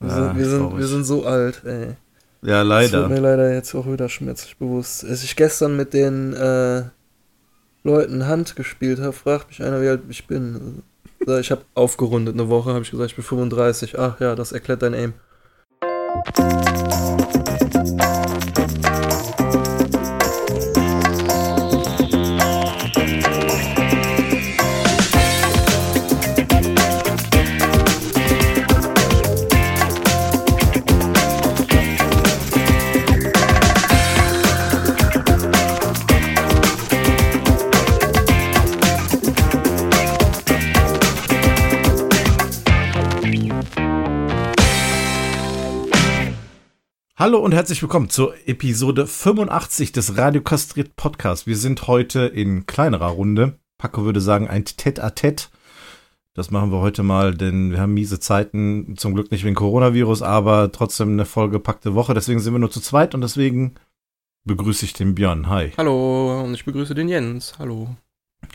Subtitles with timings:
[0.00, 1.96] Wir, sind, wir, sind, wir sind so alt, ey.
[2.42, 3.02] Ja, leider.
[3.02, 5.04] Das wird mir leider jetzt auch wieder schmerzlich bewusst.
[5.04, 6.84] Als ich gestern mit den äh,
[7.82, 10.82] Leuten Hand gespielt habe, fragt mich einer, wie alt ich bin.
[11.40, 13.98] Ich habe aufgerundet eine Woche, habe ich gesagt, ich bin 35.
[13.98, 15.14] Ach ja, das erklärt dein Aim.
[47.28, 51.46] Hallo und herzlich willkommen zur Episode 85 des Radio Kastriert Podcast.
[51.46, 53.58] Wir sind heute in kleinerer Runde.
[53.76, 55.50] Paco würde sagen, ein Tête-à-Tête.
[56.32, 60.22] Das machen wir heute mal, denn wir haben miese Zeiten, zum Glück nicht wegen Coronavirus,
[60.22, 62.14] aber trotzdem eine vollgepackte Woche.
[62.14, 63.74] Deswegen sind wir nur zu zweit und deswegen
[64.44, 65.50] begrüße ich den Björn.
[65.50, 65.72] Hi.
[65.76, 67.58] Hallo und ich begrüße den Jens.
[67.58, 67.94] Hallo.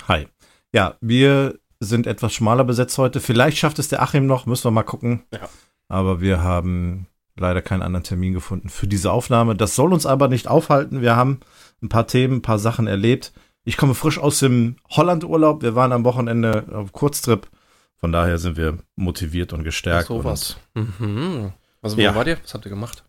[0.08, 0.28] Hi.
[0.74, 3.20] Ja, wir sind etwas schmaler besetzt heute.
[3.20, 5.22] Vielleicht schafft es der Achim noch, müssen wir mal gucken.
[5.32, 5.48] Ja.
[5.90, 7.06] Aber wir haben
[7.38, 9.56] leider keinen anderen Termin gefunden für diese Aufnahme.
[9.56, 11.02] Das soll uns aber nicht aufhalten.
[11.02, 11.40] Wir haben
[11.81, 13.34] ein paar Themen, ein paar Sachen erlebt.
[13.66, 15.62] Ich komme frisch aus dem Holland-Urlaub.
[15.62, 17.48] Wir waren am Wochenende auf Kurztrip.
[17.95, 20.08] Von daher sind wir motiviert und gestärkt.
[20.08, 20.58] So was.
[20.73, 21.53] Mhm.
[21.81, 22.16] Also, wo ja.
[22.16, 22.38] wart ihr?
[22.44, 23.06] Was habt ihr gemacht?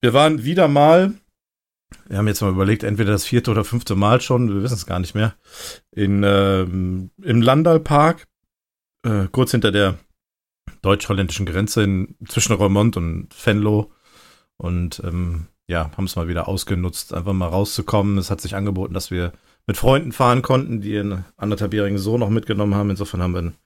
[0.00, 1.12] Wir waren wieder mal,
[2.06, 4.86] wir haben jetzt mal überlegt, entweder das vierte oder fünfte Mal schon, wir wissen es
[4.86, 5.34] gar nicht mehr,
[5.90, 8.26] in, ähm, im Landalpark,
[9.04, 9.98] äh, kurz hinter der
[10.82, 13.92] deutsch-holländischen Grenze in, zwischen Roermond und Venlo.
[14.56, 18.18] Und ähm, ja, haben es mal wieder ausgenutzt, einfach mal rauszukommen.
[18.18, 19.32] Es hat sich angeboten, dass wir
[19.66, 22.90] mit Freunden fahren konnten, die einen anderthalbjährigen Sohn noch mitgenommen haben.
[22.90, 23.56] Insofern haben wir einen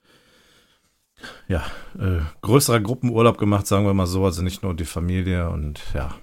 [1.47, 1.63] ja,
[1.97, 4.25] äh, größerer Gruppenurlaub gemacht, sagen wir mal so.
[4.25, 6.13] Also nicht nur die Familie und ja,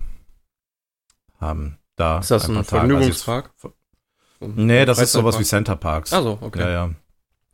[1.38, 2.18] haben da.
[2.18, 3.52] Ist das ein, ein Vergnügungspark?
[3.62, 3.74] Also,
[4.54, 6.12] nee, das ist sowas wie Center Parks.
[6.12, 6.60] Also, okay.
[6.60, 6.90] Ja, ja.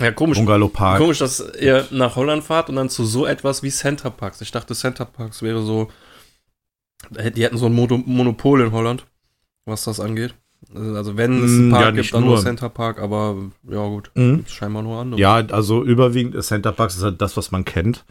[0.00, 0.36] Ja, komisch.
[0.38, 0.98] Bungalow Park.
[0.98, 4.40] Komisch, dass ihr nach Holland fahrt und dann zu so etwas wie Center Parks.
[4.42, 5.88] Ich dachte, Center Parks wäre so.
[7.10, 9.06] Die hätten so ein Monopol in Holland,
[9.64, 10.34] was das angeht.
[10.74, 12.42] Also, wenn es einen Mm, Park ja, gibt, dann nur nur.
[12.42, 13.36] Center Park, aber
[13.68, 14.10] ja, gut.
[14.14, 14.38] Mhm.
[14.38, 15.20] Gibt's scheinbar nur andere.
[15.20, 18.04] Ja, also überwiegend Center Parks ist halt das, was man kennt.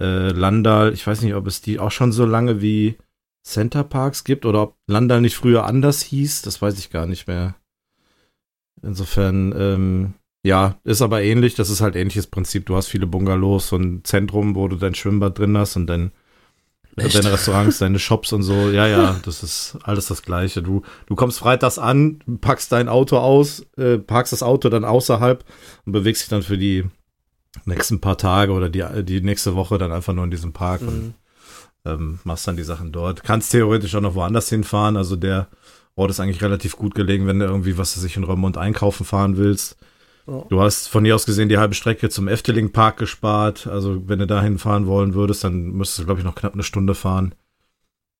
[0.00, 2.96] Äh, Landal, ich weiß nicht, ob es die auch schon so lange wie
[3.44, 7.28] Center Parks gibt oder ob Landal nicht früher anders hieß, das weiß ich gar nicht
[7.28, 7.54] mehr.
[8.82, 12.66] Insofern, ähm, ja, ist aber ähnlich, das ist halt ähnliches Prinzip.
[12.66, 15.90] Du hast viele Bungalows und ein Zentrum, wo du dein Schwimmbad drin hast und
[16.96, 17.16] Echt?
[17.16, 18.70] deine Restaurants, deine Shops und so.
[18.70, 20.62] Ja, ja, das ist alles das Gleiche.
[20.62, 25.44] Du, du kommst freitags an, packst dein Auto aus, äh, parkst das Auto dann außerhalb
[25.86, 26.84] und bewegst dich dann für die
[27.64, 31.02] nächsten paar Tage oder die, die nächste Woche dann einfach nur in diesem Park und
[31.02, 31.14] Mhm.
[31.84, 33.24] ähm, machst dann die Sachen dort.
[33.24, 34.96] Kannst theoretisch auch noch woanders hinfahren.
[34.96, 35.48] Also der
[35.96, 39.04] Ort ist eigentlich relativ gut gelegen, wenn du irgendwie, was du sich in Remont einkaufen
[39.04, 39.76] fahren willst.
[40.26, 40.46] Ja.
[40.48, 43.66] Du hast von hier aus gesehen die halbe Strecke zum Efteling Park gespart.
[43.66, 46.62] Also wenn du dahin fahren wollen würdest, dann müsstest du, glaube ich, noch knapp eine
[46.62, 47.34] Stunde fahren.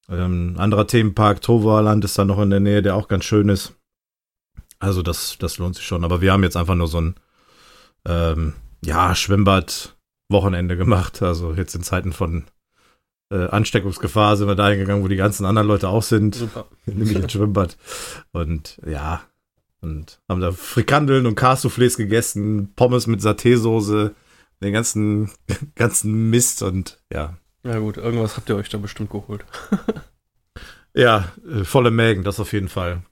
[0.08, 3.74] Ähm, anderer Themenpark, Toverland, ist da noch in der Nähe, der auch ganz schön ist.
[4.78, 6.04] Also das, das lohnt sich schon.
[6.04, 7.14] Aber wir haben jetzt einfach nur so ein
[8.06, 8.52] ähm,
[8.84, 11.22] ja, Schwimmbad-Wochenende gemacht.
[11.22, 12.44] Also jetzt in Zeiten von
[13.30, 16.66] äh, Ansteckungsgefahr sind wir dahin gegangen, wo die ganzen anderen Leute auch sind, Super.
[16.86, 17.78] nämlich ins Schwimmbad.
[18.32, 19.22] Und ja,
[19.84, 24.14] und haben da Frikandeln und Cassoufflés gegessen, Pommes mit Saté-Soße,
[24.62, 25.30] den ganzen,
[25.76, 27.36] ganzen Mist und ja.
[27.62, 29.44] Ja, gut, irgendwas habt ihr euch da bestimmt geholt.
[30.94, 33.02] Ja, äh, volle Mägen, das auf jeden Fall.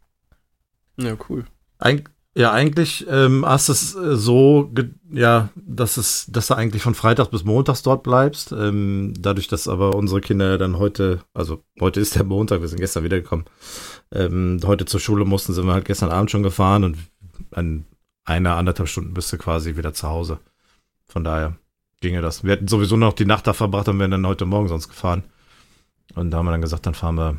[0.97, 1.44] Ja, cool.
[1.78, 4.72] Eig ja, eigentlich ähm, hast es äh, so,
[5.10, 8.53] ja, dass es, dass du eigentlich von Freitags bis Montags dort bleibst.
[8.53, 12.81] Ähm, dadurch, dass aber unsere Kinder dann heute, also heute ist der Montag, wir sind
[12.81, 13.44] gestern wiedergekommen,
[14.12, 16.97] ähm, heute zur Schule mussten, sind wir halt gestern Abend schon gefahren und
[17.50, 17.84] an
[18.25, 20.38] einer, anderthalb Stunden bist du quasi wieder zu Hause.
[21.09, 21.56] Von daher
[22.00, 22.44] ginge das.
[22.44, 25.25] Wir hätten sowieso noch die Nacht da verbracht und wären dann heute Morgen sonst gefahren.
[26.14, 27.38] Und da haben wir dann gesagt, dann fahren wir,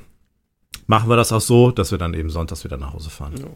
[0.86, 3.34] machen wir das auch so, dass wir dann eben sonntags wieder nach Hause fahren.
[3.38, 3.48] Ja.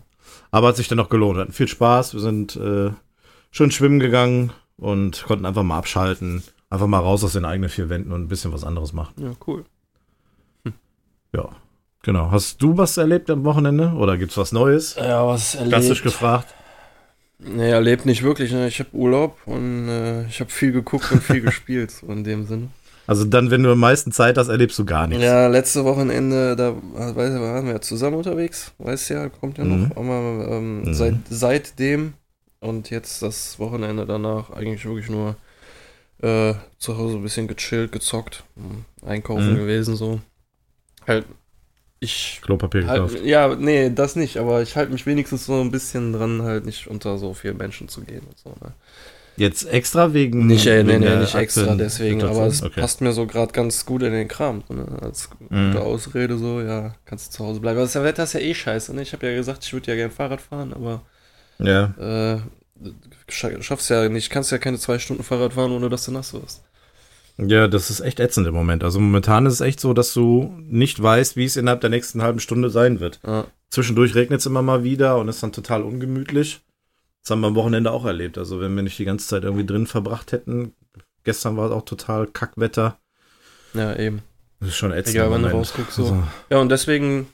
[0.52, 1.38] Aber hat sich dann noch gelohnt.
[1.38, 2.14] Wir hatten viel Spaß.
[2.14, 2.92] Wir sind äh,
[3.52, 6.44] schön schwimmen gegangen und konnten einfach mal abschalten.
[6.70, 9.14] Einfach mal raus aus den eigenen vier Wänden und ein bisschen was anderes machen.
[9.22, 9.66] Ja, cool.
[11.34, 11.50] Ja,
[12.04, 12.32] genau.
[12.32, 13.94] Hast du was erlebt am Wochenende?
[13.94, 14.96] Oder gibt's was Neues?
[14.96, 15.74] Ja, was erlebt?
[15.74, 16.54] Klassisch gefragt.
[17.40, 18.52] Nee, erlebt nicht wirklich.
[18.52, 18.68] Ne?
[18.68, 22.46] Ich habe Urlaub und äh, ich habe viel geguckt und viel gespielt, so in dem
[22.46, 22.70] Sinne.
[23.07, 25.24] Also dann, wenn du am meisten Zeit hast, erlebst du gar nichts.
[25.24, 28.74] Ja, letzte Wochenende, da weiß ich, waren wir ja zusammen unterwegs.
[28.77, 29.89] Weißt ja, kommt ja noch.
[29.89, 29.92] Mhm.
[29.95, 30.94] Aber ähm, Mhm.
[30.94, 32.13] seit, seitdem
[32.59, 35.36] und jetzt das Wochenende danach eigentlich wirklich nur
[36.21, 38.44] Äh, zu Hause ein bisschen gechillt, gezockt,
[39.06, 39.57] einkaufen mhm.
[39.57, 40.21] gewesen, so.
[41.07, 41.25] Halt,
[42.00, 42.42] ich.
[42.42, 43.25] Klopapier halt, gekauft.
[43.25, 46.88] Ja, nee, das nicht, aber ich halte mich wenigstens so ein bisschen dran, halt nicht
[46.88, 48.74] unter so viele Menschen zu gehen und so, ne?
[49.38, 50.48] Jetzt extra wegen.
[50.48, 52.81] Nicht, äh, nee, nee, nicht extra deswegen, aber es okay.
[52.81, 54.63] passt mir so gerade ganz gut in den Kram.
[54.68, 54.86] Ne?
[55.00, 57.78] Als gute Ausrede so, ja, kannst du zu Hause bleiben.
[57.78, 59.04] Aber das Wetter ist ja eh scheiße, ne?
[59.04, 61.04] Ich habe ja gesagt, ich würde ja gerne Fahrrad fahren, aber.
[61.60, 62.36] Ja.
[62.36, 62.39] Äh,
[63.30, 66.63] schaffst ja nicht, kannst ja keine zwei Stunden Fahrrad fahren, ohne dass du nass wirst.
[67.38, 68.83] Ja, das ist echt ätzend im Moment.
[68.83, 72.24] Also momentan ist es echt so, dass du nicht weißt, wie es innerhalb der nächsten
[72.24, 73.19] halben Stunde sein wird.
[73.25, 73.45] Ja.
[73.69, 76.62] Zwischendurch regnet es immer mal wieder und ist dann total ungemütlich.
[77.28, 78.38] Das haben wir am Wochenende auch erlebt.
[78.38, 80.74] Also wenn wir nicht die ganze Zeit irgendwie drin verbracht hätten,
[81.26, 83.00] gestern war es auch total Kackwetter.
[83.74, 84.22] Ja, eben.
[84.62, 85.18] Das ist schon ätzend.
[85.18, 85.92] Egal, wenn du rausguckst.
[85.92, 86.04] So.
[86.04, 86.24] Also.
[86.50, 87.28] Ja, und deswegen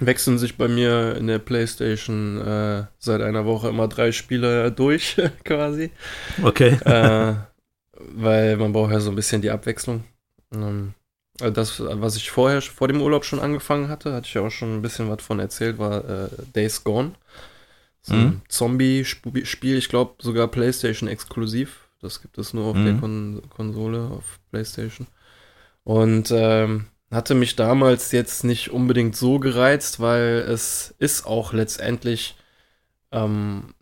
[0.00, 5.16] wechseln sich bei mir in der Playstation äh, seit einer Woche immer drei Spiele durch,
[5.44, 5.92] quasi.
[6.42, 6.76] Okay.
[6.84, 7.34] äh,
[7.92, 10.02] weil man braucht ja so ein bisschen die Abwechslung.
[10.52, 10.94] Ähm,
[11.40, 14.50] also das, was ich vorher, vor dem Urlaub schon angefangen hatte, hatte ich ja auch
[14.50, 17.12] schon ein bisschen was von erzählt, war äh, Days Gone.
[18.08, 18.42] So ein mhm.
[18.48, 21.88] Zombie-Spiel, ich glaube sogar PlayStation exklusiv.
[22.00, 22.84] Das gibt es nur auf mhm.
[22.84, 25.06] der Kon Konsole, auf PlayStation.
[25.84, 32.36] Und ähm, hatte mich damals jetzt nicht unbedingt so gereizt, weil es ist auch letztendlich
[33.12, 33.74] ähm,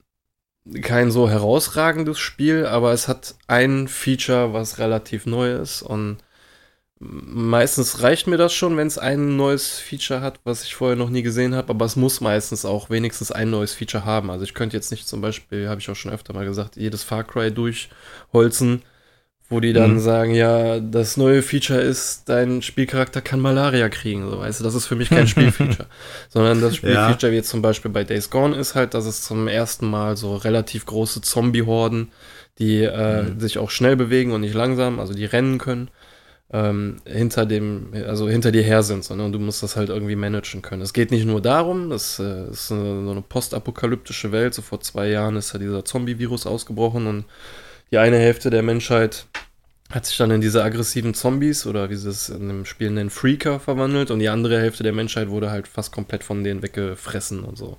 [0.82, 6.18] kein so herausragendes Spiel, aber es hat ein Feature, was relativ neu ist und
[6.98, 11.10] meistens reicht mir das schon, wenn es ein neues Feature hat, was ich vorher noch
[11.10, 14.30] nie gesehen habe, aber es muss meistens auch wenigstens ein neues Feature haben.
[14.30, 17.02] Also ich könnte jetzt nicht zum Beispiel, habe ich auch schon öfter mal gesagt, jedes
[17.02, 18.82] Far Cry durchholzen,
[19.50, 20.00] wo die dann mhm.
[20.00, 24.74] sagen, ja, das neue Feature ist, dein Spielcharakter kann Malaria kriegen, so weißt du, das
[24.74, 25.86] ist für mich kein Spielfeature,
[26.30, 27.32] sondern das Spielfeature, ja.
[27.32, 30.34] wie jetzt zum Beispiel bei Days Gone ist halt, dass es zum ersten Mal so
[30.34, 32.10] relativ große Zombie-Horden,
[32.58, 33.38] die äh, mhm.
[33.38, 35.90] sich auch schnell bewegen und nicht langsam, also die rennen können,
[36.52, 40.62] ähm, hinter dem, also hinter dir her sind, sondern du musst das halt irgendwie managen
[40.62, 40.82] können.
[40.82, 44.54] Es geht nicht nur darum, das äh, ist eine, so eine postapokalyptische Welt.
[44.54, 47.24] So vor zwei Jahren ist ja dieser Zombie-Virus ausgebrochen und
[47.90, 49.26] die eine Hälfte der Menschheit
[49.90, 53.10] hat sich dann in diese aggressiven Zombies oder wie sie es in dem Spiel nennen,
[53.10, 57.44] Freaker verwandelt und die andere Hälfte der Menschheit wurde halt fast komplett von denen weggefressen
[57.44, 57.78] und so.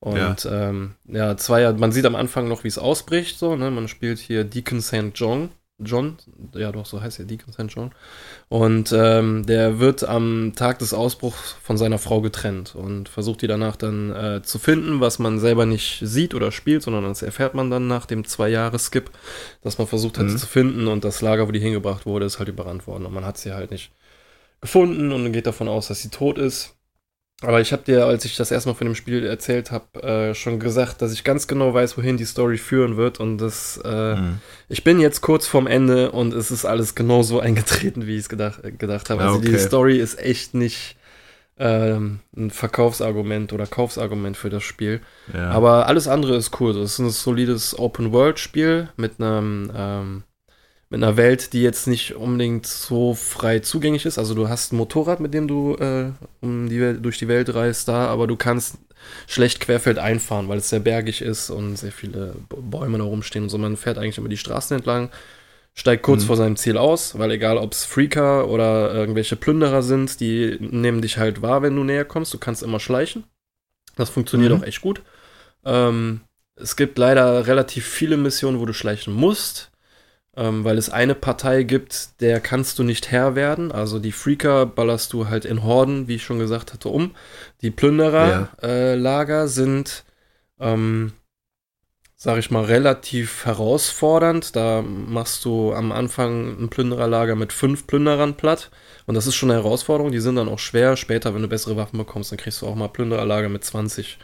[0.00, 3.70] Und ja, ähm, ja zwei, man sieht am Anfang noch, wie es ausbricht, so, ne?
[3.70, 5.10] Man spielt hier Deacon St.
[5.14, 6.16] John, John,
[6.54, 7.66] ja doch, so heißt er, Deacon St.
[7.68, 7.92] John.
[8.48, 13.46] Und ähm, der wird am Tag des Ausbruchs von seiner Frau getrennt und versucht die
[13.46, 17.54] danach dann äh, zu finden, was man selber nicht sieht oder spielt, sondern das erfährt
[17.54, 19.10] man dann nach dem zwei-Jahres-Skip,
[19.62, 20.30] dass man versucht hat, mhm.
[20.30, 23.14] sie zu finden und das Lager, wo die hingebracht wurde, ist halt überrannt worden und
[23.14, 23.92] man hat sie halt nicht
[24.60, 26.74] gefunden und geht davon aus, dass sie tot ist.
[27.40, 30.58] Aber ich habe dir, als ich das erstmal von dem Spiel erzählt habe, äh, schon
[30.58, 33.20] gesagt, dass ich ganz genau weiß, wohin die Story führen wird.
[33.20, 34.40] Und das, äh, mhm.
[34.68, 38.22] ich bin jetzt kurz vorm Ende und es ist alles genau so eingetreten, wie ich
[38.22, 39.22] es gedacht, gedacht habe.
[39.22, 39.50] Also okay.
[39.50, 40.96] die Story ist echt nicht
[41.58, 45.00] ähm, ein Verkaufsargument oder Kaufsargument für das Spiel.
[45.32, 45.50] Ja.
[45.50, 46.76] Aber alles andere ist cool.
[46.76, 50.22] Es ist ein solides Open-World-Spiel mit einem ähm,
[50.90, 54.18] mit einer Welt, die jetzt nicht unbedingt so frei zugänglich ist.
[54.18, 57.54] Also du hast ein Motorrad, mit dem du äh, um die Welt, durch die Welt
[57.54, 58.78] reist da, aber du kannst
[59.26, 63.50] schlecht querfeld einfahren, weil es sehr bergig ist und sehr viele Bäume da rumstehen und
[63.50, 63.58] so.
[63.58, 65.10] Man fährt eigentlich immer die Straßen entlang,
[65.74, 66.26] steigt kurz mhm.
[66.26, 71.02] vor seinem Ziel aus, weil egal ob es Freaker oder irgendwelche Plünderer sind, die nehmen
[71.02, 72.32] dich halt wahr, wenn du näher kommst.
[72.32, 73.24] Du kannst immer schleichen.
[73.96, 74.58] Das funktioniert mhm.
[74.60, 75.02] auch echt gut.
[75.66, 76.22] Ähm,
[76.56, 79.67] es gibt leider relativ viele Missionen, wo du schleichen musst
[80.38, 83.72] ähm, weil es eine Partei gibt, der kannst du nicht Herr werden.
[83.72, 87.16] Also die Freaker ballerst du halt in Horden, wie ich schon gesagt hatte, um.
[87.60, 89.44] Die Plündererlager ja.
[89.44, 90.04] äh, sind,
[90.60, 91.12] ähm,
[92.14, 94.54] sag ich mal, relativ herausfordernd.
[94.54, 98.70] Da machst du am Anfang ein Plündererlager mit fünf Plünderern platt.
[99.06, 100.12] Und das ist schon eine Herausforderung.
[100.12, 100.96] Die sind dann auch schwer.
[100.96, 104.18] Später, wenn du bessere Waffen bekommst, dann kriegst du auch mal Plündererlager mit 20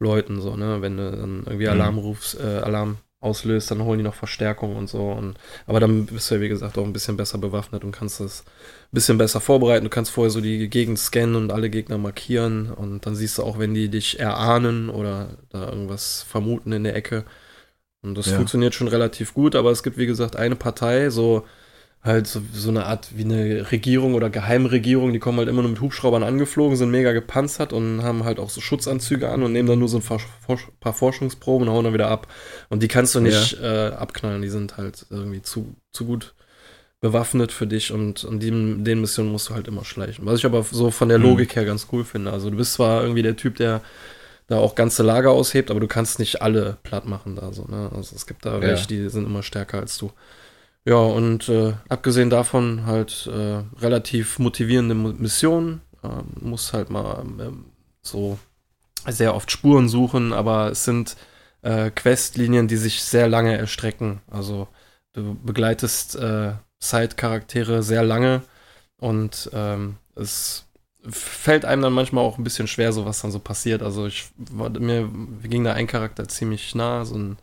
[0.00, 0.82] Leuten, so, ne?
[0.82, 1.72] Wenn du dann irgendwie mhm.
[1.72, 5.10] Alarm rufst, äh, Alarm auslöst, dann holen die noch Verstärkung und so.
[5.10, 5.36] Und,
[5.66, 8.40] aber dann bist du ja, wie gesagt, auch ein bisschen besser bewaffnet und kannst das
[8.40, 9.84] ein bisschen besser vorbereiten.
[9.84, 13.44] Du kannst vorher so die Gegend scannen und alle Gegner markieren und dann siehst du
[13.44, 17.24] auch, wenn die dich erahnen oder da irgendwas vermuten in der Ecke.
[18.02, 18.36] Und das ja.
[18.36, 21.46] funktioniert schon relativ gut, aber es gibt, wie gesagt, eine Partei, so
[22.02, 25.70] halt so, so eine Art wie eine Regierung oder Geheimregierung, die kommen halt immer nur
[25.70, 29.68] mit Hubschraubern angeflogen, sind mega gepanzert und haben halt auch so Schutzanzüge an und nehmen
[29.68, 30.20] dann nur so ein
[30.80, 32.26] paar Forschungsproben und hauen dann wieder ab.
[32.70, 33.88] Und die kannst du nicht ja.
[33.88, 36.34] äh, abknallen, die sind halt irgendwie zu, zu gut
[37.00, 40.24] bewaffnet für dich und an den, den Missionen musst du halt immer schleichen.
[40.26, 41.24] Was ich aber so von der mhm.
[41.24, 42.32] Logik her ganz cool finde.
[42.32, 43.80] Also du bist zwar irgendwie der Typ, der
[44.46, 47.64] da auch ganze Lager aushebt, aber du kannst nicht alle platt machen da so.
[47.64, 47.90] Ne?
[47.94, 48.60] Also es gibt da ja.
[48.60, 50.12] welche, die sind immer stärker als du.
[50.84, 55.80] Ja, und äh, abgesehen davon halt äh, relativ motivierende Missionen.
[56.02, 57.66] Ähm, muss halt mal ähm,
[58.02, 58.38] so
[59.08, 61.16] sehr oft Spuren suchen, aber es sind
[61.62, 64.20] äh, Questlinien, die sich sehr lange erstrecken.
[64.30, 64.66] Also
[65.12, 68.42] du begleitest äh, Side-Charaktere sehr lange
[68.98, 70.66] und ähm, es
[71.08, 73.82] fällt einem dann manchmal auch ein bisschen schwer, so was dann so passiert.
[73.82, 75.08] Also ich war, mir
[75.44, 77.38] ging da ein Charakter ziemlich nah, so ein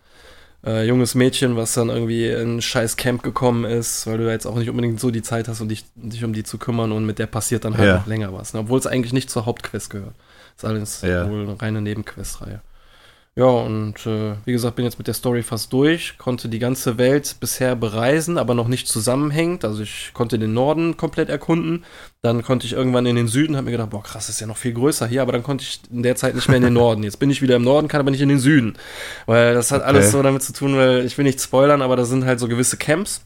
[0.65, 4.31] äh, junges Mädchen, was dann irgendwie in ein scheiß Camp gekommen ist, weil du ja
[4.31, 6.91] jetzt auch nicht unbedingt so die Zeit hast, um dich, dich um die zu kümmern
[6.91, 7.97] und mit der passiert dann halt ja.
[7.97, 8.53] noch länger was.
[8.53, 8.61] Ne?
[8.61, 10.15] Obwohl es eigentlich nicht zur Hauptquest gehört.
[10.55, 11.29] Das ist alles ja.
[11.29, 12.61] wohl eine reine Nebenquestreihe.
[13.39, 16.97] Ja, und äh, wie gesagt, bin jetzt mit der Story fast durch, konnte die ganze
[16.97, 19.63] Welt bisher bereisen, aber noch nicht zusammenhängend.
[19.63, 21.85] Also ich konnte den Norden komplett erkunden,
[22.21, 24.57] dann konnte ich irgendwann in den Süden, habe mir gedacht, boah krass, ist ja noch
[24.57, 27.01] viel größer hier, aber dann konnte ich in der Zeit nicht mehr in den Norden.
[27.01, 28.77] Jetzt bin ich wieder im Norden, kann aber nicht in den Süden,
[29.25, 29.87] weil das hat okay.
[29.87, 32.49] alles so damit zu tun, weil ich will nicht spoilern, aber da sind halt so
[32.49, 33.21] gewisse Camps,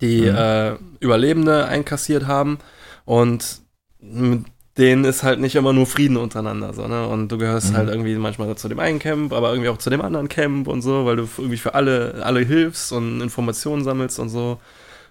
[0.00, 0.34] die mhm.
[0.34, 2.56] äh, Überlebende einkassiert haben
[3.04, 3.60] und
[4.00, 4.46] mit
[4.78, 7.06] denen ist halt nicht immer nur Frieden untereinander, so, ne?
[7.06, 7.76] Und du gehörst mhm.
[7.76, 10.82] halt irgendwie manchmal zu dem einen Camp, aber irgendwie auch zu dem anderen Camp und
[10.82, 14.58] so, weil du irgendwie für alle, alle hilfst und Informationen sammelst und so.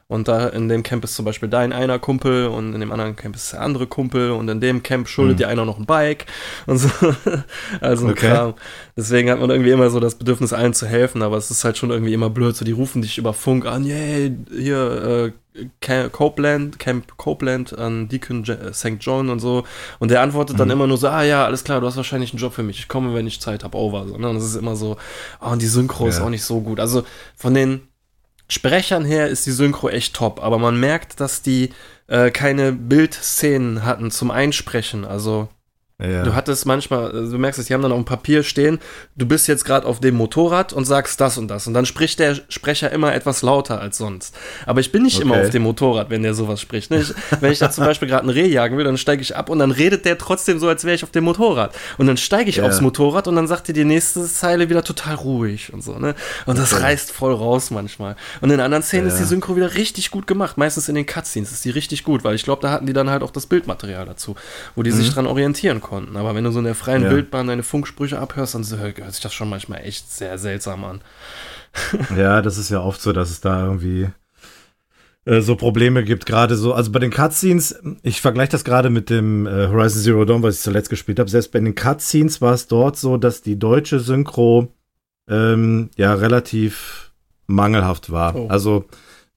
[0.07, 3.15] Und da in dem Camp ist zum Beispiel dein einer Kumpel und in dem anderen
[3.15, 5.39] Camp ist der andere Kumpel und in dem Camp schuldet mhm.
[5.39, 6.27] dir einer noch ein Bike
[6.67, 6.89] und so.
[7.81, 8.27] also okay.
[8.27, 8.53] Kram.
[8.95, 11.77] Deswegen hat man irgendwie immer so das Bedürfnis, allen zu helfen, aber es ist halt
[11.77, 12.55] schon irgendwie immer blöd.
[12.55, 18.07] So, die rufen dich über Funk an, yeah, hier, äh, Camp Copeland, Camp Copeland an
[18.07, 18.97] Deacon äh, St.
[18.99, 19.63] John und so.
[19.99, 20.59] Und der antwortet mhm.
[20.59, 22.77] dann immer nur so, ah ja, alles klar, du hast wahrscheinlich einen Job für mich.
[22.77, 24.07] Ich komme, wenn ich Zeit habe, over.
[24.07, 24.29] So, ne?
[24.29, 24.97] Und es ist immer so,
[25.41, 26.09] oh, und die Synchro ja.
[26.09, 26.79] ist auch nicht so gut.
[26.79, 27.03] Also
[27.35, 27.87] von den
[28.47, 31.71] Sprechern her ist die Synchro echt top, aber man merkt, dass die
[32.07, 35.05] äh, keine Bildszenen hatten zum Einsprechen.
[35.05, 35.49] Also
[35.97, 36.23] ja.
[36.23, 38.79] Du hattest manchmal, also du merkst es, die haben dann auf dem Papier stehen,
[39.15, 41.67] du bist jetzt gerade auf dem Motorrad und sagst das und das.
[41.67, 44.35] Und dann spricht der Sprecher immer etwas lauter als sonst.
[44.65, 45.23] Aber ich bin nicht okay.
[45.23, 46.91] immer auf dem Motorrad, wenn der sowas spricht.
[46.91, 46.99] Ne?
[46.99, 49.49] Ich, wenn ich da zum Beispiel gerade ein Reh jagen will, dann steige ich ab
[49.49, 51.73] und dann redet der trotzdem so, als wäre ich auf dem Motorrad.
[51.97, 52.65] Und dann steige ich ja.
[52.65, 55.97] aufs Motorrad und dann sagt dir die nächste Zeile wieder total ruhig und so.
[55.97, 56.13] Ne?
[56.45, 56.83] Und das okay.
[56.83, 58.17] reißt voll raus manchmal.
[58.41, 59.13] Und in anderen Szenen ja.
[59.13, 60.57] ist die Synchro wieder richtig gut gemacht.
[60.57, 63.09] Meistens in den Cutscenes ist die richtig gut, weil ich glaube, da hatten die dann
[63.09, 64.35] halt auch das Bildmaterial dazu,
[64.75, 64.95] wo die mhm.
[64.95, 66.17] sich dran orientieren konnten.
[66.17, 67.11] Aber wenn du so in der freien ja.
[67.11, 71.01] Wildbahn deine Funksprüche abhörst, dann hört sich das schon manchmal echt sehr seltsam an.
[72.17, 74.09] ja, das ist ja oft so, dass es da irgendwie
[75.25, 79.09] äh, so Probleme gibt, gerade so, also bei den Cutscenes, ich vergleiche das gerade mit
[79.09, 82.53] dem äh, Horizon Zero Dawn, was ich zuletzt gespielt habe, selbst bei den Cutscenes war
[82.53, 84.71] es dort so, dass die deutsche Synchro
[85.27, 87.11] ähm, ja relativ
[87.47, 88.35] mangelhaft war.
[88.35, 88.47] Oh.
[88.47, 88.85] Also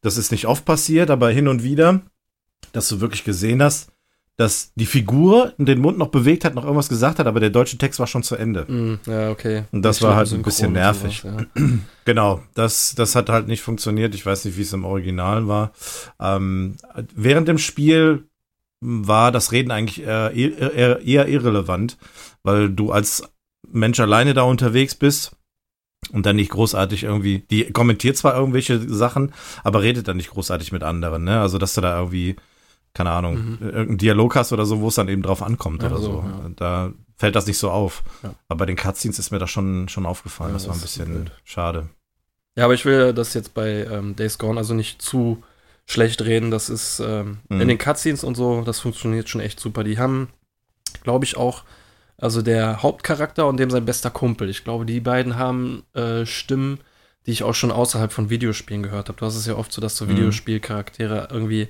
[0.01, 2.03] das ist nicht oft passiert, aber hin und wieder,
[2.73, 3.91] dass du wirklich gesehen hast,
[4.39, 7.77] dass die Figur den Mund noch bewegt hat, noch irgendwas gesagt hat, aber der deutsche
[7.77, 8.71] Text war schon zu Ende.
[8.71, 9.65] Mm, ja, okay.
[9.73, 11.23] Und das ich war halt ein bisschen nervig.
[11.23, 11.65] Sowas, ja.
[12.05, 14.15] genau, das, das hat halt nicht funktioniert.
[14.15, 15.73] Ich weiß nicht, wie es im Original war.
[16.21, 16.77] Ähm,
[17.17, 18.29] während dem Spiel
[18.81, 21.99] war das Reden eigentlich eher, eher, eher irrelevant,
[22.45, 23.25] weil du als
[23.69, 25.33] Mensch alleine da unterwegs bist
[26.13, 29.33] und dann nicht großartig irgendwie, die kommentiert zwar irgendwelche Sachen,
[29.65, 31.41] aber redet dann nicht großartig mit anderen, ne?
[31.41, 32.37] Also, dass du da irgendwie
[32.99, 33.59] keine Ahnung, mhm.
[33.61, 36.25] irgendeinen Dialog hast oder so, wo es dann eben drauf ankommt ja, oder so.
[36.27, 36.51] Ja.
[36.57, 38.03] Da fällt das nicht so auf.
[38.25, 38.35] Ja.
[38.49, 40.53] Aber bei den Cutscenes ist mir das schon, schon aufgefallen.
[40.53, 41.91] das war ein bisschen schade.
[42.57, 45.45] Ja, aber ich will das jetzt bei ähm, Days Gone also nicht zu
[45.87, 46.51] schlecht reden.
[46.51, 47.61] Das ist ähm, mhm.
[47.61, 49.85] in den Cutscenes und so, das funktioniert schon echt super.
[49.85, 50.31] Die haben,
[51.05, 51.63] glaube ich, auch,
[52.17, 54.51] also der Hauptcharakter und dem sein bester Kumpel.
[54.51, 56.81] Ich glaube, die beiden haben äh, Stimmen,
[57.27, 59.21] die ich auch schon außerhalb von Videospielen gehört habe.
[59.21, 60.17] Du hast es ja oft so, dass so mhm.
[60.17, 61.69] Videospielcharaktere irgendwie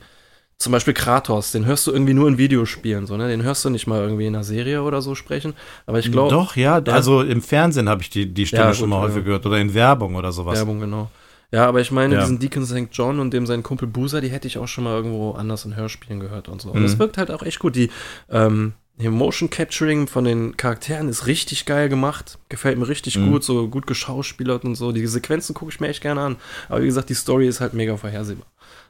[0.59, 3.29] zum Beispiel Kratos, den hörst du irgendwie nur in Videospielen, so, ne?
[3.29, 5.55] Den hörst du nicht mal irgendwie in einer Serie oder so sprechen.
[5.87, 6.31] Aber ich glaube.
[6.31, 9.47] Doch, ja, also im Fernsehen habe ich die, die Stimme ja, schon mal häufig gehört
[9.47, 10.59] oder in Werbung oder sowas.
[10.59, 11.11] Werbung, genau.
[11.53, 12.21] Ja, aber ich meine, ja.
[12.21, 12.89] diesen Deacon St.
[12.91, 15.77] John und dem seinen Kumpel Boozer, die hätte ich auch schon mal irgendwo anders in
[15.77, 16.71] Hörspielen gehört und so.
[16.71, 16.83] Und mhm.
[16.83, 17.77] das wirkt halt auch echt gut.
[17.77, 17.91] Die,
[18.29, 22.39] ähm, die Motion Capturing von den Charakteren ist richtig geil gemacht.
[22.49, 23.31] Gefällt mir richtig mhm.
[23.31, 24.91] gut, so gut geschauspielert und so.
[24.91, 26.37] Die Sequenzen gucke ich mir echt gerne an.
[26.69, 28.47] Aber wie gesagt, die Story ist halt mega vorhersehbar.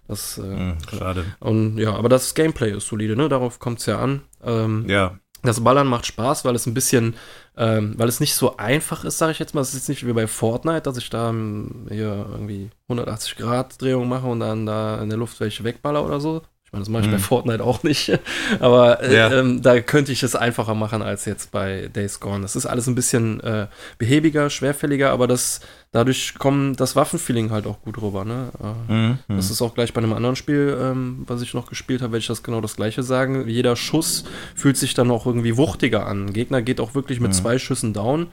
[0.09, 1.25] Das, äh, hm, schade.
[1.39, 3.29] Und ja, aber das Gameplay ist solide, ne?
[3.29, 4.23] Darauf kommt es ja an.
[4.43, 5.19] Ähm, ja.
[5.43, 7.15] Das Ballern macht Spaß, weil es ein bisschen,
[7.57, 9.61] ähm, weil es nicht so einfach ist, sage ich jetzt mal.
[9.61, 13.81] Es ist jetzt nicht wie bei Fortnite, dass ich da ähm, hier irgendwie 180 Grad
[13.81, 16.43] Drehung mache und dann da in der Luft welche wegballer oder so.
[16.69, 17.13] Ich meine, das mache ich mhm.
[17.13, 18.13] bei Fortnite auch nicht.
[18.61, 19.33] Aber äh, ja.
[19.33, 22.43] ähm, da könnte ich es einfacher machen als jetzt bei Days Gone.
[22.43, 25.61] Das ist alles ein bisschen äh, behäbiger, schwerfälliger, aber das,
[25.93, 28.27] dadurch kommt das Waffenfeeling halt auch gut rüber.
[28.27, 28.51] Ne?
[28.63, 29.19] Äh, mhm.
[29.29, 32.21] Das ist auch gleich bei einem anderen Spiel, ähm, was ich noch gespielt habe, werde
[32.21, 33.49] ich das genau das gleiche sagen.
[33.49, 36.27] Jeder Schuss fühlt sich dann auch irgendwie wuchtiger an.
[36.27, 37.37] Ein Gegner geht auch wirklich mit mhm.
[37.37, 38.27] zwei Schüssen down.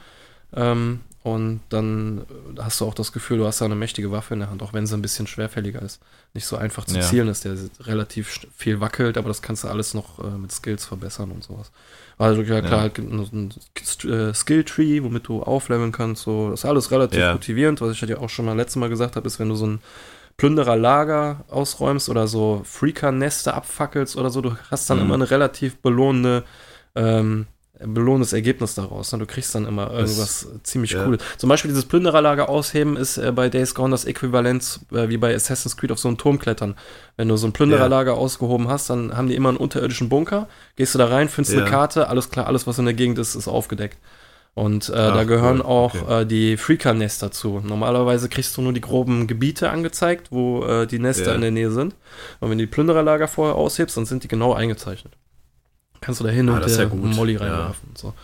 [0.54, 2.18] Ähm, und dann
[2.56, 4.62] äh, hast du auch das Gefühl, du hast da eine mächtige Waffe in der Hand,
[4.62, 6.00] auch wenn sie ein bisschen schwerfälliger ist.
[6.34, 7.00] Nicht so einfach zu Ja.
[7.02, 10.84] zielen ist, der relativ viel wackelt, aber das kannst du alles noch äh, mit Skills
[10.86, 11.72] verbessern und sowas.
[12.16, 12.80] Also ja klar, Ja.
[12.82, 13.52] halt ein
[14.04, 16.22] äh, Skill-Tree, womit du aufleveln kannst.
[16.22, 17.32] So, das ist alles relativ Ja.
[17.32, 17.80] motivierend.
[17.80, 19.80] Was ich ja auch schon mal letztes Mal gesagt habe, ist, wenn du so ein
[20.36, 25.04] Plündererlager ausräumst oder so Freaker-Neste abfackelst oder so, du hast dann Mhm.
[25.04, 26.44] immer eine relativ belohnende
[26.94, 27.46] ähm,
[27.84, 29.12] belohnendes Ergebnis daraus.
[29.12, 29.18] Ne?
[29.18, 31.04] Du kriegst dann immer irgendwas ziemlich ja.
[31.04, 31.20] Cooles.
[31.36, 35.34] Zum Beispiel dieses Plündererlager ausheben ist äh, bei Days Gone das Äquivalent äh, wie bei
[35.34, 36.74] Assassin's Creed auf so einen Turm klettern.
[37.16, 40.48] Wenn du so ein Plündererlager ausgehoben hast, dann haben die immer einen unterirdischen Bunker.
[40.76, 41.62] Gehst du da rein, findest Ja.
[41.62, 43.98] eine Karte, alles klar, alles was in der Gegend ist, ist aufgedeckt.
[44.54, 45.66] Und äh, Ach, da gehören cool.
[45.66, 46.22] auch Okay.
[46.22, 47.60] äh, die Freaker-Nest dazu.
[47.62, 51.34] Normalerweise kriegst du nur die groben Gebiete angezeigt, wo die Nester Ja.
[51.34, 51.94] in der Nähe sind.
[52.40, 55.12] Und wenn du die Plündererlager vorher aushebst, dann sind die genau eingezeichnet.
[56.06, 57.40] Kannst du da hin Ah, und das ist ja Molly Ja.
[57.40, 57.88] reinwerfen.
[57.88, 58.14] Und so.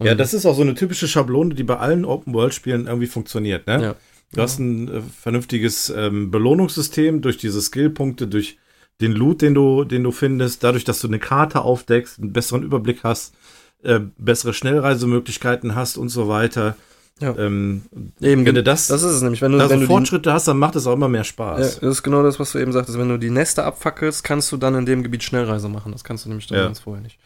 [0.00, 3.80] Ja, das ist auch so eine typische Schablone, die bei allen Open-World-Spielen irgendwie funktioniert, ne?
[3.82, 3.94] Ja.
[4.32, 8.58] Du hast ein äh, vernünftiges ähm, Belohnungssystem durch diese Skillpunkte, durch
[9.00, 12.64] den Loot, den du, den du findest, dadurch, dass du eine Karte aufdeckst, einen besseren
[12.64, 13.34] Überblick hast,
[13.84, 16.76] äh, bessere Schnellreisemöglichkeiten hast und so weiter.
[17.20, 17.36] Ja.
[17.36, 17.82] Ähm,
[18.20, 19.42] Eben, wenn du das, das ist es nämlich.
[19.42, 21.24] Wenn du, da wenn du die, Fortschritte hast, dann macht es auch immer mehr ja,
[21.24, 21.80] Spaß.
[21.80, 22.98] das ist genau das, was du eben sagtest.
[22.98, 25.92] Wenn du die Nester abfackelst, kannst du dann in dem Gebiet Schnellreise machen.
[25.92, 26.64] Das kannst du nämlich dann Ja.
[26.66, 27.18] ganz vorher nicht.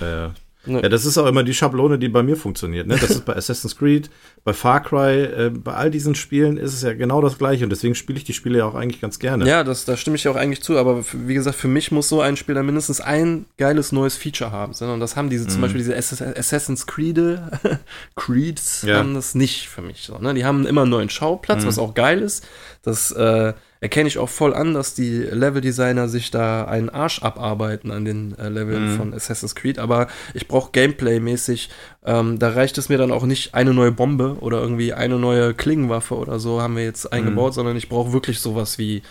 [0.00, 0.32] Ja,
[0.64, 0.80] Ne.
[0.80, 2.86] ja, das ist auch immer die Schablone, die bei mir funktioniert.
[2.86, 2.94] Ne?
[2.96, 4.10] Das ist bei Assassin's Creed,
[4.44, 7.70] bei Far Cry, äh, bei all diesen Spielen ist es ja genau das gleiche und
[7.70, 9.44] deswegen spiele ich die Spiele ja auch eigentlich ganz gerne.
[9.44, 12.08] Ja, das, da stimme ich ja auch eigentlich zu, aber wie gesagt, für mich muss
[12.08, 14.72] so ein Spiel dann mindestens ein geiles neues Feature haben.
[14.72, 15.62] Und das haben diese, zum Mhm.
[15.62, 17.18] Beispiel diese Ass- Assassin's Creed,
[18.14, 18.98] Creeds Ja.
[18.98, 20.02] haben das nicht für mich.
[20.02, 20.32] So, ne?
[20.34, 21.66] Die haben immer einen neuen Schauplatz, Mhm.
[21.68, 22.46] was auch geil ist.
[22.82, 27.90] Das äh, erkenne ich auch voll an, dass die Leveldesigner sich da einen Arsch abarbeiten
[27.90, 28.96] an den äh, Leveln Mhm.
[28.96, 31.68] von Assassin's Creed, aber ich brauche Gameplay-mäßig,
[32.04, 35.52] ähm, da reicht es mir dann auch nicht eine neue Bombe oder irgendwie eine neue
[35.52, 39.02] Klingenwaffe oder so haben wir jetzt eingebaut, sondern ich brauche wirklich sowas wie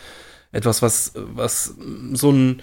[0.54, 1.76] etwas, was, was
[2.14, 2.62] so ein,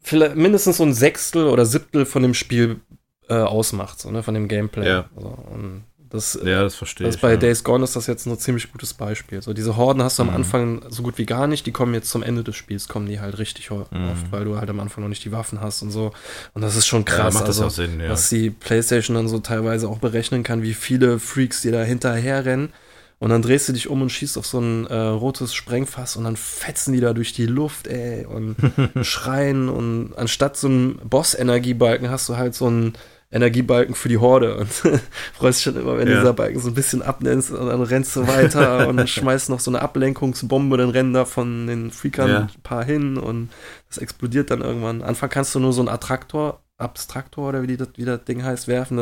[0.00, 2.80] vielleicht mindestens so ein Sechstel oder Siebtel von dem Spiel
[3.28, 4.86] äh, ausmacht, so, ne, von dem Gameplay.
[4.86, 5.08] Ja.
[5.16, 5.82] Also, und
[6.14, 7.20] das, Ja, das verstehe das ich.
[7.20, 7.36] bei ja.
[7.36, 9.42] Days Gone ist das jetzt ein ziemlich gutes Beispiel.
[9.42, 10.34] So, diese Horden hast du am Mhm.
[10.36, 13.20] Anfang so gut wie gar nicht, die kommen jetzt zum Ende des Spiels, kommen die
[13.20, 13.76] halt richtig Mhm.
[14.10, 16.12] oft, weil du halt am Anfang noch nicht die Waffen hast und so.
[16.54, 17.34] Und das ist schon ja, krass.
[17.34, 18.08] macht das also, auch Sinn, ja.
[18.08, 22.44] was die PlayStation dann so teilweise auch berechnen kann, wie viele Freaks dir da hinterher
[22.44, 22.72] rennen.
[23.20, 26.24] Und dann drehst du dich um und schießt auf so ein äh, rotes Sprengfass und
[26.24, 28.56] dann fetzen die da durch die Luft, ey, und
[29.02, 29.68] schreien.
[29.70, 32.92] Und anstatt so einem Boss-Energiebalken hast du halt so einen
[33.34, 34.56] Energiebalken für die Horde.
[34.56, 34.68] Und
[35.34, 36.14] freust dich schon immer, wenn Ja.
[36.20, 39.70] dieser Balken so ein bisschen abnimmst und dann rennst du weiter und schmeißt noch so
[39.70, 42.38] eine Ablenkungsbombe, dann rennen da von den Freakern Ja.
[42.42, 43.50] ein paar hin und
[43.88, 45.02] das explodiert dann irgendwann.
[45.02, 48.42] Anfang kannst du nur so einen Attraktor, Abstraktor oder wie, die, das- wie das Ding
[48.44, 48.96] heißt, werfen.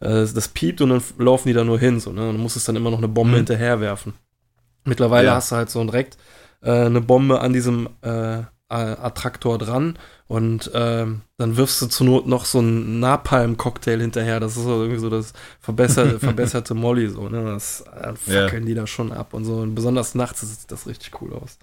[0.00, 2.00] Das, äh, das piept und dann laufen die da nur hin.
[2.00, 2.32] So, ne?
[2.32, 3.36] Du musst es dann immer noch eine Bombe Mhm.
[3.36, 4.14] hinterher werfen.
[4.84, 5.34] Mittlerweile Ja.
[5.36, 6.18] hast du halt so direkt
[6.62, 12.26] äh, eine Bombe an diesem äh, Attraktor dran und ähm, dann wirfst du zur Not
[12.26, 14.40] noch so einen Napalm-Cocktail hinterher.
[14.40, 17.44] Das ist so irgendwie so das verbesserte, verbesserte Molly so, ne?
[17.44, 17.84] Das
[18.26, 18.42] Ja.
[18.44, 19.56] fackeln die da schon ab und so.
[19.58, 21.58] Und besonders nachts sieht das richtig cool aus.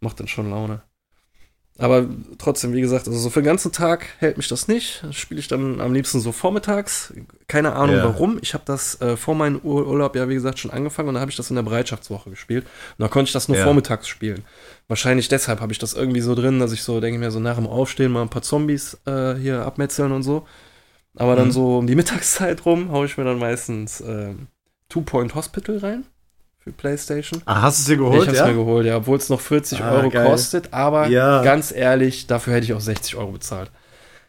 [0.00, 0.82] Macht dann schon Laune.
[1.76, 2.06] Aber
[2.38, 5.02] trotzdem, wie gesagt, also so für den ganzen Tag hält mich das nicht.
[5.02, 7.12] Das spiele ich dann am liebsten so vormittags.
[7.48, 8.04] Keine Ahnung Ja.
[8.04, 8.38] warum.
[8.42, 11.20] Ich habe das äh, vor meinem Ur Urlaub ja, wie gesagt, schon angefangen und dann
[11.20, 12.64] habe ich das in der Bereitschaftswoche gespielt.
[12.64, 13.64] Und da konnte ich das nur Ja.
[13.64, 14.44] vormittags spielen.
[14.88, 17.40] Wahrscheinlich deshalb habe ich das irgendwie so drin, dass ich so, denke ich mir, so
[17.40, 20.46] nach dem Aufstehen mal ein paar Zombies äh, hier abmetzeln und so.
[21.16, 21.52] Aber dann Mhm.
[21.52, 24.48] so um die Mittagszeit rum haue ich mir dann meistens ähm,
[24.88, 26.04] Two Point Hospital rein
[26.58, 27.42] für PlayStation.
[27.46, 28.22] Ah, hast du es dir geholt?
[28.22, 28.46] ich hab's ja?
[28.46, 30.24] mir geholt, ja, obwohl es noch 40 Ah, Euro geil.
[30.26, 31.42] kostet, aber Ja.
[31.42, 33.70] ganz ehrlich, dafür hätte ich auch 60 Euro bezahlt.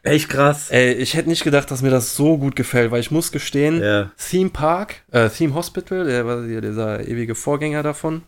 [0.03, 0.69] Echt krass.
[0.69, 3.81] Ey, ich hätte nicht gedacht, dass mir das so gut gefällt, weil ich muss gestehen,
[3.81, 8.21] Ja, Theme Park, äh, Theme Hospital, der war dieser ewige Vorgänger davon,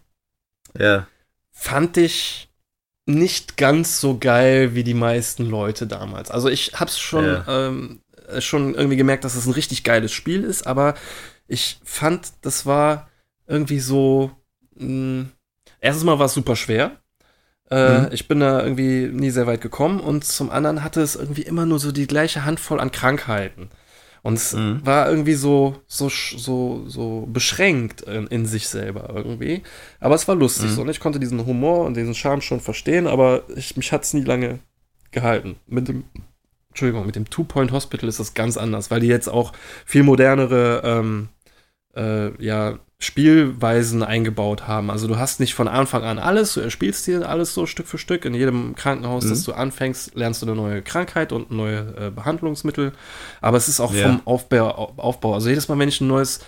[0.77, 1.07] ja.
[1.57, 2.49] Fand ich
[3.05, 6.29] nicht ganz so geil wie die meisten Leute damals.
[6.29, 7.45] Also ich hab's schon, Ja.
[7.47, 10.93] ähm, äh, schon irgendwie gemerkt, dass es ein richtig geiles Spiel ist, aber
[11.47, 13.09] ich fand, das war
[13.47, 14.31] irgendwie so.
[14.75, 15.27] Mh,
[15.79, 16.97] erstens mal war es super schwer.
[17.71, 18.09] Äh, Mhm.
[18.11, 21.65] Ich bin da irgendwie nie sehr weit gekommen und zum anderen hatte es irgendwie immer
[21.65, 23.69] nur so die gleiche Handvoll an Krankheiten.
[24.27, 24.81] Und es Mhm.
[24.85, 29.63] war irgendwie so, so, so, so beschränkt in, in sich selber irgendwie.
[30.01, 30.75] Aber es war lustig Mhm.
[30.75, 30.81] so.
[30.81, 34.13] Und ich konnte diesen Humor und diesen Charme schon verstehen, aber ich, mich hat es
[34.13, 34.59] nie lange
[35.11, 35.55] gehalten.
[35.65, 36.03] Mit dem,
[36.69, 39.53] Entschuldigung, mit dem Two-Point Hospital ist das ganz anders, weil die jetzt auch
[39.85, 41.29] viel modernere ähm,
[41.97, 44.89] äh, ja, Spielweisen eingebaut haben.
[44.89, 47.99] Also du hast nicht von Anfang an alles, du erspielst dir alles so Stück für
[47.99, 48.25] Stück.
[48.25, 49.29] In jedem Krankenhaus, mhm.
[49.29, 52.93] das du anfängst, lernst du eine neue Krankheit und neue äh, Behandlungsmittel.
[53.39, 54.03] Aber es ist auch ja.
[54.03, 55.35] vom Aufbau, Aufbau.
[55.35, 56.39] Also jedes Mal, wenn ich ein neues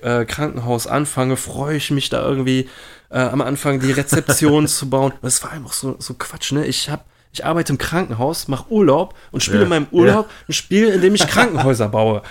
[0.00, 2.70] äh, Krankenhaus anfange, freue ich mich da irgendwie
[3.10, 5.12] äh, am Anfang die Rezeption zu bauen.
[5.20, 6.66] Das war einfach so, so Quatsch, ne?
[6.66, 7.02] Ich habe
[7.38, 10.34] ich arbeite im Krankenhaus, mache Urlaub und spiele ja, in meinem Urlaub ja.
[10.48, 12.22] ein Spiel, in dem ich Krankenhäuser baue.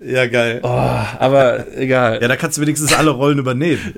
[0.00, 0.60] Ja, geil.
[0.62, 2.20] Oh, aber egal.
[2.22, 3.94] Ja, da kannst du wenigstens alle Rollen übernehmen.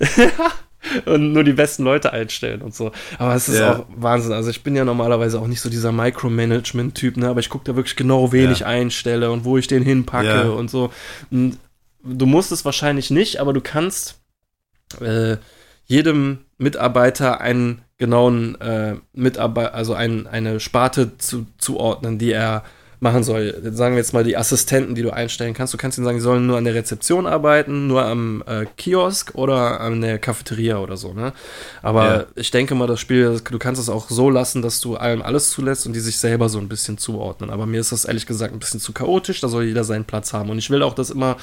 [1.06, 2.90] und nur die besten Leute einstellen und so.
[3.18, 3.76] Aber es ist ja.
[3.76, 4.32] auch Wahnsinn.
[4.32, 7.28] Also ich bin ja normalerweise auch nicht so dieser Micromanagement-Typ, ne?
[7.28, 10.70] aber ich gucke da wirklich genau, wen ich einstelle und wo ich den hinpacke und
[10.70, 10.90] so.
[11.30, 11.58] Und
[12.02, 14.18] du musst es wahrscheinlich nicht, aber du kannst
[15.00, 15.36] äh,
[15.84, 22.62] jedem Mitarbeiter einen genauen äh, Mitarbeiter, also ein, eine Sparte zu, zuordnen, die er
[23.00, 23.54] machen soll.
[23.72, 25.72] Sagen wir jetzt mal die Assistenten, die du einstellen kannst.
[25.72, 29.34] Du kannst ihnen sagen, sie sollen nur an der Rezeption arbeiten, nur am äh, Kiosk
[29.34, 31.12] oder an der Cafeteria oder so.
[31.12, 31.32] Ne?
[31.82, 32.24] Aber ja.
[32.34, 35.50] ich denke mal, das Spiel, du kannst es auch so lassen, dass du allen alles
[35.50, 37.50] zulässt und die sich selber so ein bisschen zuordnen.
[37.50, 39.40] Aber mir ist das ehrlich gesagt ein bisschen zu chaotisch.
[39.40, 40.50] Da soll jeder seinen Platz haben.
[40.50, 41.37] Und ich will auch, dass immer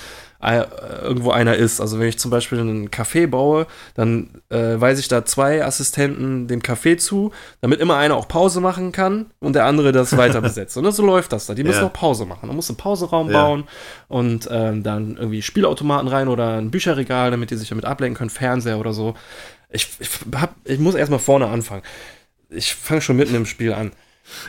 [1.03, 1.81] irgendwo einer ist.
[1.81, 6.47] Also wenn ich zum Beispiel einen Café baue, dann äh, weise ich da zwei Assistenten
[6.47, 10.41] dem Café zu, damit immer einer auch Pause machen kann und der andere das weiter
[10.41, 10.77] besetzt.
[10.77, 11.53] Und so läuft das da.
[11.53, 11.87] Die müssen ja.
[11.87, 12.47] auch Pause machen.
[12.47, 13.41] Man muss einen Pauseraum ja.
[13.41, 13.63] bauen
[14.07, 18.29] und ähm, dann irgendwie Spielautomaten rein oder ein Bücherregal, damit die sich damit ablenken können,
[18.29, 19.15] Fernseher oder so.
[19.69, 21.81] Ich, ich, hab, ich muss erstmal vorne anfangen.
[22.49, 23.91] Ich fange schon mitten im Spiel an.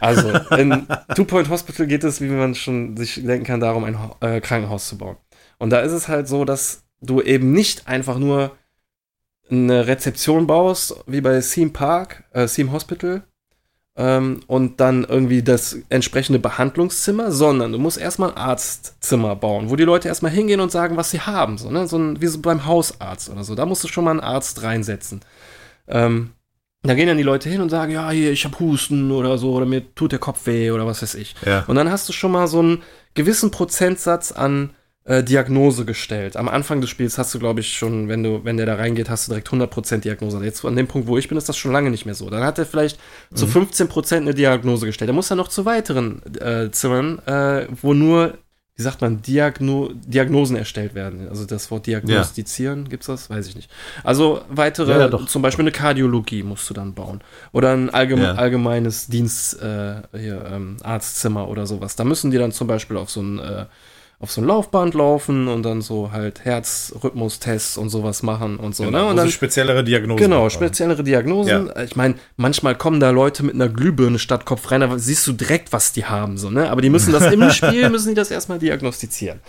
[0.01, 3.99] Also, in Two Point Hospital geht es, wie man schon sich denken kann, darum, ein
[4.21, 5.17] äh, Krankenhaus zu bauen.
[5.59, 8.57] Und da ist es halt so, dass du eben nicht einfach nur
[9.51, 13.23] eine Rezeption baust, wie bei Theme Park, äh, Theme Hospital,
[13.97, 19.77] ähm, und dann irgendwie das entsprechende Behandlungszimmer, sondern du musst erstmal ein Arztzimmer bauen, wo
[19.77, 21.87] die Leute erstmal hingehen und sagen, was sie haben, so, ne?
[21.87, 23.55] so ein, wie so beim Hausarzt oder so.
[23.55, 25.21] Da musst du schon mal einen Arzt reinsetzen.
[25.89, 26.33] Ähm,
[26.83, 29.55] da gehen dann die Leute hin und sagen, ja, hier, ich habe Husten oder so,
[29.55, 31.35] oder mir tut der Kopf weh oder was weiß ich.
[31.45, 31.65] Ja.
[31.67, 32.83] Und dann hast du schon mal so einen
[33.15, 34.71] gewissen Prozentsatz an
[35.07, 36.37] äh, Diagnose gestellt.
[36.37, 39.09] Am Anfang des Spiels hast du, glaube ich, schon, wenn du, wenn der da reingeht,
[39.09, 40.45] hast du direkt 100% Diagnose.
[40.45, 42.29] Jetzt an dem Punkt, wo ich bin, ist das schon lange nicht mehr so.
[42.29, 42.99] Dann hat er vielleicht
[43.31, 43.37] mhm.
[43.37, 45.09] zu 15% eine Diagnose gestellt.
[45.09, 48.37] Er muss dann noch zu weiteren äh, Zimmern, äh, wo nur,
[48.75, 51.29] wie sagt man, Diagno Diagnosen erstellt werden.
[51.29, 52.89] Also das Wort diagnostizieren, ja.
[52.89, 53.31] gibt's das?
[53.31, 53.71] Weiß ich nicht.
[54.03, 57.21] Also weitere, ja, ja, zum Beispiel eine Kardiologie musst du dann bauen.
[57.53, 61.95] Oder ein allgeme allgemeines Dienst, äh, hier, ähm, Arztzimmer oder sowas.
[61.95, 63.67] Da müssen die dann zum Beispiel auf so ein äh,
[64.19, 68.85] auf so ein Laufband laufen und dann so halt Herzrhythmustests und sowas machen und so.
[68.85, 69.05] Genau, ne?
[69.05, 70.23] Und also dann speziellere Diagnosen.
[70.23, 71.67] Genau, speziellere Diagnosen.
[71.67, 71.83] Ja.
[71.83, 75.35] Ich meine, manchmal kommen da Leute mit einer Glühbirne statt Kopf rein, da siehst du
[75.35, 76.71] direkt, was die haben, so, ne?
[76.71, 79.41] Aber die müssen das im Spiel, müssen die das erstmal diagnostizieren.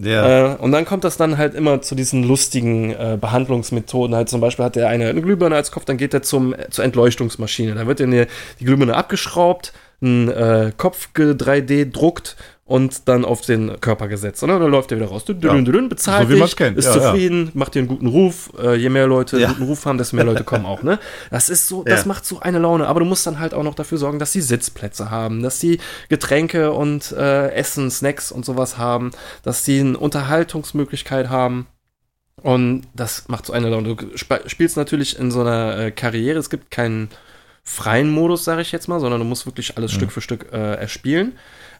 [0.00, 0.54] Ja.
[0.54, 4.16] Äh, und dann kommt das dann halt immer zu diesen lustigen äh, Behandlungsmethoden.
[4.16, 6.84] Halt zum Beispiel hat der eine eine Glühbirne als Kopf, dann geht er zum, zur
[6.84, 7.74] Entleuchtungsmaschine.
[7.74, 8.24] Da wird dann die,
[8.58, 14.42] die Glühbirne abgeschraubt, ein äh, Kopf 3D druckt und dann auf den Körper gesetzt.
[14.42, 15.24] Und dann läuft er wieder raus.
[15.26, 16.78] Dün, dün, dün, bezahlt so dich, kennt.
[16.78, 17.50] ist ja, zufrieden, ja.
[17.54, 18.52] macht dir einen guten Ruf.
[18.58, 19.48] Äh, je mehr Leute ja.
[19.48, 20.82] einen guten Ruf haben, desto mehr Leute kommen auch.
[20.82, 20.98] Ne?
[21.30, 22.86] Das ist so, das macht so eine Laune.
[22.86, 25.78] Aber du musst dann halt auch noch dafür sorgen, dass sie Sitzplätze haben, dass sie
[26.08, 29.10] Getränke und äh, Essen, Snacks und sowas haben,
[29.42, 31.66] dass sie eine Unterhaltungsmöglichkeit haben.
[32.42, 33.94] Und das macht so eine Laune.
[33.94, 36.38] Du spielst natürlich in so einer äh, Karriere.
[36.38, 37.10] Es gibt keinen
[37.62, 39.96] freien Modus, sage ich jetzt mal, sondern du musst wirklich alles mhm.
[39.96, 41.32] Stück für Stück äh, erspielen.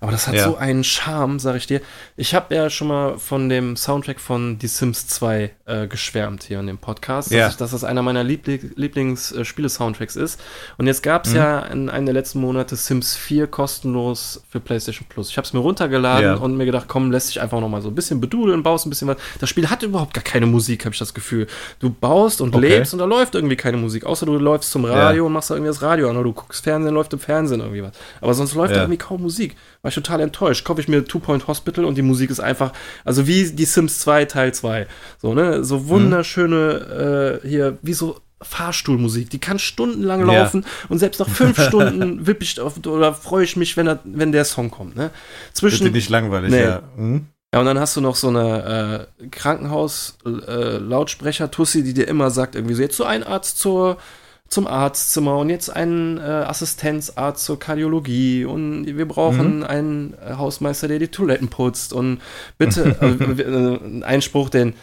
[0.05, 0.45] Aber das hat ja.
[0.45, 1.81] so einen Charme, sag ich dir.
[2.19, 6.61] Ich habe ja schon mal von dem Soundtrack von Die Sims 2 äh, geschwärmt hier
[6.61, 7.45] in dem Podcast, ja.
[7.45, 10.39] dass, ich, dass das einer meiner Liebli Lieblings-Spiele-Soundtracks ist.
[10.77, 11.37] Und jetzt gab es mhm.
[11.37, 15.31] ja in einem der letzten Monate Sims 4 kostenlos für PlayStation Plus.
[15.31, 16.35] Ich habe es mir runtergeladen ja.
[16.35, 18.91] und mir gedacht, komm, lässt sich einfach noch mal so ein bisschen bedudeln, baust ein
[18.91, 19.17] bisschen was.
[19.41, 21.47] Das Spiel hat überhaupt gar keine Musik, habe ich das Gefühl.
[21.79, 22.69] Du baust und okay.
[22.69, 25.55] lebst und da läuft irgendwie keine Musik, außer du läufst zum Radio und machst da
[25.55, 27.93] irgendwie das Radio an oder du guckst Fernsehen, läuft im Fernsehen irgendwie was.
[28.21, 30.65] Aber sonst läuft da irgendwie kaum Musik war ich total enttäuscht.
[30.65, 32.73] Kaufe ich mir Two Point Hospital und die Musik ist einfach,
[33.05, 34.87] also wie die Sims 2 Teil 2.
[35.21, 35.63] So, ne?
[35.63, 37.47] So wunderschöne, mhm.
[37.47, 40.69] äh, hier, wie so Fahrstuhlmusik, die kann stundenlang laufen ja.
[40.89, 44.33] und selbst nach fünf Stunden wipp ich auf, oder freue ich mich, wenn, er, wenn
[44.33, 44.97] der Song kommt.
[44.97, 45.11] Ne?
[45.53, 46.63] Zwischen, Bitte nicht langweilig, nee.
[46.63, 46.81] ja.
[46.97, 47.27] Mhm.
[47.53, 52.55] Ja, und dann hast du noch so eine äh, Krankenhaus-Lautsprecher-Tussi, äh, die dir immer sagt,
[52.55, 53.99] irgendwie so, jetzt so ein Arzt zur
[54.49, 59.65] zum Arztzimmer und jetzt einen äh, Assistenzarzt zur Kardiologie und wir brauchen mhm.
[59.65, 62.21] einen äh, Hausmeister, der die Toiletten putzt und
[62.59, 64.75] bitte, äh, äh, ein Spruch, den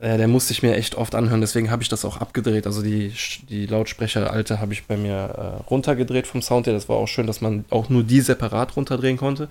[0.00, 2.66] äh, der musste ich mir echt oft anhören, deswegen habe ich das auch abgedreht.
[2.66, 3.12] Also die,
[3.48, 6.74] die Lautsprecher alte habe ich bei mir äh, runtergedreht vom Sound her.
[6.74, 9.48] Das war auch schön, dass man auch nur die separat runterdrehen konnte.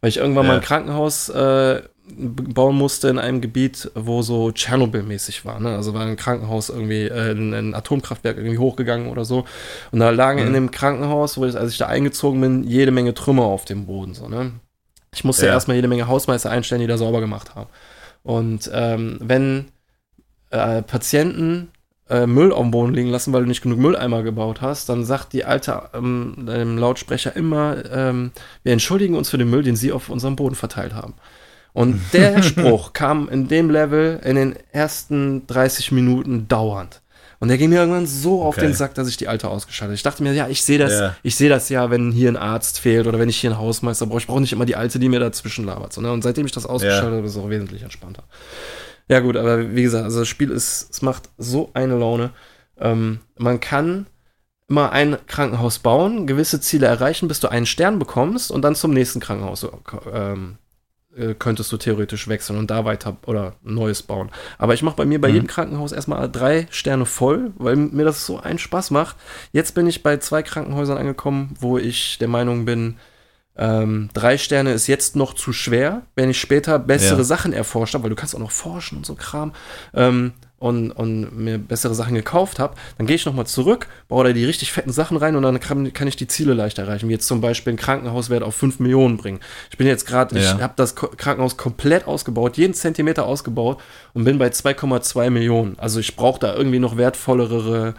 [0.00, 0.52] Weil ich irgendwann ja.
[0.52, 5.58] mal ein Krankenhaus äh, bauen musste in einem Gebiet, wo so Tschernobyl-mäßig war.
[5.60, 5.74] Ne?
[5.74, 9.44] Also war ein Krankenhaus irgendwie, äh, ein, ein, Atomkraftwerk irgendwie hochgegangen oder so.
[9.90, 10.46] Und da lagen mhm.
[10.46, 13.86] in dem Krankenhaus, wo ich, als ich da eingezogen bin, jede Menge Trümmer auf dem
[13.86, 14.14] Boden.
[14.14, 14.52] So, ne?
[15.12, 15.52] Ich musste ja.
[15.52, 17.70] erstmal jede Menge Hausmeister einstellen, die da sauber gemacht haben.
[18.22, 19.66] Und ähm, wenn
[20.50, 21.68] äh, Patienten
[22.08, 25.04] äh, Müll auf dem Boden liegen lassen, weil du nicht genug Mülleimer gebaut hast, dann
[25.04, 28.30] sagt die alte ähm, Lautsprecher immer, ähm,
[28.62, 31.14] wir entschuldigen uns für den Müll, den sie auf unserem Boden verteilt haben.
[31.72, 37.02] Und der Spruch kam in dem Level in den ersten 30 Minuten dauernd.
[37.38, 39.94] Und der ging mir irgendwann so auf den Sack, dass ich die alte ausgeschaltet habe.
[39.94, 41.16] Ich dachte mir, ja, ich sehe das, ja.
[41.22, 44.06] ich sehe das ja, wenn hier ein Arzt fehlt oder wenn ich hier einen Hausmeister
[44.06, 44.20] brauche.
[44.20, 45.92] Ich brauche nicht immer die alte, die mir dazwischen labert.
[45.92, 46.10] So, ne?
[46.12, 47.16] Und seitdem ich das ausgeschaltet ja.
[47.16, 48.22] habe, ist es auch wesentlich entspannter.
[49.08, 52.30] Ja, gut, aber wie gesagt, also das Spiel ist, es macht so eine Laune.
[52.78, 54.06] Ähm, man kann
[54.68, 58.92] immer ein Krankenhaus bauen, gewisse Ziele erreichen, bis du einen Stern bekommst und dann zum
[58.92, 59.66] nächsten Krankenhaus
[60.12, 60.58] ähm,
[61.16, 64.30] äh, könntest du theoretisch wechseln und da weiter oder Neues bauen.
[64.58, 65.34] Aber ich mache bei mir bei mhm.
[65.34, 69.16] jedem Krankenhaus erstmal drei Sterne voll, weil mir das so einen Spaß macht.
[69.52, 72.96] Jetzt bin ich bei zwei Krankenhäusern angekommen, wo ich der Meinung bin,
[73.58, 76.02] ähm, drei Sterne ist jetzt noch zu schwer.
[76.14, 77.24] Wenn ich später bessere ja.
[77.24, 79.52] Sachen erforscht habe, weil du kannst auch noch forschen und so Kram,
[79.94, 84.32] ähm, und, und mir bessere Sachen gekauft habe, dann gehe ich nochmal zurück, baue da
[84.32, 87.08] die richtig fetten Sachen rein und dann kann, kann, ich die Ziele leicht erreichen.
[87.08, 89.40] Wie jetzt zum Beispiel ein Krankenhauswert auf 5 Millionen bringen.
[89.70, 90.56] Ich bin jetzt gerade, ja.
[90.56, 93.80] ich habe das Krankenhaus komplett ausgebaut, jeden Zentimeter ausgebaut
[94.14, 95.78] und bin bei 2,2 Millionen.
[95.78, 97.94] Also ich brauche da irgendwie noch wertvollere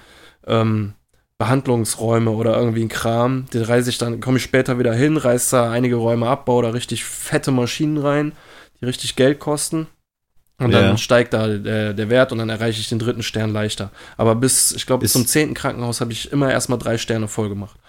[0.47, 0.93] ähm,
[1.37, 3.45] Behandlungsräume oder irgendwie ein Kram.
[3.53, 6.63] Den reise ich dann, komme ich später wieder hin, reiße da einige Räume ab, baue
[6.63, 8.31] da richtig fette Maschinen rein,
[8.81, 9.87] die richtig Geld kosten.
[10.59, 10.97] Und dann ja.
[10.97, 13.91] steigt da der, der, Wert und dann erreiche ich den dritten Stern leichter.
[14.17, 17.49] Aber bis, ich glaube, bis zum zehnten Krankenhaus habe ich immer erstmal drei Sterne voll
[17.49, 17.79] gemacht.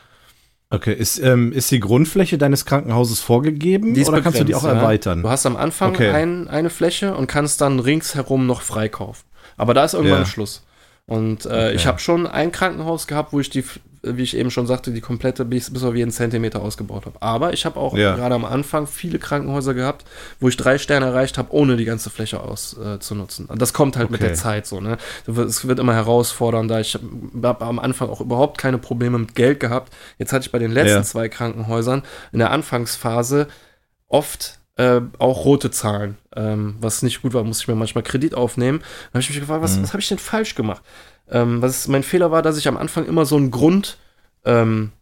[0.68, 4.64] Okay, ist, ähm, ist die Grundfläche deines Krankenhauses vorgegeben oder begrenzt, kannst du die auch
[4.64, 4.74] ja.
[4.74, 5.22] erweitern?
[5.22, 6.10] Du hast am Anfang okay.
[6.10, 9.24] ein, eine Fläche und kannst dann ringsherum noch freikaufen.
[9.56, 10.26] Aber da ist irgendwann ja.
[10.26, 10.62] Schluss.
[11.08, 11.72] Und äh, okay.
[11.74, 13.64] ich habe schon ein Krankenhaus gehabt, wo ich die,
[14.02, 17.22] wie ich eben schon sagte, die komplette bis, bis auf jeden Zentimeter ausgebaut habe.
[17.22, 18.14] Aber ich habe auch ja.
[18.14, 20.04] gerade am Anfang viele Krankenhäuser gehabt,
[20.38, 23.48] wo ich drei Sterne erreicht habe, ohne die ganze Fläche auszunutzen.
[23.48, 24.12] Äh, das kommt halt okay.
[24.12, 24.82] mit der Zeit so.
[24.82, 24.98] Ne?
[25.26, 26.78] Es wird immer herausfordernder.
[26.78, 26.98] Ich
[27.42, 29.94] habe am Anfang auch überhaupt keine Probleme mit Geld gehabt.
[30.18, 31.02] Jetzt hatte ich bei den letzten ja.
[31.04, 33.48] zwei Krankenhäusern in der Anfangsphase
[34.08, 36.16] oft äh, auch rote Zahlen.
[36.34, 38.78] Ähm, was nicht gut war, musste ich mir manchmal Kredit aufnehmen.
[38.78, 39.82] Dann habe ich mich gefragt, was, mhm.
[39.82, 40.82] was habe ich denn falsch gemacht?
[41.30, 43.96] Ähm, was mein Fehler war, dass ich am Anfang immer so ein Grundgerüst
[44.46, 44.92] ähm,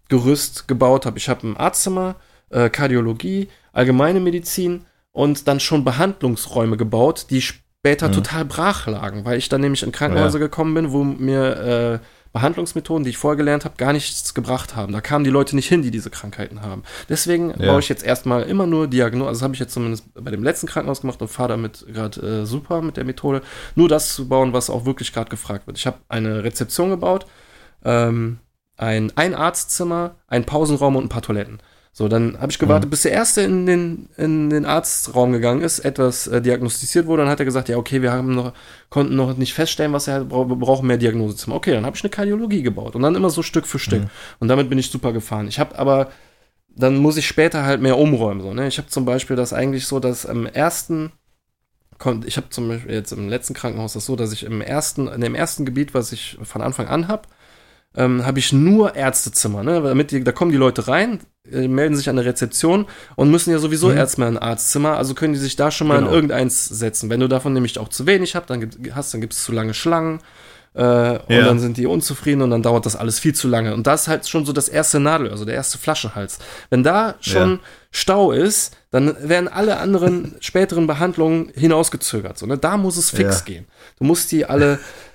[0.67, 1.19] gebaut habe.
[1.19, 2.17] Ich habe ein Arztzimmer,
[2.51, 8.13] äh, Kardiologie, allgemeine Medizin und dann schon Behandlungsräume gebaut, die später mhm.
[8.13, 10.47] total brach lagen, weil ich dann nämlich in Krankenhäuser ja.
[10.47, 14.93] gekommen bin, wo mir äh, Behandlungsmethoden, die ich vorher gelernt habe, gar nichts gebracht haben.
[14.93, 16.83] Da kamen die Leute nicht hin, die diese Krankheiten haben.
[17.09, 17.73] Deswegen ja.
[17.73, 20.43] baue ich jetzt erstmal immer nur Diagnose, also das habe ich jetzt zumindest bei dem
[20.43, 23.43] letzten Krankenhaus gemacht und fahre damit gerade äh, super mit der Methode,
[23.75, 25.79] nur das zu bauen, was auch wirklich gerade gefragt wird.
[25.79, 27.27] Ich habe eine Rezeption gebaut,
[27.85, 28.39] ähm,
[28.77, 31.61] ein, ein Arztzimmer, ein Pausenraum und ein paar Toiletten.
[31.99, 32.91] So, dann habe ich gewartet, mhm.
[32.91, 37.23] bis der Erste in den, in den Arztraum gegangen ist, etwas äh, diagnostiziert wurde.
[37.23, 38.53] Dann hat er gesagt, ja, okay, wir haben noch,
[38.91, 41.57] konnten noch nicht feststellen, was er hat, wir brauchen mehr Diagnosezimmer.
[41.57, 44.03] Okay, dann habe ich eine Kardiologie gebaut und dann immer so Stück für Stück.
[44.03, 44.11] Mhm.
[44.41, 45.49] Und damit bin ich super gefahren.
[45.49, 46.11] Ich habe aber,
[46.69, 48.43] dann muss ich später halt mehr umräumen.
[48.43, 48.69] So, ne?
[48.69, 51.13] Ich habe zum Beispiel das eigentlich so, dass im ersten
[52.27, 55.23] ich habe zum Beispiel jetzt im letzten Krankenhaus das so, dass ich im ersten, in
[55.23, 57.23] dem ersten Gebiet, was ich von Anfang an habe,
[57.95, 59.81] ähm, habe ich nur Ärztezimmer, ne?
[59.81, 61.21] Damit die, da kommen die Leute rein,
[61.51, 63.97] äh, melden sich an der Rezeption und müssen ja sowieso mhm.
[63.97, 66.09] erstmal ein Arztzimmer, also können die sich da schon mal genau.
[66.09, 67.09] in irgendeins setzen.
[67.11, 69.75] Wenn du davon nämlich auch zu wenig hast, dann, hast, dann gibt es zu lange
[69.75, 70.21] Schlangen.
[70.77, 71.19] Äh, ja.
[71.19, 73.73] Und dann sind die unzufrieden und dann dauert das alles viel zu lange.
[73.73, 76.39] Und das ist halt schon so das erste Nadel, also der erste Flaschenhals.
[76.69, 77.59] Wenn da schon ja.
[77.91, 82.37] Stau ist, dann werden alle anderen späteren Behandlungen hinausgezögert.
[82.37, 82.59] So, ne?
[82.59, 83.45] Da muss es fix ja.
[83.47, 83.67] gehen.
[83.99, 84.79] Du musst die alle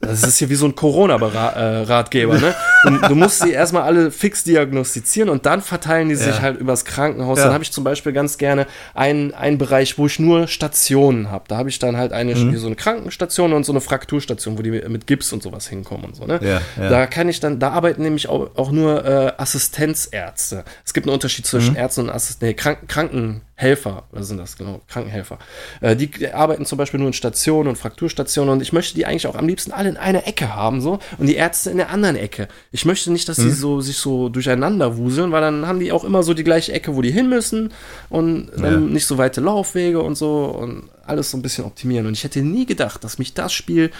[0.00, 2.54] Das ist hier wie so ein Corona-Ratgeber, ne?
[2.84, 6.40] Du, du, musst sie erstmal alle fix diagnostizieren und dann verteilen die sich ja.
[6.40, 7.38] halt übers Krankenhaus.
[7.38, 7.44] Ja.
[7.44, 11.44] Dann habe ich zum Beispiel ganz gerne einen, einen Bereich, wo ich nur Stationen habe.
[11.46, 12.56] Da habe ich dann halt eine, mhm.
[12.56, 16.16] so eine Krankenstation und so eine Frakturstation, wo die mit Gips und sowas hinkommen und
[16.16, 16.40] so, ne?
[16.42, 20.64] Ja, da kann ich dann, da arbeiten nämlich auch, auch nur äh, Assistenzärzte.
[20.84, 21.78] Es gibt einen Unterschied zwischen mhm.
[21.78, 24.80] Ärzten und Assistenten, nee, Kranken, Kranken Helfer, was sind das genau?
[24.88, 25.38] Krankenhelfer.
[25.80, 29.26] Äh, die arbeiten zum Beispiel nur in Stationen und Frakturstationen und ich möchte die eigentlich
[29.26, 32.16] auch am liebsten alle in einer Ecke haben, so, und die Ärzte in der anderen
[32.16, 32.48] Ecke.
[32.72, 33.54] Ich möchte nicht, dass sie mhm.
[33.54, 36.96] so, sich so durcheinander wuseln, weil dann haben die auch immer so die gleiche Ecke,
[36.96, 37.72] wo die hin müssen
[38.08, 38.70] und ja.
[38.70, 42.06] nicht so weite Laufwege und so und alles so ein bisschen optimieren.
[42.06, 43.90] Und ich hätte nie gedacht, dass mich das Spiel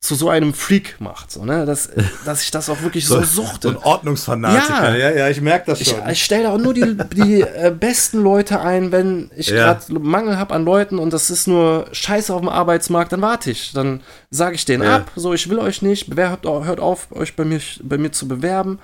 [0.00, 1.66] zu so einem Freak macht, so, ne?
[1.66, 1.90] dass,
[2.24, 3.68] dass ich das auch wirklich so, so suchte.
[3.68, 5.98] So ein Ordnungsfanatiker, ja, ja, ja ich merke das schon.
[6.06, 9.74] Ich, ich stelle auch nur die, die äh, besten Leute ein, wenn ich ja.
[9.74, 13.50] gerade Mangel habe an Leuten und das ist nur Scheiße auf dem Arbeitsmarkt, dann warte
[13.50, 13.72] ich.
[13.74, 14.96] Dann sage ich denen ja.
[14.96, 18.26] ab, so, ich will euch nicht, bewerbt, hört auf, euch bei mir, bei mir zu
[18.26, 18.78] bewerben.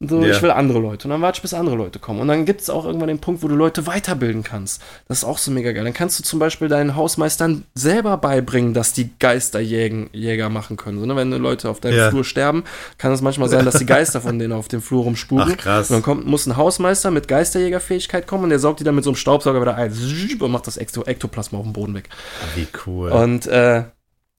[0.00, 0.32] So, ja.
[0.32, 1.06] ich will andere Leute.
[1.06, 2.20] Und dann warte ich, bis andere Leute kommen.
[2.20, 4.82] Und dann gibt es auch irgendwann den Punkt, wo du Leute weiterbilden kannst.
[5.08, 5.84] Das ist auch so mega geil.
[5.84, 10.98] Dann kannst du zum Beispiel deinen Hausmeistern selber beibringen, dass die Geisterjäger machen können.
[10.98, 11.16] So, ne?
[11.16, 12.10] Wenn Leute auf deinem ja.
[12.10, 12.64] Flur sterben,
[12.98, 15.52] kann es manchmal sein, dass die Geister von denen auf dem Flur rumspuren.
[15.52, 15.90] Ach, krass.
[15.90, 19.04] Und dann kommt, muss ein Hausmeister mit Geisterjägerfähigkeit kommen und der saugt die dann mit
[19.04, 19.92] so einem Staubsauger wieder ein
[20.40, 22.08] und macht das Ektoplasma auf dem Boden weg.
[22.54, 23.10] Wie cool.
[23.10, 23.84] Und äh,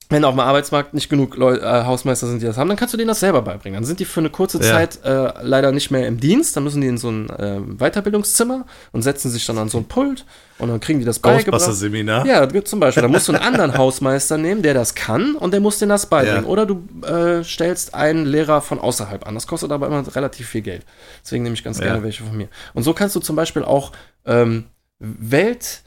[0.08, 2.94] wenn auf dem Arbeitsmarkt nicht genug Leu äh, Hausmeister sind, die das haben, dann kannst
[2.94, 3.76] du denen das selber beibringen.
[3.76, 4.64] Dann sind die für eine kurze ja.
[4.64, 8.66] Zeit äh, leider nicht mehr im Dienst, dann müssen die in so ein äh, Weiterbildungszimmer
[8.92, 10.24] und setzen sich dann an so ein Pult
[10.58, 11.60] und dann kriegen die das beigebracht.
[11.60, 12.24] Seminar.
[12.24, 13.02] Ja, zum Beispiel.
[13.02, 16.06] Da musst du einen anderen Hausmeister nehmen, der das kann und der muss denen das
[16.06, 16.44] beibringen.
[16.44, 16.48] Ja.
[16.48, 19.34] Oder du äh, stellst einen Lehrer von außerhalb an.
[19.34, 20.84] Das kostet aber immer relativ viel Geld.
[21.22, 21.86] Deswegen nehme ich ganz ja.
[21.86, 22.48] gerne welche von mir.
[22.74, 23.92] Und so kannst du zum Beispiel auch
[24.24, 24.66] ähm,
[24.98, 25.82] Welt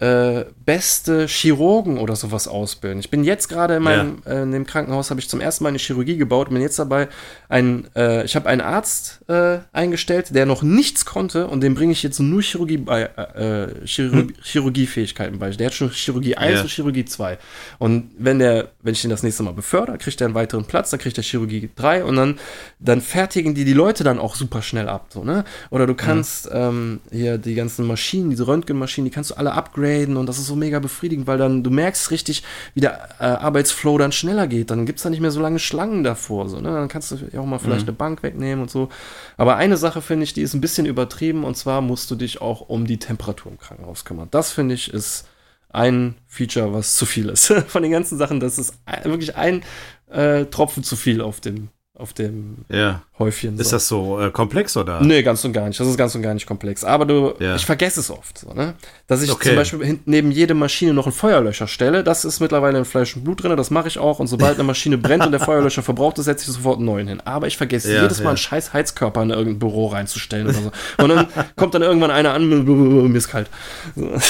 [0.00, 3.00] äh, beste Chirurgen oder sowas ausbilden.
[3.00, 4.32] Ich bin jetzt gerade in meinem ja.
[4.32, 6.78] äh, in dem Krankenhaus habe ich zum ersten Mal eine Chirurgie gebaut und bin jetzt
[6.78, 7.08] dabei
[7.50, 11.92] ein äh, ich habe einen Arzt äh, eingestellt, der noch nichts konnte und dem bringe
[11.92, 14.34] ich jetzt nur Chirurgie bei äh, Chirurg hm.
[14.42, 15.50] Chirurgiefähigkeiten bei.
[15.50, 16.62] Der hat schon Chirurgie 1 ja.
[16.62, 17.36] und Chirurgie 2.
[17.78, 20.88] Und wenn der wenn ich den das nächste Mal befördere, kriegt er einen weiteren Platz,
[20.88, 22.38] dann kriegt er Chirurgie 3 und dann
[22.78, 25.44] dann fertigen die die Leute dann auch super schnell ab, so, ne?
[25.68, 26.56] Oder du kannst mhm.
[26.56, 30.38] ähm, hier die ganzen Maschinen, diese Röntgenmaschinen, die kannst du alle upgraden upgraden und das
[30.38, 32.42] ist so mega befriedigend, weil dann du merkst richtig,
[32.74, 34.70] wie der äh, Arbeitsflow dann schneller geht.
[34.70, 36.48] Dann gibt es da nicht mehr so lange Schlangen davor.
[36.48, 36.70] So, ne?
[36.70, 37.90] Dann kannst du auch mal vielleicht mhm.
[37.90, 38.88] eine Bank wegnehmen und so.
[39.36, 42.40] Aber eine Sache finde ich, die ist ein bisschen übertrieben und zwar musst du dich
[42.40, 44.28] auch um die Temperatur im Krankenhaus kümmern.
[44.30, 45.26] Das finde ich ist
[45.72, 47.46] ein Feature, was zu viel ist.
[47.68, 48.74] Von den ganzen Sachen, das ist
[49.04, 49.62] wirklich ein
[50.10, 51.68] äh, Tropfen zu viel auf dem
[52.00, 53.02] auf dem ja.
[53.18, 53.56] Häufchen.
[53.56, 53.62] So.
[53.62, 55.00] Ist das so äh, komplex oder?
[55.00, 55.78] Nee, ganz und gar nicht.
[55.78, 56.84] Das ist ganz und gar nicht komplex.
[56.84, 57.54] Aber du, ja.
[57.54, 58.74] ich vergesse es oft, so, ne?
[59.06, 59.48] Dass ich okay.
[59.48, 62.02] zum Beispiel neben jede Maschine noch einen Feuerlöscher stelle.
[62.02, 63.56] Das ist mittlerweile in Fleisch und Blut drin.
[63.56, 64.18] Das mache ich auch.
[64.18, 67.08] Und sobald eine Maschine brennt und der Feuerlöscher verbraucht ist, setze ich sofort einen neuen
[67.08, 67.20] hin.
[67.24, 70.72] Aber ich vergesse ja, jedes Mal einen scheiß Heizkörper in irgendein Büro reinzustellen oder so.
[71.02, 73.50] Und dann kommt dann irgendwann einer an, mir ist kalt.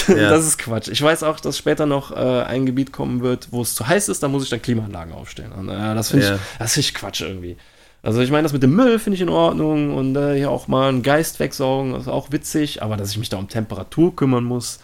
[0.08, 0.88] Das ist Quatsch.
[0.88, 4.08] Ich weiß auch, dass später noch äh, ein Gebiet kommen wird, wo es zu heiß
[4.08, 4.22] ist.
[4.22, 5.52] Da muss ich dann Klimaanlagen aufstellen.
[5.52, 7.56] Und, äh, das finde ich, das find ich Quatsch irgendwie.
[8.02, 10.68] Also ich meine, das mit dem Müll finde ich in Ordnung und äh, hier auch
[10.68, 14.44] mal einen Geist wegsaugen, ist auch witzig, aber dass ich mich da um Temperatur kümmern
[14.44, 14.80] muss,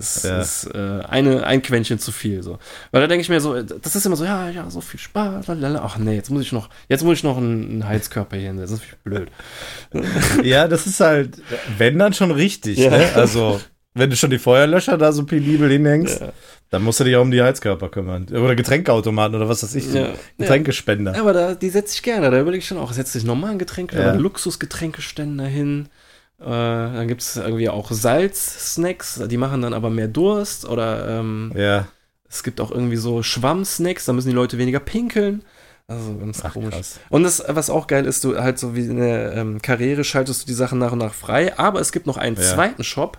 [0.00, 0.40] das ja.
[0.40, 2.42] ist äh, eine, ein Quäntchen zu viel.
[2.42, 2.58] So.
[2.90, 5.48] Weil da denke ich mir so, das ist immer so, ja, ja, so viel Spaß,
[5.48, 5.82] lalala.
[5.84, 8.78] ach nee, jetzt muss ich noch, jetzt muss ich noch einen, einen Heizkörper hier hinsetzen,
[8.78, 9.30] das ist blöd.
[10.42, 11.42] ja, das ist halt,
[11.76, 12.90] wenn dann schon richtig, ja.
[12.90, 13.10] ne?
[13.14, 13.60] Also,
[13.92, 16.20] wenn du schon die Feuerlöscher da so penibel hinhängst.
[16.20, 16.32] Ja.
[16.70, 18.26] Dann musst du dich auch um die Heizkörper kümmern.
[18.30, 19.92] Oder Getränkeautomaten oder was weiß ich.
[19.92, 20.10] Ja.
[20.38, 21.14] Getränkespender.
[21.14, 22.30] Ja, aber da, die setze ich gerne.
[22.30, 24.14] Da überlege ich schon auch, setze ich normalen Getränke, ja.
[24.14, 25.88] Luxusgetränkeständer hin.
[26.40, 30.64] Äh, dann gibt es irgendwie auch Salz-Snacks, die machen dann aber mehr Durst.
[30.64, 31.88] Oder ähm, ja.
[32.28, 35.42] es gibt auch irgendwie so Schwamm-Snacks, da müssen die Leute weniger pinkeln.
[35.88, 36.76] Also ganz Ach, komisch.
[36.76, 37.00] Krass.
[37.08, 40.42] Und das, was auch geil ist, du halt so wie in der ähm, Karriere schaltest
[40.42, 42.42] du die Sachen nach und nach frei, aber es gibt noch einen ja.
[42.42, 43.18] zweiten Shop,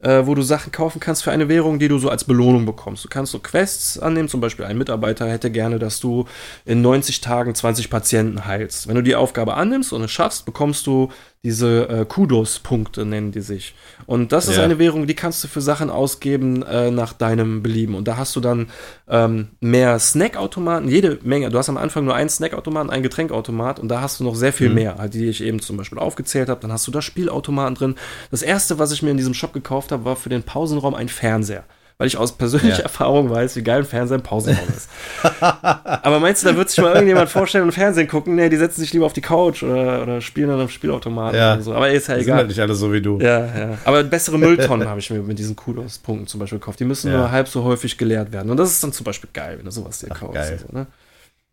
[0.00, 3.04] äh, wo du Sachen kaufen kannst für eine Währung, die du so als Belohnung bekommst.
[3.04, 6.26] Du kannst so Quests annehmen, zum Beispiel ein Mitarbeiter hätte gerne, dass du
[6.64, 8.88] in 90 Tagen 20 Patienten heilst.
[8.88, 11.10] Wenn du die Aufgabe annimmst und es schaffst, bekommst du
[11.42, 13.74] diese äh, Kudos-Punkte nennen die sich.
[14.04, 14.62] Und das ist ja.
[14.62, 17.94] eine Währung, die kannst du für Sachen ausgeben äh, nach deinem Belieben.
[17.94, 18.68] Und da hast du dann
[19.08, 21.48] ähm, mehr Snackautomaten, jede Menge.
[21.48, 24.52] Du hast am Anfang nur einen Snackautomaten, einen Getränkautomat und da hast du noch sehr
[24.52, 24.74] viel mhm.
[24.74, 26.60] mehr, halt, die ich eben zum Beispiel aufgezählt habe.
[26.60, 27.94] Dann hast du da Spielautomaten drin.
[28.30, 31.08] Das erste, was ich mir in diesem Shop gekauft habe, war für den Pausenraum ein
[31.08, 31.64] Fernseher
[32.00, 32.84] weil ich aus persönlicher ja.
[32.84, 34.88] Erfahrung weiß, wie geil ein Fernseher im Pausenraum ist.
[35.42, 38.36] Aber meinst du, da wird sich mal irgendjemand vorstellen und Fernsehen gucken?
[38.36, 41.52] Nee, die setzen sich lieber auf die Couch oder, oder spielen dann auf Spielautomaten ja.
[41.52, 41.74] oder so.
[41.74, 42.24] Aber ist ja egal.
[42.24, 43.20] Sind halt nicht alle so wie du.
[43.20, 43.78] Ja, ja.
[43.84, 46.80] Aber bessere Mülltonnen habe ich mir mit diesen Kudos-Punkten zum Beispiel gekauft.
[46.80, 47.18] Die müssen ja.
[47.18, 48.50] nur halb so häufig geleert werden.
[48.50, 50.36] Und das ist dann zum Beispiel geil, wenn du sowas dir kaufst.
[50.36, 50.58] Geil.
[50.58, 50.86] So, ne?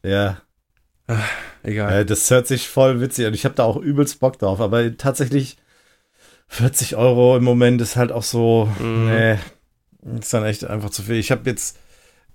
[0.01, 0.37] Ja.
[1.07, 1.29] Ach,
[1.63, 2.05] egal.
[2.05, 3.33] das hört sich voll witzig an.
[3.33, 4.61] Ich habe da auch übelst Bock drauf.
[4.61, 5.57] Aber tatsächlich
[6.47, 9.07] 40 Euro im Moment ist halt auch so, mm.
[9.07, 9.37] nee,
[10.19, 11.15] ist dann echt einfach zu viel.
[11.15, 11.77] Ich habe jetzt,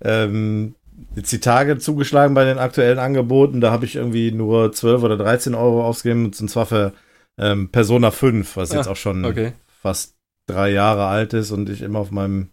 [0.01, 0.75] ähm,
[1.15, 3.61] jetzt die Tage zugeschlagen bei den aktuellen Angeboten.
[3.61, 6.25] Da habe ich irgendwie nur 12 oder 13 Euro ausgegeben.
[6.25, 6.93] Und zwar für
[7.37, 9.53] ähm, Persona 5, was ah, jetzt auch schon okay.
[9.81, 12.49] fast drei Jahre alt ist und ich immer auf meinem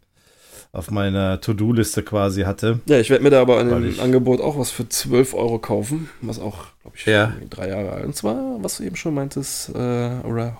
[0.72, 2.78] auf meiner To-Do-Liste quasi hatte.
[2.86, 6.08] Ja, ich werde mir da aber an dem Angebot auch was für 12 Euro kaufen,
[6.20, 7.32] was auch, glaube ich, Ja.
[7.50, 8.04] drei Jahre alt.
[8.04, 10.10] Und zwar, was du eben schon meintest, äh,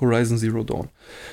[0.01, 0.89] Horizon Zero Dawn.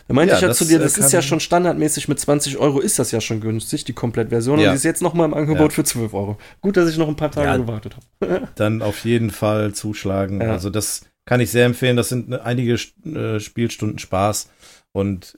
[0.08, 2.20] Da meinte Ja, ich ja das, zu dir, äh, das ist ja schon standardmäßig mit
[2.20, 4.60] 20 Euro ist das ja schon günstig, die Komplettversion.
[4.60, 4.70] Und Ja.
[4.72, 5.76] die ist jetzt nochmal im Angebot Ja.
[5.76, 6.38] für 12 Euro.
[6.62, 8.48] Gut, dass ich noch ein paar Tage gewartet habe.
[8.56, 10.42] Dann auf jeden Fall zuschlagen.
[10.44, 11.98] Also das kann ich sehr empfehlen.
[11.98, 12.74] Das sind ne- einige
[13.06, 14.50] äh, Spielstunden Spaß.
[14.98, 15.38] Und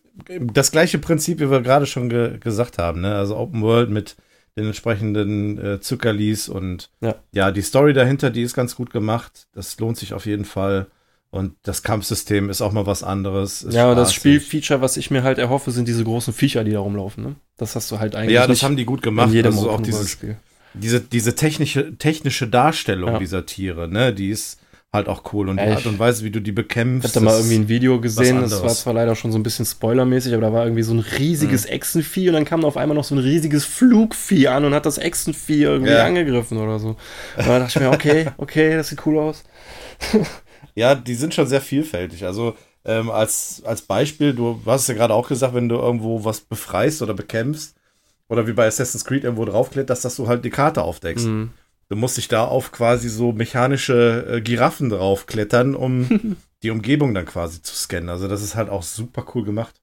[0.53, 3.01] das gleiche Prinzip, wie wir gerade schon ge gesagt haben.
[3.01, 3.13] Ne?
[3.15, 4.15] Also Open World mit
[4.55, 7.15] den entsprechenden äh, Zuckerlis und Ja.
[7.33, 9.47] ja, die Story dahinter, die ist ganz gut gemacht.
[9.53, 10.87] Das lohnt sich auf jeden Fall.
[11.29, 13.65] Und das Kampfsystem ist auch mal was anderes.
[13.69, 14.13] Ja, und das.
[14.13, 17.23] Spielfeature, was ich mir halt erhoffe, sind diese großen Viecher, die da rumlaufen.
[17.23, 17.35] Ne?
[17.57, 19.27] Das hast du halt eigentlich Ja, das haben die gut gemacht.
[19.27, 20.37] in jedem also auch dieses, Spiel.
[20.73, 23.19] diese, diese technische, technische Darstellung Ja.
[23.19, 24.58] dieser Tiere, ne, die ist
[24.91, 25.49] halt auch cool.
[25.49, 27.15] Und die Art ich- und Weise, wie du die Ich bekämpfst.
[27.15, 29.65] habe da mal irgendwie ein Video gesehen, das war zwar leider schon so ein bisschen
[29.65, 31.71] spoilermäßig, aber da war irgendwie so ein riesiges Mhm.
[31.73, 34.97] Echsenvieh und dann kam auf einmal noch so ein riesiges Flugvieh an und hat das
[34.97, 36.05] Echsenvieh irgendwie Ja.
[36.05, 36.89] angegriffen oder so.
[36.89, 36.97] Und
[37.47, 39.43] da dachte ich mir, okay, okay, das sieht cool aus.
[40.75, 42.25] Ja, die sind schon sehr vielfältig.
[42.25, 46.39] Also ähm, als, als Beispiel, du hast ja gerade auch gesagt, wenn du irgendwo was
[46.41, 47.75] befreist oder bekämpfst,
[48.29, 51.25] oder wie bei Assassin's Creed irgendwo draufkletterst, dass du halt die Karte aufdeckst.
[51.25, 51.49] Mhm.
[51.89, 57.25] Du musst dich da auf quasi so mechanische äh, Giraffen draufklettern, um die Umgebung dann
[57.25, 58.09] quasi zu scannen.
[58.09, 59.73] Also das ist halt auch super cool gemacht.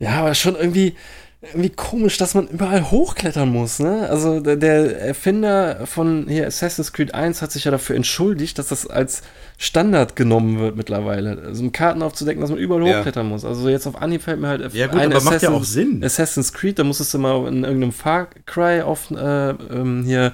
[0.00, 0.96] Ja, aber schon irgendwie,
[1.40, 4.08] irgendwie komisch, dass man überall hochklettern muss, ne?
[4.10, 8.66] Also der, der Erfinder von hier Assassin's Creed 1 hat sich ja dafür entschuldigt, dass
[8.68, 9.22] das als
[9.56, 11.40] Standard genommen wird mittlerweile.
[11.46, 12.98] Also um Karten aufzudecken, dass man überall Ja.
[12.98, 13.44] hochklettern muss.
[13.44, 15.64] Also jetzt auf Anhieb fällt mir halt Ja gut, ein aber macht ja Assassin- auch
[15.64, 16.02] Sinn.
[16.04, 20.32] Assassin's Creed, da musstest du mal in irgendeinem Far Cry auf äh, ähm, hier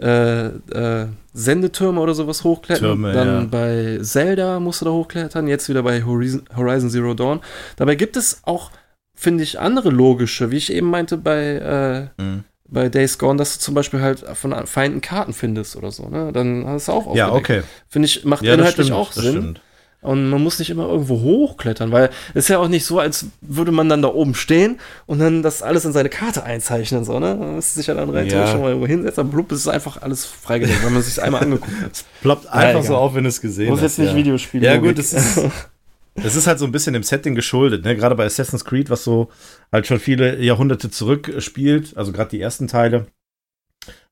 [0.00, 2.82] äh, äh, Sendetürme oder sowas hochklettern.
[2.88, 3.44] Türme, Dann ja.
[3.50, 7.40] bei Zelda musst du da hochklettern, jetzt wieder bei Horizon, Horizon Zero Dawn.
[7.76, 8.70] Dabei gibt es auch,
[9.14, 12.44] finde ich, andere logische, wie ich eben meinte bei, äh, Mhm.
[12.68, 16.08] bei Days Gone, dass du zum Beispiel halt von Feinden Karten findest oder so.
[16.08, 16.30] Ne?
[16.32, 17.60] Dann hast du auch Ja, aufgedeckt.
[17.60, 17.68] okay.
[17.88, 18.98] Finde ich, macht Ja, inhaltlich stimmt.
[19.00, 19.32] auch Sinn.
[19.32, 19.60] stimmt.
[20.02, 23.26] Und man muss nicht immer irgendwo hochklettern, weil es ist ja auch nicht so, als
[23.42, 27.18] würde man dann da oben stehen und dann das alles in seine Karte einzeichnen, so,
[27.20, 27.34] ne?
[27.38, 28.46] Man müsste sich ja dann rein Ja.
[28.46, 31.82] schon mal irgendwo hinsetzen, aber blub, ist einfach alles freigelegt, wenn man sich einmal angeguckt
[31.82, 32.04] hat.
[32.22, 32.82] Ploppt einfach egal.
[32.82, 33.98] so auf, wenn du es gesehen Muss hast.
[33.98, 34.16] jetzt nicht ja.
[34.16, 34.64] Videospiele.
[34.66, 35.38] Ja, gut, es ist,
[36.14, 37.94] es ist halt so ein bisschen dem Setting geschuldet, ne?
[37.94, 39.28] Gerade bei Assassin's Creed, was so
[39.70, 43.04] halt schon viele Jahrhunderte zurück spielt, also gerade die ersten Teile,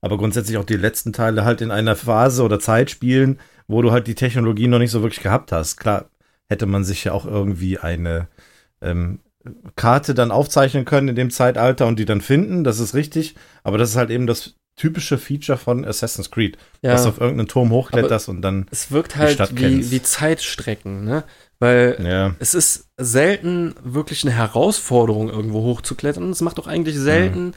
[0.01, 3.91] aber grundsätzlich auch die letzten Teile halt in einer Phase oder Zeit spielen, wo du
[3.91, 5.77] halt die Technologie noch nicht so wirklich gehabt hast.
[5.77, 6.11] Klar,
[6.49, 8.29] hätte man sich ja auch irgendwie eine
[8.81, 9.21] ähm,
[9.77, 13.79] Karte dann aufzeichnen können in dem Zeitalter und die dann finden, das ist richtig, aber
[13.79, 17.49] das ist halt eben das typische Feature von Assassin's Creed, dass du ja, auf irgendeinen
[17.49, 19.91] Turm hochkletterst und dann, es wirkt die halt Stadt wie, kennst.
[19.91, 21.25] wie Zeitstrecken, ne?
[21.61, 26.31] Weil ja, es ist selten wirklich eine Herausforderung, irgendwo hochzuklettern.
[26.31, 27.53] Es macht auch eigentlich selten Mhm.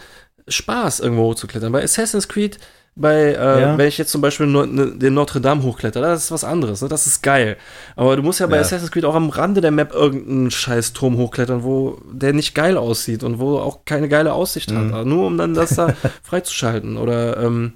[0.52, 1.72] Spaß, irgendwo hochzuklettern.
[1.72, 2.58] Bei Assassin's Creed,
[2.96, 3.78] bei, äh, Ja.
[3.78, 6.82] wenn ich jetzt zum Beispiel no, ne, den Notre Dame hochkletter, das ist was anderes,
[6.82, 6.90] ne?
[6.90, 7.56] das ist geil.
[7.96, 8.62] Aber du musst ja bei Ja.
[8.62, 12.78] Assassin's Creed auch am Rande der Map irgendeinen scheiß Turm hochklettern, wo der nicht geil
[12.78, 14.94] aussieht und wo auch keine geile Aussicht Mhm.
[14.94, 15.06] hat.
[15.06, 15.94] Nur um dann das da
[16.24, 16.98] freizuschalten.
[16.98, 17.74] Oder ähm,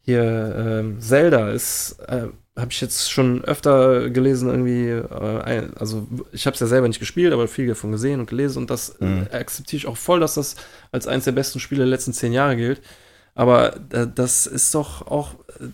[0.00, 0.22] hier
[0.56, 6.54] ähm, Zelda ist, äh, habe ich jetzt schon öfter gelesen, irgendwie, äh, also ich habe
[6.54, 9.26] es ja selber nicht gespielt, aber viel davon gesehen und gelesen und das Mhm.
[9.30, 10.56] akzeptiere ich auch voll, dass das
[10.90, 12.80] als eines der besten Spiele der letzten zehn Jahre gilt.
[13.34, 15.66] Aber äh, das ist doch auch, äh,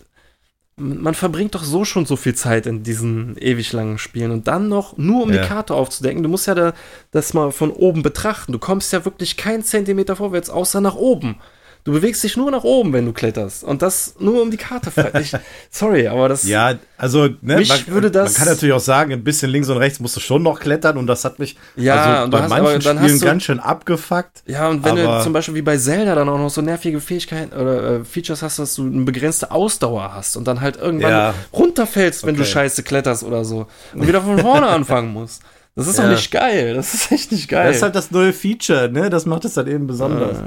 [0.75, 4.67] man verbringt doch so schon so viel Zeit in diesen ewig langen Spielen und dann
[4.69, 5.41] noch nur um Ja.
[5.41, 6.23] die Karte aufzudecken.
[6.23, 6.73] Du musst ja da,
[7.11, 8.51] das mal von oben betrachten.
[8.51, 11.37] Du kommst ja wirklich keinen Zentimeter vorwärts, außer nach oben.
[11.85, 13.63] Du bewegst dich nur nach oben, wenn du kletterst.
[13.65, 15.11] Und das nur um die Karte frei.
[15.69, 16.45] Sorry, aber das.
[16.47, 19.67] Ja, also, ne, Mich man, würde das- man kann natürlich auch sagen, ein bisschen links
[19.67, 22.43] und rechts musst du schon noch klettern und das hat mich Ja, also du bei
[22.43, 24.43] hast- manchen Spielen du- ganz schön abgefuckt.
[24.45, 27.53] Ja, und wenn du zum Beispiel wie bei Zelda dann auch noch so nervige Fähigkeiten
[27.53, 31.33] oder äh, Features hast, dass du eine begrenzte Ausdauer hast und dann halt irgendwann Ja.
[31.51, 32.51] runterfällst, wenn du Okay.
[32.51, 35.41] scheiße kletterst oder so und wieder von vorne anfangen musst.
[35.75, 36.11] Das ist doch Ja.
[36.11, 36.75] nicht geil.
[36.75, 37.67] Das ist echt nicht geil.
[37.67, 39.09] Das ist halt das neue Feature, ne?
[39.09, 40.37] Das macht es dann eben besonders.
[40.37, 40.43] Äh,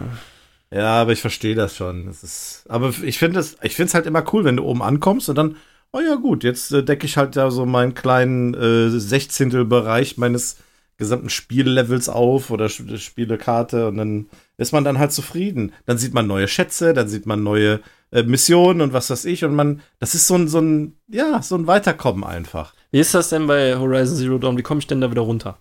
[0.72, 2.06] Ja, aber ich verstehe das schon.
[2.06, 4.82] Das ist, aber ich finde es, ich finde es halt immer cool, wenn du oben
[4.82, 5.56] ankommst und dann,
[5.92, 10.58] oh ja gut, jetzt äh, decke ich halt da so meinen kleinen äh, Sechzehntelbereich meines
[10.98, 15.72] gesamten Spiellevels auf oder Sch- Spielekarte und dann ist man dann halt zufrieden.
[15.84, 19.44] Dann sieht man neue Schätze, dann sieht man neue äh, Missionen und was weiß ich
[19.44, 22.74] und man, das ist so ein, so ein, ja, so ein Weiterkommen einfach.
[22.90, 24.58] Wie ist das denn bei Horizon Zero Dawn?
[24.58, 25.58] Wie komme ich denn da wieder runter?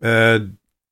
[0.00, 0.40] Äh,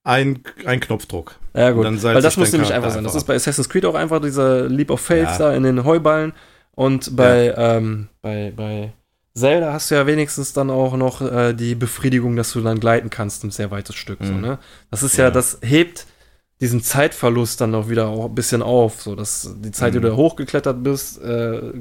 [0.05, 1.37] ein, ein Knopfdruck.
[1.55, 1.85] Ja, gut.
[2.03, 3.05] Weil das muss nämlich einfach sein.
[3.05, 5.39] Das ist bei Assassin's Creed auch einfach dieser Leap of Faith Ja.
[5.39, 6.33] da in den Heuballen.
[6.75, 8.93] Und bei, ähm, bei, bei
[9.35, 13.11] Zelda hast du ja wenigstens dann auch noch äh, die Befriedigung, dass du dann gleiten
[13.11, 14.19] kannst, ein sehr weites Stück.
[14.23, 14.41] So, Mhm.
[14.41, 14.59] ne?
[14.91, 15.25] Das ist ja.
[15.25, 15.31] Ja.
[15.31, 16.07] das hebt
[16.61, 19.03] diesen Zeitverlust dann auch wieder auch ein bisschen auf.
[19.03, 19.97] So, dass die Zeit, mhm.
[19.99, 21.73] die du da hochgeklettert bist, äh,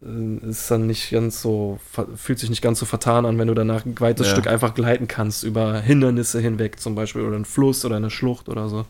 [0.00, 1.78] ist dann nicht ganz so,
[2.16, 4.32] fühlt sich nicht ganz so vertan an, wenn du danach ein weites ja.
[4.32, 8.48] Stück einfach gleiten kannst über Hindernisse hinweg, zum Beispiel, oder einen Fluss oder eine Schlucht
[8.48, 8.82] oder so.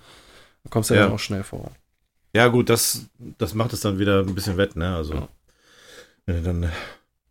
[0.65, 1.73] Da kommst du ja, ja dann auch schnell vor.
[2.35, 3.07] Ja, gut, das,
[3.39, 4.95] das macht es dann wieder ein bisschen wett, ne?
[4.95, 5.29] Also, ja.
[6.27, 6.73] wenn du dann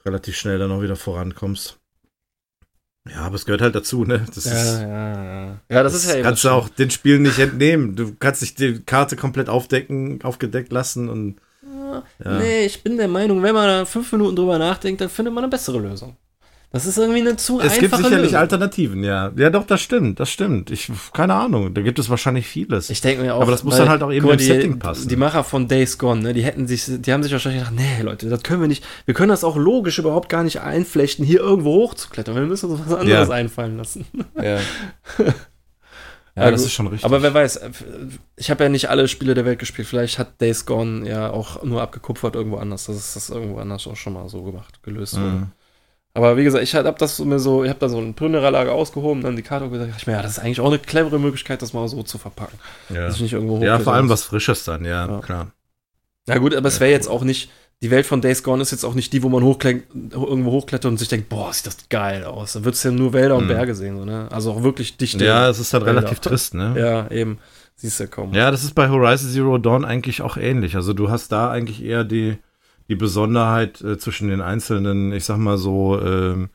[0.05, 1.77] relativ schnell dann auch wieder vorankommst.
[3.07, 4.25] Ja, aber es gehört halt dazu, ne?
[4.33, 5.61] Das ja, ist, ja, ja.
[5.69, 6.23] Ja, das, das ist ja eben.
[6.23, 7.95] Kannst du auch den Spielen nicht entnehmen.
[7.95, 11.39] Du kannst dich die Karte komplett aufdecken, aufgedeckt lassen und.
[12.23, 12.39] Ja.
[12.39, 15.43] Nee, ich bin der Meinung, wenn man da fünf Minuten drüber nachdenkt, dann findet man
[15.43, 16.15] eine bessere Lösung.
[16.75, 18.37] Das ist irgendwie eine zu es einfache Es gibt sicherlich Lösung.
[18.37, 19.31] Alternativen, ja.
[19.37, 20.71] Ja, doch, das stimmt, das stimmt.
[20.71, 22.89] Ich, keine Ahnung, da gibt es wahrscheinlich vieles.
[22.89, 23.41] Ich denke mir auch.
[23.41, 25.07] Aber das muss dann halt auch eben im Setting passen.
[25.07, 28.03] Die Macher von Days Gone, ne, die hätten sich, die haben sich wahrscheinlich gedacht, nee,
[28.03, 31.39] Leute, das können wir nicht, wir können das auch logisch überhaupt gar nicht einflechten, hier
[31.39, 32.35] irgendwo hochzuklettern.
[32.35, 33.33] Wir müssen uns was anderes ja.
[33.33, 34.05] einfallen lassen.
[34.41, 34.59] Ja.
[36.35, 37.05] Ja, das ist schon richtig.
[37.05, 37.61] Aber wer weiß,
[38.35, 39.87] ich habe ja nicht alle Spiele der Welt gespielt.
[39.87, 42.87] Vielleicht hat Days Gone ja auch nur abgekupfert irgendwo anders.
[42.87, 45.21] Das ist das irgendwo anders auch schon mal so gemacht, gelöst mhm.
[45.21, 45.47] wurde.
[46.13, 49.21] Aber wie gesagt, ich habe das mir so, ich habe da so eine Plündererlage ausgehoben,
[49.21, 51.73] dann die Karte gesagt, ich mir, ja, das ist eigentlich auch eine clevere Möglichkeit, das
[51.73, 52.57] mal so zu verpacken.
[52.89, 55.19] Ja, nicht irgendwo ja vor allem was Frisches dann, ja, ja.
[55.19, 55.51] klar.
[56.25, 57.51] Na gut, aber ja, es wäre jetzt auch nicht,
[57.83, 60.97] die Welt von Days Gone ist jetzt auch nicht die, wo man irgendwo hochklettert und
[60.97, 62.53] sich denkt, boah, sieht das geil aus.
[62.53, 63.49] Da würdest du ja nur Wälder und mhm.
[63.49, 64.27] Berge sehen, so, ne?
[64.31, 65.25] Also auch wirklich dichte.
[65.25, 66.01] Ja, es ist halt Wälder.
[66.01, 66.73] relativ trist, ne?
[66.77, 67.37] Ja, eben.
[67.75, 68.33] Siehst du kaum.
[68.33, 70.77] Ja, das ist bei Horizon Zero Dawn eigentlich auch ähnlich.
[70.77, 72.37] Also du hast da eigentlich eher die,
[72.87, 76.49] die Besonderheit äh, zwischen den einzelnen, ich sag mal so, ähm,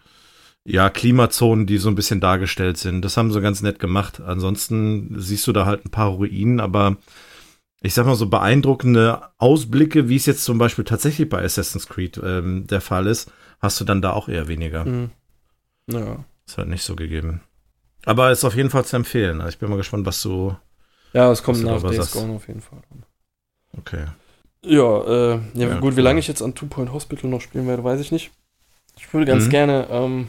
[0.64, 3.02] ja, Klimazonen, die so ein bisschen dargestellt sind.
[3.04, 4.20] Das haben sie ganz nett gemacht.
[4.20, 6.96] Ansonsten siehst du da halt ein paar Ruinen, aber
[7.80, 12.20] ich sag mal so beeindruckende Ausblicke, wie es jetzt zum Beispiel tatsächlich bei Assassin's Creed
[12.22, 14.84] ähm, der Fall ist, hast du dann da auch eher weniger.
[14.84, 15.10] Mhm.
[15.86, 16.24] Ja.
[16.46, 17.40] Ist halt nicht so gegeben.
[18.04, 19.40] Aber ist auf jeden Fall zu empfehlen.
[19.40, 20.56] Also ich bin mal gespannt, was du.
[21.12, 22.82] Ja, es kommt nach Days Gone auf jeden Fall.
[23.76, 24.04] Okay.
[24.64, 25.96] Ja, äh, ja, ja gut, cool.
[25.96, 28.30] wie lange ich jetzt an Two Point Hospital noch spielen werde, weiß ich nicht.
[28.98, 29.50] Ich würde ganz mhm.
[29.50, 30.28] gerne ähm,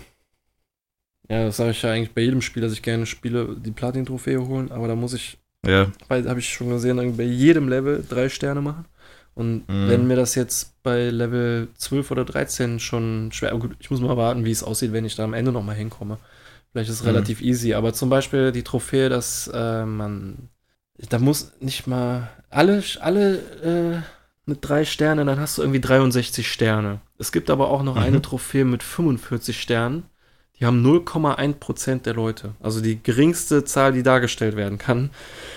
[1.32, 4.46] ja, das sage ich ja eigentlich bei jedem Spiel, dass ich gerne spiele, die Platin-Trophäe
[4.46, 5.92] holen, aber da muss ich, ja.
[6.08, 8.86] weil habe ich schon gesehen, bei jedem Level drei Sterne machen.
[9.34, 9.88] Und mhm.
[9.88, 14.18] wenn mir das jetzt bei Level 12 oder 13 schon schwer, gut, ich muss mal
[14.18, 16.18] warten, wie es aussieht, wenn ich da am Ende nochmal hinkomme.
[16.72, 17.10] Vielleicht ist es mhm.
[17.10, 20.50] relativ easy, aber zum Beispiel die Trophäe, dass äh, man,
[21.10, 24.02] da muss nicht mal alle, alle äh,
[24.46, 27.00] mit drei Sternen, dann hast du irgendwie 63 Sterne.
[27.18, 28.02] Es gibt aber auch noch mhm.
[28.02, 30.04] eine Trophäe mit 45 Sternen.
[30.62, 32.54] Die haben 0,1% der Leute.
[32.62, 35.10] Also die geringste Zahl, die dargestellt werden kann.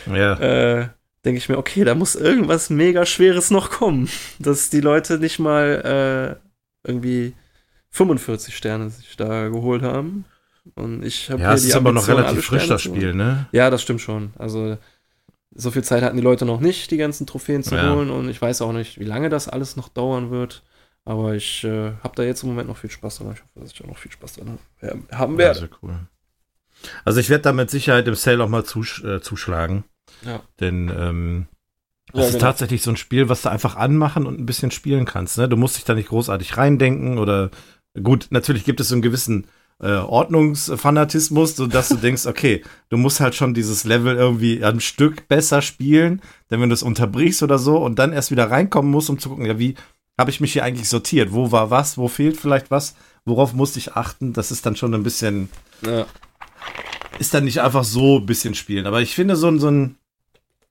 [0.06, 0.32] Ja.
[0.38, 0.88] Äh,
[1.26, 5.38] denke ich mir, okay, da muss irgendwas mega Schweres noch kommen, dass die Leute nicht
[5.38, 6.40] mal
[6.84, 7.34] äh, irgendwie
[7.90, 10.24] 45 Sterne sich da geholt haben.
[10.74, 13.46] Und ich habe ja, hier die ist aber noch relativ frisch das Spiel, ne?
[13.52, 14.32] Ja, das stimmt schon.
[14.38, 14.78] Also
[15.54, 17.94] so viel Zeit hatten die Leute noch nicht, die ganzen Trophäen zu ja.
[17.94, 18.10] holen.
[18.10, 20.62] Und ich weiß auch nicht, wie lange das alles noch dauern wird.
[21.04, 23.32] Aber ich äh, habe da jetzt im Moment noch viel Spaß dran.
[23.34, 24.58] Ich hoffe, dass ich da noch viel Spaß dran
[25.10, 25.60] haben werde.
[25.60, 25.98] Ja, cool.
[27.04, 29.84] Also ich werde da mit Sicherheit im Sale auch mal zus äh, zuschlagen.
[30.22, 30.42] Ja.
[30.60, 31.46] Denn ähm,
[32.12, 32.44] das ja, ist genau.
[32.44, 35.38] tatsächlich so ein Spiel, was du einfach anmachen und ein bisschen spielen kannst.
[35.38, 35.48] Ne?
[35.48, 37.50] Du musst dich da nicht großartig reindenken oder
[38.02, 39.46] gut, natürlich gibt es so einen gewissen
[39.80, 45.26] äh, Ordnungsfanatismus, sodass du denkst, okay, du musst halt schon dieses Level irgendwie am Stück
[45.28, 49.10] besser spielen, denn wenn du es unterbrichst oder so und dann erst wieder reinkommen musst,
[49.10, 49.74] um zu gucken, ja, wie,
[50.18, 51.32] habe ich mich hier eigentlich sortiert?
[51.32, 51.98] Wo war was?
[51.98, 52.94] Wo fehlt vielleicht was?
[53.24, 54.32] Worauf musste ich achten?
[54.32, 55.48] Das ist dann schon ein bisschen.
[55.84, 56.06] Ja.
[57.18, 58.86] Ist dann nicht einfach so ein bisschen spielen.
[58.86, 59.96] Aber ich finde, so ein, so ein,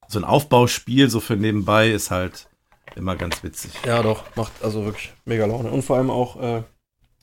[0.07, 2.47] so ein Aufbauspiel, so für nebenbei, ist halt
[2.95, 3.71] immer ganz witzig.
[3.85, 4.23] Ja, doch.
[4.35, 5.71] Macht also wirklich mega Laune.
[5.71, 6.63] Und vor allem auch äh,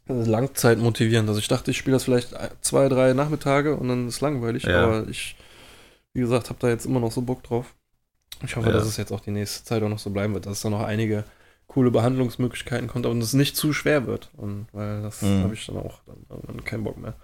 [0.09, 1.29] Langzeit motivierend.
[1.29, 4.65] Also ich dachte, ich spiele das vielleicht zwei, drei Nachmittage und dann ist es langweilig.
[4.65, 4.85] Ja.
[4.85, 5.37] Aber ich,
[6.13, 7.75] wie gesagt, habe da jetzt immer noch so Bock drauf.
[8.45, 8.73] Ich hoffe, ja.
[8.73, 10.71] dass es jetzt auch die nächste Zeit auch noch so bleiben wird, dass es da
[10.71, 11.25] noch einige
[11.71, 14.31] coole Behandlungsmöglichkeiten kommt und es nicht zu schwer wird.
[14.37, 15.45] Und weil das mhm.
[15.45, 17.15] habe ich dann auch dann irgendwann keinen Bock mehr.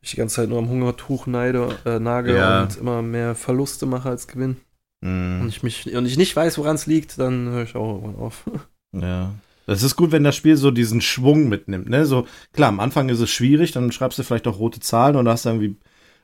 [0.00, 2.62] Ich die ganze Zeit nur am Hungertuch neide, äh, nage ja.
[2.62, 4.56] und immer mehr Verluste mache als Gewinn.
[5.02, 5.42] Mhm.
[5.42, 8.16] Und ich mich und ich nicht weiß, woran es liegt, dann höre ich auch irgendwann
[8.16, 8.44] auf.
[8.94, 9.32] Ja.
[9.66, 12.04] Es ist gut, wenn das Spiel so diesen Schwung mitnimmt, ne?
[12.04, 15.26] So, klar, am Anfang ist es schwierig, dann schreibst du vielleicht auch rote Zahlen und
[15.26, 15.76] hast irgendwie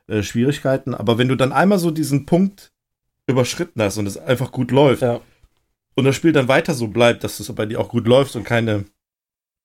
[0.06, 0.94] äh, Schwierigkeiten.
[0.94, 2.72] Aber wenn du dann einmal so diesen Punkt
[3.26, 5.22] überschritten hast und es einfach gut läuft, ja
[5.98, 8.44] und das Spiel dann weiter so bleibt, dass es bei dir auch gut läuft und
[8.44, 8.84] keine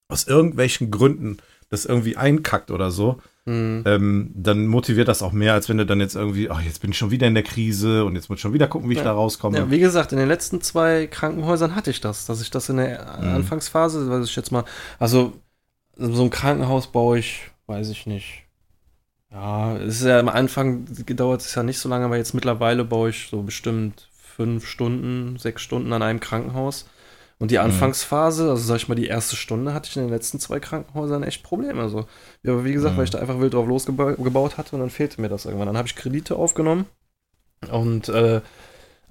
[0.07, 1.38] aus irgendwelchen Gründen
[1.69, 3.84] das irgendwie einkackt oder so, mhm.
[3.86, 6.89] ähm, dann motiviert das auch mehr, als wenn du dann jetzt irgendwie, ach, jetzt bin
[6.89, 8.99] ich schon wieder in der Krise und jetzt muss ich schon wieder gucken, wie ich
[8.99, 9.05] ja.
[9.05, 9.57] da rauskomme.
[9.59, 12.77] Ja, wie gesagt, in den letzten zwei Krankenhäusern hatte ich das, dass ich das in
[12.77, 13.27] der mhm.
[13.27, 14.65] Anfangsphase, weiß ich jetzt mal,
[14.97, 15.34] also
[15.97, 18.43] so ein Krankenhaus baue ich, weiß ich nicht,
[19.31, 22.86] Ja, es ist ja am Anfang gedauert es ja nicht so lange, aber jetzt mittlerweile
[22.86, 26.86] baue ich so bestimmt fünf Stunden, sechs Stunden an einem Krankenhaus.
[27.39, 30.39] Und die Anfangsphase, also sag ich mal, die erste Stunde hatte ich in den letzten
[30.39, 31.81] zwei Krankenhäusern echt Probleme.
[31.81, 32.05] Also,
[32.45, 32.97] aber wie gesagt, Mhm.
[32.97, 35.67] weil ich da einfach wild drauf losgebaut hatte und dann fehlte mir das irgendwann.
[35.67, 36.86] Dann habe ich Kredite aufgenommen
[37.71, 38.41] und äh,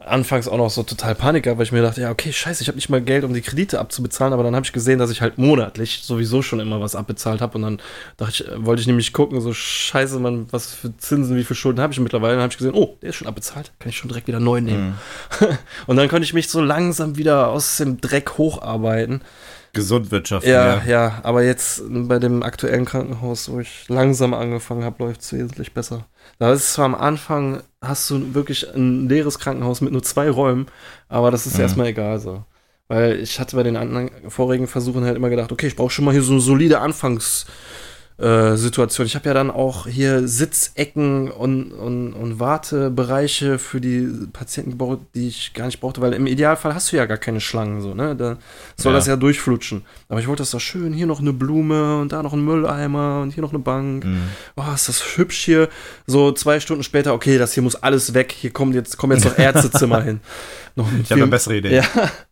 [0.06, 2.68] anfangs auch noch so total Panik gehabt, weil ich mir dachte, ja, okay, scheiße, ich
[2.68, 5.20] habe nicht mal Geld, um die Kredite abzubezahlen, aber dann habe ich gesehen, dass ich
[5.20, 7.80] halt monatlich sowieso schon immer was abbezahlt habe und dann
[8.16, 11.56] dachte ich, äh, wollte ich nämlich gucken, so scheiße, man, was für Zinsen, wie viel
[11.56, 12.34] Schulden habe ich mittlerweile?
[12.34, 14.60] Dann habe ich gesehen, oh, der ist schon abbezahlt, kann ich schon direkt wieder neu
[14.60, 14.94] nehmen.
[15.40, 15.46] Mhm.
[15.86, 19.22] Und dann konnte ich mich so langsam wieder aus dem Dreck hocharbeiten.
[19.72, 20.50] Gesund wirtschaften.
[20.50, 25.32] Ja, ja, aber jetzt bei dem aktuellen Krankenhaus, wo ich langsam angefangen habe, läuft es
[25.32, 26.06] wesentlich besser.
[26.38, 30.28] Da ist es zwar am Anfang, hast du wirklich ein leeres Krankenhaus mit nur zwei
[30.28, 30.66] Räumen,
[31.08, 31.62] aber das ist Mhm.
[31.62, 32.44] erstmal egal so.
[32.88, 36.04] Weil ich hatte bei den anderen vorigen Versuchen halt immer gedacht, okay, ich brauche schon
[36.04, 37.46] mal hier so eine solide Anfangs-
[38.18, 39.06] äh, Situation.
[39.06, 45.00] Ich habe ja dann auch hier Sitzecken und, und, und Wartebereiche für die Patienten gebaut,
[45.14, 47.94] die ich gar nicht brauchte, weil im Idealfall hast du ja gar keine Schlangen so,
[47.94, 48.14] ne?
[48.14, 48.36] Da
[48.76, 48.98] soll Ja.
[48.98, 49.82] das ja durchflutschen.
[50.08, 53.20] Aber ich wollte das doch schön, hier noch eine Blume und da noch ein Mülleimer
[53.22, 54.04] und hier noch eine Bank.
[54.04, 54.22] Mhm.
[54.56, 55.68] Oh, ist das hübsch hier.
[56.06, 58.32] So zwei Stunden später, okay, das hier muss alles weg.
[58.36, 60.20] Hier kommt jetzt, kommen jetzt noch Ärztezimmer hin.
[60.76, 61.76] Noch mit Ich habe eine bessere Idee.
[61.76, 61.84] ja.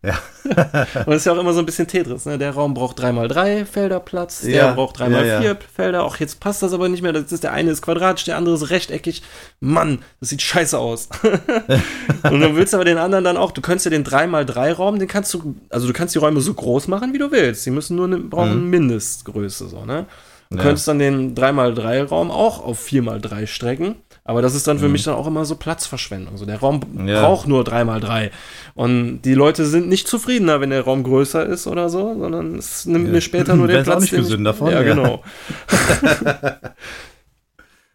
[0.02, 0.18] Ja.
[0.94, 2.38] Und das ist ja auch immer so ein bisschen Tetris, ne?
[2.38, 5.56] Der Raum braucht 3x3 Felder Platz, der Ja, braucht 3x4 ja, ja.
[5.74, 6.04] Felder.
[6.04, 7.12] Auch jetzt passt das aber nicht mehr.
[7.12, 9.22] Das ist der eine ist quadratisch, der andere ist rechteckig.
[9.60, 11.08] Mann, das sieht scheiße aus.
[12.22, 15.08] Und du willst aber den anderen dann auch, du könntest ja den 3x3 Raum, den
[15.08, 17.66] kannst du, also du kannst die Räume so groß machen, wie du willst.
[17.66, 20.06] Die müssen nur eine, brauchen eine Mindestgröße, so, ne?
[20.50, 20.62] Du Mhm.
[20.62, 23.96] Könntest dann den 3x3 Raum auch auf 4x3 strecken.
[24.30, 24.92] Aber das ist dann für Mhm.
[24.92, 26.36] mich dann auch immer so Platzverschwendung.
[26.36, 27.20] So, der Raum Ja.
[27.22, 28.30] braucht nur 3x3.
[28.76, 32.86] Und die Leute sind nicht zufriedener, wenn der Raum größer ist oder so, sondern es
[32.86, 33.12] nimmt Ja.
[33.14, 34.02] mir später nur den Wär's auch Platz.
[34.02, 34.94] nicht gesünder von, Ja, ja.
[34.94, 35.24] genau.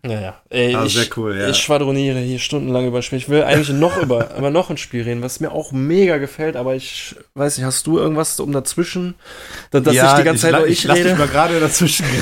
[0.08, 1.50] Naja, ey, Ah, ich, sehr cool, ja.
[1.50, 3.20] ich schwadroniere hier stundenlang über Spiele.
[3.22, 6.56] Ich will eigentlich noch über, aber noch ein Spiel reden, was mir auch mega gefällt,
[6.56, 9.16] aber ich weiß nicht, hast du irgendwas um dazwischen,
[9.72, 11.10] dass, dass ich die ganze Zeit la- nur ich, lass rede?
[11.10, 12.06] mich mal gerade dazwischen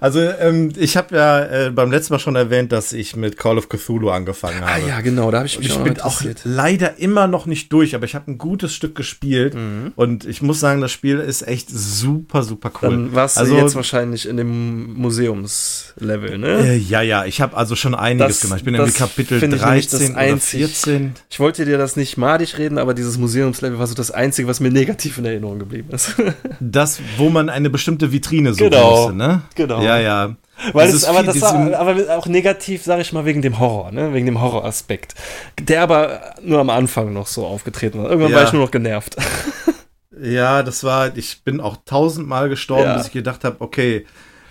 [0.00, 3.58] also ähm, ich habe ja äh, beim letzten Mal schon erwähnt, dass ich mit Call
[3.58, 4.88] of Cthulhu angefangen Ah habe.
[4.88, 7.94] ja, genau, da habe ich mich ich auch bin auch leider immer noch nicht durch,
[7.94, 9.92] aber ich habe ein gutes Stück gespielt Mhm.
[9.96, 12.90] und ich muss sagen, das Spiel ist echt super, super cool.
[12.90, 14.94] Dann warst also, du jetzt wahrscheinlich in dem
[15.34, 16.48] Museumslevel, ne?
[16.68, 18.58] äh, ja, ja, ich habe also schon einiges Das- gemacht.
[18.60, 21.14] Ich bin irgendwie Kapitel finde ich nämlich das 13 oder einzig- 14.
[21.30, 24.60] Ich wollte dir das nicht madig reden, aber dieses Museumslevel war so das Einzige, was
[24.60, 26.14] mir negativ in Erinnerung geblieben ist.
[26.60, 28.96] Das, wo man eine bestimmte Vitrine suchen Genau.
[29.02, 29.42] musste, ne?
[29.54, 29.82] Genau.
[29.82, 30.36] Ja, ja.
[30.72, 34.12] Weil es, aber das war aber auch negativ, sage ich mal, wegen dem Horror, ne?
[34.14, 35.14] Wegen dem Horroraspekt.
[35.60, 38.08] Der aber nur am Anfang noch so aufgetreten war.
[38.08, 38.38] Irgendwann Ja.
[38.38, 39.16] war ich nur noch genervt.
[40.20, 42.96] Ja, das war, ich bin auch tausendmal gestorben, Ja.
[42.96, 44.06] bis ich gedacht habe, okay,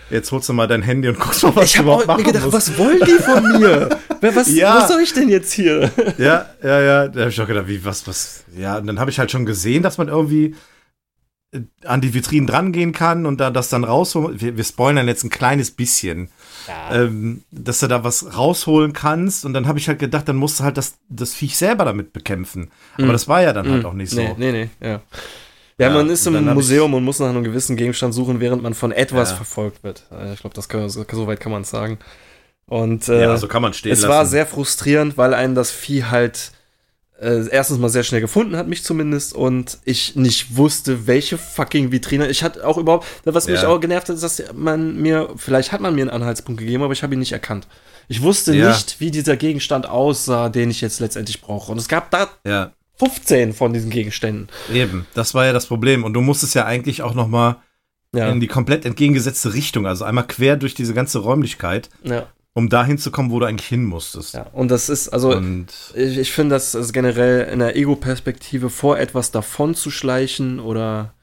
[0.10, 2.44] jetzt holst du mal dein Handy und guckst mal, was Ich du überhaupt machen gedacht,
[2.46, 2.56] musst.
[2.56, 3.90] was wollen die von mir?
[4.22, 4.76] Was, Ja.
[4.78, 5.92] was soll ich denn jetzt hier?
[6.18, 7.08] Ja, ja, ja.
[7.08, 8.44] Da habe ich auch gedacht, wie, was, was.
[8.56, 10.56] Ja, und dann habe ich halt schon gesehen, dass man irgendwie
[11.52, 14.40] äh, an die Vitrinen drangehen kann und da das dann rausholen.
[14.40, 16.30] Wir, wir spoilern jetzt ein kleines bisschen,
[16.92, 19.44] ähm, dass du da was rausholen kannst.
[19.46, 22.14] Und dann habe ich halt gedacht, dann musst du halt das, das Viech selber damit
[22.14, 22.72] bekämpfen.
[22.96, 23.12] Aber Mhm.
[23.12, 24.22] das war ja dann halt auch nicht so.
[24.22, 25.02] Nee, nee, nee, ja.
[25.78, 28.74] Ja, Ja, man ist im Museum und muss nach einem gewissen Gegenstand suchen, während man
[28.74, 29.36] von etwas Ja.
[29.38, 30.04] verfolgt wird.
[30.34, 31.98] Ich glaube, das kann, so, so weit kann man es sagen.
[32.66, 34.10] Und äh, Ja, so kann man stehen es lassen.
[34.12, 36.52] war sehr frustrierend, weil einen das Vieh halt
[37.20, 41.92] äh, erstens mal sehr schnell gefunden hat, mich zumindest, und ich nicht wusste, welche fucking
[41.92, 42.28] Vitrine.
[42.28, 43.68] Ich hatte auch überhaupt, was mich Ja.
[43.70, 46.92] auch genervt hat, ist, dass man mir, vielleicht hat man mir einen Anhaltspunkt gegeben, aber
[46.94, 47.68] ich habe ihn nicht erkannt.
[48.10, 48.70] Ich wusste Ja.
[48.70, 51.72] nicht, wie dieser Gegenstand aussah, den ich jetzt letztendlich brauche.
[51.72, 52.72] Und es gab da ja.
[52.98, 54.48] 15 von diesen Gegenständen.
[54.72, 56.04] Eben, das war ja das Problem.
[56.04, 57.58] Und du musstest ja eigentlich auch noch mal
[58.16, 58.30] Ja.
[58.30, 62.28] in die komplett entgegengesetzte Richtung, also einmal quer durch diese ganze Räumlichkeit, ja.
[62.54, 64.36] um da hinzukommen, wo du eigentlich hin musstest.
[64.36, 68.70] Ja, und das ist, also, Und ich, ich finde, das ist generell in der Ego-Perspektive
[68.70, 71.14] vor etwas davon zu schleichen oder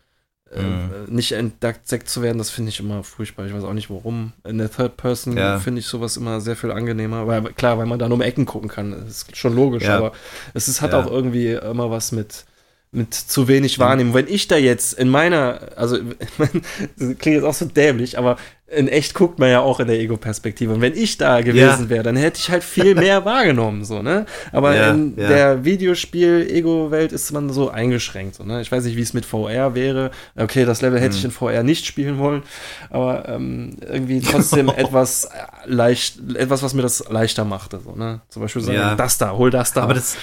[0.57, 1.15] Mhm.
[1.15, 3.47] nicht entdeckt zu werden, das finde ich immer furchtbar.
[3.47, 4.33] Ich weiß auch nicht warum.
[4.45, 5.61] In der Third Person Ja.
[5.61, 7.27] finde ich sowas immer sehr viel angenehmer.
[7.29, 8.91] Weil, klar, weil man da nur um Ecken gucken kann.
[8.91, 9.97] Das ist schon logisch, Ja.
[9.99, 10.13] aber
[10.55, 11.01] es ist, hat Ja.
[11.05, 12.45] auch irgendwie immer was mit
[12.93, 14.15] mit zu wenig Wahrnehmung.
[14.15, 15.97] Wenn ich da jetzt in meiner, also
[16.39, 16.59] das
[16.97, 18.37] klingt jetzt auch so dämlich, aber
[18.77, 20.73] in echt guckt man ja auch in der Ego-Perspektive.
[20.75, 24.27] Und wenn ich da gewesen wäre, dann hätte ich halt viel mehr wahrgenommen, so, ne?
[24.53, 25.29] Aber Ja, in ja.
[25.29, 28.61] der Videospiel-Ego-Welt ist man so eingeschränkt, so, ne?
[28.61, 30.11] Ich weiß nicht, wie es mit VR wäre.
[30.37, 31.31] Okay, das Level hätte ich Hm.
[31.31, 32.43] in VR nicht spielen wollen,
[32.91, 35.29] aber ähm, irgendwie trotzdem etwas äh,
[35.67, 38.21] leicht, etwas, was mir das leichter machte, so, ne?
[38.29, 38.95] Zum Beispiel sagen, Ja.
[38.95, 39.83] das da, hol das da.
[39.83, 40.17] Aber das,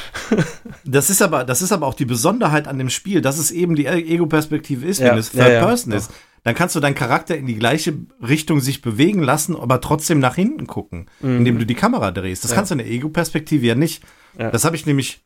[0.85, 3.75] das ist aber, das ist aber auch die Besonderheit an dem Spiel, dass es eben
[3.75, 5.65] die Ego-Perspektive ist, Ja, wenn es ja, Third ja.
[5.65, 6.11] Person ist.
[6.43, 10.35] Dann kannst du deinen Charakter in die gleiche Richtung sich bewegen lassen, aber trotzdem nach
[10.35, 11.37] hinten gucken, mhm.
[11.37, 12.43] indem du die Kamera drehst.
[12.43, 12.55] Das ja.
[12.55, 14.03] kannst du in der Ego-Perspektive ja nicht.
[14.37, 14.51] Ja.
[14.51, 15.25] Das habe ich nämlich,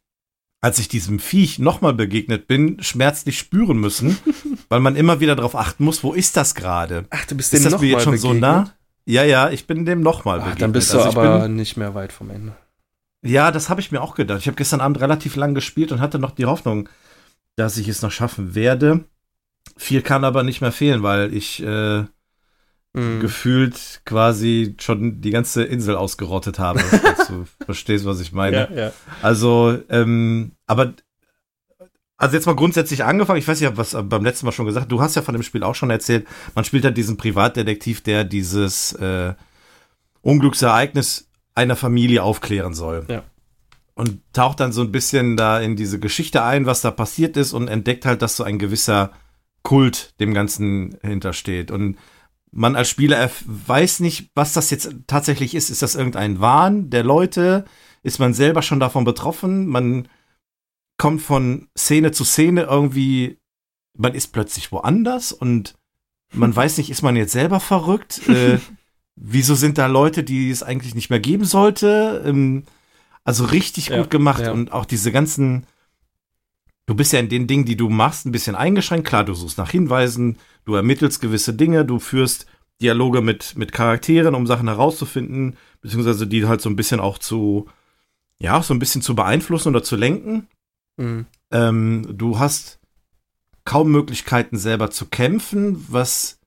[0.62, 4.18] als ich diesem Viech nochmal begegnet bin, schmerzlich spüren müssen,
[4.70, 7.06] weil man immer wieder darauf achten muss, wo ist das gerade?
[7.10, 8.40] Ach, du bist dem ist das mir jetzt schon begegnet?
[8.40, 8.74] so nah?
[9.06, 10.62] Ja, ja, ich bin dem nochmal begegnet.
[10.62, 12.56] Dann bist du also aber bin, nicht mehr weit vom Ende.
[13.24, 14.40] Ja, das habe ich mir auch gedacht.
[14.40, 16.90] Ich habe gestern Abend relativ lang gespielt und hatte noch die Hoffnung,
[17.56, 19.06] dass ich es noch schaffen werde.
[19.78, 22.02] Viel kann aber nicht mehr fehlen, weil ich äh,
[22.94, 23.20] mm.
[23.20, 26.82] gefühlt quasi schon die ganze Insel ausgerottet habe.
[27.28, 28.70] du verstehst, was ich meine.
[28.72, 28.94] Ja, ja.
[29.22, 30.94] Also, ähm, aber
[32.22, 35.02] also jetzt mal grundsätzlich angefangen, ich weiß nicht, was beim letzten Mal schon gesagt, du
[35.02, 38.94] hast ja von dem Spiel auch schon erzählt, man spielt halt diesen Privatdetektiv, der dieses
[38.94, 39.34] äh,
[40.22, 43.06] Unglücksereignis einer Familie aufklären soll.
[43.10, 43.24] Ja.
[43.96, 47.54] Und taucht dann so ein bisschen da in diese Geschichte ein, was da passiert ist
[47.54, 49.12] und entdeckt halt, dass so ein gewisser
[49.64, 51.72] Kult dem Ganzen hintersteht.
[51.72, 51.98] Und
[52.52, 55.70] man als Spieler weiß nicht, was das jetzt tatsächlich ist.
[55.70, 57.66] Ist das irgendein Wahn der Leute?
[58.04, 59.68] Ist man selber schon davon betroffen?
[59.68, 60.08] Man
[60.98, 63.40] kommt von Szene zu Szene irgendwie,
[63.98, 65.76] man ist plötzlich woanders und
[66.34, 68.22] man weiß nicht, ist man jetzt selber verrückt?
[68.28, 68.60] Äh,
[69.16, 72.24] wieso sind da Leute, die es eigentlich nicht mehr geben sollte?
[72.26, 72.64] Ähm,
[73.24, 74.52] also richtig ja, gut gemacht ja.
[74.52, 75.68] und auch diese ganzen,
[76.86, 79.08] du bist ja in den Dingen, die du machst, ein bisschen eingeschränkt.
[79.08, 82.46] Klar, du suchst nach Hinweisen, du ermittelst gewisse Dinge, du führst
[82.82, 87.70] Dialoge mit, mit Charakteren, um Sachen herauszufinden, beziehungsweise die halt so ein bisschen auch zu,
[88.40, 90.48] ja, so ein bisschen zu beeinflussen oder zu lenken.
[90.98, 91.26] Mhm.
[91.52, 92.80] Ähm, du hast
[93.66, 96.40] kaum Möglichkeiten selber zu kämpfen, was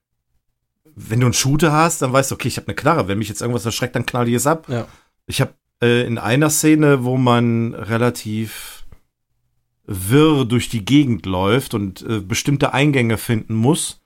[0.95, 3.07] wenn du einen Shooter hast, dann weißt du, okay, ich habe eine Knarre.
[3.07, 4.67] Wenn mich jetzt irgendwas erschreckt, dann knall ich es ab.
[4.69, 4.87] Ja.
[5.27, 8.74] Ich habe äh, in einer Szene, wo man relativ
[9.87, 14.01] wirr durch die Gegend läuft und äh, bestimmte Eingänge finden muss.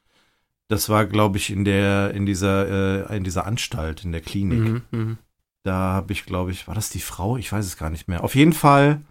[0.67, 4.59] Das war, glaube ich, in der in dieser äh, in dieser Anstalt in der Klinik.
[4.59, 5.17] Mhm, mh.
[5.63, 7.37] Da habe ich, glaube ich, war das die Frau?
[7.37, 8.23] Ich weiß es gar nicht mehr.
[8.23, 9.01] Auf jeden Fall.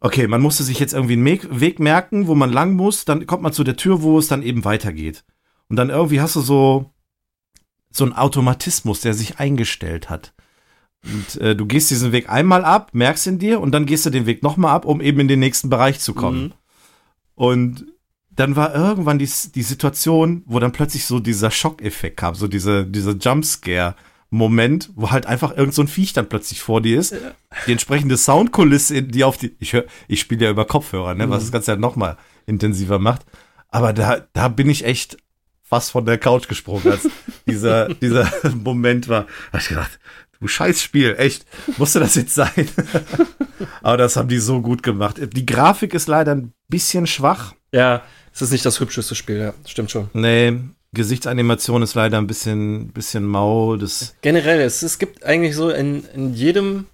[0.00, 3.04] Okay, man musste sich jetzt irgendwie einen Weg merken, wo man lang muss.
[3.04, 5.24] Dann kommt man zu der Tür, wo es dann eben weitergeht.
[5.68, 6.92] Und dann irgendwie hast du so,
[7.90, 10.34] so einen Automatismus, der sich eingestellt hat.
[11.04, 14.10] Und äh, du gehst diesen Weg einmal ab, merkst ihn dir und dann gehst du
[14.10, 16.42] den Weg nochmal ab, um eben in den nächsten Bereich zu kommen.
[16.42, 16.52] Mhm.
[17.34, 17.86] Und
[18.30, 22.86] dann war irgendwann die, die Situation, wo dann plötzlich so dieser Schockeffekt kam, so diese,
[22.86, 23.94] dieser Jumpscare.
[24.32, 27.10] Moment, wo halt einfach irgend so ein Viech dann plötzlich vor dir ist.
[27.10, 27.18] Ja.
[27.66, 31.30] Die entsprechende Soundkulisse, die auf die, ich höre, ich spiele ja über Kopfhörer, ne, mhm.
[31.30, 33.22] was das Ganze ja nochmal intensiver macht.
[33.70, 35.16] Aber da, da bin ich echt
[35.64, 37.08] fast von der Couch gesprungen, als
[37.46, 39.26] dieser, dieser Moment war.
[39.52, 39.98] Hab ich gedacht,
[40.40, 41.44] du Scheißspiel, echt,
[41.76, 42.68] musste das jetzt sein?
[43.82, 45.16] Aber das haben die so gut gemacht.
[45.20, 47.54] Die Grafik ist leider ein bisschen schwach.
[47.72, 50.08] Ja, es ist nicht das hübscheste Spiel, ja, stimmt schon.
[50.12, 50.58] Nee,
[50.92, 53.76] Gesichtsanimation ist leider ein bisschen, bisschen mau.
[53.76, 56.86] Das Generell, es, es gibt eigentlich so in, in jedem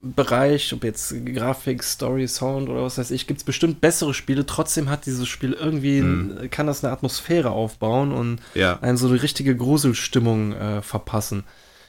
[0.00, 4.46] Bereich, ob jetzt Grafik, Story, Sound oder was weiß ich, gibt es bestimmt bessere Spiele.
[4.46, 6.50] Trotzdem hat dieses Spiel irgendwie, mhm.
[6.50, 8.78] kann das eine Atmosphäre aufbauen und ja.
[8.80, 11.44] einen so eine richtige Gruselstimmung äh, verpassen.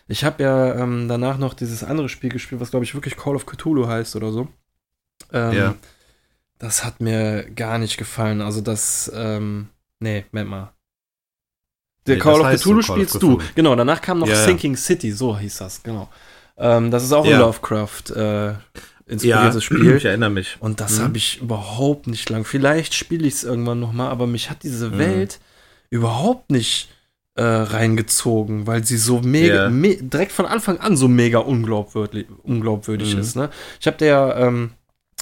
[0.09, 3.35] Ich habe ja ähm, danach noch dieses andere Spiel gespielt, was glaube ich wirklich Call
[3.35, 4.47] of Cthulhu heißt oder so.
[5.31, 5.75] Ähm, ja.
[6.57, 8.41] Das hat mir gar nicht gefallen.
[8.41, 10.73] Also das, ähm, nee, Moment mal.
[12.07, 13.37] Der nee, Call of Cthulhu so spielst Cthulhu.
[13.37, 13.43] du.
[13.53, 16.09] Genau, danach kam noch ja, Sinking City, so hieß das, genau.
[16.57, 17.35] Ähm, das ist auch ja.
[17.35, 18.53] ein Lovecraft äh,
[19.05, 19.95] inspiriertes ja, Spiel.
[19.95, 20.57] Ich erinnere mich.
[20.59, 21.03] Und das mhm.
[21.03, 22.45] habe ich überhaupt nicht lang.
[22.45, 24.97] Vielleicht spiele ich es irgendwann noch mal, aber mich hat diese mhm.
[24.97, 25.39] Welt
[25.91, 26.89] überhaupt nicht
[27.35, 29.69] äh, reingezogen, weil sie so mega, yeah.
[29.69, 33.21] me direkt von Anfang an so mega unglaubwürdig, unglaubwürdig mhm.
[33.21, 33.35] ist.
[33.35, 33.49] Ne?
[33.79, 34.71] Ich habe der ähm,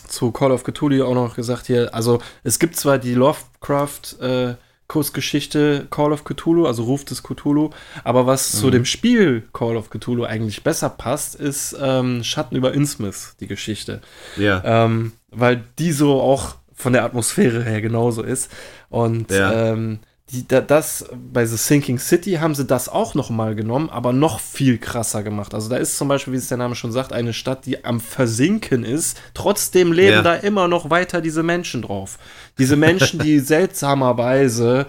[0.08, 4.56] zu Call of Cthulhu auch noch gesagt hier, also es gibt zwar die Lovecraft äh,
[4.88, 7.72] Kurzgeschichte Call of Cthulhu, also Ruf des Cthulhu.
[8.04, 8.58] Aber was mhm.
[8.60, 13.48] zu dem Spiel Call of Cthulhu eigentlich besser passt, ist ähm, Schatten über Innsmouth, die
[13.48, 14.02] Geschichte.
[14.38, 14.62] Ja.
[14.64, 18.50] Ähm, weil die so auch von der Atmosphäre her genauso ist.
[18.90, 19.72] Und ja.
[19.72, 20.00] ähm,
[20.30, 24.42] die, das bei The Sinking City haben sie das auch noch mal genommen, aber noch
[24.42, 25.54] viel krasser gemacht.
[25.54, 28.02] Also da ist zum Beispiel, wie es der Name schon sagt, eine Stadt, die am
[28.02, 29.22] Versinken ist.
[29.34, 30.22] Trotzdem leben ja.
[30.22, 32.20] da immer noch weiter diese Menschen drauf.
[32.58, 34.88] Diese Menschen, die seltsamerweise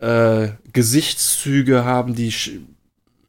[0.00, 2.32] äh, Gesichtszüge haben, die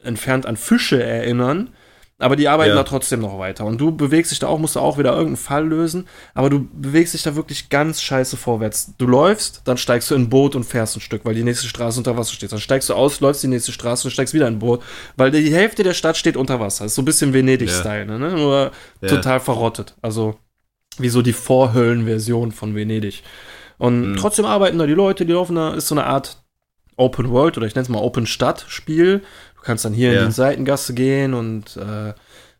[0.01, 1.71] entfernt an Fische erinnern
[2.17, 2.75] aber die arbeiten ja.
[2.75, 3.65] da trotzdem noch weiter.
[3.65, 6.07] Und du bewegst dich da auch, musst du auch wieder irgendeinen Fall lösen.
[6.33, 8.93] Aber du bewegst dich da wirklich ganz scheiße vorwärts.
[8.97, 11.67] Du läufst, dann steigst du in ein Boot und fährst ein Stück, weil die nächste
[11.67, 12.53] Straße unter Wasser steht.
[12.53, 14.81] Dann steigst du aus, läufst die nächste Straße und steigst wieder in ein Boot,
[15.17, 16.85] weil die Hälfte der Stadt steht unter Wasser.
[16.85, 18.17] ist so ein bisschen Venedig-Style, ja.
[18.17, 18.31] ne?
[18.31, 19.07] Nur ja.
[19.09, 19.95] total verrottet.
[20.01, 20.35] Also
[20.97, 23.23] wie so die Vorhöllen-Version von Venedig.
[23.77, 24.15] Und mhm.
[24.15, 26.45] trotzdem arbeiten da die Leute, die laufen da, ist so eine Art
[26.97, 29.21] Open World oder ich nenne es mal Open Stadt Spiel.
[29.65, 30.21] Du kannst dann hier Ja.
[30.21, 32.13] in die Seitengasse gehen und äh,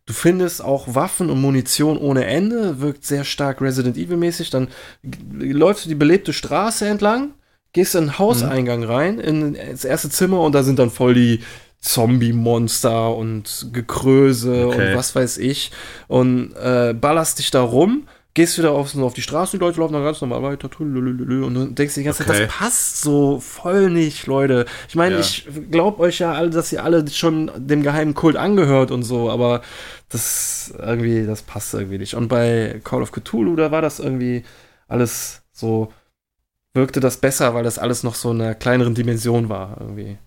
[0.06, 4.50] du findest auch Waffen und Munition ohne Ende, wirkt sehr stark Resident Evil mäßig.
[4.50, 4.66] Dann
[5.38, 7.30] läufst du die belebte Straße entlang,
[7.72, 11.42] gehst in den Hauseingang rein, in das erste Zimmer und da sind dann voll die
[11.80, 14.90] Zombie-Monster und Gekröse Okay.
[14.90, 15.70] und was weiß ich.
[16.08, 19.94] Und äh, ballerst dich da rum, gehst wieder auf, auf die Straße, die Leute laufen
[19.94, 20.94] dann ganz normal weiter, und
[21.54, 22.46] du denkst dir die ganze Zeit, Okay.
[22.46, 24.66] das passt so voll nicht, Leute.
[24.88, 25.20] Ich meine, Ja.
[25.20, 29.30] ich glaube euch ja alle, dass ihr alle schon dem geheimen Kult angehört und so,
[29.30, 29.62] aber
[30.10, 32.14] das irgendwie, das passt irgendwie nicht.
[32.14, 34.44] Und bei Call of Cthulhu, da war das irgendwie
[34.86, 35.90] alles so,
[36.74, 40.18] wirkte das besser, weil das alles noch so in einer kleineren Dimension war irgendwie.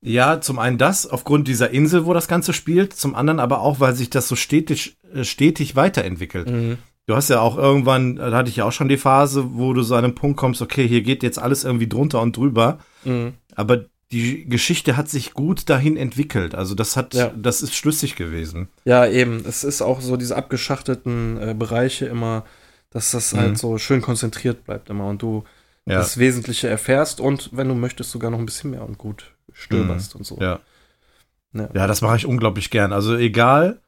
[0.00, 3.78] Ja, zum einen das, aufgrund dieser Insel, wo das Ganze spielt, zum anderen aber auch,
[3.78, 6.78] weil sich das so stetig, äh, stetig weiterentwickelt.
[7.06, 9.82] Du hast ja auch irgendwann, da hatte ich ja auch schon die Phase, wo du
[9.82, 13.34] so an einen Punkt kommst, okay, hier geht jetzt alles irgendwie drunter und drüber, Mhm.
[13.54, 16.54] aber die Geschichte hat sich gut dahin entwickelt.
[16.54, 17.32] Also das hat, Ja.
[17.36, 18.68] das ist schlüssig gewesen.
[18.84, 19.44] Ja, eben.
[19.48, 22.44] Es ist auch so diese abgeschachteten äh, Bereiche immer,
[22.90, 23.38] dass das Mhm.
[23.38, 25.44] halt so schön konzentriert bleibt immer und du
[25.86, 25.98] Ja.
[25.98, 30.14] das Wesentliche erfährst und wenn du möchtest, sogar noch ein bisschen mehr und gut stöberst
[30.16, 30.36] und so.
[30.36, 30.42] Mhm.
[30.42, 30.60] Ja.
[31.52, 31.68] Ja.
[31.74, 32.92] Ja, das mache ich unglaublich gern.
[32.92, 33.78] Also egal,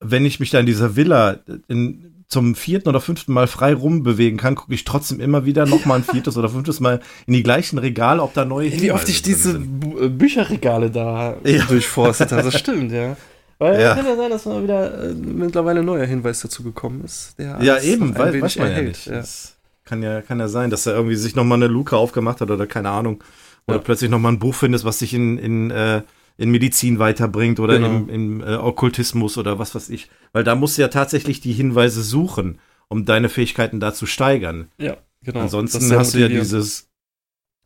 [0.00, 4.38] wenn ich mich da in dieser Villa in, zum vierten oder fünften Mal frei rumbewegen
[4.38, 7.42] kann, gucke ich trotzdem immer wieder noch mal ein viertes oder fünftes Mal in die
[7.42, 9.84] gleichen Regale, ob da neue Wie oft ich diese sind.
[10.00, 11.64] Äh, Bücherregale da Ja.
[11.64, 12.42] durchforstet habe.
[12.50, 13.16] Das stimmt, ja.
[13.58, 13.94] Weil Ja.
[13.94, 17.34] kann ja sein, dass mal wieder äh, mittlerweile ein neuer Hinweis dazu gekommen ist.
[17.38, 19.06] Ja, eben, ein weiß, man ja erhält, nicht.
[19.10, 19.54] Das
[19.84, 22.50] kann ja, kann ja sein, dass er irgendwie sich noch mal eine Luke aufgemacht hat
[22.50, 23.22] oder keine Ahnung.
[23.68, 23.82] Oder Ja.
[23.82, 26.02] plötzlich noch mal ein Buch findest, was dich in, in, äh,
[26.38, 27.88] in Medizin weiterbringt oder Genau.
[27.88, 30.10] im, im äh, Okkultismus oder was weiß ich.
[30.32, 32.58] Weil da musst du ja tatsächlich die Hinweise suchen,
[32.88, 34.68] um deine Fähigkeiten da zu steigern.
[34.78, 35.40] Ja, genau.
[35.40, 36.88] Ansonsten hast du ja dieses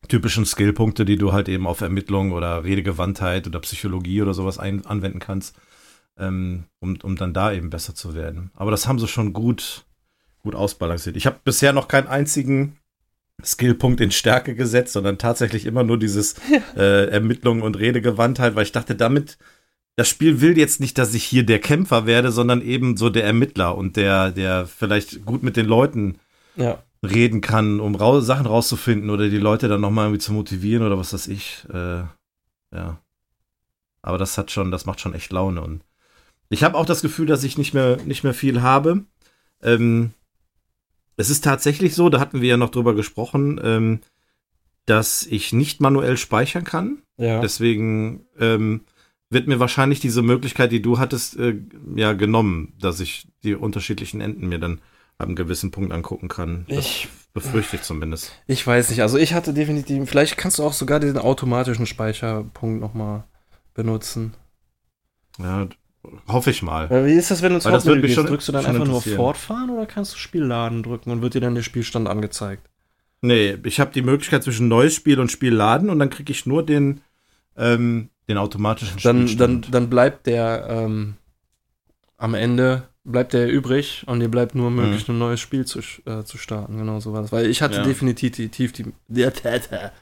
[0.08, 4.86] typischen Skillpunkte, die du halt eben auf Ermittlung oder Redegewandtheit oder Psychologie oder sowas ein,
[4.86, 5.56] anwenden kannst,
[6.16, 8.50] ähm, um, um dann da eben besser zu werden.
[8.54, 9.84] Aber das haben sie schon gut,
[10.42, 11.16] gut ausbalanciert.
[11.16, 12.76] Ich habe bisher noch keinen einzigen
[13.44, 16.34] Skillpunkt in Stärke gesetzt, sondern tatsächlich immer nur dieses
[16.76, 19.38] äh, Ermittlung und Redegewandtheit, weil ich dachte, damit
[19.96, 23.24] das Spiel will jetzt nicht, dass ich hier der Kämpfer werde, sondern eben so der
[23.24, 26.18] Ermittler und der, der vielleicht gut mit den Leuten
[26.56, 30.86] Ja, reden kann, um rau Sachen rauszufinden oder die Leute dann nochmal irgendwie zu motivieren
[30.86, 31.64] oder was weiß ich.
[31.72, 32.02] Äh,
[32.74, 33.00] ja.
[34.02, 35.62] Aber das hat schon, das macht schon echt Laune.
[35.62, 35.82] Und
[36.48, 39.04] ich habe auch das Gefühl, dass ich nicht mehr, nicht mehr viel habe.
[39.62, 40.12] Ähm,
[41.20, 44.00] es ist tatsächlich so, da hatten wir ja noch drüber gesprochen, ähm,
[44.86, 47.02] dass ich nicht manuell speichern kann.
[47.16, 47.40] ja.
[47.40, 48.82] Deswegen ähm,
[49.28, 51.56] wird mir wahrscheinlich diese Möglichkeit, die du hattest, äh,
[51.94, 54.80] ja genommen, dass ich die unterschiedlichen Enden mir dann
[55.18, 56.64] ab einem gewissen Punkt angucken kann.
[56.68, 58.32] Das Ich- befürchte ich zumindest.
[58.48, 59.02] Ich weiß nicht.
[59.02, 63.22] Also ich hatte definitiv, vielleicht kannst du auch sogar den automatischen Speicherpunkt nochmal
[63.74, 64.34] benutzen.
[65.38, 65.68] Ja,
[66.28, 66.88] hoffe ich mal.
[67.06, 68.14] Wie ist das, wenn du ins Hauptmenü gehst?
[68.14, 71.34] schon- Drückst du dann einfach nur fortfahren oder kannst du Spiel laden drücken und wird
[71.34, 72.68] dir dann der Spielstand angezeigt?
[73.22, 76.46] Nee, ich habe die Möglichkeit zwischen neues Spiel und Spiel laden und dann kriege ich
[76.46, 77.02] nur den,
[77.56, 79.74] ähm, den automatischen Dann, dann, Spielstand.
[79.74, 81.16] dann bleibt der ähm,
[82.16, 86.22] am Ende bleibt der übrig und dir bleibt nur möglich, ein neues Spiel zu, äh,
[86.24, 86.76] zu starten.
[86.78, 87.32] Genau so war das.
[87.32, 87.82] Weil ich hatte Ja.
[87.82, 89.92] definitiv die, die, der,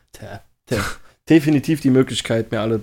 [0.69, 0.85] der,
[1.29, 2.83] definitiv die Möglichkeit, mir alle,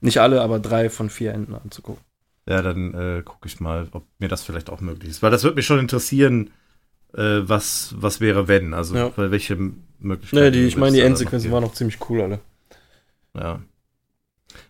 [0.00, 2.02] nicht alle, aber drei von vier Enden anzugucken.
[2.48, 5.22] Ja, dann äh, gucke ich mal, ob mir das vielleicht auch möglich ist.
[5.22, 6.50] Weil das würde mich schon interessieren,
[7.14, 8.72] äh, was, was wäre, wenn.
[8.72, 9.12] Also Ja.
[9.16, 9.56] weil welche
[9.98, 10.44] Möglichkeiten.
[10.44, 12.40] Nee, die, ich meine, die Endsequenzen waren noch ziemlich cool alle.
[13.34, 13.60] Ja.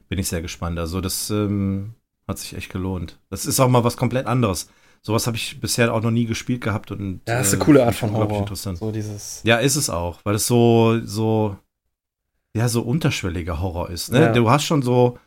[0.08, 0.78] Bin ich sehr gespannt.
[0.78, 1.94] Also das ähm,
[2.26, 3.18] hat sich echt gelohnt.
[3.30, 4.68] Das ist auch mal was komplett anderes.
[5.02, 7.64] Sowas habe ich bisher auch noch nie gespielt gehabt und Ja, das ist eine äh,
[7.64, 8.40] coole Art von Horror.
[8.40, 8.78] Interessant.
[8.78, 9.40] So dieses.
[9.44, 11.56] Ja, ist es auch, weil es so, so,
[12.56, 14.10] ja, so unterschwelliger Horror ist.
[14.10, 14.20] Ne?
[14.22, 14.32] Ja.
[14.32, 15.18] Du hast schon so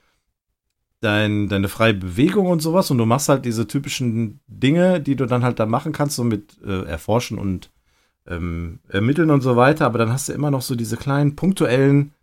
[1.02, 5.26] dein, deine freie Bewegung und sowas und du machst halt diese typischen Dinge, die du
[5.26, 7.72] dann halt da machen kannst, so mit äh, Erforschen und
[8.28, 12.14] ähm, Ermitteln und so weiter, aber dann hast du immer noch so diese kleinen punktuellen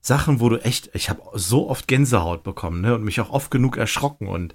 [0.00, 2.94] Sachen, wo du echt, ich habe so oft Gänsehaut bekommen ne?
[2.94, 4.54] und mich auch oft genug erschrocken und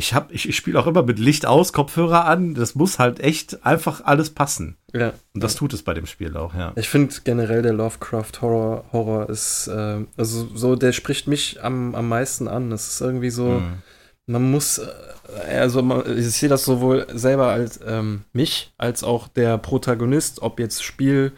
[0.00, 3.18] ich habe, ich, ich spiele auch immer mit Licht aus, Kopfhörer an, das muss halt
[3.18, 4.76] echt einfach alles passen.
[4.94, 5.12] Ja.
[5.34, 6.72] Und das tut es bei dem Spiel auch, ja.
[6.76, 11.96] Ich finde generell der Lovecraft Horror, Horror ist, äh, also so, der spricht mich am,
[11.96, 12.70] am meisten an.
[12.70, 13.82] Es ist irgendwie so, Mhm.
[14.26, 19.26] man muss, äh, also man, ich sehe das sowohl selber als ähm, mich, als auch
[19.26, 21.32] der Protagonist, ob jetzt Spiel,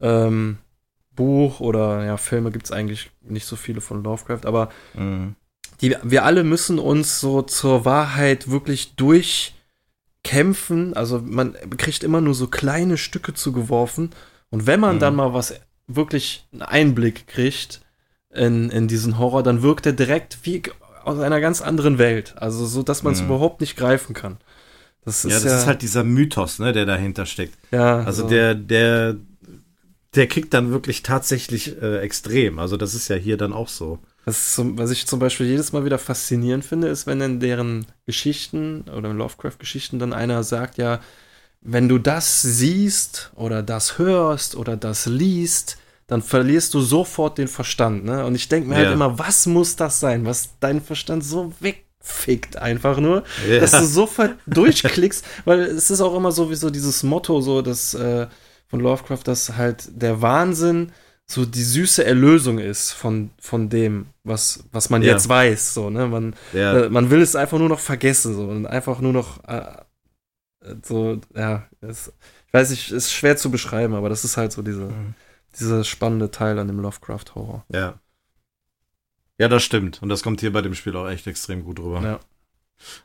[0.00, 0.58] ähm,
[1.14, 5.36] Buch oder ja, Filme gibt es eigentlich nicht so viele von Lovecraft, aber Mhm.
[5.80, 10.94] Die, wir alle müssen uns so zur Wahrheit wirklich durchkämpfen.
[10.94, 14.10] Also man kriegt immer nur so kleine Stücke zugeworfen.
[14.50, 15.00] Und wenn man Mhm.
[15.00, 15.54] dann mal was
[15.86, 17.80] wirklich einen Einblick kriegt
[18.32, 20.62] in, in diesen Horror, dann wirkt er direkt wie
[21.04, 22.34] aus einer ganz anderen Welt.
[22.36, 23.26] Also so, dass man es mhm.
[23.26, 24.38] überhaupt nicht greifen kann.
[25.04, 27.58] Das ist ja, das ja, ist halt dieser Mythos, ne, der dahinter steckt.
[27.70, 27.98] Ja.
[27.98, 28.28] Also so.
[28.28, 29.16] der, der,
[30.14, 32.58] der kickt dann wirklich tatsächlich äh, extrem.
[32.58, 33.98] Also das ist ja hier dann auch so.
[34.30, 38.84] Zum, was ich zum Beispiel jedes Mal wieder faszinierend finde, ist, wenn in deren Geschichten
[38.96, 41.00] oder in Lovecraft-Geschichten dann einer sagt, ja,
[41.60, 47.48] wenn du das siehst oder das hörst oder das liest, dann verlierst du sofort den
[47.48, 48.04] Verstand.
[48.04, 48.24] Ne?
[48.24, 48.90] Und ich denke mir halt ja.
[48.90, 53.60] halt immer, was muss das sein, was deinen Verstand so wegfickt einfach nur, ja.
[53.60, 58.26] dass du sofort durchklickst, weil es ist auch immer sowieso dieses Motto so, dass äh,
[58.68, 60.92] von Lovecraft, dass halt der Wahnsinn
[61.26, 65.12] so die süße Erlösung ist von, von dem, was, was man ja.
[65.12, 65.74] jetzt weiß.
[65.74, 66.06] So, ne?
[66.06, 66.84] man, ja.
[66.84, 69.82] äh, man will es einfach nur noch vergessen so, und einfach nur noch äh,
[70.82, 72.12] so, ja, es,
[72.46, 75.14] ich weiß nicht, ist schwer zu beschreiben, aber das ist halt so diese, mhm.
[75.58, 77.64] dieser spannende Teil an dem Lovecraft-Horror.
[77.72, 77.98] Ja.
[79.38, 80.00] Ja, das stimmt.
[80.00, 82.02] Und das kommt hier bei dem Spiel auch echt extrem gut rüber.
[82.02, 82.20] Ja.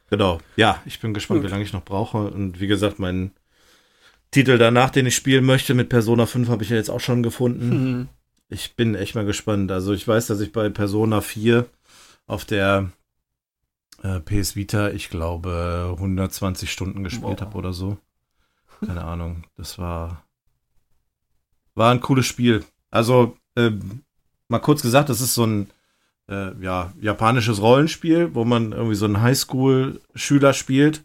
[0.09, 0.39] Genau.
[0.57, 1.47] Ja, ich bin gespannt, gut.
[1.47, 2.17] wie lange ich noch brauche.
[2.17, 3.31] Und wie gesagt, mein
[4.31, 7.23] Titel danach, den ich spielen möchte mit Persona 5, habe ich ja jetzt auch schon
[7.23, 7.69] gefunden.
[7.69, 8.07] Mhm.
[8.49, 9.71] Ich bin echt mal gespannt.
[9.71, 11.65] Also ich weiß, dass ich bei Persona 4
[12.27, 12.91] auf der
[14.03, 17.97] äh, PS Vita, ich glaube, 120 Stunden gespielt habe oder so.
[18.85, 19.43] Keine Ahnung.
[19.57, 20.23] Das war,
[21.75, 22.63] war ein cooles Spiel.
[22.91, 23.71] Also, äh,
[24.47, 25.69] mal kurz gesagt, das ist so ein
[26.27, 31.03] äh, ja, japanisches Rollenspiel, wo man irgendwie so einen Highschool-Schüler spielt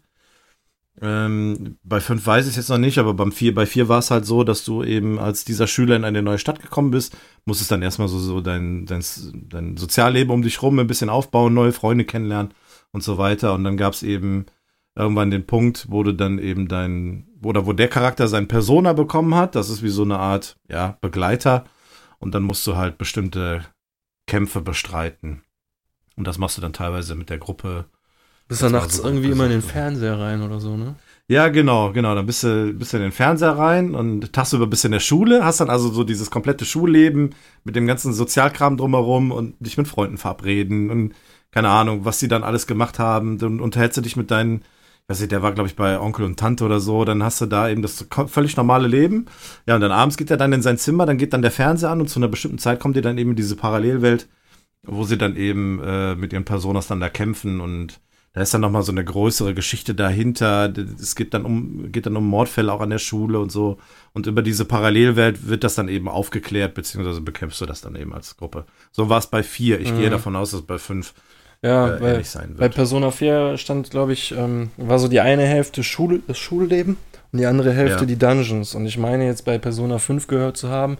[1.01, 3.99] ähm, bei fünf weiß ich es jetzt noch nicht, aber beim vier, bei vier war
[3.99, 7.17] es halt so, dass du eben als dieser Schüler in eine neue Stadt gekommen bist,
[7.45, 9.03] musstest dann erstmal so, so dein, dein,
[9.49, 12.53] dein Sozialleben um dich rum ein bisschen aufbauen, neue Freunde kennenlernen
[12.91, 13.53] und so weiter.
[13.53, 14.45] Und dann gab es eben
[14.95, 19.35] irgendwann den Punkt, wo du dann eben dein, oder wo der Charakter sein Persona bekommen
[19.35, 19.55] hat.
[19.55, 21.65] Das ist wie so eine Art, ja, Begleiter.
[22.19, 23.65] Und dann musst du halt bestimmte
[24.27, 25.43] Kämpfe bestreiten.
[26.15, 27.85] Und das machst du dann teilweise mit der Gruppe
[28.47, 30.95] bist du nachts so irgendwie immer in den Fernseher rein oder so, ne?
[31.27, 32.13] Ja, genau, genau.
[32.13, 34.99] Dann bist du, bist du in den Fernseher rein und tagsüber bist du in der
[34.99, 37.31] Schule, hast dann also so dieses komplette Schulleben
[37.63, 41.13] mit dem ganzen Sozialkram drumherum und dich mit Freunden verabreden und
[41.49, 43.39] keine Ahnung, was sie dann alles gemacht haben.
[43.39, 46.25] Dann unterhältst du dich mit deinen, ich weiß nicht, der war, glaube ich, bei Onkel
[46.25, 49.25] und Tante oder so, dann hast du da eben das völlig normale Leben.
[49.65, 51.89] Ja, und dann abends geht er dann in sein Zimmer, dann geht dann der Fernseher
[51.89, 54.27] an und zu einer bestimmten Zeit kommt ihr dann eben in diese Parallelwelt,
[54.83, 57.99] wo sie dann eben äh, mit ihren Personas dann da kämpfen und
[58.35, 60.73] da ist dann nochmal so eine größere Geschichte dahinter.
[60.99, 63.77] Es geht dann um, geht dann um Mordfälle auch an der Schule und so.
[64.11, 68.13] Und über diese Parallelwelt wird das dann eben aufgeklärt, beziehungsweise bekämpfst du das dann eben
[68.13, 68.65] als Gruppe.
[68.91, 69.79] So war es bei vier.
[69.79, 69.99] Ich mhm.
[69.99, 71.13] gehe davon aus, dass es bei fünf
[71.61, 72.59] ja, äh, bei, ähnlich sein wird.
[72.59, 76.97] Bei Persona 4 stand, glaube ich, ähm, war so die eine Hälfte Schule, das Schulleben
[77.31, 78.05] und die andere Hälfte ja.
[78.05, 78.75] die Dungeons.
[78.75, 80.97] Und ich meine jetzt bei Persona 5 gehört zu haben,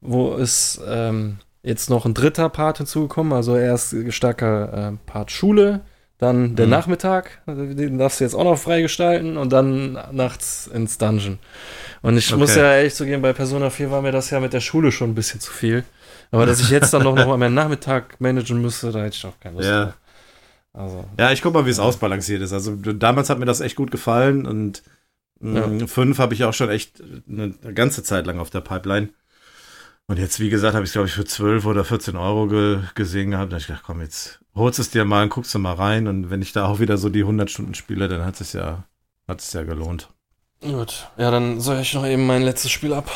[0.00, 5.82] wo es ähm, jetzt noch ein dritter Part hinzugekommen, also erst starker äh, Part Schule,
[6.20, 6.70] dann der mhm.
[6.70, 11.38] Nachmittag, den darfst du jetzt auch noch freigestalten und dann nachts ins Dungeon.
[12.02, 12.38] Und ich okay.
[12.38, 15.10] muss ja ehrlich zugeben, bei Persona 4 war mir das ja mit der Schule schon
[15.10, 15.82] ein bisschen zu viel.
[16.30, 19.22] Aber dass ich jetzt dann noch, noch mal meinen Nachmittag managen müsste, da hätte ich
[19.22, 19.94] doch keine Lust ja.
[20.72, 21.84] Also, ja, ich guck mal, wie es ja.
[21.84, 22.52] ausbalanciert ist.
[22.52, 24.82] Also damals hat mir das echt gut gefallen und
[25.40, 25.66] ja.
[25.66, 29.08] Mm, fünf habe ich auch schon echt eine ganze Zeit lang auf der Pipeline.
[30.06, 33.30] Und jetzt, wie gesagt, habe ich glaube ich, für 12 oder 14 Euro ge gesehen
[33.30, 33.52] gehabt.
[33.52, 36.08] Da habe ich gedacht, komm, jetzt holst es dir mal und guckst du mal rein.
[36.08, 38.84] Und wenn ich da auch wieder so die 100 Stunden spiele, dann hat es ja,
[39.28, 40.08] hat es ja gelohnt.
[40.60, 43.10] Gut, ja, dann soll ich noch eben mein letztes Spiel ab.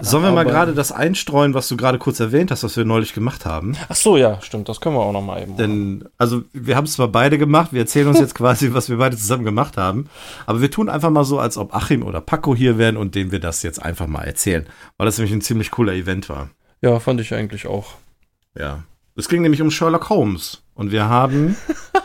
[0.00, 3.14] Sollen wir mal gerade das einstreuen, was du gerade kurz erwähnt hast, was wir neulich
[3.14, 3.76] gemacht haben?
[3.88, 5.56] Ach so, ja, stimmt, das können wir auch noch mal eben.
[5.56, 8.96] Denn, also, wir haben es zwar beide gemacht, wir erzählen uns jetzt quasi, was wir
[8.96, 10.08] beide zusammen gemacht haben,
[10.46, 13.32] aber wir tun einfach mal so, als ob Achim oder Paco hier wären und denen
[13.32, 14.66] wir das jetzt einfach mal erzählen,
[14.96, 16.50] weil das nämlich ein ziemlich cooler Event war.
[16.80, 17.94] Ja, fand ich eigentlich auch.
[18.58, 18.82] Ja.
[19.16, 21.56] Es ging nämlich um Sherlock Holmes und wir haben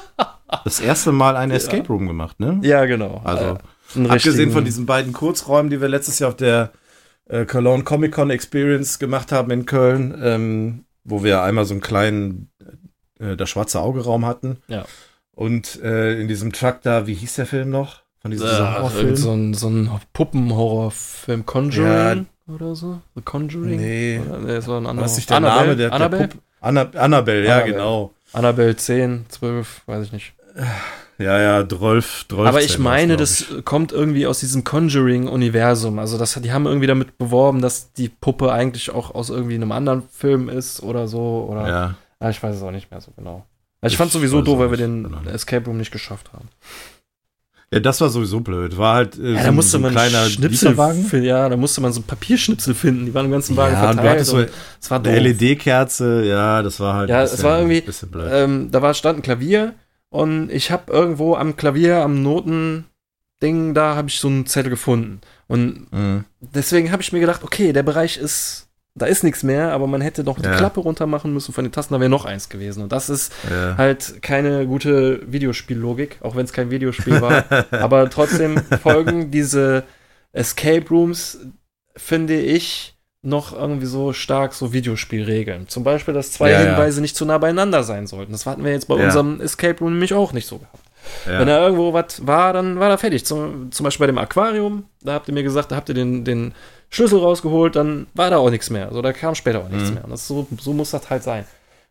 [0.63, 2.59] das erste Mal einen Escape Room gemacht, ne?
[2.63, 3.21] Ja, genau.
[3.23, 3.57] Also,
[3.95, 6.71] äh, abgesehen von diesen beiden Kurzräumen, die wir letztes Jahr auf der
[7.29, 11.81] äh, Cologne Comic Con Experience gemacht haben in Köln, ähm, wo wir einmal so einen
[11.81, 12.51] kleinen
[13.19, 14.57] äh, das schwarze Auge Raum hatten.
[14.67, 14.85] Ja.
[15.31, 18.01] Und äh, in diesem Truck da, wie hieß der Film noch?
[18.19, 19.15] Von diesem äh, Horrorfilm?
[19.15, 22.53] So ein, so ein Puppenhorrorfilm, Conjuring ja.
[22.53, 23.01] oder so?
[23.15, 23.79] The Conjuring?
[23.79, 24.19] Nee.
[24.27, 25.05] Oder, nee, das war ein anderer.
[25.05, 25.65] Was ist der Annabelle?
[25.65, 26.27] Name der, Annabelle?
[26.27, 27.73] Der Anna, Annabelle, ja, Annabelle.
[27.73, 28.13] genau.
[28.33, 30.33] Annabelle 10, 12, weiß ich nicht.
[31.19, 32.47] Ja, ja, Drolf, Drolf.
[32.47, 33.65] Aber ich meine, das ich.
[33.65, 35.97] kommt irgendwie aus diesem Conjuring-Universum.
[35.97, 39.71] Also das, die haben irgendwie damit beworben, dass die Puppe eigentlich auch aus irgendwie einem
[39.71, 41.47] anderen Film ist oder so.
[41.49, 41.95] Oder, ja.
[42.19, 43.45] Aber ich weiß es auch nicht mehr so genau.
[43.81, 45.21] Also ich, ich fand es sowieso doof, weil wir den genau.
[45.31, 46.49] Escape Room nicht geschafft haben.
[47.73, 48.77] Ja, das war sowieso blöd.
[48.77, 51.23] War halt äh, ja, da musste so ein man kleiner Schnipsel Lieferwagen.
[51.23, 53.07] Ja, da musste man so Papierschnipsel finden.
[53.07, 54.25] Die waren im ganzen Wagen ja, verteilt.
[54.25, 54.37] So
[54.89, 56.23] war eine LED-Kerze.
[56.25, 57.09] Ja, das war halt.
[57.09, 57.83] Ja, bisschen, es war irgendwie.
[58.31, 59.73] Ähm, da war stand ein Klavier
[60.09, 65.21] und ich habe irgendwo am Klavier, am Notending, da habe ich so einen Zettel gefunden.
[65.47, 66.25] Und mhm.
[66.39, 70.01] deswegen habe ich mir gedacht, okay, der Bereich ist da ist nichts mehr, aber man
[70.01, 70.57] hätte noch die ja.
[70.57, 72.83] Klappe runter machen müssen von den Tasten, da wäre noch eins gewesen.
[72.83, 73.77] Und das ist ja.
[73.77, 77.45] halt keine gute Videospiellogik, auch wenn es kein Videospiel war.
[77.71, 79.83] aber trotzdem folgen diese
[80.31, 81.39] Escape Rooms,
[81.95, 85.67] finde ich, noch irgendwie so stark so Videospielregeln.
[85.67, 88.31] Zum Beispiel, dass zwei ja, Hinweise nicht zu nah beieinander sein sollten.
[88.31, 90.83] Das hatten wir jetzt bei unserem Escape Room nämlich auch nicht so gehabt.
[91.25, 91.39] Ja.
[91.39, 93.25] Wenn da irgendwo was war, dann war da fertig.
[93.25, 96.25] Zum, zum Beispiel bei dem Aquarium, da habt ihr mir gesagt, da habt ihr den,
[96.25, 96.53] den
[96.89, 98.87] Schlüssel rausgeholt, dann war da auch nichts mehr.
[98.87, 99.95] Also da kam später auch nichts mhm.
[99.95, 100.03] mehr.
[100.05, 101.45] Und das, so, so muss das halt sein.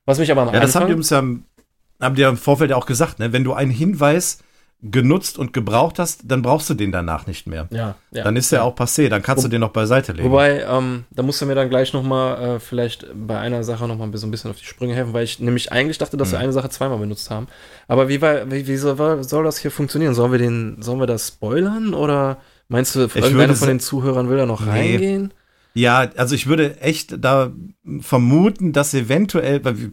[0.05, 2.71] Was mich aber am Ja, das haben die uns ja, haben die ja im Vorfeld
[2.71, 3.33] ja auch gesagt, ne?
[3.33, 4.39] Wenn du einen Hinweis
[4.83, 7.67] genutzt und gebraucht hast, dann brauchst du den danach nicht mehr.
[7.71, 8.25] Ja, ja.
[8.25, 10.31] Dann ist der auch passé, dann kannst Wo, du den noch beiseite legen.
[10.31, 13.89] Wobei, ähm, da musst du mir dann gleich noch mal äh, vielleicht bei einer Sache
[13.89, 16.29] noch mal so ein bisschen auf die Sprünge helfen, weil ich nämlich eigentlich dachte, dass
[16.29, 16.33] mhm.
[16.33, 17.49] wir eine Sache zweimal benutzt haben.
[17.89, 20.15] Aber wie, war, wie, wie soll, soll, das hier funktionieren?
[20.15, 24.37] Sollen wir den, sollen wir das spoilern oder Meinst du, irgendeiner von den Zuhörern will
[24.37, 24.71] da noch nee.
[24.71, 25.33] reingehen?
[25.75, 27.53] Ja, also ich würde echt da
[28.01, 29.93] vermuten, dass eventuell, weil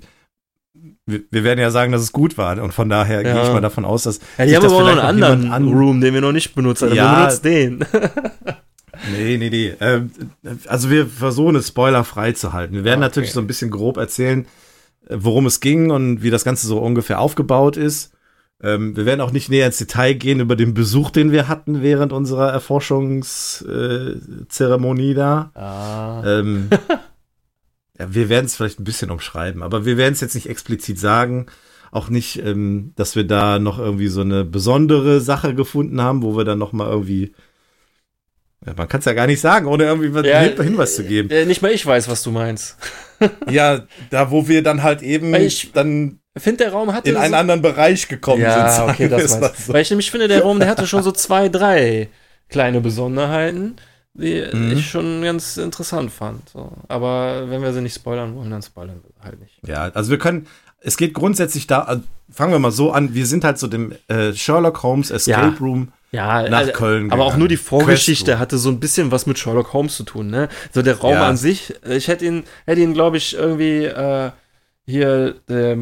[1.06, 3.34] wir, wir, werden ja sagen, dass es gut war und von daher ja.
[3.34, 4.20] gehe ich mal davon aus, dass.
[4.38, 6.82] Ja, die haben aber auch noch einen anderen an Room, den wir noch nicht benutzt
[6.82, 6.93] haben.
[6.93, 7.80] Ja, wir benutzen den.
[9.12, 9.74] nee, nee, nee.
[9.82, 10.12] Ähm,
[10.68, 12.76] also wir versuchen es spoilerfrei zu halten.
[12.76, 13.10] Wir werden okay.
[13.10, 14.45] natürlich so ein bisschen grob erzählen,
[15.10, 18.14] worum es ging und wie das Ganze so ungefähr aufgebaut ist.
[18.62, 21.82] Ähm, wir werden auch nicht näher ins Detail gehen über den Besuch, den wir hatten
[21.82, 25.51] während unserer Erforschungszeremonie äh, da.
[25.54, 26.24] Ah.
[26.26, 26.70] Ähm,
[28.04, 30.99] ja, wir werden es vielleicht ein bisschen umschreiben, aber wir werden es jetzt nicht explizit
[30.99, 31.47] sagen.
[31.91, 36.36] Auch nicht, ähm, dass wir da noch irgendwie so eine besondere Sache gefunden haben, wo
[36.36, 37.34] wir dann noch mal irgendwie
[38.66, 41.30] ja, man kann es ja gar nicht sagen, ohne irgendwie ja, einen Hinweis zu geben.
[41.30, 42.78] Äh, nicht mal ich weiß, was du meinst.
[43.49, 47.34] ja, da wo wir dann halt eben ich, dann finde, der Raum hatte in einen
[47.34, 48.89] so anderen Bereich gekommen ja, sind.
[48.89, 49.74] okay, das war so.
[49.74, 52.10] Weil ich nämlich finde, der Raum, der hatte schon so zwei, drei
[52.49, 53.76] kleine Besonderheiten,
[54.14, 54.74] die mhm.
[54.74, 56.49] ich schon ganz interessant fand.
[56.49, 56.72] So.
[56.88, 59.59] Aber wenn wir sie nicht spoilern wollen, dann spoilern wir halt nicht.
[59.66, 60.47] Ja, also wir können,
[60.82, 63.93] es geht grundsätzlich da, also fangen wir mal so an, wir sind halt so dem
[64.07, 65.57] äh, Sherlock Holmes Escape ja.
[65.59, 67.11] Room ja, nach also, Köln.
[67.11, 70.28] Aber auch nur die Vorgeschichte hatte so ein bisschen was mit Sherlock Holmes zu tun,
[70.28, 70.47] ne?
[70.72, 71.28] So der Raum ja.
[71.28, 74.30] an sich, ich hätte ihn, hätte ihn, glaube ich, irgendwie äh,
[74.86, 75.78] hier der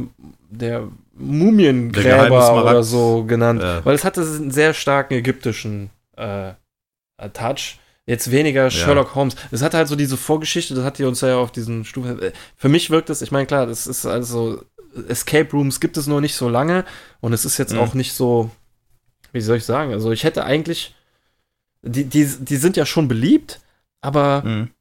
[0.50, 3.84] der Mumiengräber oder so genannt, ja.
[3.86, 6.54] weil es hatte einen sehr starken ägyptischen äh,
[7.34, 7.78] Touch.
[8.12, 9.16] Jetzt weniger Sherlock ja.
[9.16, 9.38] Holmes.
[9.52, 12.34] Es hat halt so diese Vorgeschichte, das hat die uns ja auf diesen Stufe.
[12.58, 14.66] Für mich wirkt es, ich meine, klar, das ist also
[15.08, 16.84] Escape Rooms gibt es noch nicht so lange
[17.22, 17.80] und es ist jetzt mhm.
[17.80, 18.52] auch nicht so,
[19.32, 20.94] wie soll ich sagen, also ich hätte eigentlich,
[21.84, 23.62] die, die, die sind ja schon beliebt,
[24.02, 24.72] aber mhm.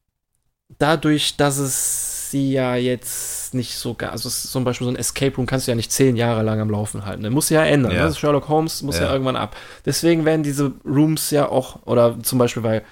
[0.81, 5.47] dadurch, dass es sie ja jetzt nicht so, also zum Beispiel so ein Escape Room
[5.47, 7.23] kannst du ja nicht zehn Jahre lang am Laufen halten.
[7.23, 7.93] Der muss ja ändern.
[7.93, 8.09] Ja.
[8.09, 8.13] Ne?
[8.13, 9.05] Sherlock Holmes muss ja.
[9.05, 9.13] ja.
[9.13, 9.55] irgendwann ab.
[9.87, 12.85] Deswegen werden diese Rooms ja auch, oder zum Beispiel, weil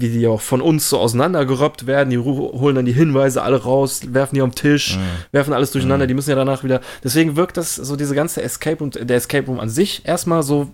[0.00, 4.02] wie die auch von uns so auseinandergerobbt werden, die holen dann die Hinweise alle raus,
[4.12, 5.02] werfen die am Tisch, mhm.
[5.32, 6.08] werfen alles durcheinander, mhm.
[6.08, 6.80] die müssen ja danach wieder.
[7.02, 10.70] Deswegen wirkt das so diese ganze Escape Room, der Escape Room an sich erstmal so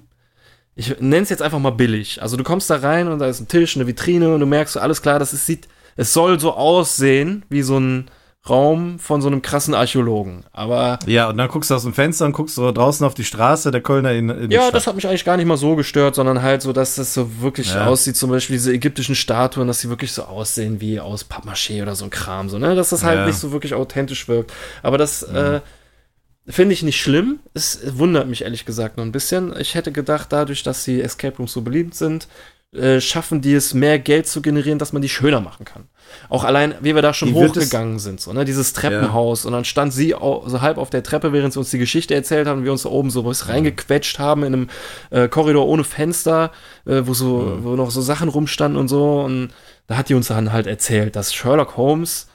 [0.75, 2.23] ich nenne es jetzt einfach mal billig.
[2.23, 4.75] Also du kommst da rein und da ist ein Tisch, eine Vitrine und du merkst
[4.75, 8.07] so, alles klar, das ist, sieht, es soll so aussehen wie so ein,
[8.49, 10.45] Raum von so einem krassen Archäologen.
[10.53, 10.99] Aber.
[11.07, 13.71] Ja, und dann guckst du aus dem Fenster und guckst so draußen auf die Straße
[13.71, 16.43] der Kölner in, in Ja, das hat mich eigentlich gar nicht mal so gestört, sondern
[16.43, 17.87] halt so, dass das so wirklich ja.
[17.87, 21.95] aussieht, zum Beispiel diese ägyptischen Statuen, dass sie wirklich so aussehen wie aus Pappmaché oder
[21.95, 22.75] so ein Kram, so, ne?
[22.75, 23.27] Dass das halt ja.
[23.27, 24.53] nicht so wirklich authentisch wirkt.
[24.83, 25.37] Aber das, mhm.
[25.37, 25.61] äh,
[26.49, 27.39] Finde ich nicht schlimm.
[27.55, 29.55] Es wundert mich ehrlich gesagt nur ein bisschen.
[29.61, 32.27] Ich hätte gedacht, dadurch, dass die Escape Rooms so beliebt sind,
[32.75, 35.89] äh, schaffen die es, mehr Geld zu generieren, dass man die schöner machen kann.
[36.29, 39.43] Auch allein, wie wir da schon die hochgegangen sind, so, ne, dieses Treppenhaus.
[39.43, 39.49] Ja.
[39.49, 42.15] Und dann stand sie auch, so halb auf der Treppe, während sie uns die Geschichte
[42.15, 44.71] erzählt haben, und wir uns da oben so was reingequetscht haben in einem
[45.11, 46.51] äh, Korridor ohne Fenster,
[46.87, 47.65] äh, wo so, mhm.
[47.65, 49.21] wo noch so Sachen rumstanden und so.
[49.21, 49.51] Und
[49.87, 52.29] da hat die uns dann halt erzählt, dass Sherlock Holmes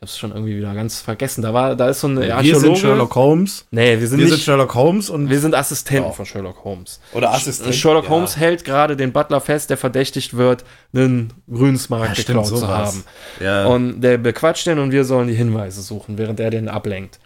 [0.00, 1.42] habe es schon irgendwie wieder ganz vergessen.
[1.42, 2.62] Da war, da ist so ein wir Archäologe.
[2.62, 3.66] Wir sind Sherlock Holmes.
[3.70, 4.34] Nee, wir sind wir nicht.
[4.34, 6.12] sind Sherlock Holmes und wir sind Assistenten oh.
[6.12, 7.00] von Sherlock Holmes.
[7.12, 7.72] Oder Assistenten.
[7.72, 8.10] Sherlock ja.
[8.10, 13.04] Holmes hält gerade den Butler fest, der verdächtigt wird, einen Grünsmarkt ja, geklaut zu haben.
[13.40, 13.66] Ja.
[13.66, 17.20] Und der bequatscht den und wir sollen die Hinweise suchen, während er den ablenkt.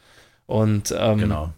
[0.47, 1.53] Und ähm, genau.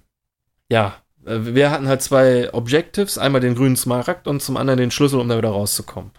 [0.71, 0.95] Ja,
[1.27, 5.21] äh, wir hatten halt zwei Objectives, einmal den grünen Smaragd und zum anderen den Schlüssel,
[5.21, 6.13] um da wieder rauszukommen.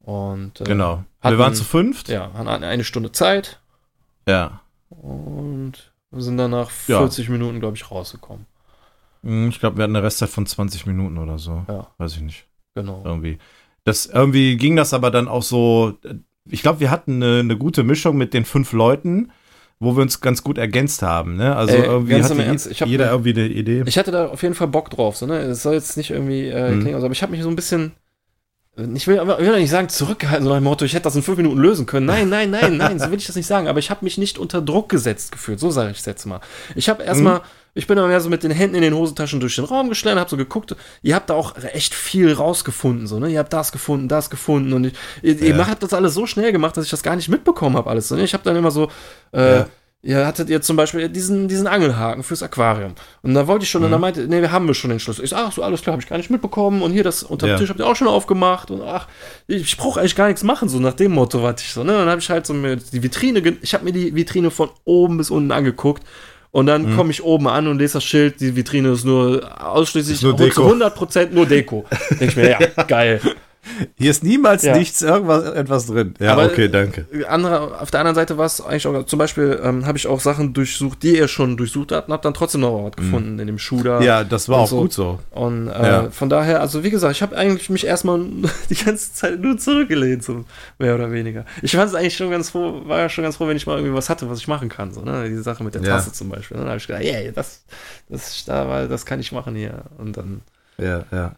[0.00, 1.04] Und äh, genau.
[1.22, 2.08] Wir waren zu fünft.
[2.08, 3.59] Ja, hatten eine Stunde Zeit.
[4.30, 4.60] Ja.
[4.88, 5.72] Und
[6.12, 7.32] sind dann nach 40 ja.
[7.32, 8.46] Minuten, glaube ich, rausgekommen.
[9.22, 11.64] Hm, Ich glaube, wir hatten eine Restzeit von 20 Minuten oder so.
[11.68, 11.86] Ja.
[11.98, 12.46] Weiß ich nicht.
[12.74, 13.02] Genau.
[13.04, 13.38] Irgendwie.
[13.84, 15.98] Das, irgendwie ging das aber dann auch so.
[16.48, 19.30] Ich glaube, wir hatten eine, eine gute Mischung mit den fünf Leuten,
[19.78, 21.36] wo wir uns ganz gut ergänzt haben.
[21.36, 21.54] Ne?
[21.54, 23.82] Also Ey, irgendwie hatte Ernst, ich hab jeder irgendwie eine Idee.
[23.86, 25.38] Ich hatte da auf jeden Fall Bock drauf, so, ne?
[25.38, 26.80] Es soll jetzt nicht irgendwie äh, Mhm.
[26.80, 27.92] klingen, also, aber ich habe mich so ein bisschen.
[28.94, 31.16] Ich will, aber- ich will nicht sagen, zurückgehalten, so nach dem Motto, ich hätte das
[31.16, 32.06] in fünf Minuten lösen können.
[32.06, 33.68] Nein, nein, nein, nein, so will ich das nicht sagen.
[33.68, 35.60] Aber ich habe mich nicht unter Druck gesetzt gefühlt.
[35.60, 36.40] So sage ich es jetzt mal.
[36.74, 37.40] Ich habe erstmal,
[37.74, 40.20] ich bin aber mehr so mit den Händen in den Hosentaschen durch den Raum geschlendert,
[40.22, 40.74] habe so geguckt.
[41.02, 43.28] Ihr habt da auch echt viel rausgefunden, so, ne?
[43.30, 44.72] Ihr habt das gefunden, das gefunden.
[44.72, 44.92] Und ich,
[45.22, 45.56] ihr, ihr Ja.
[45.56, 48.08] macht- habt das alles so schnell gemacht, dass ich das gar nicht mitbekommen habe, alles.
[48.08, 48.24] So, ne?
[48.24, 48.90] Ich habe dann immer so,
[49.32, 49.66] äh, Ja.
[50.02, 52.94] Ihr hattet ihr zum Beispiel diesen, diesen Angelhaken fürs Aquarium.
[53.22, 53.92] Und da wollte ich schon, und Mhm.
[53.92, 55.22] dann meinte, nee, wir haben wir schon den Schlüssel.
[55.24, 56.80] Ich sag, ach so, alles klar, habe ich gar nicht mitbekommen.
[56.80, 57.58] Und hier das unter dem Ja.
[57.58, 58.70] Tisch habt ihr auch schon aufgemacht.
[58.70, 59.08] Und ach,
[59.46, 61.92] ich brauche eigentlich gar nichts machen, so nach dem Motto, was ich so, ne?
[61.92, 65.18] Dann habe ich halt so mir die Vitrine, ich habe mir die Vitrine von oben
[65.18, 66.02] bis unten angeguckt.
[66.50, 66.96] Und dann Mhm.
[66.96, 70.36] komme ich oben an und lese das Schild, die Vitrine ist nur ausschließlich Ist nur
[70.36, 70.62] zu Deko.
[70.66, 71.84] 100% nur Deko.
[72.10, 73.20] Denke ich mir, ja, geil.
[73.96, 74.76] Hier ist niemals Ja.
[74.76, 76.14] nichts, irgendwas, etwas drin.
[76.18, 77.06] Ja, Aber- okay, danke.
[77.28, 80.18] andere, auf der anderen Seite war es eigentlich auch, zum Beispiel ähm, habe ich auch
[80.20, 83.46] Sachen durchsucht, die ihr schon durchsucht habt und habe dann trotzdem noch was gefunden in
[83.46, 83.98] dem Schuh da.
[84.00, 84.06] Mhm.
[84.06, 84.80] Ja, das war auch so.
[84.80, 85.18] gut so.
[85.30, 86.10] Und äh, Ja.
[86.10, 88.20] von daher, also wie gesagt, ich habe eigentlich mich erstmal
[88.70, 90.44] die ganze Zeit nur zurückgelehnt, so
[90.78, 91.44] mehr oder weniger.
[91.62, 93.76] Ich fand es eigentlich schon ganz froh, war ja schon ganz froh, wenn ich mal
[93.76, 94.92] irgendwie was hatte, was ich machen kann.
[94.92, 95.28] So, ne?
[95.28, 95.88] Diese Sache mit der Ja.
[95.96, 96.56] Tasse zum Beispiel.
[96.56, 96.62] Ne?
[96.64, 97.64] Da habe ich gedacht, yeah, das,
[98.08, 99.82] das, da, war- das kann ich machen hier.
[99.98, 100.40] Und dann
[100.78, 101.32] Ja, ja.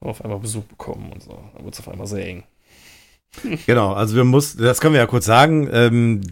[0.00, 1.38] Auf einmal Besuch bekommen und so.
[1.54, 2.44] Dann wurde es auf einmal sehr eng.
[3.66, 6.22] Genau, also wir mussten, das können wir ja kurz sagen, ähm,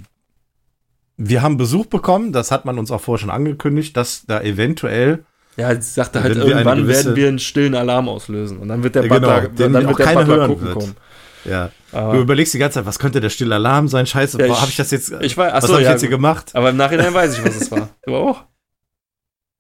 [1.19, 5.25] wir haben Besuch bekommen, das hat man uns auch vorher schon angekündigt, dass da eventuell,
[5.57, 8.59] Ja, ich sagte halt, wir irgendwann gewisse- werden wir einen stillen Alarm auslösen.
[8.59, 10.49] Und dann wird der Ja, genau, Butler, den dann auch wird der keiner Butler hören
[10.51, 10.79] gucken wird.
[10.79, 10.97] kommen.
[11.45, 14.07] ja, Aber, du überlegst die ganze Zeit, was könnte der stille Alarm sein?
[14.07, 16.11] Scheiße, Ja, habe ich das jetzt, ich weiß, ach was habe ich ja, jetzt hier
[16.11, 16.51] gemacht?
[16.55, 17.89] aber im Nachhinein weiß ich, was es war.
[18.07, 18.45] Du auch?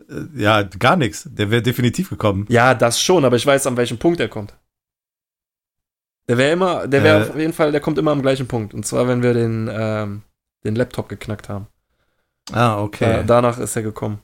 [0.08, 2.46] Äh, Ja, gar nichts, der wäre definitiv gekommen.
[2.48, 4.54] Ja, das schon, aber ich weiß, an welchem Punkt er kommt.
[6.28, 7.30] Der wäre immer, der wäre Äh.
[7.30, 8.74] auf jeden Fall, der kommt immer am gleichen Punkt.
[8.74, 10.22] Und zwar, wenn wir den, ähm,
[10.64, 11.68] den Laptop geknackt haben.
[12.52, 13.20] Ah, okay.
[13.20, 14.20] Äh, danach ist er gekommen.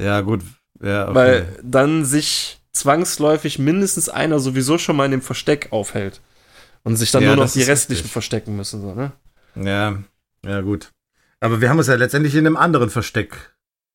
[0.00, 0.42] ja, gut.
[0.82, 1.14] Ja, okay.
[1.14, 6.20] Weil dann sich zwangsläufig mindestens einer sowieso schon mal in dem Versteck aufhält.
[6.82, 8.12] Und sich dann Ja, nur noch die restlichen richtig.
[8.12, 8.80] verstecken müssen.
[8.82, 9.12] So, ne?
[9.54, 9.98] ja,
[10.44, 10.90] ja, gut.
[11.40, 13.54] Aber wir haben es ja letztendlich in einem anderen Versteck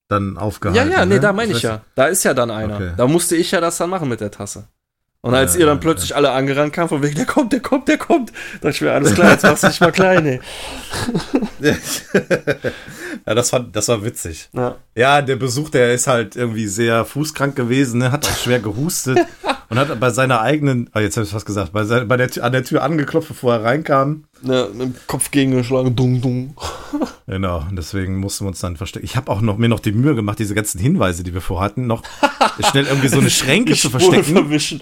[0.09, 0.91] dann Ja, aufgehalten.
[0.91, 1.19] ja, nee, ne?
[1.21, 1.81] da meine ich ja.
[1.95, 2.75] Da ist ja dann einer.
[2.75, 2.91] Okay.
[2.97, 4.67] Da musste ich ja das dann machen mit der Tasse.
[5.21, 7.59] Und als Ja, ihr dann ja, plötzlich alle angerannt kam, von wegen, der kommt, der
[7.59, 8.31] kommt, der kommt,
[8.61, 10.39] dachte ich mir, alles klar, jetzt machst du dich mal klein, ey.
[13.25, 14.49] ja, das war, das war witzig.
[14.53, 14.75] Ja.
[14.99, 18.11] Ja, der Besuch, der ist halt irgendwie sehr fußkrank gewesen, ne?
[18.11, 19.17] hat auch schwer gehustet
[19.69, 22.29] und hat bei seiner eigenen, ah, jetzt habe ich was gesagt, bei, sein, bei der,
[22.43, 24.25] an der Tür angeklopft, bevor er reinkam.
[24.41, 26.53] Ne, mit dem Kopf gegengeschlagen, dung, dung.
[27.27, 29.05] Genau, und deswegen mussten wir uns dann verstecken.
[29.05, 31.85] Ich habe auch noch, mir noch die Mühe gemacht, diese ganzen Hinweise, die wir vorhatten,
[31.85, 32.01] noch
[32.71, 34.33] schnell irgendwie so eine Schränke zu verstecken.
[34.33, 34.81] verwischen.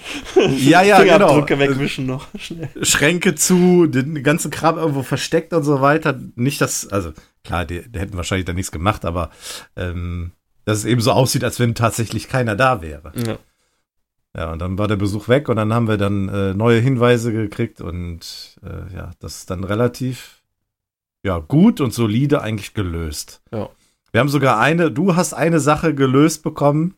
[0.58, 1.46] Ja, ja, genau.
[1.46, 2.28] Wegwischen noch.
[2.40, 2.70] Schnell.
[2.84, 6.18] Schränke zu, den ganzen Kram irgendwo versteckt und so weiter.
[6.36, 7.12] Nicht, dass, also
[7.48, 9.32] klar, die, die hätten wahrscheinlich da nichts gemacht, aber
[9.76, 10.32] ähm,
[10.66, 13.12] dass es eben so aussieht, als wenn tatsächlich keiner da wäre.
[13.16, 13.38] Ja.
[14.36, 17.32] Ja, und dann war der Besuch weg und dann haben wir dann äh, neue Hinweise
[17.32, 20.44] gekriegt und äh, ja, das ist dann relativ
[21.24, 23.42] ja, gut und solide eigentlich gelöst.
[23.52, 23.70] Ja.
[24.12, 26.96] Wir haben sogar eine, du hast eine Sache gelöst bekommen.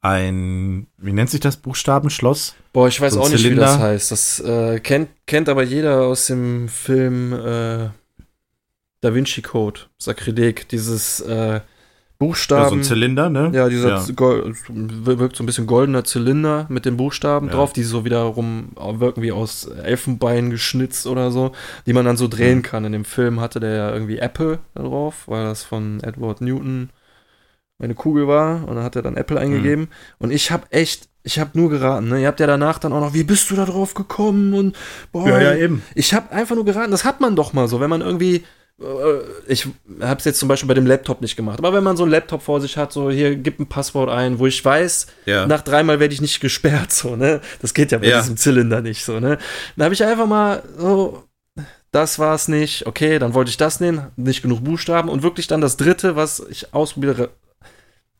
[0.00, 2.54] Ein, wie nennt sich das Buchstabenschloss?
[2.72, 3.62] Boah, ich weiß So auch nicht, wie Zylinder.
[3.62, 4.10] das heißt.
[4.12, 7.88] Das äh, kennt, kennt aber jeder aus dem Film äh,
[9.04, 11.62] Da Vinci Code, Sakrileg, dieses äh, Ja,
[12.18, 12.68] Buchstaben.
[12.70, 13.50] so ein Zylinder, ne?
[13.52, 14.06] Ja, dieser Ja.
[14.16, 17.52] Gold, wirkt so ein bisschen goldener Zylinder mit den Buchstaben Ja.
[17.54, 21.52] drauf, die so wiederum wirken wie aus Elfenbein geschnitzt oder so,
[21.86, 22.62] die man dann so drehen Mhm.
[22.62, 22.84] kann.
[22.86, 26.88] In dem Film hatte der ja irgendwie Apple da drauf, weil das von Edward Newton
[27.78, 31.38] eine Kugel war und dann hat er dann Apple eingegeben und ich habe echt, ich
[31.38, 32.22] habe nur geraten, ne?
[32.22, 34.76] Ihr habt ja danach dann auch noch, wie bist du da drauf gekommen und
[35.12, 35.82] boah, ja, ja, eben.
[35.94, 38.44] ich habe einfach nur geraten, das hat man doch mal so, wenn man irgendwie
[39.46, 39.68] ich
[40.00, 42.10] habe es jetzt zum Beispiel bei dem Laptop nicht gemacht, aber wenn man so einen
[42.10, 45.46] Laptop vor sich hat, so hier gib ein Passwort ein, wo ich weiß, Ja.
[45.46, 48.20] nach dreimal werde ich nicht gesperrt, so ne, das geht ja bei Ja.
[48.20, 49.38] diesem Zylinder nicht, so ne.
[49.76, 51.22] Dann habe ich einfach mal so,
[51.92, 55.46] das war es nicht, okay, dann wollte ich das nehmen, nicht genug Buchstaben und wirklich
[55.46, 57.30] dann das dritte, was ich ausprobiere.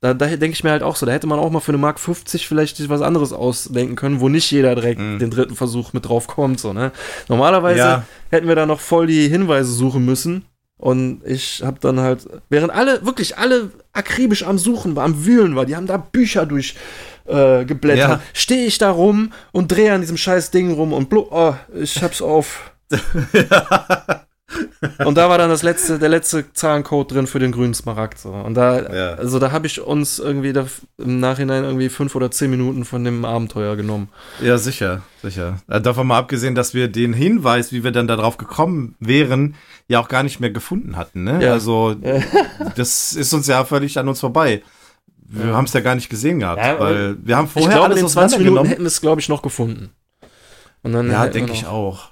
[0.05, 1.79] Da, da denke ich mir halt auch so, da hätte man auch mal für eine
[1.79, 5.19] Mark 50 vielleicht sich was anderes ausdenken können, wo nicht jeder direkt Mhm.
[5.19, 6.93] den dritten Versuch mit drauf kommt, so, ne?
[7.29, 8.05] Normalerweise Ja.
[8.31, 10.45] hätten wir da noch voll die Hinweise suchen müssen.
[10.77, 15.57] Und ich habe dann halt, während alle, wirklich alle akribisch am Suchen war, am Wühlen
[15.57, 16.75] war, die haben da Bücher durch
[17.27, 18.21] äh, geblättert, Ja.
[18.35, 22.03] stehe ich da rum und drehe an diesem scheiß Ding rum und blo oh, ich
[22.03, 22.73] hab's auf.
[25.05, 28.19] Und da war dann das letzte, der letzte Zahlencode drin für den grünen Smaragd.
[28.19, 28.31] So.
[28.31, 29.15] Und da, Ja.
[29.15, 30.67] also da habe ich uns irgendwie da,
[30.99, 34.09] im Nachhinein irgendwie fünf oder zehn Minuten von dem Abenteuer genommen.
[34.43, 35.61] Ja, sicher, sicher.
[35.69, 39.55] Äh, Davon mal abgesehen, dass wir den Hinweis, wie wir dann darauf gekommen wären,
[39.89, 41.25] ja auch gar nicht mehr gefunden hatten.
[41.25, 41.43] Ne?
[41.43, 41.53] Ja.
[41.53, 41.95] Also,
[42.77, 44.63] das ist uns ja völlig an uns vorbei.
[45.27, 47.83] Wir haben es ja gar nicht gesehen gehabt, Ja, weil wir haben Ich vorher in
[47.83, 49.91] alles den 20 Minuten hätten wir es, glaube ich, noch gefunden.
[50.83, 52.11] Und dann Ja, denke ich auch.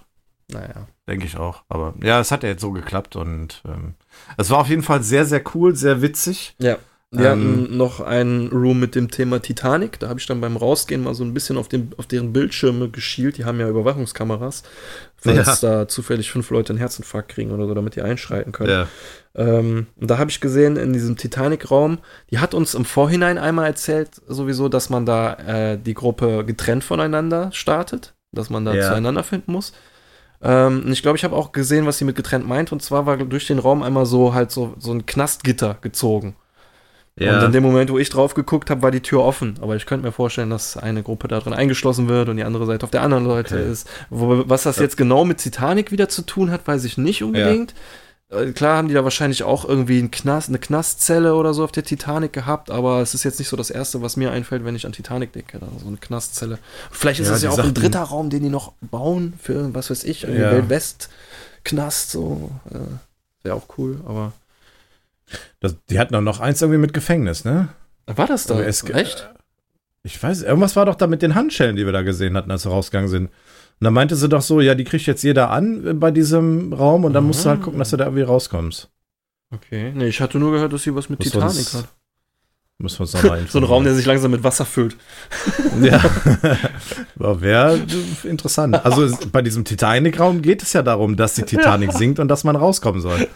[0.50, 0.86] Naja.
[1.08, 1.62] Denke ich auch.
[1.68, 3.94] Aber ja, es hat ja jetzt so geklappt und ähm,
[4.36, 6.54] es war auf jeden Fall sehr, sehr cool, sehr witzig.
[6.58, 6.76] Ja.
[7.14, 7.30] Wir Ähm,
[7.66, 9.98] hatten noch einen Room mit dem Thema Titanic.
[9.98, 12.88] Da habe ich dann beim Rausgehen mal so ein bisschen auf, dem, auf deren Bildschirme
[12.88, 13.36] geschielt.
[13.36, 14.62] Die haben ja Überwachungskameras,
[15.16, 18.70] falls da zufällig fünf Leute einen Herzinfarkt kriegen oder so, damit die einschreiten können.
[18.70, 18.86] Ja.
[19.34, 21.98] Ähm, und da habe ich gesehen, in diesem Titanic-Raum,
[22.30, 26.82] die hat uns im Vorhinein einmal erzählt, sowieso, dass man da äh, die Gruppe getrennt
[26.84, 28.88] voneinander startet, dass man da Ja.
[28.88, 29.74] zueinander finden muss.
[30.42, 32.72] Ähm, ich glaube, ich habe auch gesehen, was sie mit getrennt meint.
[32.72, 36.34] Und zwar war durch den Raum einmal so halt so, so ein Knastgitter gezogen.
[37.18, 37.38] Ja.
[37.38, 39.56] Und in dem Moment, wo ich drauf geguckt habe, war die Tür offen.
[39.60, 42.64] Aber ich könnte mir vorstellen, dass eine Gruppe da drin eingeschlossen wird und die andere
[42.66, 43.70] Seite auf der anderen Seite Okay.
[43.70, 43.88] ist.
[44.08, 47.72] Was das jetzt genau mit Titanic wieder zu tun hat, weiß ich nicht unbedingt.
[47.72, 47.74] Äh,
[48.54, 51.84] Klar haben die da wahrscheinlich auch irgendwie einen Knast, eine Knastzelle oder so auf der
[51.84, 54.86] Titanic gehabt, aber es ist jetzt nicht so das Erste, was mir einfällt, wenn ich
[54.86, 55.58] an Titanic denke.
[55.58, 56.58] Da so eine Knastzelle.
[56.90, 59.74] Vielleicht ist Ja, das ja auch ein sagten- dritter Raum, den die noch bauen für,
[59.74, 60.52] was weiß ich, irgendwie Ja.
[60.52, 62.10] Wildwest-Knast.
[62.10, 62.50] So.
[62.70, 62.78] Äh,
[63.44, 64.32] Wäre auch cool, aber.
[65.60, 67.68] Das, die hatten auch noch eins irgendwie mit Gefängnis, ne?
[68.06, 68.60] War das da?
[68.62, 69.28] Echt?
[70.04, 72.64] Ich weiß, irgendwas war doch da mit den Handschellen, die wir da gesehen hatten, als
[72.64, 73.30] wir rausgegangen sind.
[73.82, 76.72] Und dann meinte sie doch so, ja, die kriegt jetzt jeder an äh, bei diesem
[76.72, 78.88] Raum und dann musst du halt gucken, dass du da irgendwie rauskommst.
[79.52, 79.90] Okay.
[79.92, 81.88] Nee, ich hatte nur gehört, dass sie was mit war Titanic das- hat.
[82.78, 84.96] Müssen wir uns nochmal So ein Raum, der sich langsam mit Wasser füllt.
[85.82, 86.00] Ja.
[87.40, 87.80] Wäre
[88.22, 88.84] interessant.
[88.86, 92.54] Also bei diesem Titanic-Raum geht es ja darum, dass die Titanic sinkt und dass man
[92.54, 93.26] rauskommen soll.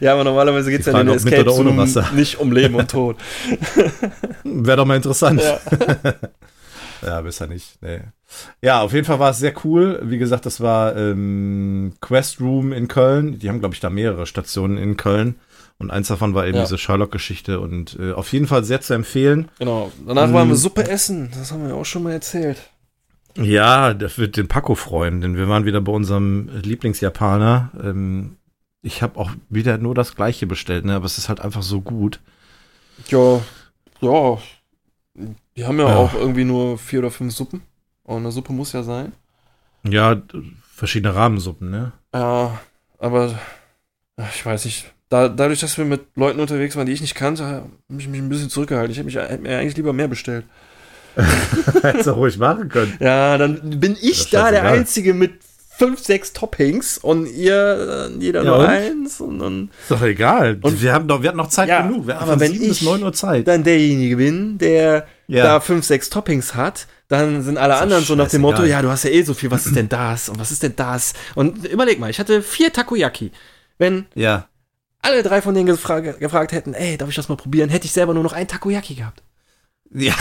[0.00, 2.08] Ja, aber normalerweise geht es ja in den Escape oder ohne Wasser.
[2.14, 3.18] nicht um Leben und Tod.
[4.44, 5.42] Wäre doch mal interessant.
[5.42, 5.60] Ja.
[7.04, 7.82] Ja, besser nicht.
[7.82, 8.00] Nee.
[8.62, 10.00] Ja, auf jeden Fall war es sehr cool.
[10.04, 13.38] Wie gesagt, das war ähm, Quest Room in Köln.
[13.38, 15.36] Die haben, glaube ich, da mehrere Stationen in Köln.
[15.78, 16.62] Und eins davon war eben Ja.
[16.62, 17.60] diese Sherlock-Geschichte.
[17.60, 19.48] Und äh, auf jeden Fall sehr zu empfehlen.
[19.58, 19.90] Genau.
[20.06, 20.34] Danach Mm.
[20.34, 21.30] waren wir Suppe essen.
[21.36, 22.58] Das haben wir ja auch schon mal erzählt.
[23.36, 27.70] Ja, das wird den Paco freuen, denn wir waren wieder bei unserem Lieblingsjapaner.
[27.82, 28.36] Ähm,
[28.82, 30.94] ich habe auch wieder nur das Gleiche bestellt, ne?
[30.94, 32.20] aber es ist halt einfach so gut.
[33.08, 33.40] Ja,
[34.00, 34.38] ja.
[35.56, 35.96] Die haben ja, Ja.
[35.96, 37.62] auch irgendwie nur vier oder fünf Suppen.
[38.04, 39.12] Und eine Suppe muss ja sein.
[39.88, 40.20] Ja,
[40.74, 41.92] verschiedene Rahmensuppen, ne?
[42.14, 42.60] Ja,
[42.98, 43.34] aber
[44.34, 44.86] ich weiß nicht.
[45.08, 47.68] Da, dadurch, dass wir mit Leuten unterwegs waren, die ich nicht kannte, habe
[47.98, 48.90] ich mich ein bisschen zurückgehalten.
[48.92, 50.44] Ich hätte mich mir eigentlich lieber mehr bestellt.
[51.82, 52.94] Hättest du ruhig machen können.
[52.98, 54.78] Ja, dann bin ich da der scheißegal.
[54.78, 55.32] Einzige mit
[55.76, 58.66] fünf, sechs Toppings und ihr jeder Ja, nur und?
[58.66, 60.58] eins und dann, Ist doch egal.
[60.62, 62.06] Und- wir, haben doch, wir hatten noch Zeit Ja, genug.
[62.06, 63.46] Wir haben aber wenn 7 bis ich- 9 Uhr Zeit.
[63.48, 65.44] dann derjenige bin, der Ja.
[65.44, 68.40] da fünf, sechs Toppings hat, dann sind alle anderen so nach dem.
[68.42, 70.62] Motto, ja, du hast ja eh so viel, was ist denn das und was ist
[70.62, 71.12] denn das?
[71.34, 73.30] Und überleg mal, ich hatte vier Takoyaki.
[73.78, 74.46] Wenn Ja.
[75.02, 77.92] alle drei von denen gefra gefragt hätten, ey, darf ich das mal probieren, hätte ich
[77.92, 79.22] selber nur noch ein Takoyaki gehabt.
[79.94, 80.14] Ja.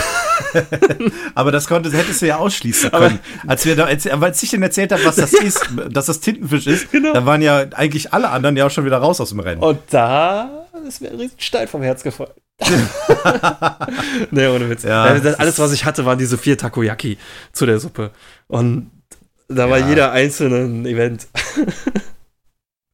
[1.35, 3.19] aber das konnte, hättest du ja ausschließen Aber- können.
[3.47, 6.67] als wir da, als, als ich denen erzählt habe, was das ist, dass das Tintenfisch
[6.67, 7.13] ist, Genau.
[7.13, 9.61] da waren ja eigentlich alle anderen ja auch schon wieder raus aus dem Rennen.
[9.61, 12.31] Und da ist mir ein riesen Stein vom Herz gefallen.
[14.31, 14.83] nee, ohne Witz.
[14.83, 17.17] Ja, das, alles, was ich hatte, waren diese vier Takoyaki
[17.53, 18.11] zu der Suppe.
[18.47, 18.91] Und
[19.47, 19.89] da war Ja.
[19.89, 21.27] jeder einzelne ein Event.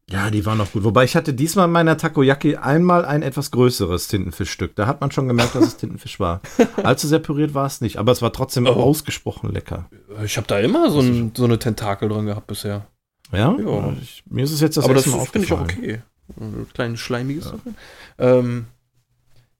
[0.09, 0.85] Ja, die waren noch gut.
[0.85, 4.73] Wobei ich hatte diesmal in meiner Takoyaki einmal ein etwas größeres Tintenfischstück.
[4.77, 6.39] Da hat man schon gemerkt, dass es Tintenfisch war.
[6.81, 8.69] Allzu sehr püriert war es nicht, aber es war trotzdem Oh.
[8.69, 9.89] ausgesprochen lecker.
[10.23, 12.87] Ich habe da immer so, ein, so eine Tentakel drin gehabt bisher.
[13.33, 13.53] Ja?
[13.59, 13.93] Ja.
[14.01, 16.01] Ich, mir ist es jetzt das Aber das erste Mal finde ich auch okay.
[16.39, 17.73] Ein kleines schleimiges Suppe.
[18.19, 18.65] Ähm,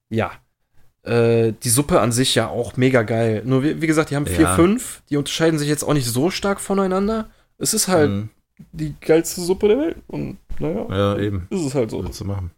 [0.09, 0.31] ja.
[1.03, 3.41] Äh, die Suppe an sich ja auch mega geil.
[3.45, 4.55] Nur wie, wie gesagt, die haben vier, Ja.
[4.55, 5.01] fünf.
[5.09, 7.29] Die unterscheiden sich jetzt auch nicht so stark voneinander.
[7.57, 8.29] Es ist halt Mhm.
[8.73, 9.97] die geilste Suppe der Welt.
[10.07, 11.47] Und naja, Ja, eben.
[11.49, 12.03] ist es halt so.
[12.03, 12.51] Zu machen.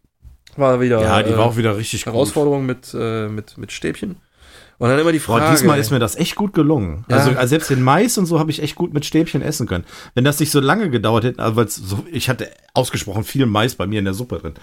[0.56, 2.12] War wieder Ja, die äh, war auch wieder richtig gut.
[2.12, 4.16] Herausforderung mit, äh, mit, mit Stäbchen.
[4.80, 5.44] Und dann immer die Frage.
[5.44, 7.04] Boah, diesmal ist mir das echt gut gelungen.
[7.08, 7.18] Ja.
[7.18, 9.84] Also, also selbst den Mais und so habe ich echt gut mit Stäbchen essen können.
[10.14, 13.86] Wenn das nicht so lange gedauert hätte, also so, ich hatte ausgesprochen viel Mais bei
[13.86, 14.54] mir in der Suppe drin.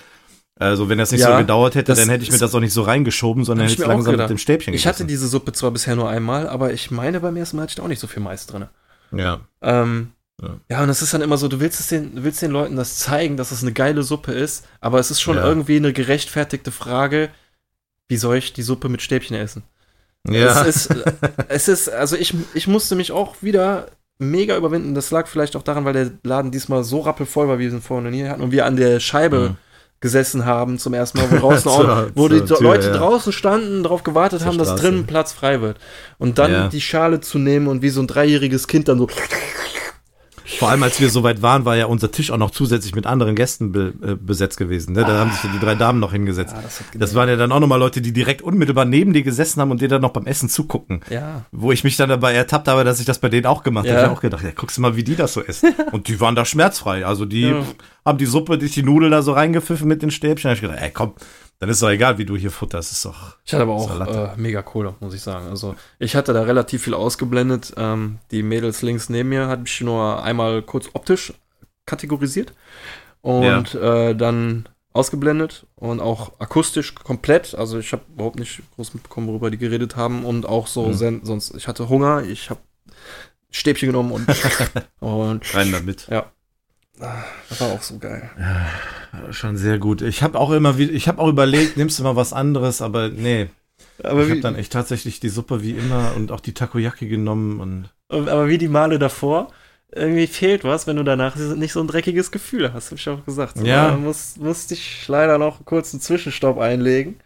[0.60, 2.74] Also wenn das nicht Ja, so gedauert hätte, dann hätte ich mir das auch nicht
[2.74, 5.08] so reingeschoben, sondern hätte ich langsam mit dem Stäbchen ich hatte gegessen.
[5.08, 7.84] diese Suppe zwar bisher nur einmal, aber ich meine, beim ersten Mal hatte ich da
[7.84, 8.66] auch nicht so viel Mais drin.
[9.12, 9.42] Ja.
[9.62, 10.50] Ähm, Ja.
[10.68, 10.82] ja.
[10.84, 12.98] und es ist dann immer so, du willst es den, du willst den Leuten das
[12.98, 15.46] zeigen, dass es eine geile Suppe ist, aber es ist schon Ja.
[15.46, 17.30] irgendwie eine gerechtfertigte Frage,
[18.08, 19.62] wie soll ich die Suppe mit Stäbchen essen?
[20.30, 20.66] Ja.
[20.66, 20.96] Es ist,
[21.48, 23.88] es ist, also ich, ich musste mich auch wieder
[24.20, 24.96] mega überwinden.
[24.96, 27.82] Das lag vielleicht auch daran, weil der Laden diesmal so rappelvoll war, wie wir ihn
[27.82, 29.50] vorher noch nie hatten und wir an der Scheibe.
[29.52, 29.58] Mhm.
[30.00, 32.94] gesessen haben zum ersten Mal, wo, draußen Zur- wo die Tür, Leute ja.
[32.98, 34.84] draußen standen, darauf gewartet Zur haben, dass Straße.
[34.84, 35.78] drinnen Platz frei wird.
[36.20, 36.68] Und dann Ja.
[36.68, 39.08] die Schale zu nehmen und wie so ein dreijähriges Kind dann so
[40.60, 43.06] Vor allem, als wir so weit waren, war ja unser Tisch auch noch zusätzlich mit
[43.06, 44.94] anderen Gästen be äh, besetzt gewesen.
[44.94, 45.02] Ne?
[45.02, 46.54] Da haben sich die drei Damen noch hingesetzt.
[46.56, 49.24] Ja, das hat das waren ja dann auch nochmal Leute, die direkt unmittelbar neben dir
[49.24, 51.02] gesessen haben und dir dann noch beim Essen zugucken.
[51.10, 51.46] Ja.
[51.52, 53.96] Wo ich mich dann dabei ertappt habe, dass ich das bei denen auch gemacht habe.
[53.96, 54.04] Ja.
[54.04, 55.76] Ich hab auch gedacht, ja, guckst du mal, wie die das so essen.
[55.92, 57.06] Und die waren da schmerzfrei.
[57.06, 57.64] Also die Ja.
[58.06, 60.44] haben die Suppe, die die Nudeln da so reingepfiffen mit den Stäbchen.
[60.44, 61.14] Da hab ich gedacht, ey, komm,
[61.60, 62.92] dann ist doch egal, wie du hier futterst.
[62.92, 63.38] Ist doch.
[63.46, 65.48] Ich hatte aber auch äh, mega Kohle, muss ich sagen.
[65.48, 67.74] Also ich hatte da relativ viel ausgeblendet.
[67.78, 71.34] Ähm, die Mädels links neben mir hat mich nur einmal kurz optisch
[71.86, 72.54] kategorisiert
[73.22, 77.56] und äh, dann ausgeblendet und auch akustisch komplett.
[77.56, 81.22] Also ich habe überhaupt nicht groß mitbekommen, worüber die geredet haben und auch so Mhm.
[81.24, 81.56] sonst.
[81.56, 82.60] Ich hatte Hunger, ich habe
[83.52, 84.28] Stäbchen genommen und
[85.00, 86.08] und Rein damit.
[87.00, 88.30] Das war auch so geil.
[89.32, 90.02] Schon sehr gut.
[90.02, 93.10] Ich habe auch immer wieder, ich habe auch überlegt, nimmst du mal was anderes, aber
[93.10, 93.48] nee.
[94.04, 97.60] Aber ich habe dann echt tatsächlich die Suppe wie immer und auch die Takoyaki genommen
[97.60, 99.52] und aber wie die Male davor.
[99.94, 103.24] Irgendwie fehlt was, wenn du danach nicht so ein dreckiges Gefühl hast, habe ich auch
[103.26, 103.58] gesagt.
[103.62, 103.92] Ja.
[103.92, 107.20] Da muss, musste ich leider noch kurz einen Zwischenstopp einlegen.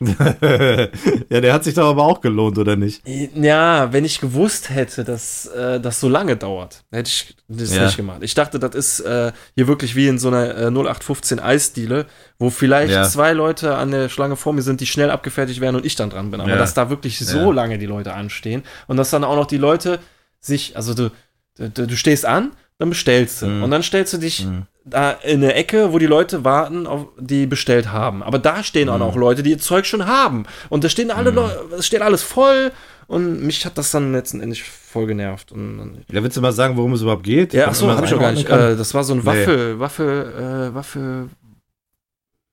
[0.40, 3.02] ja, der hat sich doch aber auch gelohnt, oder nicht?
[3.34, 7.84] Ja, wenn ich gewusst hätte, dass äh, das so lange dauert, hätte ich das Ja.
[7.84, 8.18] nicht gemacht.
[8.22, 12.06] Ich dachte, das ist äh, hier wirklich wie in so einer äh, 0815 Eisdiele,
[12.38, 13.04] wo vielleicht Ja.
[13.08, 16.10] zwei Leute an der Schlange vor mir sind, die schnell abgefertigt werden und ich dann
[16.10, 16.40] dran bin.
[16.40, 16.56] Aber Ja.
[16.56, 19.98] dass da wirklich so lange die Leute anstehen und dass dann auch noch die Leute
[20.40, 21.10] sich, also du,
[21.56, 23.46] du, du stehst an, dann bestellst du.
[23.46, 23.62] Mhm.
[23.64, 24.62] Und dann stellst du dich Mhm.
[24.84, 28.22] da in eine Ecke, wo die Leute warten, auf, die bestellt haben.
[28.22, 29.00] Aber da stehen auch Mhm.
[29.00, 30.44] noch Leute, die ihr Zeug schon haben.
[30.68, 32.70] Und da stehen alle Leute, es steht alles voll.
[33.08, 35.50] Und mich hat das dann letzten Endes voll genervt.
[35.50, 37.54] Und Ja, willst du mal sagen, worum es überhaupt geht?
[37.54, 38.48] ja, achso, hab das ich noch gar nicht.
[38.48, 39.24] Äh, das war so ein Nee.
[39.26, 41.28] Waffel, Waffel, äh, Waffel,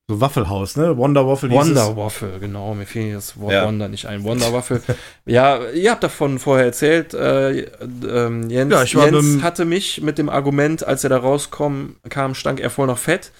[0.08, 0.96] so Waffelhaus, ne?
[0.96, 1.96] Wonder Waffel Wonder.
[1.96, 2.74] Waffel, genau.
[2.74, 3.66] Mir fiel das Wort Ja.
[3.66, 4.22] Wonder nicht ein.
[4.22, 4.80] Wonder Waffel.
[5.26, 7.12] ja, ihr habt davon vorher erzählt.
[7.12, 7.62] Äh,
[8.08, 11.96] ähm, Jens, Ja, ich war Jens hatte mich mit dem Argument, als er da rauskam,
[12.08, 13.32] kam, stank er voll nach Fett.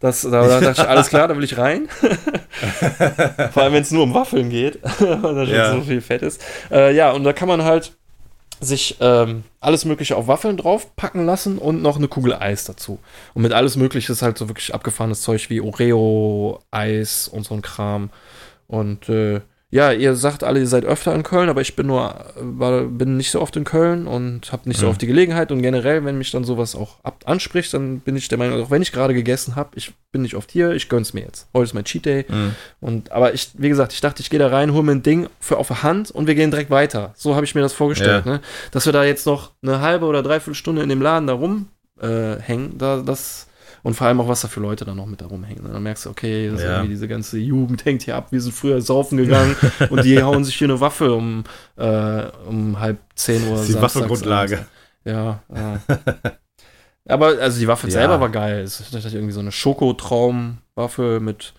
[0.00, 1.88] Das, da, da dachte ich, alles klar, da will ich rein.
[3.52, 5.72] Vor allem, wenn es nur um Waffeln geht, weil da schon Ja.
[5.72, 6.42] so viel Fett ist.
[6.72, 7.92] Äh, ja, und da kann man halt
[8.60, 12.98] sich ähm, alles Mögliche auf Waffeln draufpacken lassen und noch eine Kugel Eis dazu.
[13.34, 17.54] Und mit alles Mögliche ist halt so wirklich abgefahrenes Zeug wie Oreo, Eis und so
[17.54, 18.10] ein Kram.
[18.66, 19.40] Und äh,
[19.70, 23.18] ja, ihr sagt alle, ihr seid öfter in Köln, aber ich bin nur, war, bin
[23.18, 24.90] nicht so oft in Köln und habe nicht so Mhm.
[24.92, 25.52] oft die Gelegenheit.
[25.52, 28.70] Und generell, wenn mich dann sowas auch ab anspricht, dann bin ich der Meinung, auch
[28.70, 31.48] wenn ich gerade gegessen habe, ich bin nicht oft hier, ich gönn's mir jetzt.
[31.52, 32.24] Heute ist mein Cheat Day.
[32.28, 32.54] Mhm.
[32.80, 35.28] Und, aber ich, wie gesagt, ich dachte, ich gehe da rein, hole mir ein Ding
[35.38, 37.12] für auf der Hand und wir gehen direkt weiter.
[37.16, 38.32] So habe ich mir das vorgestellt, Ja.
[38.32, 38.40] ne?
[38.70, 41.68] Dass wir da jetzt noch eine halbe oder dreiviertel Stunde in dem Laden da rumhängen,
[42.00, 43.47] äh, hängen, da, das,
[43.82, 45.64] und vor allem auch, was da für Leute da noch mit da rumhängen.
[45.64, 45.70] ne?
[45.72, 46.84] Dann merkst du, okay, Ja.
[46.84, 49.54] diese ganze Jugend hängt hier ab, wir sind früher saufen gegangen
[49.90, 51.44] und die hauen sich hier eine Waffe um,
[51.76, 53.56] äh, um halb zehn Uhr.
[53.64, 54.14] Die abends.
[55.04, 55.80] Ja, ja.
[57.08, 57.92] Aber also die Waffe Ja.
[57.92, 58.60] selber war geil.
[58.60, 61.54] Es ist irgendwie so eine Schokotraumwaffe mit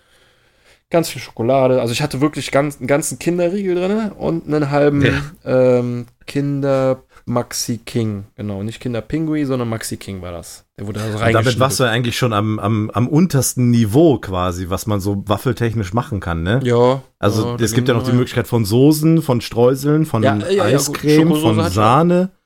[0.90, 1.80] ganz viel Schokolade.
[1.80, 5.12] Also ich hatte wirklich ganz, einen ganzen Kinderriegel drin und einen halben Ja.
[5.44, 8.24] ähm, Kinder Maxi King.
[8.36, 10.64] Genau, nicht Kinder Pingui, sondern Maxi King war das.
[10.78, 14.18] Der wurde da so Und damit warst du eigentlich schon am, am, am untersten Niveau
[14.18, 16.60] quasi, was man so waffeltechnisch machen kann, ne?
[16.62, 17.02] Ja.
[17.18, 18.12] Also ja, da es gibt ja noch die.
[18.12, 20.64] Möglichkeit von Soßen, von Streuseln, von Ja, ja, ja.
[20.64, 21.70] Eiscreme, von.
[21.70, 22.30] Sahne.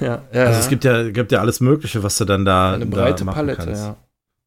[0.00, 0.58] Ja, ja, Also ja.
[0.58, 3.36] es gibt ja, gibt ja alles Mögliche, was du dann da, eine da breite machen
[3.36, 3.84] Palette, kannst.
[3.84, 3.96] ja.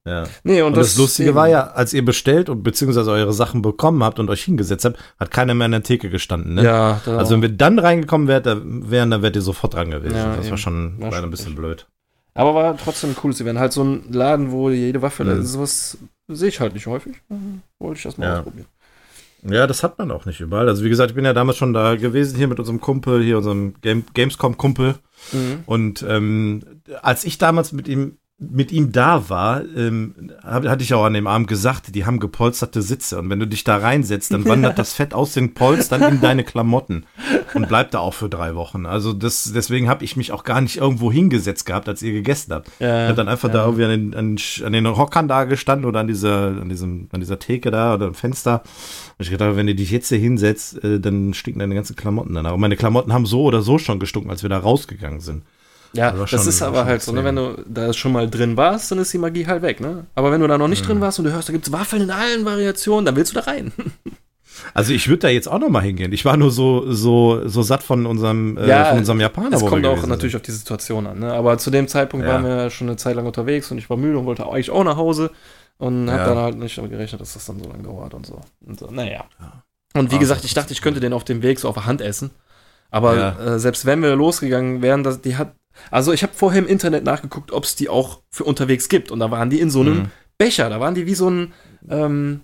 [0.05, 0.23] Ja.
[0.43, 4.17] Nee, Und, das, Lustige war ja, als ihr bestellt und beziehungsweise eure Sachen bekommen habt
[4.19, 6.63] und euch hingesetzt habt, hat keiner mehr an der Theke gestanden, ne?
[6.63, 9.91] Ja, da Also wenn wir dann reingekommen wärt, da wären, dann wärt ihr sofort dran
[9.91, 10.15] gewesen.
[10.15, 10.57] Ja, das war eben.
[10.57, 11.87] schon War leider schon ein bisschen blöd.
[12.33, 13.59] Aber war trotzdem ein cooles Event.
[13.59, 15.43] Halt so ein Laden, wo jede Waffe, Mhm.
[15.45, 15.97] sowas
[16.29, 17.17] sehe ich halt nicht häufig.
[17.79, 18.37] Wollte ich das mal Ja.
[18.37, 18.67] ausprobieren.
[19.43, 20.67] Ja, das hat man auch nicht überall.
[20.67, 23.37] Also wie gesagt, ich bin ja damals schon da gewesen hier mit unserem Kumpel, hier
[23.37, 24.95] unserem Game Gamescom-Kumpel.
[25.33, 25.63] Mhm.
[25.65, 26.63] Und ähm,
[27.01, 31.27] als ich damals mit ihm mit ihm da war, ähm, hatte ich auch an dem
[31.27, 34.93] Abend gesagt, die haben gepolsterte Sitze und wenn du dich da reinsetzt, dann wandert das
[34.93, 37.05] Fett aus den Polstern in deine Klamotten
[37.53, 38.85] und bleibt da auch für drei Wochen.
[38.85, 42.53] Also das, deswegen habe ich mich auch gar nicht irgendwo hingesetzt gehabt, als ihr gegessen
[42.53, 42.71] habt.
[42.79, 43.55] Ja, Ich habe dann einfach ja.
[43.55, 47.09] da irgendwie an den, an, an den Hockern da gestanden oder an dieser, an diesem,
[47.11, 48.63] an dieser Theke da oder am Fenster.
[49.17, 52.33] Und ich gedacht, wenn du dich jetzt hier hinsetzt, äh, dann stinken deine ganzen Klamotten
[52.33, 52.53] danach.
[52.53, 55.43] Und meine Klamotten haben so oder so schon gestunken, als wir da rausgegangen sind.
[55.93, 58.91] Ja, war das ist aber halt so, ne, wenn du da schon mal drin warst,
[58.91, 60.05] dann ist die Magie halt weg, ne?
[60.15, 60.87] Aber wenn du da noch nicht Mhm.
[60.87, 63.41] drin warst und du hörst, da gibt's Waffeln in allen Variationen, dann willst du da
[63.49, 63.71] rein.
[64.73, 66.11] Also ich würde da jetzt auch noch mal hingehen.
[66.11, 69.55] Ich war nur so so so satt von unserem äh, Ja, von unserem Japaner.
[69.55, 71.19] Es wo kommt auch natürlich auf die Situation an.
[71.19, 71.31] Ne?
[71.31, 72.33] Aber zu dem Zeitpunkt Ja.
[72.33, 74.83] waren wir schon eine Zeit lang unterwegs und ich war müde und wollte eigentlich auch
[74.83, 75.31] nach Hause
[75.77, 76.27] und habe Ja.
[76.27, 78.41] dann halt nicht damit gerechnet, dass das dann so lange dauert und so.
[78.65, 79.23] Und so naja.
[79.39, 79.63] Ja.
[79.93, 81.75] Und wie Ah, gesagt, das ich dachte, ich könnte den auf dem Weg so auf
[81.75, 82.31] der Hand essen.
[82.91, 85.53] Aber äh, selbst wenn wir losgegangen wären, das, die hat.
[85.91, 89.11] Also ich habe vorher im Internet nachgeguckt, ob es die auch für unterwegs gibt.
[89.11, 90.05] Und da waren die in so einem Mhm.
[90.37, 90.69] Becher.
[90.69, 91.53] Da waren die wie so ein,
[91.89, 92.41] ähm,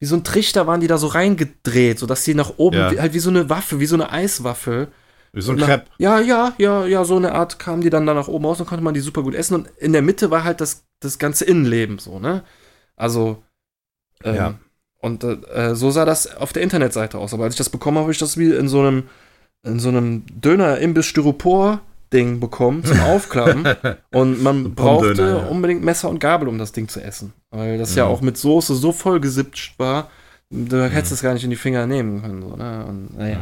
[0.00, 2.90] wie so ein Trichter, waren die da so reingedreht, sodass die nach oben, Ja.
[2.92, 4.88] wie, halt wie so eine Waffe, wie so eine Eiswaffe.
[5.32, 5.86] Wie so ein Crepe.
[5.98, 8.66] Ja, ja, ja, ja, so eine Art kamen die dann da nach oben raus und
[8.66, 9.54] konnte man die super gut essen.
[9.54, 12.44] Und in der Mitte war halt das, das ganze Innenleben so, ne?
[12.96, 13.42] Also,
[14.24, 14.54] ähm, Ja.
[15.00, 17.32] Und äh, so sah das auf der Internetseite aus.
[17.32, 19.04] Aber als ich das bekommen habe, habe ich das wie in so einem,
[19.62, 20.24] in so einem
[22.10, 23.66] Döner-Imbiss-Styropor-Ding bekommen zum Aufklappen.
[24.12, 25.36] und man brauchte ja.
[25.48, 27.32] unbedingt Messer und Gabel, um das Ding zu essen.
[27.50, 28.10] Weil das ja Mhm.
[28.12, 30.10] auch mit Soße so voll gesippt war,
[30.50, 32.42] du hättest es gar nicht in die Finger nehmen können.
[32.42, 32.84] So, ne?
[32.88, 33.38] Und naja.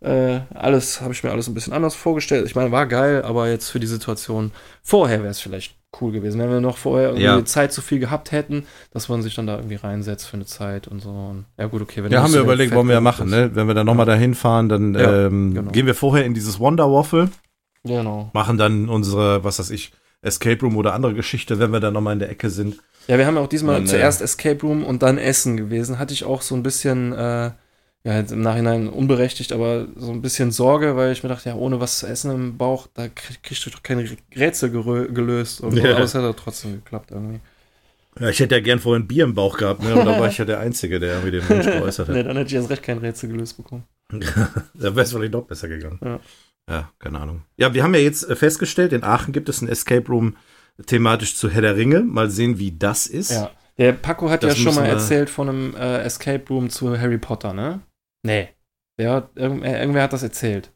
[0.00, 2.44] Äh, alles habe ich mir alles ein bisschen anders vorgestellt.
[2.46, 4.50] Ich meine, war geil, aber jetzt für die Situation
[4.82, 7.44] vorher wäre es vielleicht cool gewesen, wenn wir noch vorher irgendwie Ja.
[7.46, 10.88] Zeit zu viel gehabt hätten, dass man sich dann da irgendwie reinsetzt für eine Zeit
[10.88, 11.08] und so.
[11.08, 12.04] Und, ja gut, okay.
[12.04, 13.52] Wenn Ja, haben wir überlegt, wollen wir ja machen, ne?
[13.54, 15.70] Wenn wir dann nochmal dahin fahren, dann Ja, ähm, genau.
[15.70, 17.30] gehen wir vorher in dieses Wonder Waffle.
[17.84, 18.30] Genau.
[18.32, 19.92] machen dann unsere, was weiß ich,
[20.22, 22.76] Escape Room oder andere Geschichte, wenn wir dann nochmal in der Ecke sind.
[23.06, 25.98] Ja, wir haben ja auch diesmal Dann, äh, zuerst Escape Room und dann Essen gewesen.
[25.98, 27.50] Hatte ich auch so ein bisschen, äh,
[28.06, 31.54] ja, jetzt im Nachhinein unberechtigt, aber so ein bisschen Sorge, weil ich mir dachte, ja,
[31.56, 35.60] ohne was zu essen im Bauch, da krieg, kriegst du doch keine Rätsel gelöst.
[35.60, 35.78] Und so.
[35.78, 35.94] Ja.
[35.94, 37.40] Aber es hat ja trotzdem geklappt irgendwie.
[38.18, 39.94] Ja, ich hätte ja gern vorher ein Bier im Bauch gehabt, ne?
[39.94, 42.14] Und da war ich ja der Einzige, der irgendwie den Wunsch geäußert hat.
[42.14, 43.84] nee, dann hätte ich erst recht kein Rätsel gelöst bekommen.
[44.74, 45.98] Da wäre es vielleicht noch besser gegangen.
[46.02, 46.20] Ja.
[46.68, 47.42] Ja, keine Ahnung.
[47.56, 50.36] Ja, wir haben ja jetzt äh, festgestellt, in Aachen gibt es ein Escape Room
[50.86, 52.00] thematisch zu Herr der Ringe.
[52.00, 53.30] Mal sehen, wie das ist.
[53.32, 53.50] Ja.
[53.76, 57.18] Der Paco hat Das ja schon mal erzählt von einem äh, Escape Room zu Harry
[57.18, 57.80] Potter, ne?
[58.22, 58.48] Nee.
[58.98, 60.70] Der hat, irgend, äh, irgendwer hat das erzählt.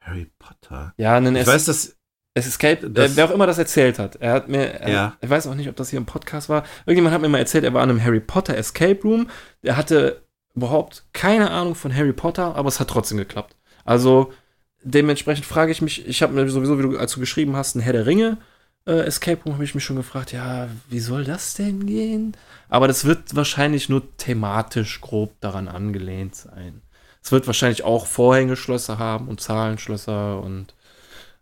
[0.00, 0.94] Harry Potter.
[0.96, 1.96] Ja, einen Ich Es weiß, dass.
[2.34, 4.16] es Escape, das- äh, wer auch immer das erzählt hat.
[4.16, 5.16] Er hat mir, er, Ja.
[5.20, 6.64] ich weiß auch nicht, ob das hier im Podcast war.
[6.86, 9.28] Irgendjemand hat mir mal erzählt, er war in einem Harry Potter Escape Room.
[9.62, 10.22] Er hatte
[10.54, 13.56] überhaupt keine Ahnung von Harry Potter, aber es hat trotzdem geklappt.
[13.84, 14.32] Also
[14.82, 17.80] dementsprechend frage ich mich, ich habe mir sowieso, wie du, als du geschrieben hast, ein
[17.80, 18.38] Herr der Ringe
[18.86, 22.36] äh, Escape Room, habe ich mich schon gefragt, ja, wie soll das denn gehen?
[22.68, 26.82] Aber das wird wahrscheinlich nur thematisch grob daran angelehnt sein.
[27.22, 30.74] Es wird wahrscheinlich auch Vorhängeschlösser haben und Zahlenschlösser und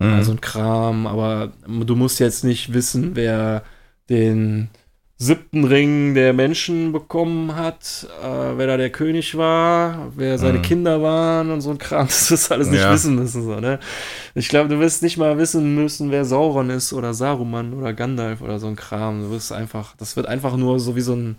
[0.01, 0.13] Mhm.
[0.15, 3.65] also ein Kram, aber du musst jetzt nicht wissen, wer
[4.09, 4.69] den
[5.21, 10.63] siebten Ring der Menschen bekommen hat, äh, wer da der König war, wer seine Mhm.
[10.63, 12.07] Kinder waren und so ein Kram.
[12.19, 12.93] Das wirst du alles nicht Ja.
[12.93, 13.43] wissen müssen.
[13.43, 13.81] So, ne?
[14.37, 18.43] Ich glaube, du wirst nicht mal wissen müssen, wer Sauron ist oder Saruman oder Gandalf
[18.43, 19.23] oder so ein Kram.
[19.23, 21.37] Du wirst einfach, das wird einfach nur so wie so ein,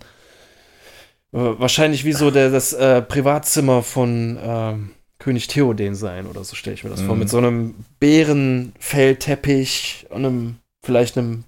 [1.32, 6.54] äh, wahrscheinlich wie so der, das äh, Privatzimmer von ähm, König Theoden sein oder so
[6.54, 7.14] stelle ich mir das vor.
[7.14, 7.20] Mhm.
[7.20, 11.44] Mit so einem Bärenfellteppich und einem, vielleicht einem,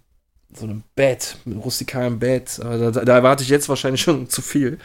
[0.55, 2.59] so einem Bett, mit einem rustikalen Bett.
[2.63, 4.79] Da, da erwarte ich jetzt wahrscheinlich schon zu viel.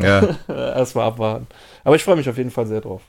[0.00, 1.46] Ja, Erstmal abwarten.
[1.84, 3.02] Aber ich freue mich auf jeden Fall sehr drauf.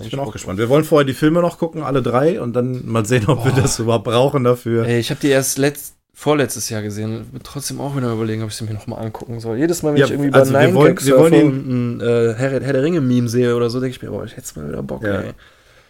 [0.00, 0.58] ich bin auch gespannt.
[0.58, 3.52] Wir wollen vorher die Filme noch gucken, alle drei, und dann mal sehen, ob wir
[3.52, 3.62] Boah.
[3.62, 4.86] das überhaupt brauchen dafür.
[4.86, 7.26] Ey, ich habe die erst letzt, vorletztes Jahr gesehen.
[7.32, 9.56] Bin trotzdem auch wieder überlegen, ob ich sie mir nochmal angucken soll.
[9.56, 11.98] Jedes Mal, wenn Ja, ich irgendwie also bei wir Nine wollen- Gag wir wollen ihn-
[11.98, 14.58] ein äh, Herr, Herr der Ringe-Meme sehe oder so, denke ich mir, boah, ich hätte
[14.60, 15.20] mal wieder Bock, Ja.
[15.20, 15.32] ey.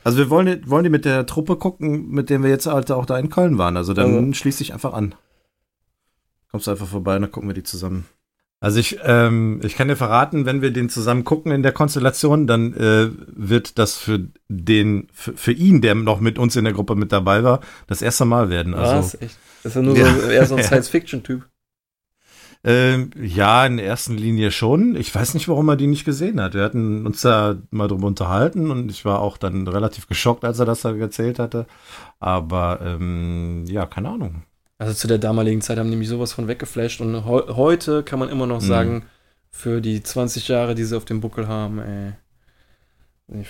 [0.04, 3.06] Also wir wollen, wollen die mit der Truppe gucken, mit der wir jetzt halt auch
[3.06, 3.76] da in Köln waren.
[3.76, 4.32] Also dann Also.
[4.34, 5.14] schließ dich einfach an.
[6.50, 8.06] Kommst du einfach vorbei und dann gucken wir die zusammen.
[8.60, 12.46] Also ich, ähm, ich kann dir verraten, wenn wir den zusammen gucken in der Konstellation,
[12.48, 16.72] dann äh, wird das für den, für, für ihn, der noch mit uns in der
[16.72, 18.74] Gruppe mit dabei war, das erste Mal werden.
[18.74, 19.14] Also Was?
[19.20, 19.36] Echt?
[19.62, 20.12] Das ist ja nur Ja.
[20.12, 21.44] so, eher so ein Science-Fiction-Typ.
[22.64, 24.96] Ähm, ja, in der ersten Linie schon.
[24.96, 26.54] Ich weiß nicht, warum er die nicht gesehen hat.
[26.54, 30.58] Wir hatten uns da mal drüber unterhalten und ich war auch dann relativ geschockt, als
[30.58, 31.66] er das da erzählt hatte.
[32.18, 34.42] Aber ähm, ja, keine Ahnung.
[34.78, 38.18] Also zu der damaligen Zeit haben die mich sowas von weggeflasht und heu heute kann
[38.18, 38.66] man immer noch Mhm.
[38.66, 39.02] sagen,
[39.50, 42.12] für die 20 Jahre, die sie auf dem Buckel haben, ey.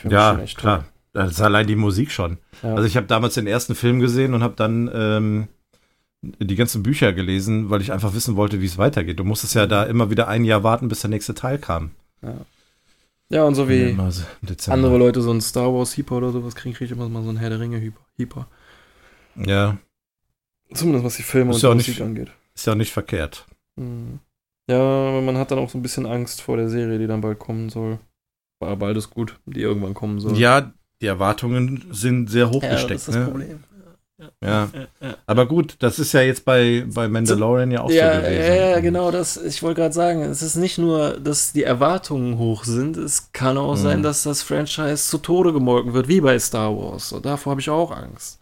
[0.09, 0.85] Ja, schon echt klar.
[1.13, 2.39] Das ist allein die Musik schon.
[2.63, 2.75] Ja.
[2.75, 5.49] Also ich habe damals den ersten Film gesehen und habe dann ähm,
[6.23, 9.19] die ganzen Bücher gelesen, weil ich einfach wissen wollte, wie es weitergeht.
[9.19, 11.93] Du musstest ja da immer wieder ein Jahr warten, bis der nächste Teil kam.
[13.31, 13.97] Ja, und so wie
[14.43, 14.75] Dezember.
[14.75, 17.29] andere Leute so einen Star Wars Hyper oder sowas kriegen, kriege ich immer mal so
[17.29, 17.81] einen Herr der Ringe
[18.17, 18.47] Hyper.
[19.37, 19.79] Ja,
[20.75, 22.29] Zumindest was die Filme Ist und ja Musik nicht- angeht.
[22.55, 23.47] ist ja auch nicht verkehrt.
[23.77, 24.19] Mhm.
[24.69, 27.39] Ja, man hat dann auch so ein bisschen Angst vor der Serie, die dann bald
[27.39, 27.99] kommen soll.
[28.61, 30.37] Aber bald ist gut, die irgendwann kommen soll.
[30.37, 33.01] Ja, die Erwartungen sind sehr hoch ja das gesteckt.
[33.01, 33.25] ist das ne?
[33.27, 33.65] Problem.
[34.43, 34.69] Ja.
[35.27, 38.43] Aber gut, das ist ja jetzt bei, bei Mandalorian ja auch ja, so gewesen.
[38.43, 42.37] Ja, ja, genau, das, ich wollte gerade sagen, es ist nicht nur, dass die Erwartungen
[42.39, 43.81] hoch sind, es kann auch mhm.
[43.81, 47.13] sein, dass das Franchise zu Tode gemolken wird, wie bei Star Wars.
[47.13, 48.41] Und davor habe ich auch Angst.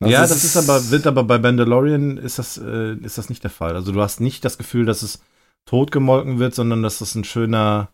[0.00, 3.28] Also ja, das ist, ist, aber, wird aber bei Mandalorian ist das, äh, ist das
[3.28, 3.76] nicht der Fall.
[3.76, 5.20] Also du hast nicht das Gefühl, dass es
[5.64, 7.88] tot gemolken wird, sondern dass das ein schöner,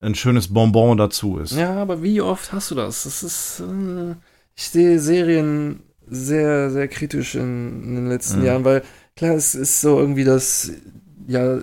[0.00, 1.52] ein schönes Bonbon dazu ist.
[1.52, 3.02] Ja, aber wie oft hast du das?
[3.02, 4.14] Das ist, äh,
[4.54, 8.46] ich sehe Serien sehr, sehr kritisch in, in den letzten mhm.
[8.46, 8.82] Jahren, weil
[9.16, 10.72] klar, es ist so irgendwie das
[11.26, 11.60] ja,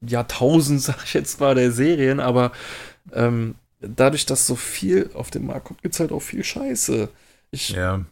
[0.00, 2.52] Jahrtausend, sag ich jetzt mal, der Serien, aber
[3.12, 7.08] ähm, dadurch, dass so viel auf dem Markt kommt, gibt es halt auch viel Scheiße.
[7.50, 8.04] Ich ja.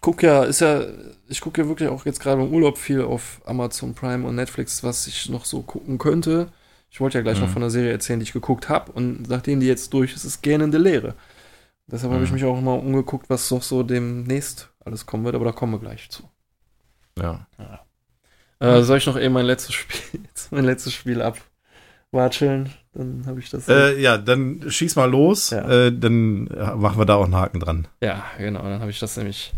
[0.00, 0.84] gucke ja, ist ja,
[1.28, 4.82] ich gucke ja wirklich auch jetzt gerade im Urlaub viel auf Amazon Prime und Netflix,
[4.82, 6.48] was ich noch so gucken könnte.
[6.90, 7.44] Ich wollte ja gleich mhm.
[7.44, 8.90] noch von der Serie erzählen, die ich geguckt habe.
[8.92, 11.14] Und nachdem die jetzt durch ist, ist gähnende Leere.
[11.86, 12.16] Deshalb mhm.
[12.16, 15.52] habe ich mich auch mal umgeguckt, was noch so demnächst alles kommen wird, aber da
[15.52, 16.28] kommen wir gleich zu.
[17.18, 17.46] Ja.
[17.58, 17.80] ja.
[18.60, 20.20] Äh, soll ich noch eben mein letztes Spiel,
[20.50, 22.70] mein letztes Spiel abwatscheln?
[22.92, 23.68] Dann habe ich das.
[23.68, 25.50] Äh, ja, dann schieß mal los.
[25.50, 25.68] Ja.
[25.68, 27.88] Äh, dann machen wir da auch einen Haken dran.
[28.02, 28.62] Ja, genau.
[28.62, 29.52] Dann habe ich das nämlich.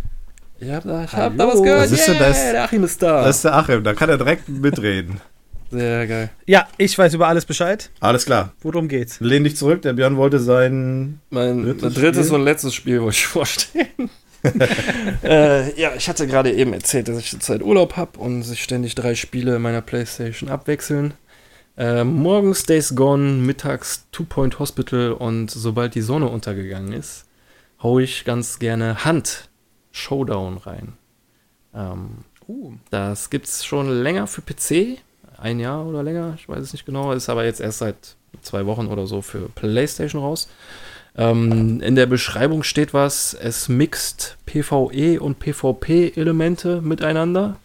[0.61, 1.83] Ich habe da, hab da was gehört.
[1.83, 2.53] Was ist yeah, denn das?
[2.53, 3.25] Der Achim ist da.
[3.25, 3.83] Das ist der Achim.
[3.83, 5.21] Da kann er direkt mitreden.
[5.73, 6.31] Sehr geil.
[6.47, 7.91] Ja, ich weiß über alles Bescheid.
[7.99, 8.53] Alles klar.
[8.61, 9.19] Worum geht's?
[9.21, 11.21] Lehn dich zurück, der Björn wollte sein.
[11.31, 14.11] Mein drittes, drittes und letztes Spiel wollte ich vorstellen.
[15.23, 18.95] äh, ja, ich hatte gerade eben erzählt, dass ich zurzeit Urlaub habe und sich ständig
[18.95, 21.15] drei Spiele in meiner Playstation abwechseln.
[21.77, 27.27] Äh, morgens Days Gone, mittags Two Point Hospital und sobald die Sonne untergegangen ist,
[27.83, 29.49] hau ich ganz gerne Hand
[29.91, 30.95] Showdown rein.
[31.75, 32.73] Ähm, uh.
[32.91, 34.99] Das gibt's schon länger für PC
[35.43, 38.65] ein Jahr oder länger, ich weiß es nicht genau, ist aber jetzt erst seit zwei
[38.67, 40.49] Wochen oder so für PlayStation raus.
[41.17, 47.57] Ähm, in der Beschreibung steht was, es mixt PvE und PvP-Elemente miteinander.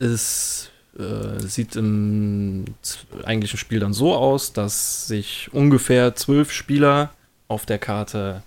[0.00, 2.64] Es äh, sieht im
[3.24, 7.10] eigentlichen Spiel dann so aus, dass sich ungefähr zwölf Spieler
[7.46, 8.42] auf der Karte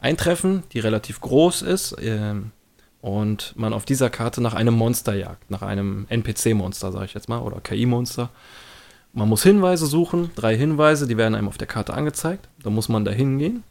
[0.00, 1.96] eintreffen, die relativ groß ist.
[2.00, 2.52] Ähm,
[3.00, 7.30] und man auf dieser Karte nach einem Monster jagt, nach einem NPC-Monster, sage ich jetzt
[7.30, 8.28] mal, oder KI-Monster.
[9.12, 12.48] Man muss Hinweise suchen, drei Hinweise, die werden einem auf der Karte angezeigt.
[12.62, 13.64] Da muss man da hingehen,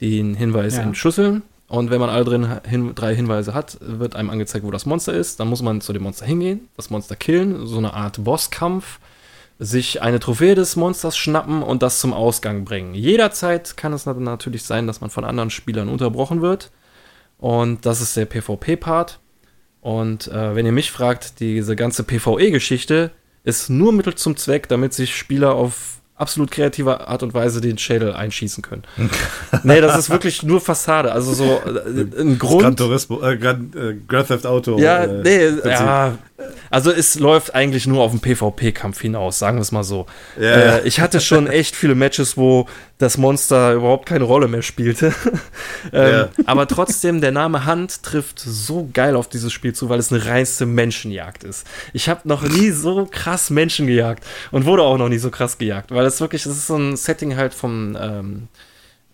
[0.00, 0.82] den Hinweis ja.
[0.82, 1.42] entschlüsseln.
[1.68, 5.14] Und wenn man alle drin hin, drei Hinweise hat, wird einem angezeigt, wo das Monster
[5.14, 5.40] ist.
[5.40, 9.00] Dann muss man zu dem Monster hingehen, das Monster killen, so eine Art Bosskampf,
[9.58, 12.94] sich eine Trophäe des Monsters schnappen und das zum Ausgang bringen.
[12.94, 16.70] Jederzeit kann es natürlich sein, dass man von anderen Spielern unterbrochen wird.
[17.38, 19.18] Und das ist der PvP-Part.
[19.80, 23.10] Und äh, wenn ihr mich fragt, diese ganze PvE-Geschichte
[23.46, 27.78] ist nur Mittel zum Zweck, damit sich Spieler auf absolut kreative Art und Weise den
[27.78, 28.82] Schädel einschießen können.
[29.62, 31.12] nee, das ist wirklich nur Fassade.
[31.12, 32.62] Also so äh, ein Grund.
[32.62, 34.78] Gran Turismo, äh, Gran, äh, Grand Theft Auto.
[34.78, 36.18] Ja, äh, nee, ja.
[36.70, 40.06] Also es läuft eigentlich nur auf den PvP-Kampf hinaus, sagen wir es mal so.
[40.38, 40.76] Ja.
[40.76, 42.66] Äh, ich hatte schon echt viele Matches, wo
[42.98, 45.14] das Monster überhaupt keine Rolle mehr spielte.
[45.92, 46.28] ähm, ja.
[46.44, 50.26] Aber trotzdem, der Name Hand trifft so geil auf dieses Spiel zu, weil es eine
[50.26, 51.66] reinste Menschenjagd ist.
[51.94, 55.56] Ich habe noch nie so krass Menschen gejagt und wurde auch noch nie so krass
[55.56, 58.48] gejagt, weil es wirklich, das ist so ein Setting halt vom, ähm,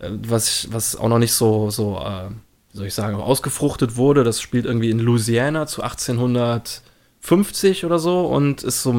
[0.00, 2.30] äh, was, was auch noch nicht so, so äh,
[2.72, 4.24] wie soll ich sagen, ausgefruchtet wurde.
[4.24, 5.82] Das spielt irgendwie in Louisiana zu
[7.22, 8.94] 1850 oder so und ist so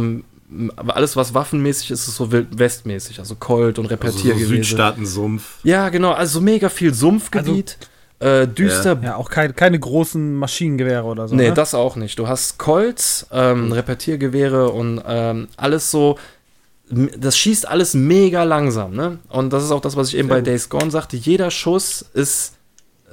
[0.86, 4.34] alles, was waffenmäßig ist, ist so wildwestmäßig, also Colt und Repetiergewese.
[4.34, 5.60] Also so Südstaaten-Sumpf.
[5.64, 7.78] Ja, genau, also mega viel Sumpfgebiet.
[7.80, 7.90] Also,
[8.24, 9.00] äh, düster.
[9.04, 11.36] Ja, auch kein, keine großen Maschinengewehre oder so.
[11.36, 11.54] Nee, ne?
[11.54, 12.18] das auch nicht.
[12.20, 16.18] Du hast Colts, ähm, Repetiergewehre und ähm, alles so.
[16.90, 19.18] Das schießt alles mega langsam, ne?
[19.30, 20.48] Und das ist auch das, was ich eben Sehr bei gut.
[20.48, 21.18] Days Gone sagte.
[21.18, 22.54] Jeder Schuss ist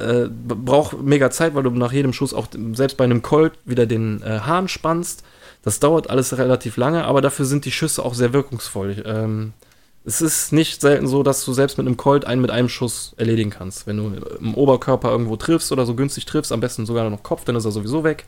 [0.00, 3.86] äh, braucht mega Zeit, weil du nach jedem Schuss auch selbst bei einem Colt wieder
[3.86, 5.22] den äh, Hahn spannst.
[5.62, 9.02] Das dauert alles relativ lange, aber dafür sind die Schüsse auch sehr wirkungsvoll.
[9.06, 9.52] Ähm,
[10.04, 13.14] es ist nicht selten so, dass du selbst mit einem Colt einen mit einem Schuss
[13.18, 13.86] erledigen kannst.
[13.86, 17.44] Wenn du im Oberkörper irgendwo triffst oder so günstig triffst, am besten sogar noch Kopf,
[17.44, 18.24] dann ist er sowieso weg.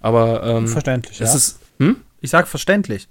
[0.00, 1.20] Aber ähm, verständlich.
[1.20, 1.36] Es ja.
[1.36, 1.96] ist, hm?
[2.20, 3.08] Ich sag verständlich.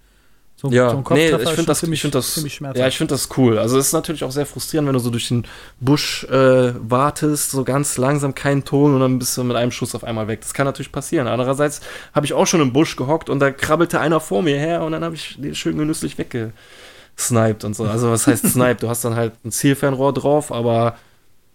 [0.62, 2.44] So, ja, so nee, ich finde das, ziemlich, ich find das,
[2.76, 3.58] ja, ich finde das cool.
[3.58, 5.46] Also es ist natürlich auch sehr frustrierend, wenn du so durch den
[5.80, 9.96] Busch äh, wartest, so ganz langsam keinen Ton und dann bist du mit einem Schuss
[9.96, 10.42] auf einmal weg.
[10.42, 11.28] Das kann natürlich passieren.
[11.28, 11.80] Andererseits
[12.14, 14.92] habe ich auch schon im Busch gehockt und da krabbelte einer vor mir her und
[14.92, 17.86] dann habe ich den schön genüsslich weggesniped und so.
[17.86, 18.82] Also was heißt snipe?
[18.82, 20.98] Du hast dann halt ein Zielfernrohr drauf, aber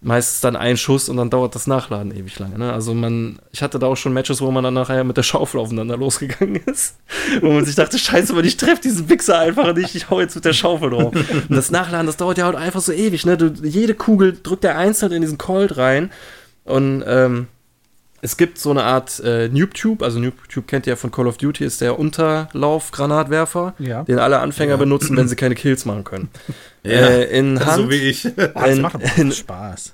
[0.05, 2.59] meistens dann ein Schuss und dann dauert das Nachladen ewig lange.
[2.59, 2.71] Ne?
[2.71, 5.59] Also man, ich hatte da auch schon Matches, wo man dann nachher mit der Schaufel
[5.59, 6.97] aufeinander losgegangen ist.
[7.41, 10.35] wo man sich dachte, scheiße, aber ich treffe diesen Wichser einfach nicht, ich hau jetzt
[10.35, 11.13] mit der Schaufel drauf.
[11.15, 13.25] Und das Nachladen, das dauert ja halt einfach so ewig.
[13.25, 13.35] Ne?
[13.35, 16.11] Du, jede Kugel drückt der einzeln in diesen Colt rein
[16.65, 17.47] und ähm,
[18.25, 21.37] es gibt so eine Art äh, NoobTube, also NoobTube kennt ihr ja von Call of
[21.37, 24.03] Duty, ist der Unterlauf-Granatwerfer, Ja.
[24.03, 24.77] den alle Anfänger Ja.
[24.77, 26.29] benutzen, wenn sie keine Kills machen können.
[26.83, 28.27] Ja, Äh, in Hand, so wie ich.
[28.35, 29.93] Das in, macht aber in, Spaß.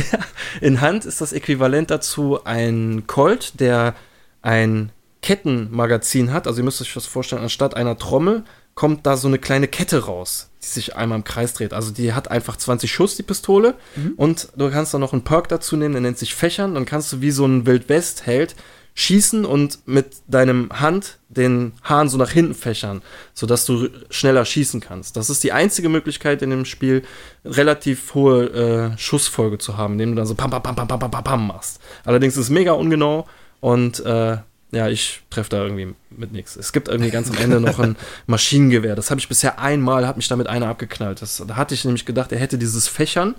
[0.60, 3.94] in Hand ist das Äquivalent dazu ein Colt, der
[4.42, 4.90] ein
[5.22, 6.46] Kettenmagazin hat.
[6.46, 8.44] Also ihr müsst euch das vorstellen, anstatt einer Trommel
[8.74, 11.72] kommt da so eine kleine Kette raus, die sich einmal im Kreis dreht.
[11.72, 13.74] Also die hat einfach 20 Schuss, die Pistole.
[14.16, 16.74] Und du kannst dann noch einen Perk dazu nehmen, der nennt sich Fächern.
[16.74, 18.54] Dann kannst du wie so ein Wildwest-Held
[18.96, 23.02] schießen und mit deinem Hand den Hahn so nach hinten fächern,
[23.32, 25.16] sodass du schneller schießen kannst.
[25.16, 27.02] Das ist die einzige Möglichkeit in dem Spiel,
[27.44, 30.98] relativ hohe äh, Schussfolge zu haben, indem du dann so pam, pam, pam, pam, pam,
[31.00, 31.80] pam, pam, pam machst.
[32.04, 33.26] Allerdings ist es mega ungenau
[33.60, 34.36] und äh,
[34.74, 36.56] ja, ich treffe da irgendwie mit nichts.
[36.56, 37.96] Es gibt irgendwie ganz am Ende noch ein
[38.26, 38.96] Maschinengewehr.
[38.96, 41.22] Das habe ich bisher einmal, hat mich damit einer abgeknallt.
[41.22, 43.34] Das, da hatte ich nämlich gedacht, er hätte dieses Fächern.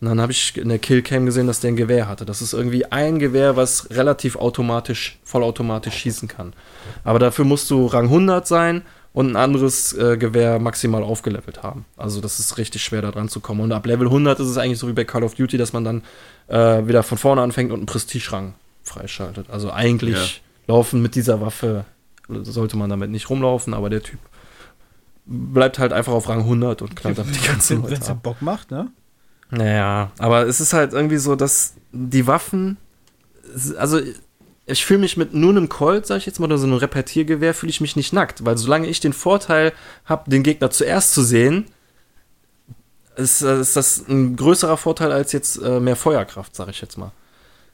[0.00, 2.26] Und dann habe ich in der Killcam gesehen, dass der ein Gewehr hatte.
[2.26, 6.52] Das ist irgendwie ein Gewehr, was relativ automatisch, vollautomatisch schießen kann.
[7.02, 8.82] Aber dafür musst du Rang 100 sein
[9.14, 11.86] und ein anderes äh, Gewehr maximal aufgelevelt haben.
[11.96, 13.62] Also das ist richtig schwer da dran zu kommen.
[13.62, 15.84] Und ab Level 100 ist es eigentlich so wie bei Call of Duty, dass man
[15.84, 16.02] dann
[16.48, 19.48] äh, wieder von vorne anfängt und einen Prestige-Rang freischaltet.
[19.48, 21.84] Also eigentlich laufen mit dieser Waffe,
[22.28, 24.18] sollte man damit nicht rumlaufen, aber der Typ
[25.26, 28.10] bleibt halt einfach auf Rang 100 und knallt damit die ganze Wenn es.
[28.22, 28.90] Bock macht, ne?
[29.50, 32.78] Naja, aber es ist halt irgendwie so, dass die Waffen,
[33.78, 34.00] also
[34.66, 37.54] ich fühle mich mit nur einem Colt, sag ich jetzt mal, oder so einem Repetiergewehr,
[37.54, 39.72] fühle ich mich nicht nackt, weil solange ich den Vorteil
[40.04, 41.66] habe, den Gegner zuerst zu sehen,
[43.16, 47.12] ist, ist das ein größerer Vorteil als jetzt äh, mehr Feuerkraft, sag ich jetzt mal.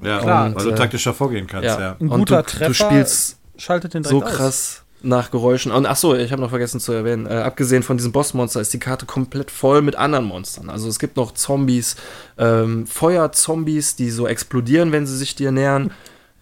[0.03, 0.55] Ja, Klar.
[0.55, 1.97] weil du Und, äh, taktischer vorgehen kannst, ja.
[2.01, 4.37] Ein Und guter du, Treffer du spielst Schaltet den so direkt aus.
[4.39, 5.73] krass nach Geräuschen.
[5.73, 8.73] Und ach so, ich habe noch vergessen zu erwähnen, äh, abgesehen von diesem Bossmonster ist
[8.73, 10.71] die Karte komplett voll mit anderen Monstern.
[10.71, 11.97] Also es gibt noch Zombies,
[12.39, 15.91] ähm, Feuerzombies, die so explodieren, wenn sie sich dir nähern.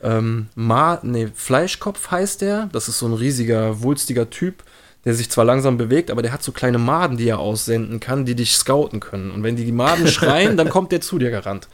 [0.02, 2.68] Ähm, Ma nee, Fleischkopf heißt der.
[2.72, 4.62] Das ist so ein riesiger, wulstiger Typ,
[5.04, 8.24] der sich zwar langsam bewegt, aber der hat so kleine Maden, die er aussenden kann,
[8.24, 9.30] die dich scouten können.
[9.30, 11.68] Und wenn die, die Maden schreien, dann kommt der zu dir gerannt.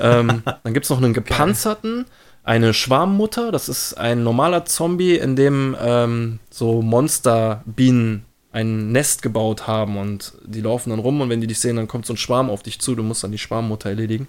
[0.00, 2.06] Ähm, dann gibt es noch einen gepanzerten,
[2.42, 9.66] eine Schwarmmutter, das ist ein normaler Zombie, in dem ähm, so Monsterbienen ein Nest gebaut
[9.66, 12.16] haben und die laufen dann rum und wenn die dich sehen, dann kommt so ein
[12.16, 14.26] Schwarm auf dich zu, du musst dann die Schwarmmutter erledigen.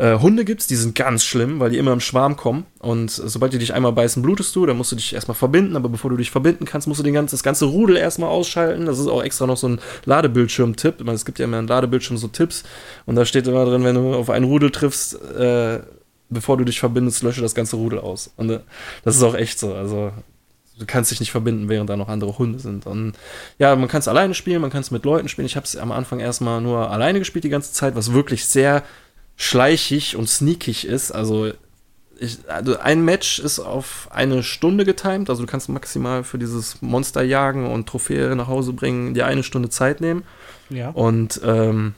[0.00, 2.64] Äh, Hunde gibt's, die sind ganz schlimm, weil die immer im Schwarm kommen.
[2.78, 5.90] Und sobald die dich einmal beißen, blutest du, dann musst du dich erstmal verbinden, aber
[5.90, 8.86] bevor du dich verbinden kannst, musst du den ganzen, das ganze Rudel erstmal ausschalten.
[8.86, 10.94] Das ist auch extra noch so ein Ladebildschirm-Tipp.
[11.00, 12.62] Ich meine, Es gibt ja immer einen Ladebildschirm so Tipps
[13.04, 15.80] und da steht immer drin, wenn du auf einen Rudel triffst, äh,
[16.30, 18.32] bevor du dich verbindest, lösche das ganze Rudel aus.
[18.38, 18.60] Und äh,
[19.04, 19.74] das ist auch echt so.
[19.74, 20.12] Also
[20.78, 22.86] du kannst dich nicht verbinden, während da noch andere Hunde sind.
[22.86, 23.12] Und
[23.58, 25.44] ja, man kann es alleine spielen, man kann es mit Leuten spielen.
[25.44, 28.82] Ich habe es am Anfang erstmal nur alleine gespielt die ganze Zeit, was wirklich sehr
[29.40, 31.12] schleichig und sneakig ist.
[31.12, 31.50] Also,
[32.18, 35.30] ich, also ein Match ist auf eine Stunde getimed.
[35.30, 39.42] Also du kannst maximal für dieses Monster jagen und Trophäe nach Hause bringen, dir eine
[39.42, 40.24] Stunde Zeit nehmen.
[40.68, 40.90] Ja.
[40.90, 41.94] Und ähm,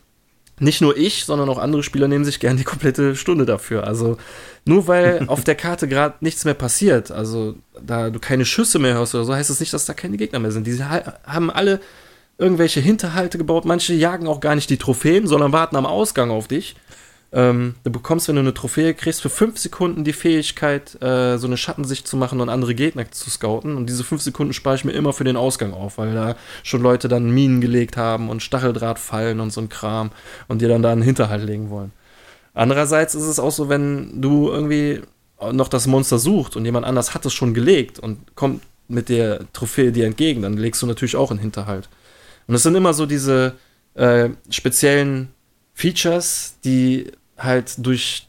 [0.61, 3.89] nicht nur ich, sondern auch andere Spieler nehmen sich gern die komplette Stunde dafür.
[3.89, 4.19] Also
[4.65, 8.95] nur weil auf der Karte gerade nichts mehr passiert, also da du keine Schüsse mehr
[8.95, 10.69] hörst oder so, heißt es das nicht, dass da keine Gegner mehr sind.
[10.69, 11.81] Die ha- haben alle
[12.39, 13.65] irgendwelche Hinterhalte gebaut.
[13.65, 16.77] Manche jagen auch gar nicht die Trophäen, sondern warten am Ausgang auf dich.
[17.35, 21.47] Ähm, du bekommst, wenn du eine Trophäe kriegst, für fünf Sekunden die Fähigkeit, äh, so
[21.47, 23.77] eine Schattensicht zu machen und andere Gegner zu scouten.
[23.77, 26.83] Und diese fünf Sekunden spare ich mir immer für den Ausgang auf, weil da schon
[26.83, 30.11] Leute dann Minen gelegt haben und Stacheldraht fallen und so ein Kram
[30.49, 31.93] und dir dann da einen Hinterhalt legen wollen.
[32.53, 35.01] Andererseits ist es auch so, wenn du irgendwie
[35.53, 39.51] noch das Monster sucht und jemand anders hat es schon gelegt und kommt mit der
[39.55, 41.89] Trophäe dir entgegen, dann legst du natürlich auch einen Hinterhalt.
[42.47, 43.55] Und es sind immer so diese
[43.95, 45.29] äh, speziellen
[45.73, 47.11] Features, die
[47.43, 48.29] halt durch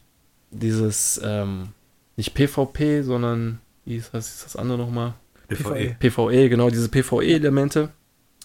[0.50, 1.68] dieses, ähm,
[2.16, 5.14] nicht PvP, sondern, wie ist das, ist das andere nochmal?
[5.48, 5.96] PvE.
[5.98, 7.90] PvE, genau, diese PvE-Elemente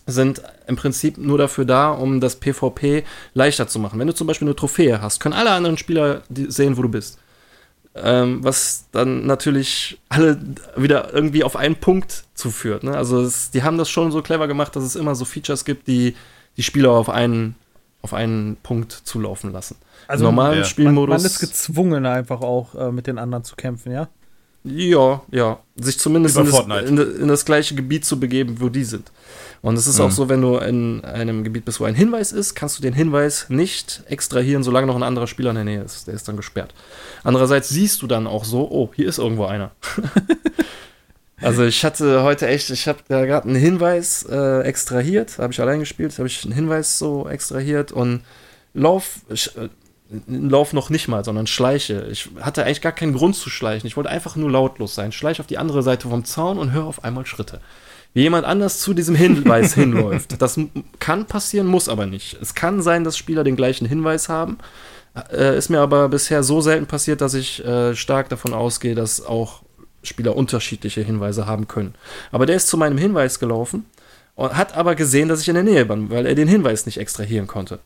[0.05, 3.99] sind im Prinzip nur dafür da, um das PvP leichter zu machen.
[3.99, 7.19] Wenn du zum Beispiel eine Trophäe hast, können alle anderen Spieler sehen, wo du bist.
[7.95, 10.39] Ähm, was dann natürlich alle
[10.75, 12.83] wieder irgendwie auf einen Punkt zuführt.
[12.83, 12.95] Ne?
[12.95, 15.87] Also es, die haben das schon so clever gemacht, dass es immer so Features gibt,
[15.87, 16.15] die
[16.57, 17.55] die Spieler auf einen,
[18.01, 19.75] auf einen Punkt zulaufen lassen.
[20.09, 20.59] Also normalen ja.
[20.61, 21.17] man, Spielmodus.
[21.17, 24.09] man ist gezwungen, einfach auch äh, mit den anderen zu kämpfen, ja?
[24.63, 25.59] Ja, ja.
[25.75, 26.59] Sich zumindest in das,
[26.89, 29.11] in, in das gleiche Gebiet zu begeben, wo die sind.
[29.61, 30.05] Und es ist Mhm.
[30.05, 32.93] auch so, wenn du in einem Gebiet bist, wo ein Hinweis ist, kannst du den
[32.93, 36.07] Hinweis nicht extrahieren, solange noch ein anderer Spieler in der Nähe ist.
[36.07, 36.73] Der ist dann gesperrt.
[37.23, 39.69] Andererseits siehst du dann auch so, oh, hier ist irgendwo einer.
[41.41, 45.61] also ich hatte heute echt, ich habe da gerade einen Hinweis äh, extrahiert, habe ich
[45.61, 48.21] allein gespielt, habe ich einen Hinweis so extrahiert und
[48.73, 49.69] lauf, ich, äh,
[50.27, 52.07] Lauf noch nicht mal, sondern schleiche.
[52.11, 53.85] Ich hatte eigentlich gar keinen Grund zu schleichen.
[53.85, 55.11] Ich wollte einfach nur lautlos sein.
[55.11, 57.61] Schleiche auf die andere Seite vom Zaun und höre auf einmal Schritte.
[58.13, 60.41] Wie jemand anders zu diesem Hinweis hinläuft.
[60.41, 60.59] Das
[60.97, 62.37] kann passieren, muss aber nicht.
[62.41, 64.57] Es kann sein, dass Spieler den gleichen Hinweis haben.
[65.31, 69.23] Äh, ist mir aber bisher so selten passiert, dass ich äh, stark davon ausgehe, dass
[69.23, 69.61] auch
[70.01, 71.93] Spieler unterschiedliche Hinweise haben können.
[72.31, 73.85] Aber der ist zu meinem Hinweis gelaufen
[74.35, 76.97] und hat aber gesehen, dass ich in der Nähe bin, weil er den Hinweis nicht
[76.97, 77.79] extrahieren konnte.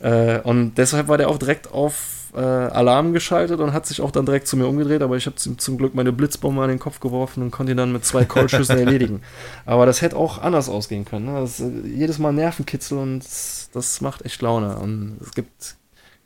[0.00, 4.10] Äh, und deshalb war der auch direkt auf äh, Alarm geschaltet und hat sich auch
[4.10, 6.78] dann direkt zu mir umgedreht, aber ich habe zum, zum Glück meine Blitzbombe an den
[6.78, 9.22] Kopf geworfen und konnte ihn dann mit zwei Coldschüssen erledigen.
[9.66, 11.26] Aber das hätte auch anders ausgehen können.
[11.26, 11.40] Ne?
[11.40, 14.76] Das, äh, jedes Mal Nervenkitzel und das, das macht echt Laune.
[14.76, 15.76] Und es gibt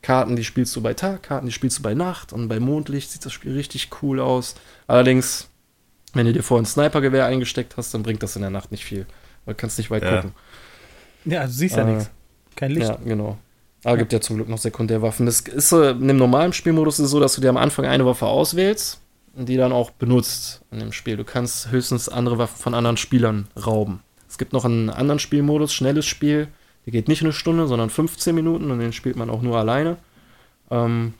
[0.01, 3.11] Karten, die spielst du bei Tag, Karten, die spielst du bei Nacht und bei Mondlicht
[3.11, 4.55] sieht das Spiel richtig cool aus.
[4.87, 5.49] Allerdings,
[6.13, 8.83] wenn du dir vorhin ein Snipergewehr eingesteckt hast, dann bringt das in der Nacht nicht
[8.83, 9.07] viel,
[9.45, 10.15] weil du kannst nicht weit ja.
[10.17, 10.33] gucken.
[11.25, 12.11] Ja, du siehst ja äh, nichts.
[12.55, 12.89] Kein Licht.
[12.89, 13.37] Ja, genau.
[13.83, 13.95] Ja.
[13.95, 15.25] gibt ja zum Glück noch Sekundärwaffen.
[15.25, 18.05] Das ist so, in dem normalen Spielmodus ist so, dass du dir am Anfang eine
[18.05, 19.01] Waffe auswählst
[19.35, 21.17] und die dann auch benutzt in dem Spiel.
[21.17, 24.01] Du kannst höchstens andere Waffen von anderen Spielern rauben.
[24.29, 26.47] Es gibt noch einen anderen Spielmodus, schnelles Spiel,
[26.85, 29.97] der geht nicht eine Stunde, sondern 15 Minuten und den spielt man auch nur alleine.
[30.71, 31.13] Ähm,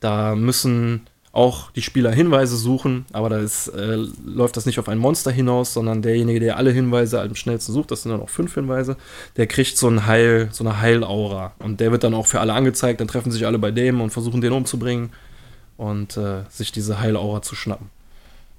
[0.00, 4.98] da müssen auch die Spieler Hinweise suchen, aber da äh, läuft das nicht auf ein
[4.98, 8.54] Monster hinaus, sondern derjenige, der alle Hinweise am schnellsten sucht, das sind dann auch fünf
[8.54, 8.96] Hinweise,
[9.36, 11.52] der kriegt so ein Heil, so eine Heilaura.
[11.60, 14.10] Und der wird dann auch für alle angezeigt, dann treffen sich alle bei dem und
[14.10, 15.10] versuchen den umzubringen
[15.76, 17.90] und äh, sich diese Heilaura zu schnappen.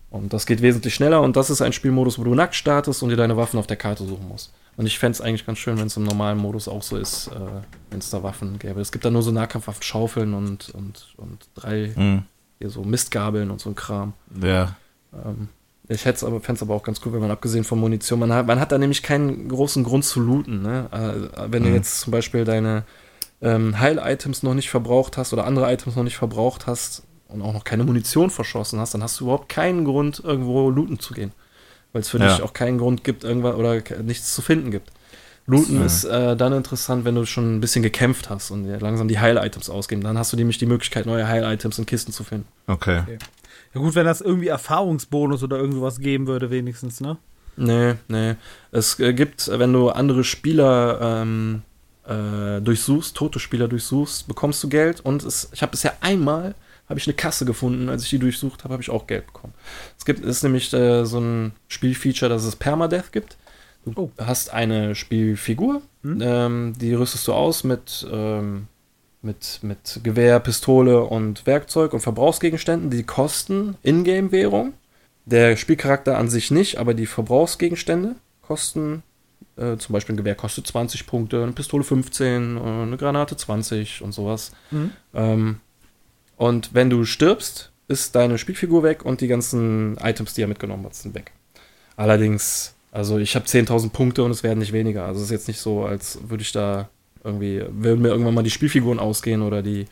[0.10, 3.10] Und das geht wesentlich schneller und das ist ein Spielmodus, wo du nackt startest und
[3.10, 4.54] dir deine Waffen auf der Karte suchen musst.
[4.78, 7.28] Und ich fände es eigentlich ganz schön, wenn es im normalen Modus auch so ist,
[7.28, 7.32] äh,
[7.90, 8.80] wenn es da Waffen gäbe.
[8.80, 12.24] Es gibt da nur so Nahkampfwaffen, Schaufeln und, und, und drei mhm.
[12.62, 14.14] Hier so Mistgabeln und so ein Kram.
[14.42, 14.76] Ja.
[15.14, 15.50] Ähm,
[15.88, 18.32] ich hätte aber, fände es aber auch ganz cool, wenn man abgesehen von Munition, man
[18.32, 20.62] hat, man hat da nämlich keinen großen Grund zu looten.
[20.62, 20.88] Ne?
[20.92, 21.68] Äh, wenn mhm.
[21.68, 22.84] du jetzt zum Beispiel deine
[23.42, 27.54] ähm, Heil-Items noch nicht verbraucht hast oder andere Items noch nicht verbraucht hast und auch
[27.54, 31.34] noch keine Munition verschossen hast, dann hast du überhaupt keinen Grund, irgendwo looten zu gehen
[31.94, 32.28] weil es für ja.
[32.30, 34.92] dich auch keinen Grund gibt, irgendwas oder nichts zu finden gibt.
[35.46, 35.86] Looten ja.
[35.86, 39.70] ist äh, dann interessant, wenn du schon ein bisschen gekämpft hast und langsam die Heil-Items
[39.70, 40.04] ausgeben.
[40.04, 42.48] Dann hast du nämlich die Möglichkeit, neue Heil-Items in Kisten zu finden.
[42.68, 43.00] Okay.
[43.00, 43.18] okay.
[43.74, 47.18] Ja gut, wenn das irgendwie Erfahrungsbonus oder irgendwas geben würde, wenigstens, ne?
[47.58, 48.36] Nee, nee.
[48.72, 51.64] Es äh, gibt, wenn du andere Spieler ähm,
[52.06, 55.02] äh, durchsuchst, tote Spieler durchsuchst, bekommst du Geld.
[55.02, 56.56] Und es, ich habe bisher einmal
[56.90, 57.90] habe ich eine Kasse gefunden.
[57.90, 59.54] Als ich die durchsucht habe, habe ich auch Geld bekommen.
[59.98, 63.38] Es gibt ist nämlich äh, so ein Spielfeature, dass es Permadeath gibt.
[63.86, 64.12] Du oh.
[64.18, 66.20] hast eine Spielfigur, hm?
[66.22, 68.68] ähm, die rüstest du aus mit, ähm,
[69.22, 72.90] mit, mit Gewehr, Pistole und Werkzeug und Verbrauchsgegenständen.
[72.90, 74.74] Die kosten Ingame-Währung.
[75.26, 79.04] Der Spielcharakter an sich nicht, aber die Verbrauchsgegenstände kosten
[79.58, 84.02] äh, zum Beispiel ein Gewehr kostet 20 Punkte, eine Pistole 15, äh, eine Granate 20
[84.02, 84.52] und sowas.
[84.72, 84.92] Mhm.
[85.14, 85.60] Ähm,
[86.38, 90.86] und wenn du stirbst, ist deine Spielfigur weg und die ganzen Items, die er mitgenommen
[90.86, 91.32] hat, sind weg.
[91.98, 95.06] Allerdings, also ich habe 10.000 Punkte und es werden nicht weniger.
[95.06, 96.90] Also es ist jetzt nicht so, als würde ich da
[97.24, 99.88] irgendwie, würden mir irgendwann mal die Spielfiguren ausgehen oder die,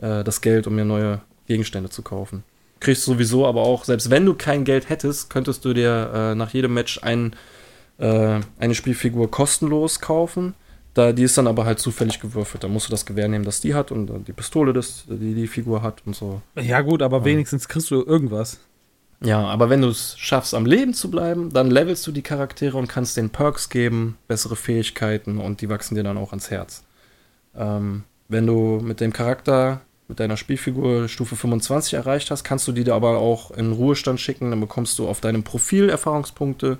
[0.00, 2.42] äh, das Geld, um mir neue Gegenstände zu kaufen.
[2.80, 6.34] Kriegst du sowieso aber auch, selbst wenn du kein Geld hättest, könntest du dir äh,
[6.34, 7.34] nach jedem Match ein,
[7.98, 10.54] äh, eine Spielfigur kostenlos kaufen
[10.94, 12.64] da, die ist dann aber halt zufällig gewürfelt.
[12.64, 15.46] Da musst du das Gewehr nehmen, das die hat und die Pistole, das, die die
[15.46, 16.42] Figur hat und so.
[16.56, 17.24] Ja, gut, aber ja.
[17.26, 18.58] wenigstens kriegst du irgendwas.
[19.22, 22.78] Ja, aber wenn du es schaffst, am Leben zu bleiben, dann levelst du die Charaktere
[22.78, 26.84] und kannst den Perks geben, bessere Fähigkeiten und die wachsen dir dann auch ans Herz.
[27.54, 32.72] Ähm, wenn du mit dem Charakter, mit deiner Spielfigur Stufe 25 erreicht hast, kannst du
[32.72, 34.50] die da aber auch in Ruhestand schicken.
[34.50, 36.78] Dann bekommst du auf deinem Profil Erfahrungspunkte,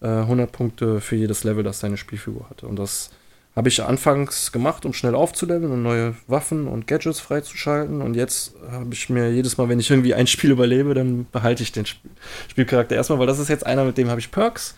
[0.00, 2.66] äh, 100 Punkte für jedes Level, das deine Spielfigur hatte.
[2.66, 3.10] Und das
[3.56, 8.02] habe ich anfangs gemacht, um schnell aufzuleveln und neue Waffen und Gadgets freizuschalten.
[8.02, 11.62] Und jetzt habe ich mir jedes Mal, wenn ich irgendwie ein Spiel überlebe, dann behalte
[11.62, 12.04] ich den Sp
[12.48, 14.76] Spielcharakter erstmal, weil das ist jetzt einer, mit dem habe ich Perks.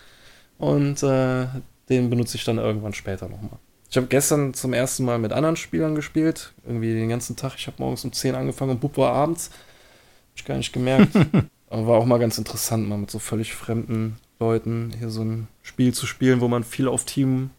[0.57, 1.47] Und äh,
[1.89, 3.59] den benutze ich dann irgendwann später nochmal.
[3.89, 6.53] Ich habe gestern zum ersten Mal mit anderen Spielern gespielt.
[6.65, 7.55] Irgendwie den ganzen Tag.
[7.57, 9.49] Ich habe morgens um 10 angefangen und Bub war abends.
[9.49, 11.13] Hab ich gar nicht gemerkt.
[11.69, 15.47] Aber war auch mal ganz interessant, mal mit so völlig fremden Leuten hier so ein
[15.61, 17.51] Spiel zu spielen, wo man viel auf Team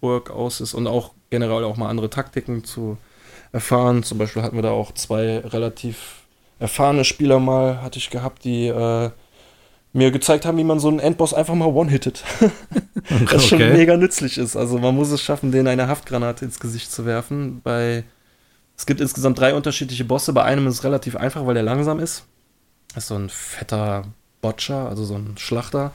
[0.00, 2.96] Work aus ist und auch generell auch mal andere Taktiken zu
[3.52, 4.02] erfahren.
[4.02, 6.24] Zum Beispiel hatten wir da auch zwei relativ
[6.58, 9.10] erfahrene Spieler mal, hatte ich gehabt, die äh,
[9.92, 12.24] mir gezeigt haben, wie man so einen Endboss einfach mal one-hittet.
[13.30, 14.56] das schon mega nützlich ist.
[14.56, 17.60] Also man muss es schaffen, denen eine Haftgranate ins Gesicht zu werfen.
[17.62, 18.04] Bei
[18.76, 20.32] es gibt insgesamt drei unterschiedliche Bosse.
[20.32, 22.24] Bei einem ist es relativ einfach, weil der langsam ist.
[22.94, 24.06] Das ist so ein fetter
[24.40, 25.92] Botcher, also so ein Schlachter.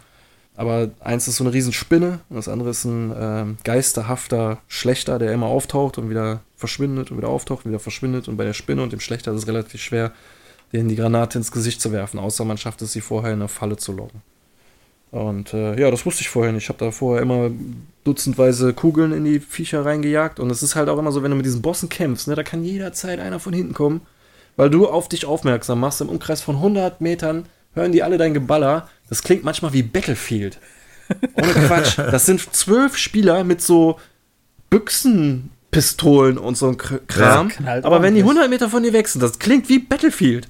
[0.60, 5.32] Aber eins ist so eine Riesenspinne und das andere ist ein ähm, geisterhafter Schlechter, der
[5.32, 8.28] immer auftaucht und wieder verschwindet und wieder auftaucht und wieder verschwindet.
[8.28, 10.12] Und bei der Spinne und dem Schlechter ist es relativ schwer,
[10.74, 13.48] denen die Granate ins Gesicht zu werfen, außer man schafft es, sie vorher in eine
[13.48, 14.22] Falle zu locken.
[15.12, 16.64] Und äh, ja, das wusste ich vorher nicht.
[16.64, 17.52] Ich habe da vorher immer
[18.04, 20.42] dutzendweise Kugeln in die Viecher reingejagt.
[20.42, 22.44] Und es ist halt auch immer so, wenn du mit diesen Bossen kämpfst, ne, da
[22.44, 24.02] kann jederzeit einer von hinten kommen,
[24.58, 26.02] weil du auf dich aufmerksam machst.
[26.02, 27.46] Im Umkreis von 100 Metern
[27.76, 28.90] hören die alle dein Geballer.
[29.10, 30.60] Das klingt manchmal wie Battlefield.
[31.36, 31.98] Ohne Quatsch.
[32.12, 34.00] Das sind zwölf Spieler mit so
[34.70, 37.50] Büchsenpistolen und so ein Kram.
[37.50, 38.42] knallt Aber wenn die ordentlich.
[38.44, 40.48] 100 Meter von dir weg sind, das klingt wie Battlefield.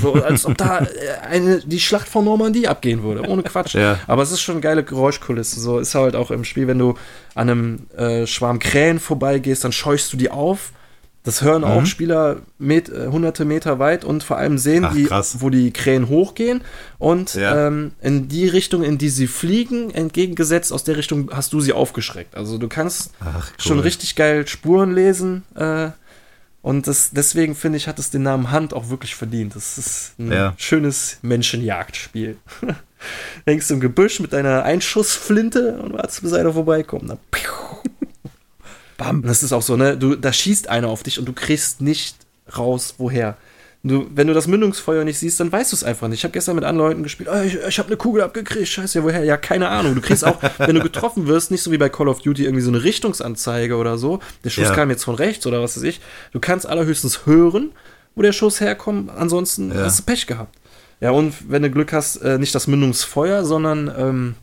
[0.00, 0.86] So, als ob da äh,
[1.28, 3.28] eine, die Schlacht von Normandie abgehen würde.
[3.28, 3.74] Ohne Quatsch.
[3.74, 3.98] Ja.
[4.06, 5.60] Aber es ist schon eine geile Geräuschkulisse.
[5.60, 6.94] So ist halt auch im Spiel, wenn du
[7.34, 10.72] an einem äh, Schwarm Krähen vorbeigehst, dann scheuchst du die auf.
[11.24, 11.86] Das hören auch Mhm.
[11.86, 15.36] Spieler met, äh, hunderte Meter weit und vor allem sehen Ach, die, krass.
[15.40, 16.60] wo die Krähen hochgehen.
[16.98, 17.66] Und Ja.
[17.66, 21.72] ähm, in die Richtung, in die sie fliegen, entgegengesetzt, aus der Richtung hast du sie
[21.72, 22.34] aufgeschreckt.
[22.36, 23.54] Also du kannst Ach, cool.
[23.58, 25.44] schon richtig geil Spuren lesen.
[25.54, 25.88] Äh,
[26.60, 29.56] und das, deswegen finde ich, hat es den Namen Hand auch wirklich verdient.
[29.56, 30.52] Das ist ein Ja.
[30.58, 32.36] schönes Menschenjagdspiel.
[33.46, 37.08] Hängst du im Gebüsch mit deiner Einschussflinte und wartest, bis einer vorbeikommt.
[37.08, 37.50] Dann piu.
[38.96, 39.22] Bam.
[39.22, 39.96] Das ist auch so, ne?
[39.96, 42.16] Du, da schießt einer auf dich und du kriegst nicht
[42.56, 43.36] raus, woher.
[43.86, 46.20] Du, wenn du das Mündungsfeuer nicht siehst, dann weißt du es einfach nicht.
[46.20, 48.98] Ich habe gestern mit anderen Leuten gespielt, oh, ich, ich habe eine Kugel abgekriegt, scheiße,
[48.98, 49.22] ja, woher?
[49.24, 49.94] Ja, keine Ahnung.
[49.94, 52.62] Du kriegst auch, wenn du getroffen wirst, nicht so wie bei Call of Duty irgendwie
[52.62, 54.20] so eine Richtungsanzeige oder so.
[54.42, 54.74] Der Schuss Ja.
[54.74, 56.00] kam jetzt von rechts oder was weiß ich.
[56.32, 57.72] Du kannst allerhöchstens hören,
[58.14, 59.82] wo der Schuss herkommt, ansonsten Ja.
[59.84, 60.56] hast du Pech gehabt.
[61.00, 64.34] Ja, und wenn du Glück hast, äh, nicht das Mündungsfeuer, sondern ähm,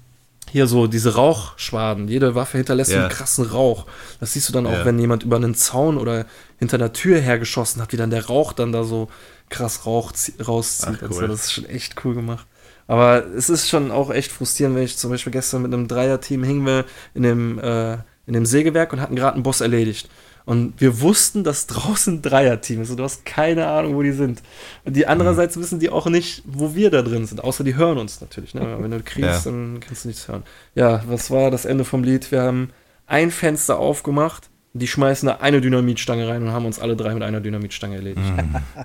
[0.51, 2.07] hier so diese Rauchschwaden.
[2.07, 3.01] Jede Waffe hinterlässt Ja.
[3.01, 3.85] einen krassen Rauch.
[4.19, 4.85] Das siehst du dann auch, Ja.
[4.85, 6.25] wenn jemand über einen Zaun oder
[6.59, 9.07] hinter einer Tür hergeschossen hat, wie dann der Rauch dann da so
[9.49, 10.97] krass Rauch zie- rauszieht.
[10.99, 11.21] Ach, und so.
[11.21, 11.27] cool.
[11.29, 12.45] Das ist schon echt cool gemacht.
[12.87, 16.43] Aber es ist schon auch echt frustrierend, wenn ich zum Beispiel gestern mit einem Dreierteam
[16.43, 17.93] hingen wir in dem, äh,
[18.25, 20.09] in dem Sägewerk und hatten gerade einen Boss erledigt.
[20.51, 24.41] Und wir wussten, dass draußen Dreierteam ist und du hast keine Ahnung, wo die sind.
[24.83, 27.97] Und die andererseits wissen die auch nicht, wo wir da drin sind, außer die hören
[27.97, 28.53] uns natürlich.
[28.53, 28.77] Ne?
[28.79, 29.51] Wenn du kriegst, Ja.
[29.51, 30.43] dann kannst du nichts hören.
[30.75, 32.31] Ja, was war das Ende vom Lied?
[32.33, 32.71] Wir haben
[33.07, 37.23] ein Fenster aufgemacht, die schmeißen da eine Dynamitstange rein und haben uns alle drei mit
[37.23, 38.25] einer Dynamitstange erledigt.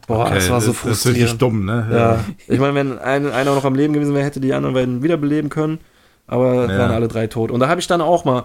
[0.07, 1.43] Boah, das war so das, das ist richtig frustrierend.
[1.43, 1.89] dumm, ne?
[1.93, 5.03] Ja, ich meine, wenn ein, einer noch am Leben gewesen wäre, hätte die anderen beiden
[5.03, 5.79] wiederbeleben können.
[6.29, 6.79] Aber Ja.
[6.79, 7.51] waren alle drei tot.
[7.51, 8.45] Und da habe ich dann auch mal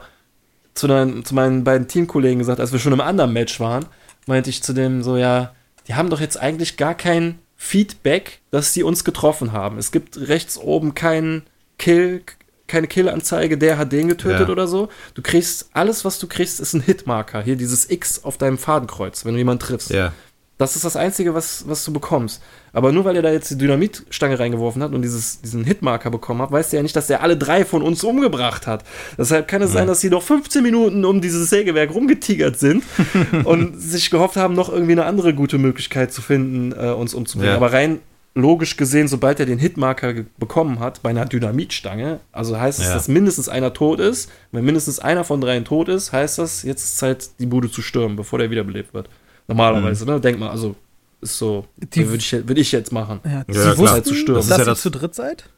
[0.74, 3.86] zu, dein, zu meinen beiden Teamkollegen gesagt, als wir schon im anderen Match waren,
[4.28, 5.54] meinte ich zu dem so, ja,
[5.88, 9.78] die haben doch jetzt eigentlich gar kein Feedback, dass die uns getroffen haben.
[9.78, 11.44] Es gibt rechts oben keinen
[11.78, 12.24] Kill,
[12.68, 14.50] keine Killanzeige, der hat den getötet Ja.
[14.50, 14.90] oder so.
[15.14, 17.42] Du kriegst, alles, was du kriegst, ist ein Hitmarker.
[17.42, 19.90] Hier dieses X auf deinem Fadenkreuz, wenn du jemanden triffst.
[19.90, 20.14] Ja.
[20.62, 22.42] Das ist das Einzige, was, was du bekommst.
[22.72, 26.42] Aber nur weil er da jetzt die Dynamitstange reingeworfen hat und dieses, diesen Hitmarker bekommen
[26.42, 28.84] hat, weißt du ja nicht, dass er alle drei von uns umgebracht hat.
[29.18, 32.84] Deshalb kann es sein, dass sie noch 15 Minuten um dieses Sägewerk rumgetigert sind
[33.44, 37.52] und sich gehofft haben, noch irgendwie eine andere gute Möglichkeit zu finden, äh, uns umzubringen.
[37.52, 37.58] Ja.
[37.58, 38.00] Aber rein
[38.34, 42.94] logisch gesehen, sobald er den Hitmarker bekommen hat bei einer Dynamitstange, also heißt es, Ja.
[42.94, 44.30] dass mindestens einer tot ist.
[44.52, 47.82] Wenn mindestens einer von dreien tot ist, heißt das, jetzt ist Zeit, die Bude zu
[47.82, 49.10] stürmen, bevor der wiederbelebt wird.
[49.48, 50.20] Normalerweise, ne?
[50.20, 50.76] Denk mal, also
[51.22, 53.20] ist so, Die- würde ich, würd ich jetzt machen.
[53.24, 53.78] Ja, Ja, Sie klar.
[53.78, 54.36] wussten, Zu stürmen.
[54.40, 55.50] dass Das ist ja ihr das- zu dritt seid?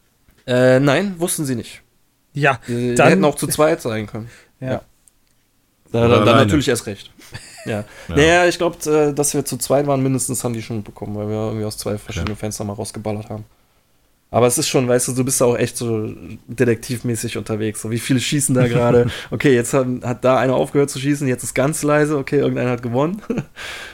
[0.46, 1.82] Äh, nein, wussten sie nicht.
[2.34, 4.30] Ja, Die, die Dann- hätten auch zu zweit sein können.
[4.60, 4.72] Ja.
[4.72, 4.82] Ja.
[5.92, 7.12] Da, dann, dann natürlich erst recht.
[7.66, 7.86] Ja.
[8.10, 8.16] Ja.
[8.16, 11.30] Naja, ich glaube, äh, dass wir zu zweit waren, mindestens haben die schon mitbekommen, weil
[11.30, 13.46] wir irgendwie aus zwei verschiedenen Fenstern mal rausgeballert haben.
[14.34, 16.12] Aber es ist schon, weißt du, du bist auch echt so
[16.48, 17.84] detektivmäßig unterwegs.
[17.84, 19.06] So, wie viele schießen da gerade?
[19.30, 22.72] Okay, jetzt hat, hat da einer aufgehört zu schießen, jetzt ist ganz leise, okay, irgendeiner
[22.72, 23.22] hat gewonnen.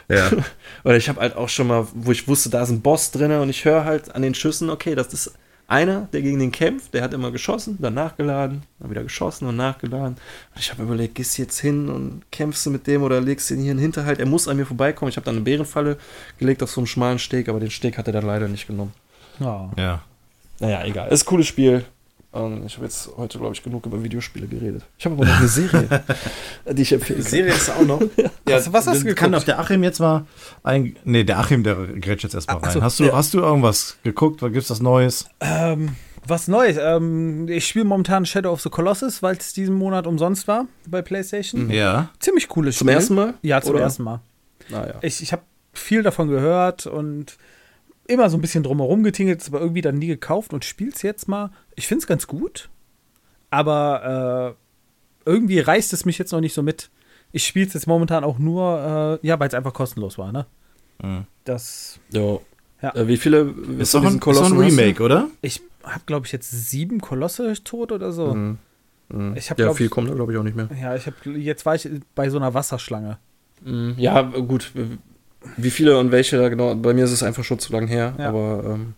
[0.07, 0.31] Ja.
[0.85, 3.31] Oder ich habe halt auch schon mal, wo ich wusste, da ist ein Boss drin
[3.33, 5.33] und ich höre halt an den Schüssen, okay, das ist
[5.67, 9.57] einer, der gegen den kämpft, der hat immer geschossen, dann nachgeladen, dann wieder geschossen und
[9.57, 10.15] nachgeladen.
[10.55, 13.49] Und ich habe überlegt, gehst du jetzt hin und kämpfst du mit dem oder legst
[13.49, 14.19] du ihn hier in den Hinterhalt?
[14.19, 15.09] Er muss an mir vorbeikommen.
[15.09, 15.97] Ich habe dann eine Bärenfalle
[16.37, 18.93] gelegt auf so einem schmalen Steg, aber den Steg hat er dann leider nicht genommen.
[19.39, 19.69] Ja.
[19.77, 20.01] Ja.
[20.59, 21.09] Naja, egal.
[21.09, 21.85] Ist ein cooles Spiel.
[22.31, 24.83] Und ich habe jetzt heute, glaube ich, genug über Videospiele geredet.
[24.99, 25.87] Ich habe aber noch eine Serie,
[26.71, 27.29] die ich empfehlen kann.
[27.31, 28.01] Serie ist auch noch.
[28.47, 29.35] Ja, Also, was hast du Kann geguckt?
[29.35, 30.27] doch der Achim jetzt mal
[30.63, 30.95] ein.
[31.03, 32.71] Nee, der Achim, der grätscht jetzt erstmal Ah, rein.
[32.73, 33.13] so, hast, du, ja.
[33.15, 34.43] hast du irgendwas geguckt?
[34.43, 35.25] Was gibt's was Neues?
[35.39, 35.95] Ähm,
[36.27, 36.77] was Neues.
[36.79, 41.01] Ähm, ich spiele momentan Shadow of the Colossus, weil es diesen Monat umsonst war bei
[41.01, 41.65] PlayStation.
[41.65, 41.71] Mhm.
[41.71, 42.09] Ja.
[42.19, 42.95] Ziemlich cooles Zum Spiel.
[42.95, 43.33] ersten Mal?
[43.41, 43.85] Ja, zum Oder?
[43.85, 44.19] ersten Mal.
[44.69, 44.95] Naja.
[45.01, 45.41] Ich, ich habe
[45.73, 47.37] viel davon gehört und
[48.09, 51.51] immer so ein bisschen drumherum getingelt, aber irgendwie dann nie gekauft und spiel's jetzt mal.
[51.75, 52.69] Ich find's ganz gut,
[53.49, 54.55] aber
[55.25, 56.89] äh, irgendwie reißt es mich jetzt noch nicht so mit.
[57.31, 60.47] Ich spiel's jetzt momentan auch nur, äh, ja, weil es einfach kostenlos war, ne?
[61.01, 61.25] Mhm.
[61.43, 61.99] Das.
[62.11, 62.41] Jo.
[62.81, 62.95] Ja.
[62.95, 64.59] Äh, wie viele Ist doch ein, ist du?
[64.59, 65.27] Remake, oder?
[65.41, 68.33] Ich habe, glaube ich, jetzt sieben Kolosse tot oder so.
[68.33, 68.57] Mhm.
[69.09, 69.35] Mhm.
[69.35, 70.69] Ich hab, ja, glaub viel kommt da, glaube ich, auch nicht mehr.
[70.79, 73.17] Ja, ich habe jetzt war ich bei so einer Wasserschlange.
[73.63, 73.95] Mhm.
[73.97, 74.71] Ja, gut.
[75.57, 76.75] Wie viele und welche da genau?
[76.75, 78.29] Bei mir ist es einfach schon zu lang her, Ja.
[78.29, 78.93] aber ähm,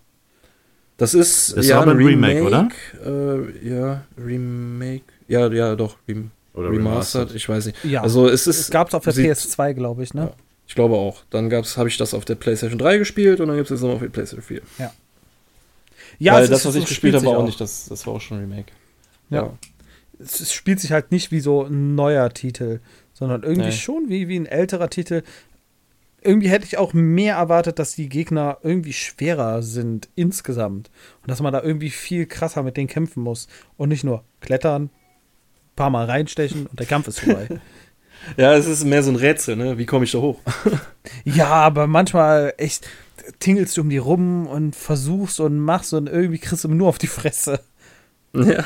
[0.98, 2.70] das ist, Das ja aber ein Remake, oder?
[3.04, 5.04] Äh, ja, Remake.
[5.28, 5.98] Ja, ja, doch.
[6.08, 7.84] Rem Oder remastered, ich weiß nicht.
[7.86, 8.60] Ja, Also es ist.
[8.60, 10.22] es gab es auf der sieht- PS2, glaube ich, ne?
[10.24, 10.34] Ja.
[10.68, 11.24] Ich glaube auch.
[11.32, 13.96] Dann habe ich das auf der PlayStation 3 gespielt und dann gibt es jetzt noch
[13.96, 14.62] auf der PlayStation 4.
[16.20, 17.60] Ja, Weil es das, ist- was so ich gespielt spielt habe, war auch nicht.
[17.60, 18.72] Das, das war auch schon ein Remake.
[19.30, 19.54] Ja.
[20.20, 22.80] es, es spielt sich halt nicht wie so ein neuer Titel,
[23.14, 23.72] sondern irgendwie Nee.
[23.72, 25.24] schon wie, wie ein älterer Titel.
[26.22, 30.92] Irgendwie hätte ich auch mehr erwartet, dass die Gegner irgendwie schwerer sind insgesamt.
[31.22, 33.48] Und dass man da irgendwie viel krasser mit denen kämpfen muss.
[33.78, 34.90] Und nicht nur klettern,
[35.76, 37.48] paar Mal reinstechen und der Kampf ist vorbei.
[38.38, 39.80] Ja, es ist mehr so ein Rätsel, ne?
[39.80, 40.40] Wie komme ich da hoch?
[41.26, 42.88] ja, aber manchmal echt
[43.40, 46.98] tingelst du um die rum und versuchst und machst und irgendwie kriegst du nur auf
[47.00, 47.62] die Fresse.
[48.34, 48.64] ja.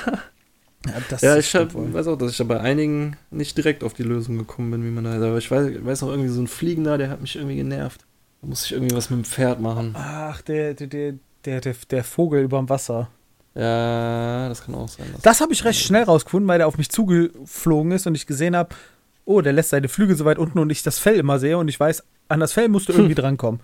[0.86, 3.94] Ja, das Ja, ich hab, weiß auch, dass ich da bei einigen nicht direkt auf
[3.94, 5.14] die Lösung gekommen bin, wie man da.
[5.16, 8.06] Aber ich weiß, weiß noch irgendwie so ein Fliegender, der hat mich irgendwie genervt.
[8.42, 9.92] Da muss ich irgendwie was mit dem Pferd machen.
[9.98, 11.14] Ach, der, der, der,
[11.46, 13.10] der, der, der Vogel überm Wasser.
[13.56, 15.08] Ja, das kann auch sein.
[15.14, 18.28] dass- Das habe ich recht schnell rausgefunden, weil der auf mich zugeflogen ist und ich
[18.28, 18.76] gesehen habe,
[19.24, 21.68] oh, der lässt seine Flügel so weit unten und ich das Fell immer sehe und
[21.70, 23.62] ich weiß, an das Fell musst du irgendwie drankommen.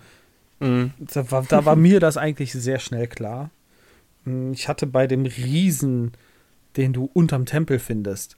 [0.60, 0.92] Mhm.
[0.98, 3.50] Da war, da war mir das eigentlich sehr schnell klar.
[4.24, 6.12] Hm, Ich hatte bei dem Riesen,
[6.76, 8.36] den du unterm Tempel findest,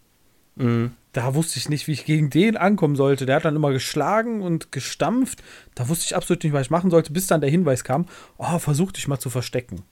[0.57, 0.93] Mhm.
[1.13, 3.27] da wusste ich nicht, wie ich gegen den ankommen sollte.
[3.27, 5.43] Der hat dann immer geschlagen und gestampft.
[5.75, 8.07] Da wusste ich absolut nicht, was ich machen sollte, bis dann der Hinweis kam,
[8.39, 9.83] oh, versuch dich mal zu verstecken.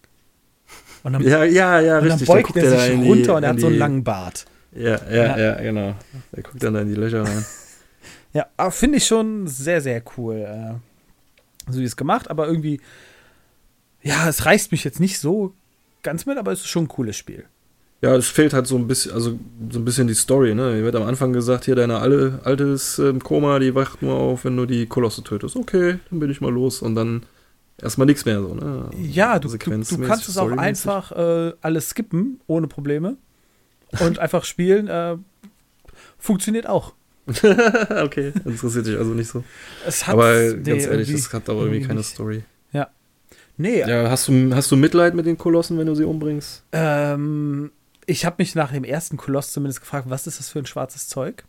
[1.03, 2.29] Und dann, Ja, ja, ja, und dann richtig.
[2.29, 4.47] beugt guckt er sich die- runter und er hat so einen langen Bart.
[4.75, 5.39] Ja, ja, Ja.
[5.39, 5.95] ja, genau.
[6.35, 7.45] Der guckt dann da in die Löcher rein.
[8.35, 10.37] Ja, finde ich schon sehr, sehr cool.
[10.37, 12.81] Äh, so wie es gemacht, aber irgendwie,
[14.03, 15.53] ja, es reißt mich jetzt nicht so
[16.03, 17.45] ganz mit, aber es ist schon ein cooles Spiel.
[18.03, 19.39] Ja, es fehlt halt so ein bisschen, also
[19.71, 20.75] so ein bisschen die Story, ne?
[20.75, 24.15] Hier wird am Anfang gesagt, hier deine alle, alte ist im Koma, die wacht nur
[24.15, 25.55] auf, wenn du die Kolosse tötest.
[25.55, 27.23] Okay, dann bin ich mal los und dann
[27.81, 28.91] erstmal nichts mehr so, ne?
[29.01, 33.17] Ja, du, du, du kannst es auch einfach äh, alles skippen, ohne Probleme.
[34.01, 34.89] Und einfach spielen.
[34.89, 35.17] Äh,
[36.19, 36.95] funktioniert auch.
[37.29, 39.45] okay, interessiert dich also nicht so.
[39.87, 42.03] Es hat Aber nee, ganz ehrlich, das hat auch irgendwie keine.
[42.03, 42.43] Story.
[43.57, 46.65] Nee, Ja, hast du, hast du Mitleid mit den Kolossen, wenn du sie umbringst?
[46.73, 47.71] Ähm,
[48.13, 51.09] ich habe mich nach dem ersten Koloss zumindest gefragt, was ist das für ein schwarzes
[51.09, 51.45] Zeug?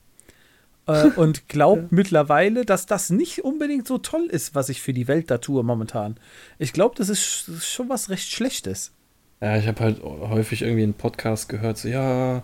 [0.87, 1.87] Äh, und glaube Ja.
[1.91, 5.63] mittlerweile, dass das nicht unbedingt so toll ist, was ich für die Welt da tue
[5.63, 6.17] momentan.
[6.59, 8.91] Ich glaube, das ist sch- schon was recht Schlechtes.
[9.41, 12.43] Ja, ich habe halt häufig irgendwie einen Podcast gehört, so, ja,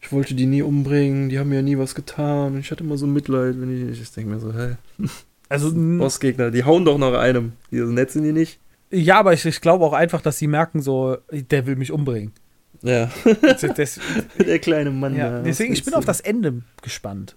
[0.00, 2.58] ich wollte die nie umbringen, die haben mir nie was getan.
[2.58, 4.76] Ich hatte immer so Mitleid, wenn die, ich denke mir so, hä,
[5.50, 7.52] Also, n- Bossgegner, die hauen doch nach einem.
[7.70, 8.60] Die so nett sind die nicht.
[8.90, 12.32] ja, aber ich, ich glaube auch einfach, dass sie merken, so, der will mich umbringen.
[12.82, 13.10] Ja,
[13.42, 14.00] Das, das,
[14.38, 15.16] der kleine Mann.
[15.16, 17.36] ja, da, deswegen, ich bin willst auf das Ende gespannt,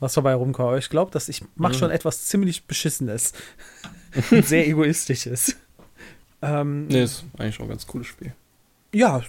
[0.00, 0.68] was dabei rumkommt.
[0.68, 1.78] Aber ich glaube, dass ich mache Mhm.
[1.78, 3.32] schon etwas ziemlich Beschissenes.
[4.30, 5.56] sehr Egoistisches.
[6.42, 8.32] Ähm, Nee, ist eigentlich auch ein ganz cooles Spiel.
[8.92, 9.22] ja,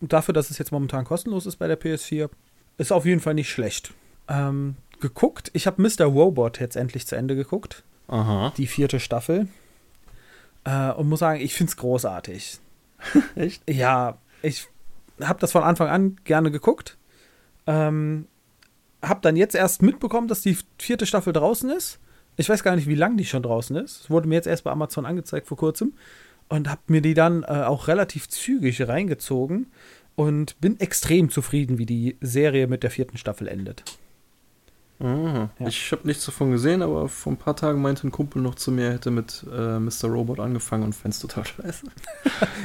[0.00, 2.28] dafür, dass es jetzt momentan kostenlos ist bei der PS4,
[2.78, 3.92] ist auf jeden Fall nicht schlecht.
[4.28, 6.04] Ähm, geguckt, ich habe Mr.
[6.04, 8.52] Robot jetzt endlich zu Ende geguckt, Aha.
[8.56, 9.48] die vierte Staffel.
[10.64, 12.58] Äh, und muss sagen, ich finde es großartig.
[13.34, 13.62] Echt?
[13.70, 14.66] Ja, ich
[15.20, 16.96] habe das von Anfang an gerne geguckt.
[17.66, 18.26] Ähm,
[19.02, 21.98] habe dann jetzt erst mitbekommen, dass die vierte Staffel draußen ist.
[22.36, 24.02] Ich weiß gar nicht, wie lange die schon draußen ist.
[24.02, 25.94] Es wurde mir jetzt erst bei Amazon angezeigt vor kurzem.
[26.48, 29.66] Und habe mir die dann äh, auch relativ zügig reingezogen.
[30.16, 33.82] Und bin extrem zufrieden, wie die Serie mit der vierten Staffel endet.
[35.00, 35.50] Aha.
[35.58, 35.66] Ja.
[35.66, 38.70] Ich habe nichts davon gesehen, aber vor ein paar Tagen meinte ein Kumpel noch zu
[38.70, 40.04] mir, er hätte mit äh, Mr.
[40.04, 41.86] Robot angefangen und fänd's total scheiße.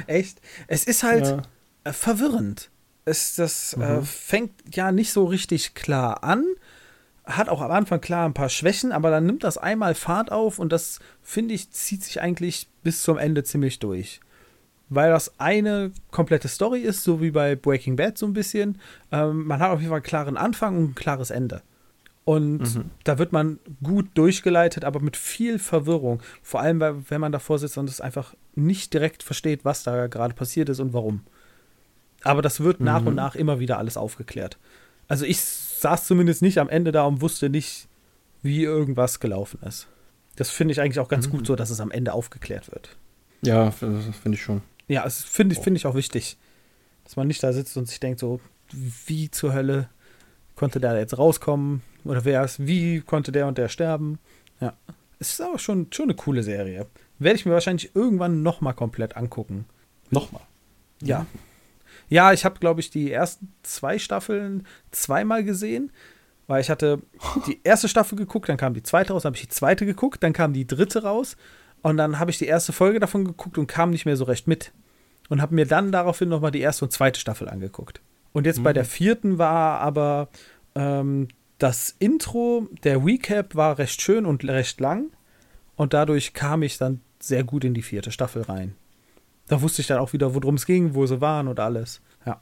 [0.07, 0.39] Echt?
[0.67, 1.41] Es ist halt Ja.
[1.89, 2.69] Äh, verwirrend.
[3.05, 4.03] Es, das äh, Mhm.
[4.03, 6.45] fängt ja nicht so richtig klar an.
[7.25, 10.57] Hat auch am Anfang klar ein paar Schwächen, aber dann nimmt das einmal Fahrt auf
[10.59, 14.19] und das, finde ich, zieht sich eigentlich bis zum Ende ziemlich durch.
[14.89, 18.79] Weil das eine komplette Story ist, so wie bei Breaking Bad so ein bisschen.
[19.11, 21.61] Ähm, man hat auf jeden Fall einen klaren Anfang und ein klares Ende.
[22.25, 22.89] Und Mhm.
[23.03, 26.21] da wird man gut durchgeleitet, aber mit viel Verwirrung.
[26.41, 30.07] Vor allem, weil, wenn man davor sitzt und es einfach nicht direkt versteht, was da
[30.07, 31.21] gerade passiert ist und warum.
[32.23, 33.07] Aber das wird nach Mhm.
[33.07, 34.57] und nach immer wieder alles aufgeklärt.
[35.07, 37.87] Also ich saß zumindest nicht am Ende da und wusste nicht,
[38.41, 39.87] wie irgendwas gelaufen ist.
[40.35, 41.31] Das finde ich eigentlich auch ganz Mhm.
[41.31, 42.95] gut so, dass es am Ende aufgeklärt wird.
[43.41, 44.61] Ja, finde ich schon.
[44.87, 46.37] Ja, das finde ich, finde ich auch wichtig.
[47.03, 48.39] Dass man nicht da sitzt und sich denkt, so,
[49.07, 49.89] wie zur Hölle
[50.55, 51.81] konnte der jetzt rauskommen?
[52.05, 54.19] Oder wer ist, wie konnte der und der sterben?
[54.61, 54.73] Ja.
[55.19, 56.85] Es ist aber schon, schon eine coole Serie.
[57.17, 59.65] Werde ich mir wahrscheinlich irgendwann nochmal komplett angucken.
[60.11, 60.43] Nochmal.
[61.01, 61.25] Ja.
[62.09, 65.91] Ja, ich habe, glaube ich, die ersten zwei Staffeln zweimal gesehen,
[66.47, 67.01] weil ich hatte
[67.47, 70.21] die erste Staffel geguckt, dann kam die zweite raus, dann habe ich die zweite geguckt,
[70.23, 71.37] dann kam die dritte raus
[71.81, 74.47] und dann habe ich die erste Folge davon geguckt und kam nicht mehr so recht
[74.47, 74.71] mit.
[75.29, 78.01] Und habe mir dann daraufhin nochmal die erste und zweite Staffel angeguckt.
[78.33, 78.63] Und jetzt mhm.
[78.63, 80.29] bei der vierten war aber
[80.73, 81.27] ähm,
[81.59, 85.11] das Intro, der Recap war recht schön und recht lang.
[85.75, 88.75] Und dadurch kam ich dann sehr gut in die vierte Staffel rein.
[89.49, 92.01] Da wusste ich dann auch wieder, worum es ging, wo sie waren und alles.
[92.25, 92.39] Ja.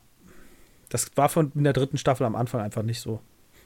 [0.89, 3.21] Das war von in der dritten Staffel am Anfang einfach nicht so.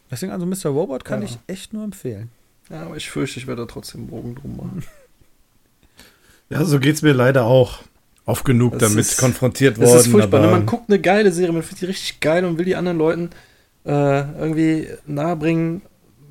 [0.10, 0.70] Deswegen, also Mr.
[0.70, 1.28] Robot kann ja.
[1.28, 2.30] ich echt nur empfehlen.
[2.70, 4.84] Ja, aber ich fürchte, ich werde da trotzdem Bogen drum machen.
[6.50, 7.80] Ja, so geht es mir leider auch.
[8.26, 9.94] Oft genug das damit ist, konfrontiert worden.
[9.94, 10.42] Das ist furchtbar.
[10.42, 10.48] Ne?
[10.48, 13.30] Man guckt eine geile Serie, man findet die richtig geil und will die anderen Leuten
[13.86, 15.82] äh, irgendwie nahebringen,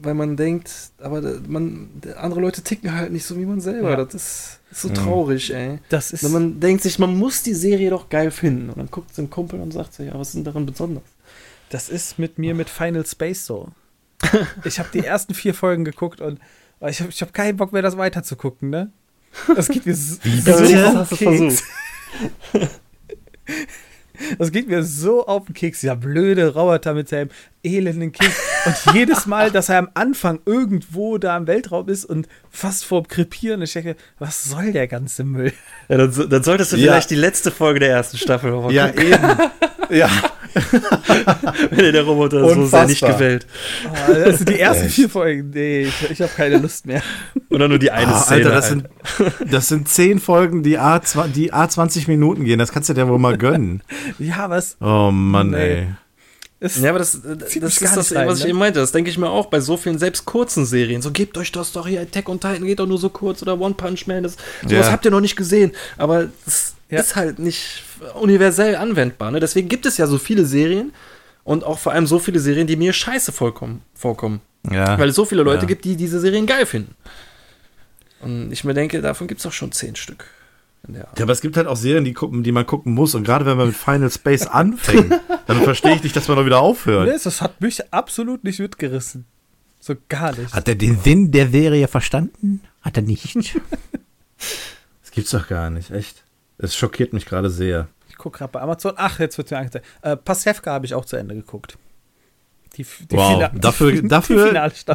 [0.03, 3.91] weil man denkt, aber man, andere Leute ticken halt nicht so wie man selber.
[3.91, 3.97] Ja.
[3.97, 4.95] Das ist, ist so mhm.
[4.95, 5.79] traurig, ey.
[5.89, 8.71] Das ist Wenn man denkt sich, man muss die Serie doch geil finden.
[8.71, 11.05] Und dann guckt ein Kumpel und sagt so, ja, was ist denn daran besonders?
[11.71, 13.69] Das ist mit mir mit Final Space so.
[14.65, 16.41] ich habe die ersten vier Folgen geguckt und
[16.89, 18.91] ich habe ich hab keinen Bock mehr, das weiterzugucken, ne?
[19.55, 21.63] Das geht mir so, so auf den Keks.
[24.39, 27.31] Das geht mir so auf den Keks, dieser blöde Roboter mit seinem
[27.63, 28.33] elenden Kind.
[28.67, 33.07] Und jedes Mal, dass er am Anfang irgendwo da im Weltraum ist und fast vorm
[33.09, 35.53] Krepieren, ich denke, was soll der ganze Müll?
[35.89, 36.93] Ja, dann, dann solltest du ja.
[36.93, 39.39] vielleicht die letzte Folge der ersten Staffel mal Ja, eben.
[39.91, 40.09] ja.
[41.71, 42.65] Wenn dir der Roboter Unfassbar.
[42.65, 43.47] so sehr nicht gefällt.
[43.87, 45.51] Oh, das sind die ersten vier Folgen.
[45.51, 47.03] Nee, ich, ich habe keine Lust mehr.
[47.51, 48.47] Oder nur die eine ah, Szene.
[48.47, 48.89] Alter, das sind,
[49.51, 51.01] das sind zehn Folgen, die A,
[51.35, 52.59] die A 20 Minuten gehen.
[52.59, 53.83] Das kannst du dir wohl mal gönnen.
[54.19, 54.77] ja, was?
[54.81, 55.57] Oh Mann, nee.
[55.57, 55.87] ey.
[56.61, 58.51] Ist ja, aber das, das ist das, rein, was ich ne?
[58.51, 58.81] eben meinte.
[58.81, 61.01] Das denke ich mir auch bei so vielen selbst kurzen Serien.
[61.01, 62.03] So, gebt euch das doch hier.
[62.03, 64.25] Attack on Titan geht doch nur so kurz oder One Punch Man.
[64.25, 64.93] Das, sowas ja.
[64.93, 65.73] habt ihr noch nicht gesehen.
[65.97, 67.01] Aber das ja.
[67.01, 67.83] ist halt nicht
[68.15, 69.31] universell anwendbar.
[69.31, 69.41] Ne?
[69.41, 70.93] Deswegen gibt es ja so viele Serien
[71.45, 74.41] und auch vor allem so viele Serien, die mir scheiße vollkommen, vorkommen.
[74.71, 74.99] Ja.
[74.99, 75.67] Weil es so viele Leute ja.
[75.67, 76.95] gibt, die diese Serien geil finden.
[78.21, 80.27] Und ich mir denke, davon gibt es auch schon zehn Stück.
[80.89, 83.15] Ja, aber es gibt halt auch Serien, die, gucken, die man gucken muss.
[83.15, 85.12] Und gerade wenn man mit Final Space anfängt,
[85.47, 87.09] dann verstehe ich nicht, dass man noch wieder aufhört.
[87.09, 89.27] Nee, das hat mich absolut nicht mitgerissen.
[89.79, 90.53] So gar nicht.
[90.53, 92.61] Hat er den Sinn der Serie verstanden?
[92.83, 93.35] Hat er nicht.
[95.03, 96.23] das gibt's doch gar nicht, echt.
[96.62, 97.89] Es schockiert mich gerade sehr.
[98.09, 98.95] Ich gucke gerade bei Amazon.
[98.97, 99.87] Ach, jetzt wird mir angezeigt.
[100.03, 101.78] Äh, Pasewka habe ich auch zu Ende geguckt.
[102.77, 104.53] Die, die wow, Fina dafür, die, dafür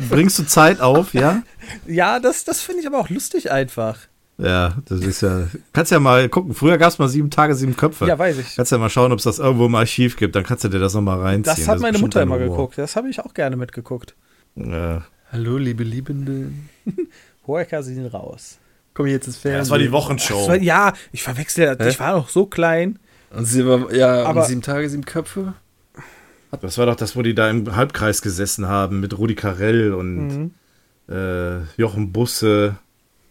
[0.09, 1.43] bringst du Zeit auf, ja?
[1.87, 3.97] ja, das, das finde ich aber auch lustig einfach.
[4.37, 5.47] Ja, das ist ja.
[5.71, 6.53] Kannst ja mal gucken.
[6.53, 8.05] Früher gab es mal sieben Tage, sieben Köpfe.
[8.05, 8.55] Ja, weiß ich.
[8.55, 10.35] Kannst ja mal schauen, ob es das irgendwo im Archiv gibt.
[10.35, 11.55] Dann kannst du dir das nochmal reinziehen.
[11.55, 12.77] Das hat meine das Mutter immer geguckt.
[12.77, 14.13] Das habe ich auch gerne mitgeguckt.
[14.55, 15.05] Ja.
[15.31, 16.51] Hallo, liebe Liebende.
[17.47, 18.59] Hoeker sind raus.
[18.95, 19.53] Komm jetzt ins Fernsehen.
[19.53, 20.47] Ja, das war die Wochenshow.
[20.47, 21.77] War, ja, ich verwechsel.
[21.77, 21.89] Hä?
[21.89, 22.97] Ich war noch so klein.
[23.29, 25.53] Und sie war, ja, aber sieben Tage, sieben Köpfe.
[26.61, 30.27] Das war doch das, wo die da im Halbkreis gesessen haben mit Rudi Carell und
[30.27, 30.51] mhm.
[31.13, 32.77] äh, Jochen Busse.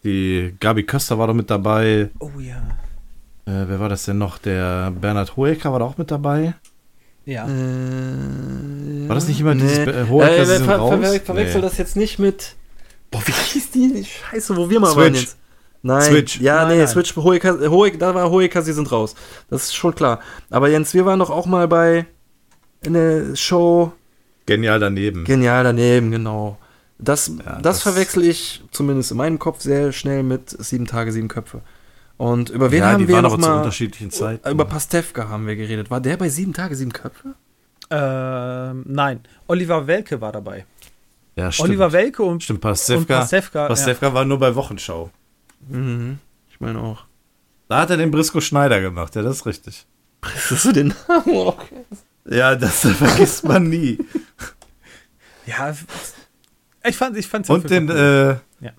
[0.05, 2.11] Die Gabi Köster war doch mit dabei.
[2.19, 2.59] Oh ja.
[3.47, 4.37] Äh, wer war das denn noch?
[4.37, 6.53] Der Bernhard Hoeker war da auch mit dabei.
[7.25, 7.47] Ja.
[7.47, 9.63] Äh, war das nicht immer nee.
[9.63, 11.67] dieses äh, Hoeker äh, ver ver ver Verwechsel nee.
[11.67, 12.57] das jetzt nicht mit.
[13.11, 14.05] Boah, wie hieß die?
[14.05, 15.05] Scheiße, wo wir mal Switch.
[15.05, 15.39] waren jetzt.
[15.85, 16.01] Nein.
[16.01, 16.41] Switch.
[16.41, 16.89] Ja, nein, nee, nein.
[16.89, 19.15] Switch, Hoeker, Hoeker, da war Hoeker, sie sind raus.
[19.51, 20.21] Das ist schon klar.
[20.49, 22.07] Aber Jens, wir waren doch auch mal bei
[22.83, 23.93] in der Show.
[24.47, 25.25] Genial daneben.
[25.25, 26.57] Genial daneben, genau.
[26.99, 31.13] Das, ja, das, das verwechsel ich zumindest in meinem Kopf sehr schnell mit sieben Tage,
[31.13, 31.61] sieben Köpfe.
[32.17, 33.59] Und über wen ja, haben wir noch mal?
[33.59, 34.49] unterschiedlichen Zeiten.
[34.49, 35.91] Über Pastewka haben wir geredet.
[35.91, 37.35] War der bei sieben Tage, sieben Köpfe?
[37.91, 39.21] Ähm, nein.
[39.49, 40.65] Oliver Welke war dabei.
[41.37, 41.69] Ja, stimmt.
[41.69, 43.69] Oliver Welke und, stimmt, Pastewka, und Pastewka.
[43.69, 44.15] Pastewka ja.
[44.15, 45.11] war nur bei Wochenschau.
[45.69, 46.19] Mhm.
[46.51, 47.05] Ich meine auch.
[47.69, 49.87] Da hat er den Brisco Schneider gemacht, ja, das ist richtig.
[50.23, 51.37] Hast du den Namen?
[51.37, 51.85] Okay.
[52.31, 53.99] Ja, das vergisst man nie.
[55.47, 55.75] ja,
[56.87, 58.41] ich fand ich fand's Und den, cool.
[58.61, 58.73] äh, ja.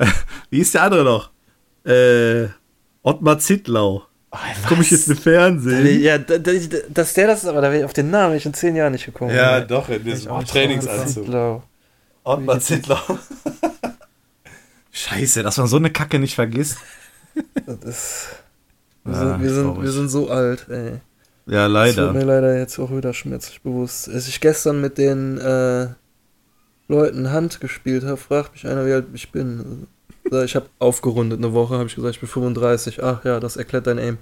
[0.50, 1.30] wie ist der andere noch?
[1.84, 2.48] Äh,
[3.02, 4.04] Ottmar Zittlau.
[4.32, 4.36] Oh,
[4.68, 6.02] Komme ich jetzt im Fernsehen?
[6.02, 8.74] Ja, dass der das ist, aber da wäre ich auf den Namen ich in zehn
[8.74, 9.34] Jahren nicht gekommen.
[9.34, 9.66] Ja, ey.
[9.66, 11.62] doch, in diesem Trainingsanzug.
[12.24, 12.98] Ottmar Zittlau.
[14.96, 16.78] Scheiße, dass man so eine Kacke nicht vergisst.
[17.66, 18.28] Das ist.
[19.04, 21.00] Wir, ja, sind, wir, sind, wir sind so alt, ey.
[21.44, 22.06] Ja, leider.
[22.06, 24.08] Das wird mir leider jetzt auch wieder schmerzlich bewusst.
[24.08, 25.88] Als ich gestern mit den äh,
[26.88, 29.86] Leuten Hand gespielt habe, fragt mich einer, wie alt ich bin.
[30.44, 33.02] Ich habe aufgerundet eine Woche, habe ich gesagt, ich bin 35.
[33.02, 34.18] Ach ja, das erklärt dein Aim.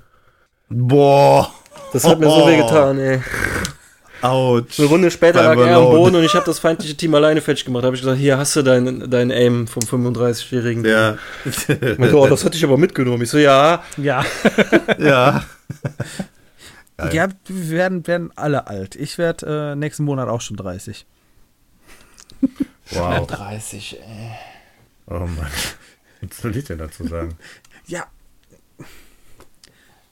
[0.68, 1.54] Boah.
[1.92, 3.22] Das hat mir so weh getan, ey.
[4.24, 4.78] Autsch.
[4.78, 7.64] Eine Runde später lag er am Boden und ich habe das feindliche Team alleine fertig
[7.64, 7.82] gemacht.
[7.82, 10.84] Da habe ich gesagt, hier hast du dein, dein Aim vom 35-Jährigen.
[10.84, 11.18] Ja.
[11.44, 13.22] so, oh, das hatte ich aber mitgenommen.
[13.22, 13.82] Ich so, ja.
[13.96, 14.24] Ja.
[14.98, 15.44] ja.
[17.12, 18.94] Ja, wir werden, werden alle alt.
[18.94, 21.04] Ich werde äh, nächsten Monat auch schon 30.
[22.90, 23.26] Wow.
[23.26, 24.30] 30, ey.
[25.08, 25.50] Oh Mann.
[26.20, 27.36] Was soll ich denn dazu sagen?
[27.86, 28.06] Ja.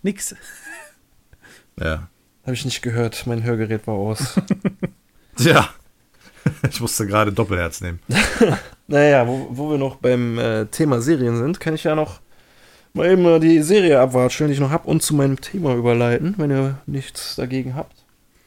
[0.03, 0.35] Nix.
[1.79, 2.09] Ja.
[2.45, 4.35] Habe ich nicht gehört, mein Hörgerät war aus.
[5.37, 5.69] Tja.
[6.69, 8.01] Ich musste gerade Doppelherz nehmen.
[8.89, 12.21] naja, wo, wo wir noch beim äh, Thema Serien sind, kann ich ja noch
[12.95, 16.35] mal eben äh, die Serie abwatschen, die ich noch habe und zu meinem Thema überleiten,
[16.39, 17.95] wenn ihr nichts dagegen habt.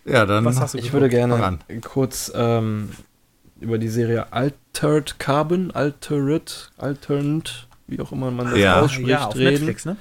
[0.03, 0.43] Ja, dann.
[0.43, 1.59] Was hast du Ich würde gerne an.
[1.85, 2.89] kurz ähm,
[3.61, 7.51] über die Serie Altered Carbon, Altered, Alternate,
[7.87, 8.81] wie auch immer man das Ja.
[8.81, 9.51] ausspricht, ja, auf reden.
[9.53, 9.95] Netflix, ne?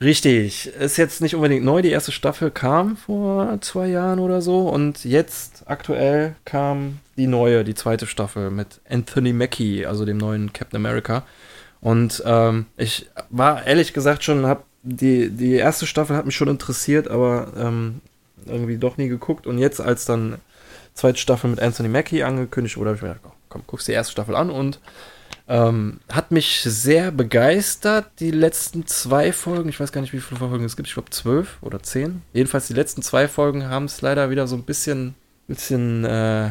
[0.00, 0.66] Richtig.
[0.66, 1.82] Ist jetzt nicht unbedingt neu.
[1.82, 4.68] Die erste Staffel kam vor zwei Jahren oder so.
[4.68, 10.52] Und jetzt, aktuell, kam die neue, die zweite Staffel mit Anthony Mackie, also dem neuen
[10.52, 11.22] Captain America.
[11.80, 16.48] Und ähm, ich war ehrlich gesagt schon, hab die, die erste Staffel hat mich schon
[16.48, 18.00] interessiert, aber ähm,
[18.46, 19.46] irgendwie doch nie geguckt.
[19.46, 20.36] Und jetzt, als dann
[20.94, 24.12] zweite Staffel mit Anthony Mackie angekündigt wurde, habe ich mir gedacht, komm, guckst die erste
[24.12, 24.80] Staffel an und
[25.46, 29.68] ähm, hat mich sehr begeistert, die letzten zwei Folgen.
[29.68, 30.88] Ich weiß gar nicht, wie viele Folgen es gibt.
[30.88, 32.22] Ich glaube zwölf oder zehn.
[32.32, 35.14] Jedenfalls die letzten zwei Folgen haben es leider wieder so ein bisschen,
[35.46, 36.50] bisschen äh,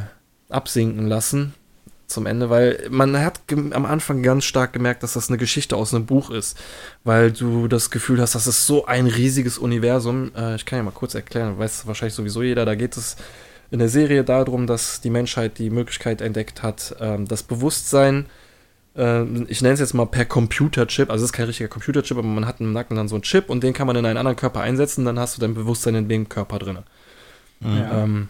[0.50, 1.56] absinken lassen
[2.06, 5.96] zum Ende, weil man hat am Anfang ganz stark gemerkt, dass das eine Geschichte aus
[5.96, 6.60] einem Buch ist,
[7.04, 10.32] weil du das Gefühl hast, das ist so ein riesiges Universum.
[10.36, 13.16] Äh, ich kann ja mal kurz erklären, weiß wahrscheinlich sowieso jeder, da geht es
[13.72, 18.43] in der Serie darum, dass die Menschheit die Möglichkeit entdeckt hat, ähm, das Bewusstsein äh,
[18.96, 22.46] ich nenne es jetzt mal per Computerchip, also es ist kein richtiger Computerchip, aber man
[22.46, 24.62] hat im Nacken dann so einen Chip und den kann man in einen anderen Körper
[24.62, 26.78] einsetzen, dann hast du dein Bewusstsein in dem Körper drin.
[27.62, 28.04] Ja.
[28.04, 28.30] Ähm,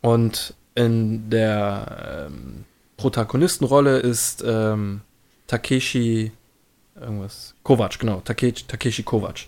[0.00, 2.64] und in der ähm,
[2.96, 5.02] Protagonistenrolle ist ähm,
[5.46, 6.32] Takeshi
[6.98, 9.46] irgendwas Kovac, genau, Take, Takeshi Kovac,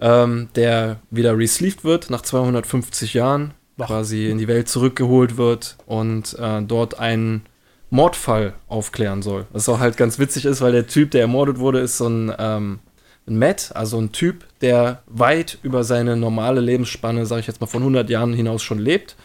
[0.00, 3.86] ähm, der wieder resleeved wird nach 250 Jahren, Ach.
[3.86, 7.42] quasi in die Welt zurückgeholt wird und äh, dort einen
[7.90, 9.46] Mordfall aufklären soll.
[9.52, 12.32] Was auch halt ganz witzig ist, weil der Typ, der ermordet wurde, ist so ein,
[12.38, 12.80] ähm,
[13.26, 17.66] ein Matt, also ein Typ, der weit über seine normale Lebensspanne, sage ich jetzt mal
[17.66, 19.16] von 100 Jahren hinaus schon lebt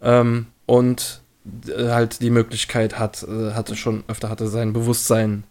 [0.00, 1.22] ähm, und
[1.68, 5.44] äh, halt die Möglichkeit hat, äh, hatte schon öfter hatte sein Bewusstsein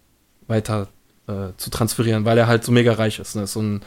[0.48, 0.88] weiter
[1.28, 3.36] äh, zu transferieren, weil er halt so mega reich ist.
[3.36, 3.44] Ne?
[3.44, 3.82] Ist so ein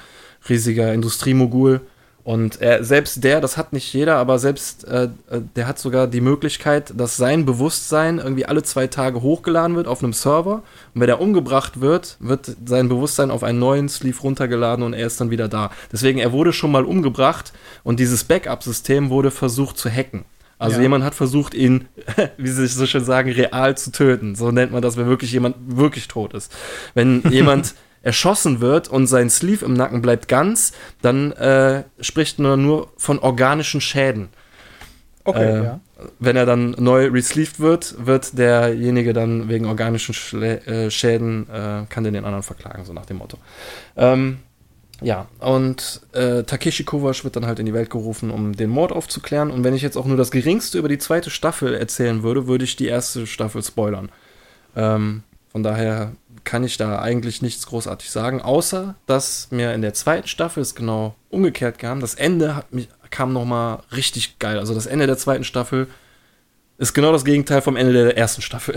[0.48, 1.80] riesiger Industriemogul.
[2.24, 6.06] Und er, selbst der, das hat nicht jeder, aber selbst äh, äh, der hat sogar
[6.06, 10.62] die Möglichkeit, dass sein Bewusstsein irgendwie alle zwei Tage hochgeladen wird auf einem Server.
[10.94, 15.06] Und wenn er umgebracht wird, wird sein Bewusstsein auf einen neuen Sleeve runtergeladen und er
[15.06, 15.70] ist dann wieder da.
[15.92, 17.52] Deswegen, er wurde schon mal umgebracht
[17.82, 20.24] und dieses Backup-System wurde versucht zu hacken.
[20.58, 20.82] Also Ja.
[20.84, 21.88] jemand hat versucht, ihn,
[22.38, 24.34] wie sie so schön sagen, real zu töten.
[24.34, 26.50] So nennt man das, wenn wirklich jemand wirklich tot ist.
[26.94, 30.72] Wenn jemand erschossen wird und sein Sleeve im Nacken bleibt ganz,
[31.02, 34.28] dann äh, spricht man nur von organischen Schäden.
[35.24, 35.80] Okay, Äh, ja.
[36.18, 41.86] Wenn er dann neu resleeved wird, wird derjenige dann wegen organischen Schlä äh, Schäden, äh,
[41.88, 43.38] kann den den anderen verklagen, so nach dem Motto.
[43.96, 44.38] Ähm,
[45.00, 48.92] ja, und äh, Takeshi Kovac wird dann halt in die Welt gerufen, um den Mord
[48.92, 49.50] aufzuklären.
[49.50, 52.64] Und wenn ich jetzt auch nur das Geringste über die zweite Staffel erzählen würde, würde
[52.64, 54.10] ich die erste Staffel spoilern.
[54.76, 56.12] Ähm, von daher
[56.44, 60.74] kann ich da eigentlich nichts großartig sagen, außer dass mir in der zweiten Staffel es
[60.74, 62.00] genau umgekehrt kam.
[62.00, 64.58] Das Ende hat mich, kam nochmal richtig geil.
[64.58, 65.88] Also das Ende der zweiten Staffel
[66.78, 68.74] ist genau das Gegenteil vom Ende der ersten Staffel.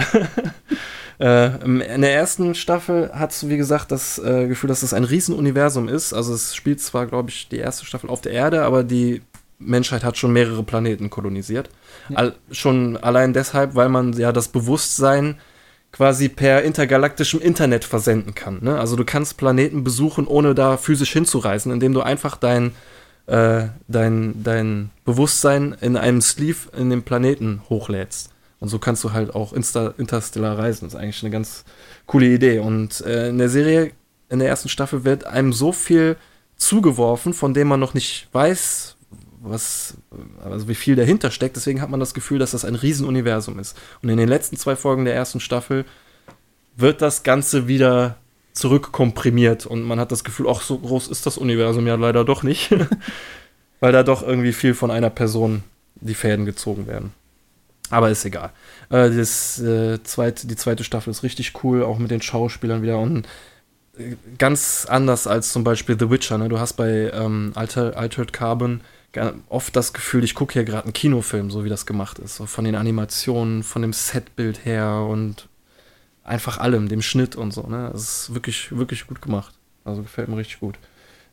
[1.19, 5.03] äh, in der ersten Staffel hast du, wie gesagt, das äh, Gefühl, dass es ein
[5.03, 6.14] Riesenuniversum ist.
[6.14, 9.22] Also es spielt zwar, glaube ich, die erste Staffel auf der Erde, aber die
[9.60, 11.69] Menschheit hat schon mehrere Planeten kolonisiert.
[12.10, 12.18] Ja.
[12.18, 15.39] All, schon allein deshalb, weil man ja das Bewusstsein
[15.91, 18.59] quasi per intergalaktischem Internet versenden kann.
[18.61, 18.80] Ne?
[18.80, 22.73] Also du kannst Planeten besuchen, ohne da physisch hinzureisen, indem du einfach dein,
[23.26, 28.30] äh, dein, dein Bewusstsein in einem Sleeve in den Planeten hochlädst.
[28.59, 30.85] Und so kannst du halt auch insta interstellar reisen.
[30.85, 31.64] Das ist eigentlich eine ganz
[32.05, 32.59] coole Idee.
[32.59, 33.91] Und äh, in der Serie,
[34.30, 36.18] in der ersten Staffel, wird einem so viel
[36.57, 38.97] zugeworfen, von dem man noch nicht weiß,
[39.49, 39.95] was,
[40.44, 41.56] also wie viel dahinter steckt.
[41.56, 43.78] Deswegen hat man das Gefühl, dass das ein Riesenuniversum ist.
[44.02, 45.86] Und in den letzten zwei Folgen der ersten Staffel
[46.76, 48.18] wird das Ganze wieder
[48.53, 52.44] zurückkomprimiert und man hat das Gefühl, ach, so groß ist das Universum ja leider doch
[52.44, 52.74] nicht.
[53.80, 55.64] Weil da doch irgendwie viel von einer Person
[55.95, 57.14] die Fäden gezogen werden.
[57.90, 58.52] Aber ist egal.
[58.90, 62.99] Äh, das, äh, zweite, die zweite Staffel ist richtig cool, auch mit den Schauspielern wieder
[62.99, 63.28] und
[63.98, 66.38] äh, ganz anders als zum Beispiel The Witcher.
[66.38, 66.49] Ne?
[66.49, 68.82] Du hast bei ähm, Alter, Altered Carbon
[69.49, 72.35] oft das Gefühl, ich gucke hier gerade einen Kinofilm, so wie das gemacht ist.
[72.35, 75.48] So von den Animationen, von dem Setbild her und
[76.23, 77.64] einfach allem, dem Schnitt und so.
[77.64, 77.89] Ne?
[77.91, 79.53] Das ist wirklich, wirklich gut gemacht.
[79.85, 80.76] Also gefällt mir richtig gut.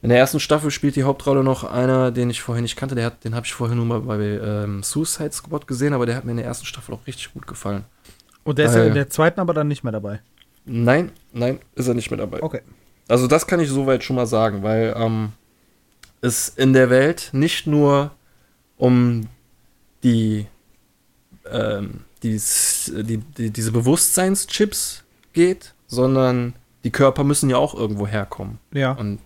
[0.02, 2.94] In der ersten Staffel spielt die Hauptrolle noch einer, den ich vorher nicht kannte.
[2.94, 6.16] Der hat, den habe ich vorher nur mal bei ähm, Suicide Squad gesehen, aber der
[6.16, 7.84] hat mir in der ersten Staffel auch richtig gut gefallen.
[8.44, 10.20] Und der ist ja in der zweiten aber dann nicht mehr dabei.
[10.66, 12.42] Nein, nein, ist er nicht mehr dabei.
[12.42, 12.60] Okay.
[13.08, 15.32] Also das kann ich soweit schon mal sagen, weil ähm,
[16.24, 18.12] es in der Welt nicht nur
[18.76, 19.28] um
[20.02, 20.46] die,
[21.50, 22.40] ähm, die,
[22.88, 28.58] die, die diese Bewusstseinschips geht, sondern die Körper müssen ja auch irgendwo herkommen.
[28.72, 28.92] Ja.
[28.92, 29.20] Und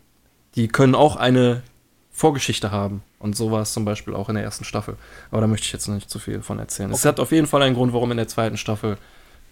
[0.56, 1.62] die können auch eine
[2.10, 3.02] Vorgeschichte haben.
[3.20, 4.96] Und so war es zum Beispiel auch in der ersten Staffel.
[5.30, 6.90] Aber da möchte ich jetzt noch nicht zu viel von erzählen.
[6.90, 8.98] Es hat auf jeden Fall einen Grund, warum in der zweiten Staffel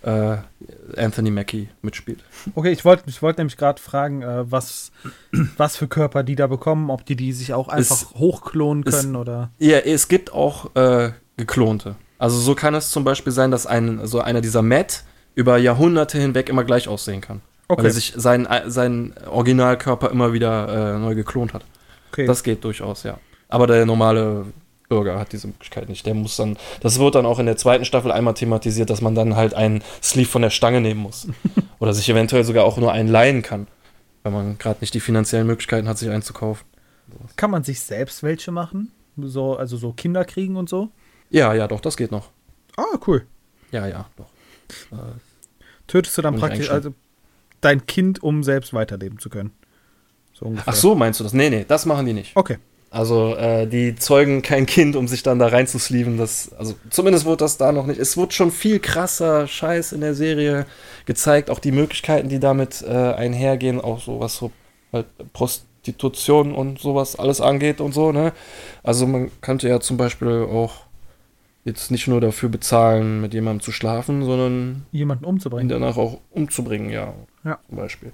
[0.03, 0.37] äh,
[0.97, 2.23] Anthony Mackie mitspielt.
[2.55, 4.93] Okay, ich wollte ich wollt nämlich gerade fragen, äh, was,
[5.57, 9.01] was für Körper die da bekommen, ob die die sich auch einfach Es- hochklonen es-
[9.03, 9.51] können oder.
[9.59, 11.97] Ja, es gibt auch äh, geklonte.
[12.19, 15.05] Also so kann es zum Beispiel sein, dass ein, so einer dieser Matt
[15.35, 17.43] über Jahrhunderte hinweg immer gleich aussehen kann.
[17.69, 21.65] Weil er sich seinen, seinen Originalkörper immer wieder äh, neu geklont hat.
[22.13, 22.25] okay.
[22.27, 23.19] Das geht durchaus, ja.
[23.49, 24.47] Aber der normale
[24.89, 26.07] Bürger hat diese Möglichkeit nicht.
[26.07, 29.15] Der muss dann, das wird dann auch in der zweiten Staffel einmal thematisiert, dass man
[29.15, 31.29] dann halt einen Sleeve von der Stange nehmen muss.
[31.79, 33.67] Oder sich eventuell sogar auch nur einen leihen kann.
[34.23, 36.65] Wenn man gerade nicht die finanziellen Möglichkeiten hat, sich einen zu kaufen.
[37.37, 38.91] Kann man sich selbst welche machen?
[39.17, 40.91] So, also so Kinder kriegen und so?
[41.31, 42.31] Ja, ja, doch, das geht noch.
[42.77, 43.27] Ah, cool.
[43.71, 44.27] Ja, ja, doch.
[44.93, 44.97] Äh,
[45.87, 46.93] Tötest du dann praktisch also
[47.61, 49.53] dein Kind, um selbst weiterleben zu können.
[50.33, 50.55] So.
[50.67, 51.33] Ach so, meinst du das?
[51.33, 52.37] Nee, nee, das machen die nicht.
[52.37, 52.59] Okay.
[52.91, 56.17] Also, äh, die zeugen kein Kind, um sich dann da reinzusleeven.
[56.19, 58.01] Das, also, zumindest wird das da noch nicht.
[58.01, 60.67] Es wird schon viel krasser Scheiß in der Serie
[61.05, 61.51] gezeigt.
[61.51, 63.81] Auch die Möglichkeiten, die damit äh, einhergehen.
[63.81, 64.53] Auch so, was so
[64.93, 68.33] halt Prostitution und sowas alles angeht und so, ne?
[68.83, 70.87] Also, man könnte ja zum Beispiel auch
[71.67, 75.69] jetzt nicht nur dafür bezahlen, mit jemandem zu schlafen, sondern Jemanden ihn umzubringen.
[75.69, 77.13] danach auch umzubringen, ja.
[77.47, 77.61] Ja.
[77.69, 78.11] Zum Beispiel.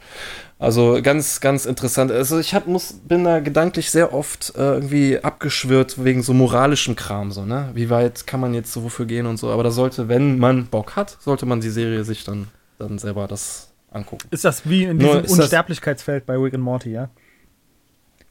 [0.58, 2.12] Also ganz, ganz interessant.
[2.12, 6.96] Also ich hab, muss, bin da gedanklich sehr oft äh, irgendwie abgeschwört wegen so moralischem
[6.96, 7.70] Kram, so, ne?
[7.72, 9.50] Wie weit kann man jetzt so wofür gehen und so.
[9.50, 12.48] Aber da sollte, wenn man Bock hat, sollte man die Serie sich dann,
[12.78, 14.28] dann selber das angucken.
[14.30, 17.08] Ist das wie in diesem Unsterblichkeitsfeld bei Rick and Morty, ja?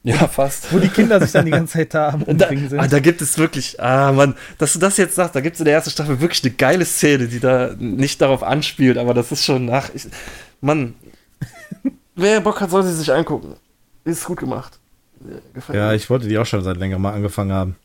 [0.04, 0.72] Ja, fast.
[0.72, 2.80] Wo die Kinder sich dann die ganze Zeit da am Da, Umbringen sind.
[2.80, 5.60] ah, da gibt es wirklich, ah Mann, dass du das jetzt sagst, da gibt es
[5.60, 9.30] in der ersten Staffel wirklich eine geile Szene, die da nicht darauf anspielt, aber das
[9.30, 9.90] ist schon nach.
[9.94, 10.06] Ich,
[10.62, 10.94] Mann,
[12.14, 13.56] wer Bock hat, soll sie sich angucken.
[14.04, 14.78] Ist gut gemacht.
[15.20, 15.94] Ja, Gefällt Ja, mir.
[15.94, 17.76] ich wollte die auch schon seit längerem mal angefangen haben.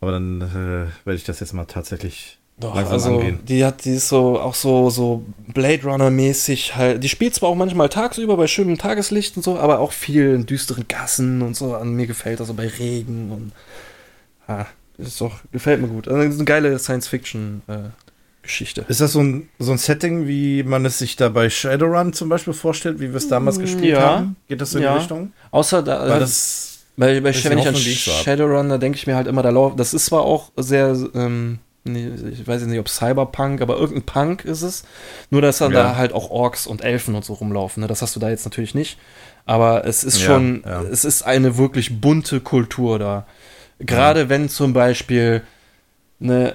[0.00, 3.38] Aber dann äh, werde ich das jetzt mal tatsächlich Doch, langsam also angehen.
[3.44, 7.04] die hat, die ist so auch so so Blade Runner mäßig halt.
[7.04, 10.46] Die spielt zwar auch manchmal tagsüber bei schönem Tageslicht und so, aber auch viel in
[10.46, 11.76] düsteren Gassen und so.
[11.76, 13.52] An mir gefällt das so bei Regen und
[14.48, 14.66] ah,
[14.98, 16.08] das ist doch gefällt mir gut.
[16.08, 17.78] Also das ist eine geile Science Fiction äh,
[18.42, 18.84] Geschichte.
[18.88, 22.28] Ist das so ein, so ein Setting, wie man es sich da bei Shadowrun zum
[22.28, 24.00] Beispiel vorstellt, wie wir es damals gespielt Ja.
[24.00, 24.36] haben?
[24.48, 24.92] Geht das so in Ja.
[24.94, 25.32] die Richtung?
[25.52, 27.76] Außer da, Weil das Weil bei, die wenn ich an.
[27.76, 31.60] Shadowrun, da denke ich mir halt immer, da lauf, das ist zwar auch sehr, ähm,
[31.84, 34.82] nee, ich weiß nicht, ob Cyberpunk, aber irgendein Punk ist es.
[35.30, 35.82] Nur, dass dann Ja.
[35.84, 37.80] da halt auch Orks und Elfen und so rumlaufen.
[37.80, 37.86] Ne?
[37.86, 38.98] Das hast du da jetzt natürlich nicht.
[39.46, 43.26] Aber es ist schon, es ist eine wirklich bunte Kultur da.
[43.80, 45.42] Gerade wenn zum Beispiel
[46.20, 46.54] eine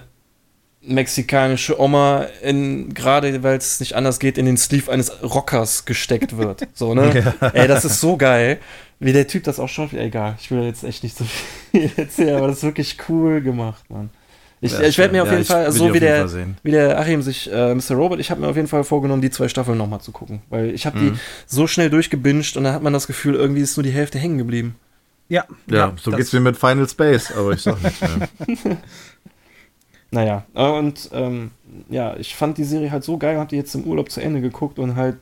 [0.88, 6.38] mexikanische Oma in, gerade weil es nicht anders geht, in den Sleeve eines Rockers gesteckt
[6.38, 6.68] wird.
[6.73, 7.34] So, ne?
[7.53, 8.59] Ey, das ist so geil.
[8.99, 11.23] Wie der Typ das auch schon, egal, ich will jetzt echt nicht so
[11.72, 14.09] viel erzählen, aber das ist wirklich cool gemacht, Mann.
[14.59, 16.27] Ich, Ja, ich werde mir auf ja, jeden Fall, so wie der,
[16.64, 17.91] wie der Achim sich, äh, Mr.
[17.93, 20.41] Robot, ich habe mir auf jeden Fall vorgenommen, die zwei Staffeln nochmal zu gucken.
[20.49, 21.14] Weil ich habe Mhm.
[21.14, 24.18] die so schnell durchgebinged und dann hat man das Gefühl, irgendwie ist nur die Hälfte
[24.18, 24.76] hängen geblieben.
[25.30, 28.77] Ja, Ja, so geht's mir mit Final Space, aber ich sag nichts mehr.
[30.11, 31.51] Naja, und ähm,
[31.89, 34.39] ja, ich fand die Serie halt so geil, hab die jetzt im Urlaub zu Ende
[34.41, 35.17] geguckt und halt,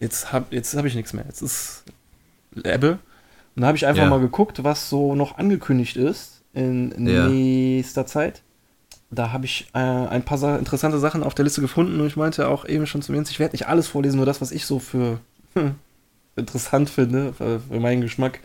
[0.00, 1.24] jetzt hab, jetzt hab ich nichts mehr.
[1.26, 1.84] Jetzt ist
[2.64, 2.98] Ebbe.
[3.54, 4.10] Und da habe ich einfach Ja.
[4.10, 7.28] mal geguckt, was so noch angekündigt ist in Ja.
[7.28, 8.42] nächster Zeit.
[9.10, 12.16] Da habe ich äh, ein paar Sa interessante Sachen auf der Liste gefunden und ich
[12.16, 14.66] meinte auch eben schon zu Jens, ich werde nicht alles vorlesen, nur das, was ich
[14.66, 15.20] so für
[15.54, 15.76] hm,
[16.34, 18.40] interessant finde, für, für meinen Geschmack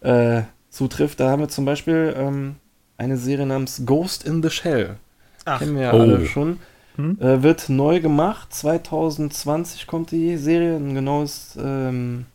[0.00, 1.20] äh, zutrifft.
[1.20, 2.56] Da haben wir zum Beispiel ähm,
[2.96, 4.96] eine Serie namens Ghost in the Shell.
[5.44, 6.00] Ach, Kennen wir ja Oh.
[6.00, 6.58] alle schon.
[6.96, 7.18] Hm?
[7.20, 8.52] Äh, wird neu gemacht.
[8.52, 10.76] 2020 kommt die Serie.
[10.76, 12.26] Ein genaues ähm,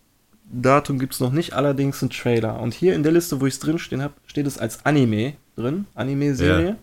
[0.51, 2.59] Datum gibt es noch nicht, allerdings ein Trailer.
[2.59, 5.33] Und hier in der Liste, wo ich es drin stehen habe, steht es als Anime
[5.55, 5.85] drin.
[5.95, 6.67] Anime-Serie.
[6.69, 6.75] Ja.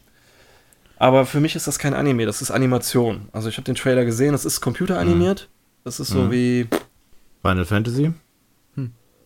[0.98, 3.28] Aber für mich ist das kein Anime, das ist Animation.
[3.32, 5.48] Also ich habe den Trailer gesehen, das ist computeranimiert.
[5.84, 6.30] Das ist so Mhm.
[6.30, 6.66] wie.
[7.42, 8.12] Final Fantasy?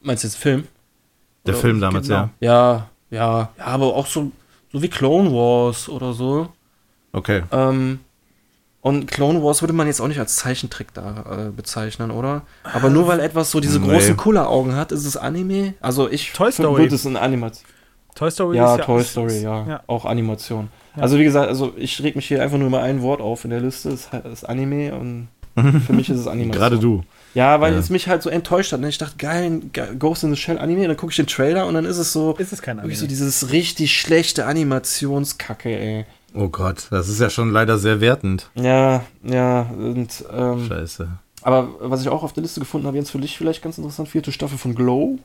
[0.03, 0.69] Meinst du jetzt Film?
[1.45, 2.31] Der Oder- Film damals, genau.
[2.41, 2.89] ja.
[3.11, 4.31] Ja, ja, ja, aber auch so,
[4.73, 6.49] so wie Clone Wars oder so.
[7.13, 7.43] Okay.
[7.53, 8.01] Ähm,
[8.83, 12.43] Und Clone Wars würde man jetzt auch nicht als Zeichentrick da äh, bezeichnen, oder?
[12.63, 13.89] Aber nur weil etwas so diese Nee.
[13.89, 15.75] großen Kulleraugen hat, ist es Anime?
[15.81, 16.83] Also ich Toy Story.
[16.83, 17.65] würde es in Animation.
[18.15, 19.67] Toy Story Ja, ist Toy ist- Story, ja.
[19.67, 19.83] ja.
[19.89, 20.69] Auch Animation.
[20.97, 21.03] Ja.
[21.03, 23.51] Also wie gesagt, also ich reg mich hier einfach nur mal ein Wort auf in
[23.51, 23.91] der Liste.
[23.91, 25.29] Es ist, ist Anime und
[25.87, 26.53] für mich ist es Animation.
[26.61, 27.03] Gerade du.
[27.35, 27.79] Ja, weil Ja.
[27.81, 28.79] es mich halt so enttäuscht hat.
[28.81, 29.63] Und ich dachte, geil,
[29.99, 30.83] Ghost in the Shell Anime.
[30.83, 32.85] Und dann gucke ich den Trailer und dann ist es so, Ist es kein Anime.
[32.85, 36.07] wirklich so dieses richtig schlechte Animationskacke, ey.
[36.37, 38.51] Oh Gott, das ist ja schon leider sehr wertend.
[38.55, 41.09] Ja, ja, und ähm, Scheiße.
[41.43, 44.09] aber was ich auch auf der Liste gefunden habe, Jens, für dich vielleicht ganz interessant,
[44.09, 45.19] vierte Staffel von Glow.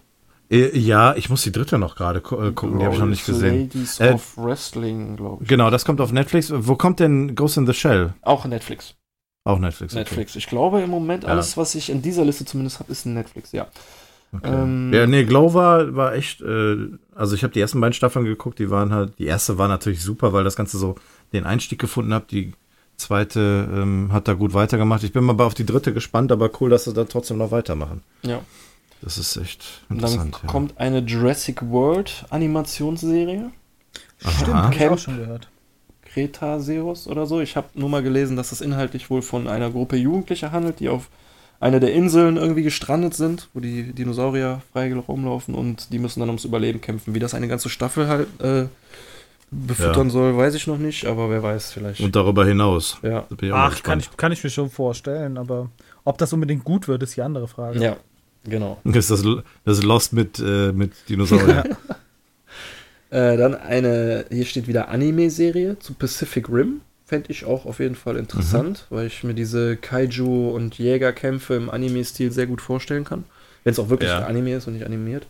[0.49, 3.25] Äh, Ja, ich muss die dritte noch gerade äh, gucken, die habe ich noch nicht
[3.25, 3.61] gesehen.
[3.69, 5.49] Ladies Äh, of Wrestling, glaube ich.
[5.49, 6.51] Genau, das kommt auf Netflix.
[6.53, 8.13] Wo kommt denn Ghost in the Shell?
[8.21, 8.95] Auch Netflix.
[9.43, 9.93] Auch Netflix.
[9.93, 9.99] okay.
[10.01, 10.35] Netflix.
[10.35, 11.31] Ich glaube im Moment Ja.
[11.31, 13.67] alles, was ich in dieser Liste zumindest habe, ist Netflix, ja.
[14.33, 14.49] Okay.
[14.49, 16.77] Ähm, ja, nee, Glow war, war echt, äh,
[17.13, 20.01] also ich habe die ersten beiden Staffeln geguckt, die waren halt, die erste war natürlich
[20.01, 20.95] super, weil das Ganze so
[21.33, 22.53] den Einstieg gefunden hat, die
[22.95, 25.03] zweite ähm, hat da gut weitergemacht.
[25.03, 28.03] Ich bin mal auf die dritte gespannt, aber cool, dass sie da trotzdem noch weitermachen.
[28.21, 28.41] Ja.
[29.01, 30.39] Das ist echt Und dann interessant.
[30.43, 30.49] ja.
[30.49, 33.51] kommt eine Jurassic World Animationsserie.
[34.19, 34.69] Stimmt, Aha.
[34.69, 34.93] Camp.
[34.93, 35.49] auch schon gehört.
[36.13, 37.41] Cretaceous oder so.
[37.41, 40.89] Ich habe nur mal gelesen, dass es inhaltlich wohl von einer Gruppe Jugendlicher handelt, die
[40.89, 41.09] auf
[41.61, 46.29] einer der Inseln irgendwie gestrandet sind, wo die Dinosaurier frei rumlaufen und die müssen dann
[46.29, 47.13] ums Überleben kämpfen.
[47.13, 48.65] Wie das eine ganze Staffel halt äh,
[49.51, 52.01] befüttern soll, weiß ich noch nicht, aber wer weiß vielleicht.
[52.01, 52.97] Und darüber hinaus.
[53.03, 53.27] ja.
[53.51, 55.69] Ach, kann ich, kann ich mir schon vorstellen, aber
[56.03, 57.79] ob das unbedingt gut wird, ist die andere Frage.
[57.79, 57.97] ja,
[58.43, 58.79] genau.
[58.83, 61.77] Das ist das, das ist Lost mit, äh, mit Dinosauriern.
[63.13, 66.79] Äh, dann eine, hier steht wieder Anime-Serie zu Pacific Rim.
[67.11, 71.69] Fände ich auch auf jeden Fall interessant, weil ich mir diese Kaiju- und Jägerkämpfe im
[71.69, 73.25] Anime-Stil sehr gut vorstellen kann.
[73.65, 74.25] Wenn es auch wirklich Ja.
[74.25, 75.27] Anime ist und nicht animiert.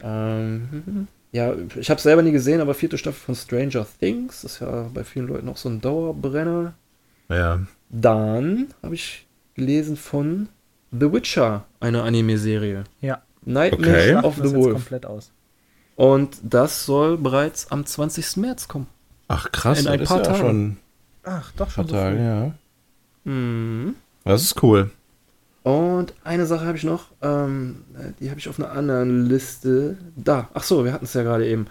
[0.00, 4.88] Ähm, ja, ich habe selber nie gesehen, aber vierte Staffel von Stranger Things ist ja
[4.94, 6.74] bei vielen Leuten auch so ein Dauerbrenner.
[7.28, 7.60] ja.
[7.90, 10.48] Dann habe ich gelesen von
[10.90, 12.84] The Witcher, eine Anime-Serie.
[13.00, 13.22] Ja.
[13.44, 14.26] Nightmare Okay.
[14.26, 14.72] of the Wolf.
[14.74, 15.32] komplett aus.
[15.96, 18.36] Und das soll bereits am 20.
[18.42, 18.86] März kommen.
[19.28, 20.46] Ach krass, In ein das paar ist ja Tagen.
[20.46, 20.76] schon
[21.24, 22.24] Ach, doch schon paar so Tage, früh.
[22.24, 22.52] ja.
[23.24, 23.94] Mhm.
[24.24, 24.90] Das ist cool.
[25.62, 27.84] Und eine Sache habe ich noch, ähm,
[28.20, 29.98] die habe ich auf einer anderen Liste.
[30.16, 31.66] Da, ach so, wir hatten es ja gerade eben.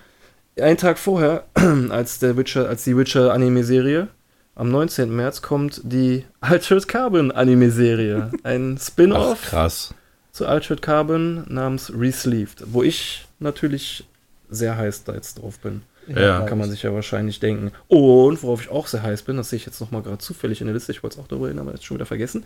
[0.59, 1.45] Einen Tag vorher,
[1.89, 4.07] als der Witcher, als die Witcher Anime-Serie,
[4.55, 5.15] am 19.
[5.15, 8.31] März kommt die Altered Carbon Anime-Serie.
[8.43, 9.93] Ein Spin-off krass.
[10.31, 14.07] zu Altered Carbon namens Resleeved, wo ich natürlich
[14.49, 15.81] sehr heiß da jetzt drauf bin.
[16.07, 16.41] Ja.
[16.41, 17.71] Kann man sich ja wahrscheinlich denken.
[17.87, 20.67] Und worauf ich auch sehr heiß bin, das sehe ich jetzt nochmal gerade zufällig in
[20.67, 22.45] der Liste, ich wollte es auch darüber reden, aber jetzt schon wieder vergessen.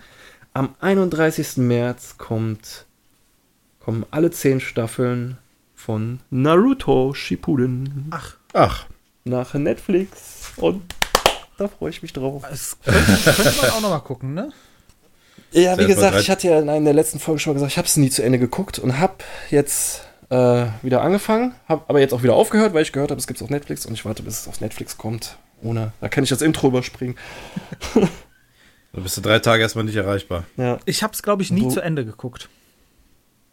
[0.54, 1.58] Am 31.
[1.58, 2.86] März kommt,
[3.80, 5.38] kommen alle zehn Staffeln
[5.76, 8.86] von Naruto Shippuden Ach, Ach,
[9.24, 10.52] nach Netflix.
[10.58, 10.82] Und
[11.58, 12.44] da freue ich mich drauf.
[12.50, 14.52] das könnte, könnte man auch noch mal gucken, ne?
[15.52, 17.78] Ja, wie gesagt, ich hatte ja in einer der letzten Folgen schon mal gesagt, ich
[17.78, 19.16] habe es nie zu Ende geguckt und habe
[19.50, 23.28] jetzt äh, wieder angefangen, habe aber jetzt auch wieder aufgehört, weil ich gehört habe, es
[23.28, 25.38] gibt es auf Netflix und ich warte, bis es auf Netflix kommt.
[25.62, 27.16] Ohne, da kann ich das Intro überspringen.
[28.94, 30.46] da bist du drei Tage erstmal nicht erreichbar.
[30.58, 32.50] Ja, Ich habe es, glaube ich, nie Wo- zu Ende geguckt.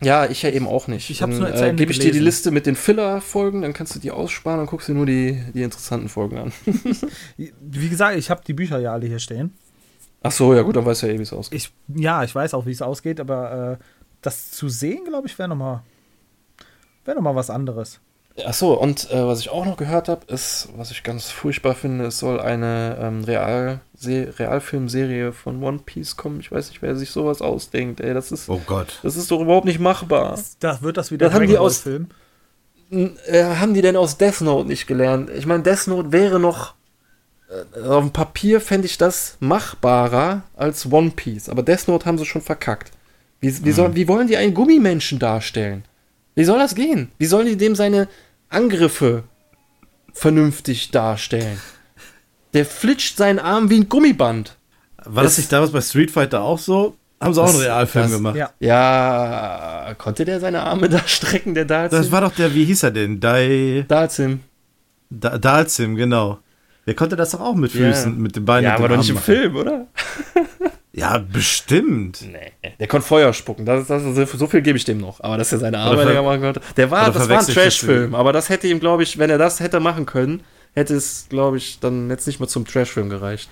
[0.02, 1.10] ja ich ja eben auch nicht.
[1.10, 2.18] Ich hab's Dann, nur zu äh, Ende Gebe ich dir die.
[2.18, 5.62] Liste mit den Filler-Folgen, dann kannst du die aussparen und guckst dir nur die, die
[5.62, 6.52] interessanten Folgen an.
[7.36, 9.52] Wie gesagt, ich habe die Bücher ja alle hier stehen.
[10.22, 11.58] Ach so, ja gut, dann weißt du ja eh, wie es ausgeht.
[11.60, 13.84] Ich, ja, ich weiß auch, wie es ausgeht, aber äh,
[14.22, 15.82] das zu sehen, glaube ich, wäre noch mal,
[17.04, 18.00] wäre noch mal was anderes.
[18.46, 21.74] Ach so, und äh, was ich auch noch gehört habe, ist, was ich ganz furchtbar
[21.74, 26.38] finde, es soll eine ähm, Real Realfilmserie von One Piece kommen.
[26.38, 28.00] Ich weiß nicht, wer sich sowas ausdenkt.
[28.00, 29.00] Ey, das ist, Oh Gott.
[29.02, 30.38] das ist doch überhaupt nicht machbar.
[30.60, 32.08] Da wird das wieder Das haben die aus- Film.
[32.90, 35.30] Äh, haben die denn aus Death Note nicht gelernt?
[35.30, 36.74] Ich meine, Death Note wäre noch
[37.50, 41.48] äh, auf dem Papier fände ich das machbarer als One Piece.
[41.48, 42.92] Aber Death Note haben sie schon verkackt.
[43.40, 45.84] Wie, wie, soll, wie wollen die einen Gummimenschen darstellen?
[46.38, 47.10] Wie soll das gehen?
[47.18, 48.06] Wie sollen die dem seine
[48.48, 49.24] Angriffe
[50.12, 51.58] vernünftig darstellen?
[52.54, 54.56] Der flitscht seinen Arm wie ein Gummiband.
[55.04, 56.94] War das Es- nicht damals bei Street Fighter auch so?
[57.20, 58.36] Haben sie auch Das- einen Realfilm das- gemacht?
[58.36, 58.50] Ja.
[58.60, 61.98] Ja, konnte der seine Arme da strecken, der Dalsim?
[61.98, 63.18] Das war doch der, wie hieß er denn?
[63.18, 64.38] Dai, Dalsim.
[65.10, 66.38] da, Dalsim, genau.
[66.86, 67.72] Der konnte das doch auch mit.
[67.72, 68.64] Füßen, mit den Beinen.
[68.66, 69.86] Ja, aber doch nicht im Armen Film, oder?
[70.98, 72.24] Ja, bestimmt.
[72.30, 73.64] Nee, der konnte Feuer spucken.
[73.64, 75.20] Das, das, so viel gebe ich dem noch.
[75.20, 76.60] Aber dass er seine länger machen konnte.
[76.76, 78.14] Der war, das war ein das Trashfilm.
[78.14, 80.42] Aber das hätte ihm, glaube ich, wenn er das hätte machen können,
[80.74, 83.48] hätte es, glaube ich, dann jetzt nicht mehr zum Trashfilm gereicht.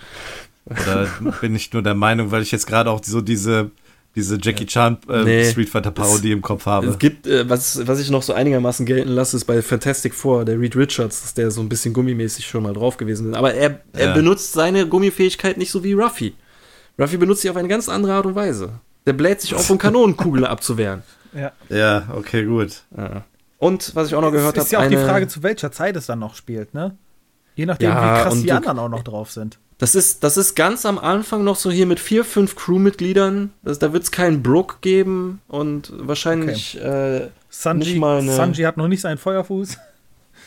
[0.66, 1.06] Oder
[1.40, 3.70] bin ich nur der Meinung, weil ich jetzt gerade auch so diese,
[4.16, 5.44] diese Jackie Chan äh, Nee.
[5.50, 6.88] Street Fighter Parodie im Kopf habe.
[6.88, 10.44] Es gibt, äh, was, was ich noch so einigermaßen gelten lasse, ist bei Fantastic Four,
[10.44, 13.36] der Reed Richards, dass der so ein bisschen gummimäßig schon mal drauf gewesen ist.
[13.36, 14.14] Aber er, er Ja.
[14.14, 16.34] benutzt seine Gummifähigkeit nicht so wie Ruffy.
[16.98, 18.70] Ruffy benutzt sie auf eine ganz andere Art und Weise.
[19.06, 21.02] Der bläht sich auf, um Kanonenkugeln abzuwehren.
[21.34, 21.52] Ja.
[21.68, 22.82] Ja, okay, gut.
[22.96, 23.22] Ja.
[23.58, 25.72] Und was ich auch noch gehört ist habe, ja auch eine, die Frage, zu welcher
[25.72, 26.96] Zeit es dann noch spielt, ne?
[27.54, 29.58] Je nachdem, Ja, wie krass und die du- anderen auch noch drauf sind.
[29.78, 33.52] das ist, das ist ganz am Anfang noch so hier mit vier, fünf Crewmitgliedern.
[33.62, 38.64] Das, da wird es keinen Brook geben und wahrscheinlich, äh, Sanji, Nicht mal eine- Sanji
[38.64, 39.78] hat noch nicht seinen Feuerfuß.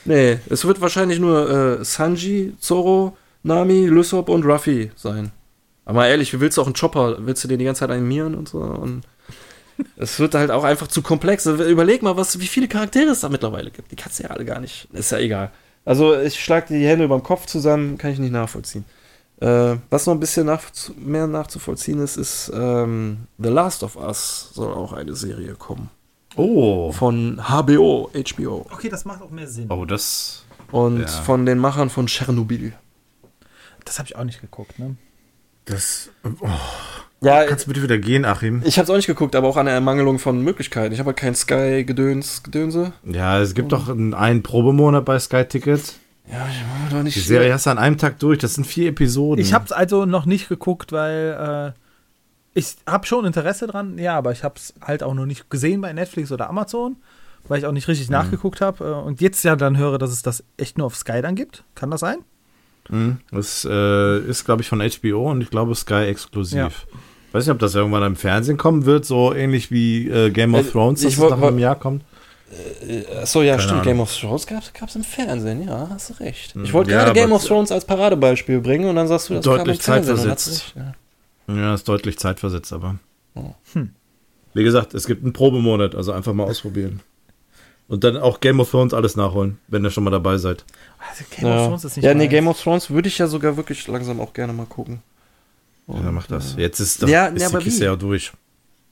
[0.06, 5.32] nee, es wird wahrscheinlich nur äh, Sanji, Zoro, Nami, Lysop und Ruffy sein.
[5.90, 7.18] Aber ehrlich, wie willst du auch einen Chopper?
[7.26, 8.60] Willst du den die ganze Zeit animieren und so?
[8.60, 9.02] Und
[9.98, 11.48] es wird halt auch einfach zu komplex.
[11.48, 13.92] Also Überleg mal, was, wie viele Charaktere es da mittlerweile gibt.
[13.92, 14.88] Die kannst du ja alle gar nicht.
[14.94, 15.52] Ist ja egal.
[15.86, 18.86] Also ich schlag die Hände über den Kopf zusammen, kann ich nicht nachvollziehen.
[19.42, 20.62] Äh, was noch ein bisschen nach,
[20.96, 25.90] mehr nachzuvollziehen ist, ist ähm, The Last of Us soll auch eine Serie kommen.
[26.36, 26.92] Oh.
[26.92, 28.68] Von HBO, HBO.
[28.70, 29.72] Okay, das macht auch mehr Sinn.
[29.72, 30.44] Oh, das.
[30.72, 31.08] Und Ja.
[31.08, 32.74] von den Machern von Tschernobyl.
[33.86, 34.96] Das habe ich auch nicht geguckt, ne?
[35.70, 36.10] Das.
[36.24, 36.48] Oh,
[37.22, 38.62] Ja, kannst du bitte wieder gehen, Achim?
[38.66, 40.94] ich habe es auch nicht geguckt, aber auch an der Ermangelung von Möglichkeiten.
[40.94, 42.94] Ich habe halt kein Sky-Gedöns, Gedönse.
[43.04, 45.96] Ja, es gibt doch einen, einen Probemonat bei Sky Ticket.
[46.32, 47.16] Ja, ich war doch nicht.
[47.16, 48.38] Die Serie hast du an einem Tag durch.
[48.40, 49.44] Das sind vier Episoden.
[49.44, 51.80] Ich habe es also noch nicht geguckt, weil äh,
[52.54, 55.82] ich habe schon Interesse dran, ja, aber ich habe es halt auch noch nicht gesehen
[55.82, 56.98] bei Netflix oder Amazon,
[57.48, 58.84] weil ich auch nicht richtig nachgeguckt habe.
[58.86, 61.64] Äh, und jetzt ja dann höre, dass es das echt nur auf Sky dann gibt.
[61.76, 62.20] Kann das sein?
[62.90, 63.18] Mhm.
[63.32, 66.58] Das äh, ist, glaube ich, von HBO und ich glaube Sky exklusiv.
[66.58, 66.70] Ja.
[67.32, 70.68] Weiß nicht, ob das irgendwann im Fernsehen kommen wird, so ähnlich wie äh, Game of
[70.68, 72.04] Äh, Thrones, dass ich wollt- nach einem Jahr kommt.
[73.22, 73.74] Achso, ja, Keine stimmt.
[73.74, 73.84] Ahnung.
[73.86, 76.56] Game of Thrones gab es im Fernsehen, ja, hast du recht.
[76.64, 79.44] Ich wollte ja, gerade Game of Thrones als Paradebeispiel bringen und dann sagst du, das
[79.46, 80.50] Deutlich kam im zeitversetzt.
[80.50, 80.76] recht,
[81.48, 81.56] ja.
[81.56, 82.96] Ja, ist deutlich zeitversetzt, aber.
[83.36, 83.54] Oh.
[83.74, 83.92] Hm.
[84.56, 87.02] Wie gesagt, es gibt einen Probemonat, also einfach mal ausprobieren.
[87.90, 90.64] Und dann auch Game of Thrones alles nachholen, wenn ihr schon mal dabei seid.
[91.10, 92.28] Also Game Ja, of Thrones ist nicht ja nee.
[92.28, 95.00] Game of Thrones würde ich ja sogar wirklich langsam auch gerne mal gucken.
[95.88, 96.54] Ja, mach das.
[96.56, 97.86] Jetzt ist, doch, Ja, ist ja, die Kiste wie?
[97.86, 98.32] ja durch.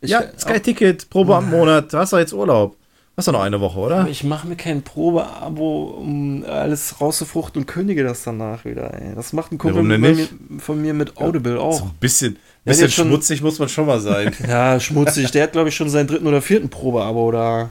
[0.02, 1.94] Ich, ja, Sky Ticket, Probe am Monat.
[1.94, 2.76] Du hast doch jetzt Urlaub.
[3.16, 4.00] Hast doch noch eine Woche, oder?
[4.02, 8.94] Aber ich mache mir kein Probeabo, um alles rauszufruchten und kündige das danach wieder.
[8.94, 9.14] Ey.
[9.16, 10.28] Das macht ein Kumpel mir,
[10.60, 11.82] von mir mit Audible So auch.
[11.84, 14.36] ein bisschen, Wenn bisschen jetzt schon- schmutzig muss man schon mal sein.
[14.48, 15.32] Ja, schmutzig.
[15.32, 17.70] Der hat, glaube ich, schon seinen dritten oder vierten Probeabo da.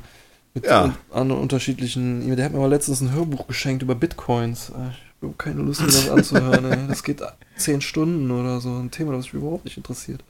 [0.57, 0.97] Mit Ja.
[1.13, 2.35] an unterschiedlichen.
[2.35, 4.71] Der hat mir mal letztens ein Hörbuch geschenkt über Bitcoins.
[4.71, 4.89] Äh,
[5.19, 6.65] Ich habe keine Lust, mir das anzuhören.
[6.73, 6.89] Ey.
[6.89, 7.21] Das geht
[7.59, 8.71] zehn Stunden oder so.
[8.71, 10.25] Ein Thema, das mich überhaupt nicht interessiert.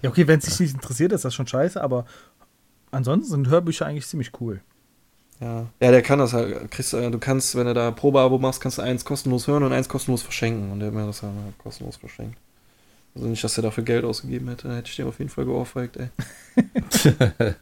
[0.00, 2.06] Ja, okay, wenn es dich nicht interessiert, ist das schon scheiße, aber
[2.90, 4.60] ansonsten sind Hörbücher eigentlich ziemlich cool.
[5.40, 6.68] Ja, ja der kann das halt.
[6.72, 9.72] Kriegst, äh, du kannst, wenn du da Probeabo machst, kannst du eins kostenlos hören und
[9.72, 10.72] eins kostenlos verschenken.
[10.72, 12.36] Und der hat mir das ja mal kostenlos verschenkt.
[13.14, 15.44] Also nicht, dass er dafür Geld ausgegeben hätte, dann hätte ich den auf jeden Fall
[15.44, 16.08] geohrfeigt, ey.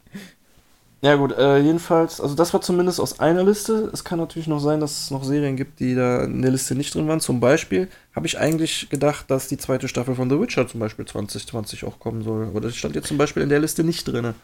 [1.02, 3.90] ja gut, äh, jedenfalls, also das war zumindest aus einer Liste.
[3.92, 6.74] Es kann natürlich noch sein, dass es noch Serien gibt, die da in der Liste
[6.74, 7.20] nicht drin waren.
[7.20, 11.06] Zum Beispiel habe ich eigentlich gedacht, dass die zweite Staffel von The Witcher zum Beispiel
[11.06, 12.48] 2020 auch kommen soll.
[12.48, 14.34] Aber das stand jetzt zum Beispiel in der Liste nicht drin.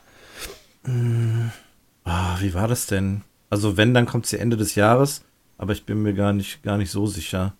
[2.04, 3.22] Ah, wie war das denn?
[3.50, 5.22] Also wenn, dann kommt sie Ende des Jahres,
[5.58, 7.54] aber ich bin mir gar nicht, gar nicht so sicher.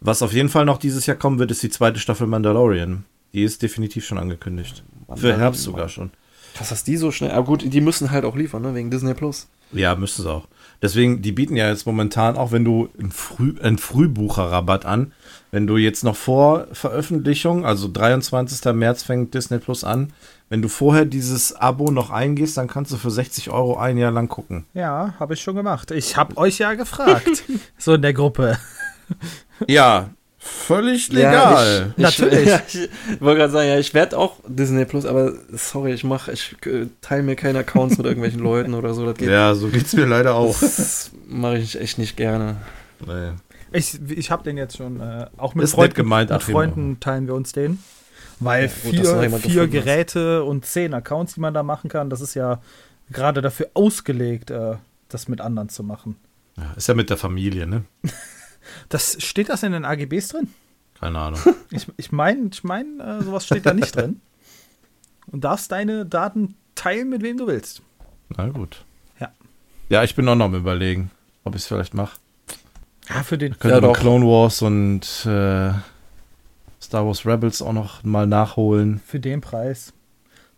[0.00, 3.04] Was auf jeden Fall noch dieses Jahr kommen wird, ist die zweite Staffel Mandalorian.
[3.32, 4.82] Die ist definitiv schon angekündigt.
[5.14, 6.10] Für Herbst sogar schon.
[6.58, 7.30] Was hast die so schnell?
[7.32, 8.74] Aber gut, die müssen halt auch liefern, ne?
[8.74, 9.48] Wegen Disney Plus.
[9.72, 10.46] Ja, müssten sie auch.
[10.82, 15.12] Deswegen, die bieten ja jetzt momentan auch, wenn du einen, Früh, einen Frühbucherrabatt an,
[15.50, 18.72] wenn du jetzt noch vor Veröffentlichung, also 23.
[18.74, 20.12] März fängt Disney Plus an,
[20.48, 24.12] wenn du vorher dieses Abo noch eingehst, dann kannst du für 60 Euro ein Jahr
[24.12, 24.66] lang gucken.
[24.74, 25.90] Ja, habe ich schon gemacht.
[25.90, 27.44] Ich habe euch ja gefragt.
[27.78, 28.58] so in der Gruppe.
[29.66, 30.10] Ja,
[30.46, 31.92] völlig Ja, legal.
[31.96, 32.40] ich, Natürlich.
[32.40, 36.04] Ich, ja, ich wollte gerade sagen, ja, ich werde auch Disney Plus, aber sorry, ich
[36.04, 39.04] mache, ich äh, teile mir keine Accounts mit irgendwelchen Leuten oder so.
[39.04, 39.28] Das geht.
[39.28, 40.58] Ja, so geht's mir leider auch.
[40.60, 42.56] Das mache ich echt nicht gerne.
[43.06, 43.32] Nee.
[43.72, 46.42] Ich, ich habe den jetzt schon, äh, auch mit Ist Freunden, gemeint, mit.
[46.42, 47.78] Freunden teilen wir uns den.
[48.38, 49.70] Weil Ja, gut, vier, vier gefunden hast.
[49.72, 52.60] Geräte und zehn Accounts, die man da machen kann, das ist ja
[53.10, 54.76] gerade dafür ausgelegt, äh,
[55.08, 56.16] das mit anderen zu machen.
[56.56, 57.84] Ja, ist ja mit der Familie, ne?
[58.88, 60.48] Das steht das in den AGBs drin?
[60.98, 61.40] Keine Ahnung.
[61.70, 64.20] Ich, ich meine, ich mein, äh, sowas steht da nicht drin.
[65.26, 67.82] Und darfst deine Daten teilen, mit wem du willst.
[68.28, 68.84] Na gut.
[69.20, 69.30] Ja.
[69.88, 71.10] Ja, ich bin auch noch am überlegen,
[71.44, 72.18] ob ich es vielleicht mache.
[73.08, 73.58] Ja, für den.
[73.58, 73.96] Könnte Ja, doch.
[73.98, 75.72] Clone Wars und äh,
[76.80, 79.00] Star Wars Rebels auch noch mal nachholen.
[79.04, 79.92] Für den Preis.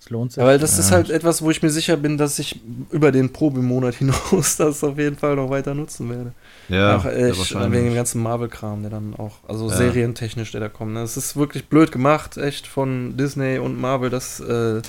[0.00, 0.42] Es lohnt sich.
[0.42, 0.96] Aber das ist Ja.
[0.96, 2.60] halt etwas, wo ich mir sicher bin, dass ich
[2.90, 6.32] über den Probemonat hinaus das auf jeden Fall noch weiter nutzen werde.
[6.68, 9.76] Ja, Auch echt, wegen dem ganzen Marvel-Kram, der dann auch, also Ja.
[9.76, 10.92] serientechnisch, der da kommt.
[10.94, 11.02] ne?
[11.02, 14.82] Es ist wirklich blöd gemacht, echt von Disney und Marvel, das äh,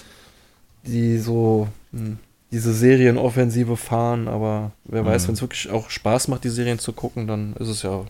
[0.86, 2.18] die so hm,
[2.52, 5.28] diese Serienoffensive fahren, aber wer weiß, Mhm.
[5.28, 8.06] wenn es wirklich auch Spaß macht, die Serien zu gucken, dann ist es ja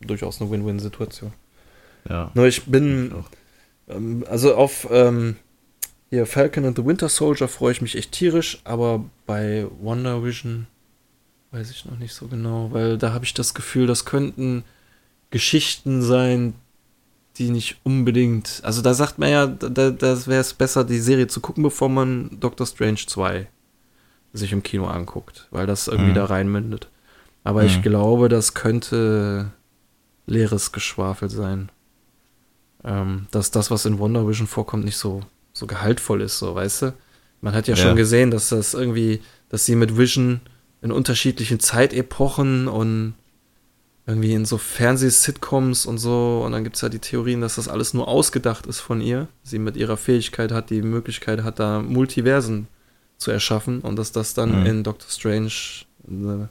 [0.00, 1.32] durchaus eine Win-Win-Situation.
[2.08, 2.30] Ja.
[2.34, 3.94] Nur ich bin, auch.
[3.94, 5.36] ähm, also auf ähm,
[6.10, 10.66] hier Falcon and the Winter Soldier freue ich mich echt tierisch, aber bei Wonder Vision
[11.52, 14.64] weiß ich noch nicht so genau, weil da habe ich das Gefühl, das könnten
[15.30, 16.54] Geschichten sein,
[17.38, 21.28] die nicht unbedingt, also da sagt man ja, da, da wäre es besser, die Serie
[21.28, 23.46] zu gucken, bevor man Doctor Strange 2
[24.32, 26.14] sich im Kino anguckt, weil das irgendwie Mhm.
[26.16, 26.88] da reinmündet.
[27.42, 27.82] Aber ich Mhm.
[27.82, 29.50] glaube, das könnte
[30.26, 31.70] leeres Geschwafel sein.
[32.84, 35.22] Ähm, dass das, was in Wonder Vision vorkommt, nicht so,
[35.60, 36.92] so gehaltvoll ist, so, weißt du?
[37.42, 37.82] Man hat ja, Ja.
[37.82, 40.40] schon gesehen, dass das irgendwie, dass sie mit Vision
[40.82, 43.14] in unterschiedlichen Zeitepochen und
[44.06, 47.68] irgendwie in so Fernseh-Sitcoms und so, und dann gibt es ja die Theorien, dass das
[47.68, 49.28] alles nur ausgedacht ist von ihr.
[49.42, 52.66] Sie mit ihrer Fähigkeit hat, die Möglichkeit hat, da Multiversen
[53.18, 54.66] zu erschaffen und dass das dann Mhm.
[54.66, 55.52] in Doctor Strange
[56.08, 56.48] eine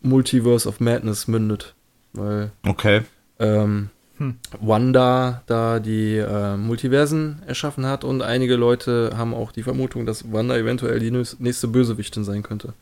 [0.00, 1.74] Multiverse of Madness mündet.
[2.12, 3.02] Weil Okay.
[3.38, 4.36] ähm, Hm.
[4.60, 10.32] Wanda da die äh, Multiversen erschaffen hat und einige Leute haben auch die Vermutung, dass
[10.32, 12.74] Wanda eventuell die nächste Bösewichtin sein könnte,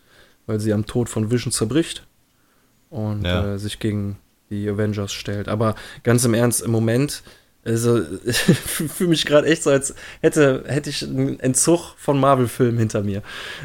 [0.47, 2.07] weil sie am Tod von Vision zerbricht
[2.91, 3.55] und Ja.
[3.55, 4.17] äh, sich gegen
[4.51, 5.49] die Avengers stellt.
[5.49, 5.75] Aber
[6.05, 7.23] ganz im Ernst, im Moment,
[7.65, 12.79] also ich fühle mich gerade echt so, als hätte, hätte ich einen Entzug von Marvel-Filmen
[12.79, 13.23] hinter mir.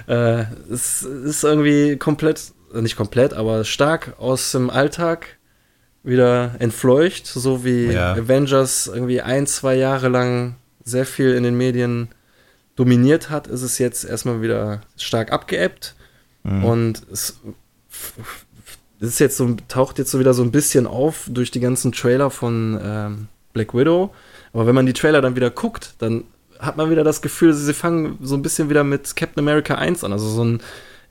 [0.07, 5.37] Äh, es ist irgendwie komplett, nicht komplett, aber stark aus dem Alltag
[6.03, 8.13] wieder entfleucht, so wie Ja.
[8.13, 12.09] Avengers irgendwie ein, zwei Jahre lang sehr viel in den Medien
[12.75, 15.95] dominiert hat, ist es jetzt erstmal wieder stark abgeebbt.
[16.43, 16.65] Mhm.
[16.65, 17.39] Und es
[18.99, 22.29] ist jetzt so, taucht jetzt so wieder so ein bisschen auf durch die ganzen Trailer
[22.31, 24.13] von ähm, Black Widow.
[24.53, 26.23] Aber wenn man die Trailer dann wieder guckt, dann
[26.59, 30.03] hat man wieder das Gefühl, sie fangen so ein bisschen wieder mit Captain America 1
[30.03, 30.11] an.
[30.13, 30.61] Also so ein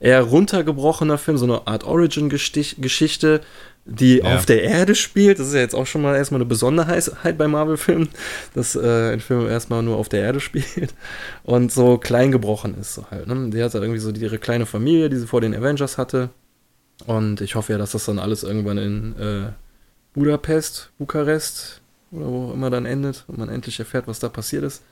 [0.01, 3.41] eher runtergebrochener Film, so eine Art Origin-Geschichte,
[3.85, 4.35] die Ja.
[4.35, 5.39] auf der Erde spielt.
[5.39, 8.09] Das ist ja jetzt auch schon mal erstmal eine Besonderheit bei Marvel-Filmen,
[8.53, 10.93] dass äh, ein Film erstmal nur auf der Erde spielt
[11.43, 12.95] und so klein gebrochen ist.
[12.95, 13.49] So halt, ne?
[13.51, 16.29] Die hat halt irgendwie so ihre kleine Familie, die sie vor den Avengers hatte.
[17.07, 19.51] Und ich hoffe ja, dass das dann alles irgendwann in äh,
[20.13, 21.81] Budapest, Bukarest
[22.11, 24.83] oder wo auch immer dann endet und man endlich erfährt, was da passiert ist.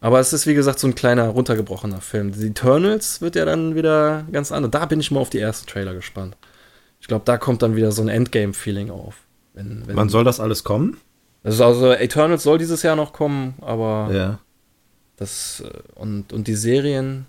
[0.00, 2.32] Aber es ist wie gesagt so ein kleiner, runtergebrochener Film.
[2.32, 4.70] Die Eternals wird ja dann wieder ganz anders.
[4.70, 6.36] Da bin ich mal auf die ersten Trailer gespannt.
[7.00, 9.16] Ich glaube, da kommt dann wieder so ein Endgame-Feeling auf.
[9.54, 10.98] Wenn, wenn, Wann soll das alles kommen?
[11.42, 14.38] also, also Eternals soll dieses Jahr noch kommen, aber Ja.
[15.16, 17.26] das äh, und, und die Serien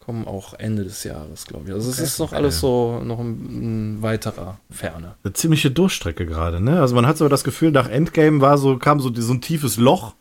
[0.00, 1.74] kommen auch Ende des Jahres, glaube ich.
[1.74, 2.04] Also es Okay.
[2.06, 5.14] ist noch alles so noch ein, ein weiterer Ferne.
[5.22, 6.80] Eine ziemliche Durchstrecke gerade, ne?
[6.80, 9.76] Also man hat so das Gefühl, nach Endgame war so, kam so, so ein tiefes
[9.76, 10.14] Loch,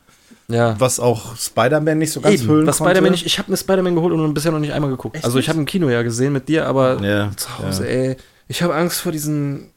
[0.48, 0.78] Ja.
[0.80, 2.92] was auch Spider-Man nicht so ganz Eben, füllen was konnte.
[2.92, 5.16] Spider-Man nicht, ich habe eine Spider-Man geholt und bisher noch nicht einmal geguckt.
[5.16, 7.90] Echt also ich habe im Kino ja gesehen mit dir, aber Ja, zu Hause, ja.
[7.90, 9.72] ey, ich habe Angst vor diesen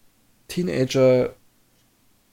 [0.49, 1.31] Teenager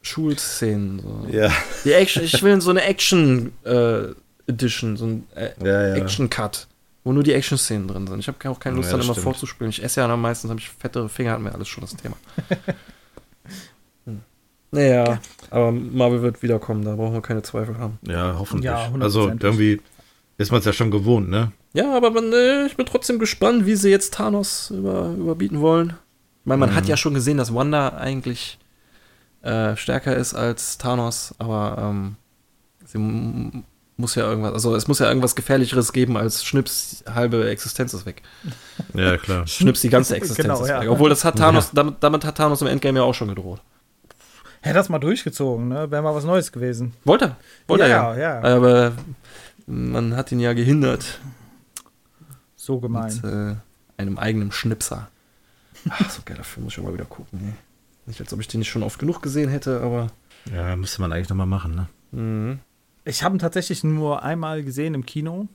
[0.01, 1.00] Schulszenen.
[1.00, 1.27] So.
[1.32, 1.51] Ja,
[1.85, 4.06] Die Action, ich will so eine Action äh,
[4.48, 5.95] Edition, so ein äh, ja, ja.
[5.95, 6.68] Action Cut,
[7.03, 8.19] wo nur die Action-Szenen drin sind.
[8.19, 9.24] Ich habe auch keine Lust, Ja, dann immer stimmt.
[9.26, 9.69] vorzuspielen.
[9.69, 12.16] Ich esse ja dann meistens, habe ich fettere Finger, hat mir alles schon das Thema.
[14.06, 14.22] Hm.
[14.72, 15.19] Naja,
[15.51, 17.99] aber Marvel wird wiederkommen, da brauchen wir keine Zweifel haben.
[18.07, 18.65] ja, hoffentlich.
[18.65, 19.80] Ja, also irgendwie
[20.38, 21.51] ist man es ja schon gewohnt, ne?
[21.73, 25.89] Ja, aber man, äh, ich bin trotzdem gespannt, wie sie jetzt Thanos über, überbieten wollen.
[26.41, 26.75] Ich meine, man Mhm.
[26.75, 28.57] hat ja schon gesehen, dass Wanda eigentlich
[29.43, 32.15] äh, stärker ist als Thanos, aber ähm,
[32.85, 32.97] sie
[33.97, 38.05] muss ja irgendwas, also es muss ja irgendwas Gefährlicheres geben als Schnips, halbe Existenz ist
[38.05, 38.21] weg.
[38.93, 39.45] Ja, klar.
[39.47, 40.81] Schnips, die ganze Existenz Genau, ist ja.
[40.81, 40.89] weg.
[40.89, 43.61] Obwohl das hat Thanos, damit, damit hat Thanos im Endgame ja auch schon gedroht.
[44.61, 45.90] Hätte das mal durchgezogen, ne?
[45.91, 46.93] Wäre mal was Neues gewesen.
[47.03, 47.38] Wollte er.
[47.67, 48.56] Wollte ja, er ja, ja.
[48.56, 48.93] Aber
[49.65, 51.19] man hat ihn ja gehindert
[52.56, 53.14] So gemein.
[53.14, 53.56] mit äh,
[53.98, 55.09] einem eigenen Schnipser.
[55.90, 57.40] Ach, so geiler Film, muss ich aber wieder gucken.
[57.43, 57.53] Ey.
[58.06, 60.07] Nicht, als ob ich den nicht schon oft genug gesehen hätte, aber.
[60.53, 61.88] Ja, müsste man eigentlich nochmal machen, ne?
[62.11, 62.59] Mhm.
[63.03, 65.48] Ich habe ihn tatsächlich nur einmal gesehen im Kino.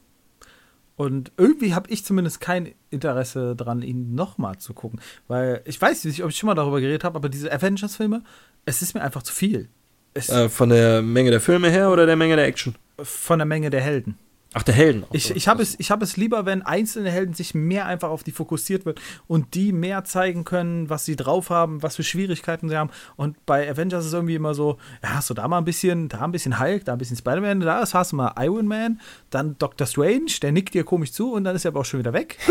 [0.96, 5.00] Und irgendwie habe ich zumindest kein Interesse dran, ihn nochmal zu gucken.
[5.28, 8.22] Weil ich weiß nicht, ob ich schon mal darüber geredet habe, aber diese Avengers-Filme,
[8.64, 9.68] es ist mir einfach zu viel.
[10.14, 12.74] Äh, von der Menge der Filme her oder der Menge der Action?
[13.02, 14.18] von der Menge der Helden.
[14.58, 15.04] Ach, der Helden.
[15.04, 18.08] auch Ich, ich habe es, ich hab es lieber, wenn einzelne Helden sich mehr einfach
[18.08, 22.02] auf die fokussiert wird und die mehr zeigen können, was sie drauf haben, was für
[22.02, 22.88] Schwierigkeiten sie haben.
[23.16, 26.08] Und bei Avengers ist es irgendwie immer so, ja, hast du da mal ein bisschen,
[26.08, 29.58] da ein bisschen Hulk, da ein bisschen Spider-Man, da hast du mal Iron Man, dann
[29.58, 32.14] Doctor Strange, der nickt dir komisch zu und dann ist er aber auch schon wieder
[32.14, 32.38] weg.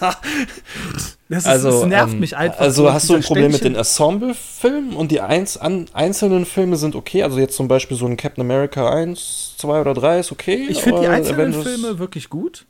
[1.28, 2.60] das, ist, Also, das nervt ähm, mich einfach.
[2.60, 6.76] Also so, hast du ein Problem mit den Ensemble-Filmen und die eins, an, einzelnen Filme
[6.76, 7.22] sind okay?
[7.22, 10.66] Also jetzt zum Beispiel so ein Captain America 1, 2 oder 3 ist okay?
[10.68, 12.66] Ich finde die einzelnen Avengers- Filme wirklich gut.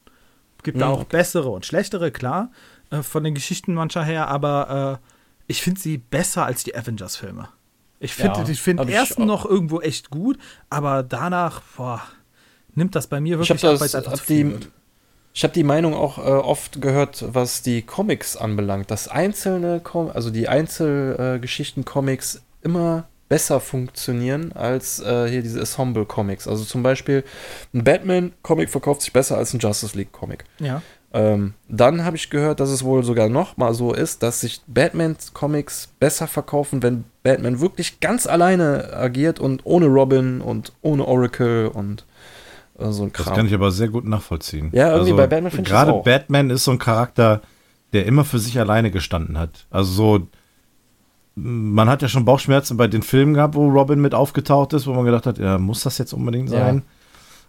[0.63, 2.51] Gibt da Mhm, auch bessere und schlechtere, klar,
[2.91, 5.09] äh, von den Geschichten mancher her, aber äh,
[5.47, 7.49] ich finde sie besser als die Avengers-Filme.
[8.01, 9.27] Ich finde Ja, ich find den ich ersten auch.
[9.27, 10.39] noch irgendwo echt gut,
[10.71, 12.01] aber danach, boah,
[12.75, 14.69] nimmt das bei mir Ich wirklich habe ab, weil es einfach zu viel die, wird.
[15.37, 20.09] Ich habe die Meinung auch äh, oft gehört, was die Comics anbelangt, dass einzelne, Com
[20.15, 26.47] also die Einzelgeschichten-Comics immer besser funktionieren als äh, hier diese Ensemble-Comics.
[26.47, 27.25] Also zum Beispiel
[27.73, 30.45] ein Batman-Comic verkauft sich besser als ein Justice League-Comic.
[30.61, 30.83] Ja.
[31.13, 34.61] Ähm, dann habe ich gehört, dass es wohl sogar noch mal so ist, dass sich
[34.69, 41.67] Batman-Comics besser verkaufen, wenn Batman wirklich ganz alleine agiert und ohne Robin und ohne Oracle
[41.75, 42.14] und äh,
[42.79, 43.37] so ein Das Kram.
[43.37, 44.67] kann ich aber sehr gut nachvollziehen.
[44.73, 46.05] Also Ja, irgendwie bei Batman finde ich das Gerade auch.
[46.05, 47.41] Batman ist so ein Charakter,
[47.93, 49.67] der immer für sich alleine gestanden hat.
[49.71, 50.27] Also so,
[51.37, 54.93] man hat ja schon Bauchschmerzen bei den Filmen gehabt, wo Robin mit aufgetaucht ist, wo
[54.95, 56.59] man gedacht hat, ja, muss das jetzt unbedingt Ja.
[56.61, 56.83] sein?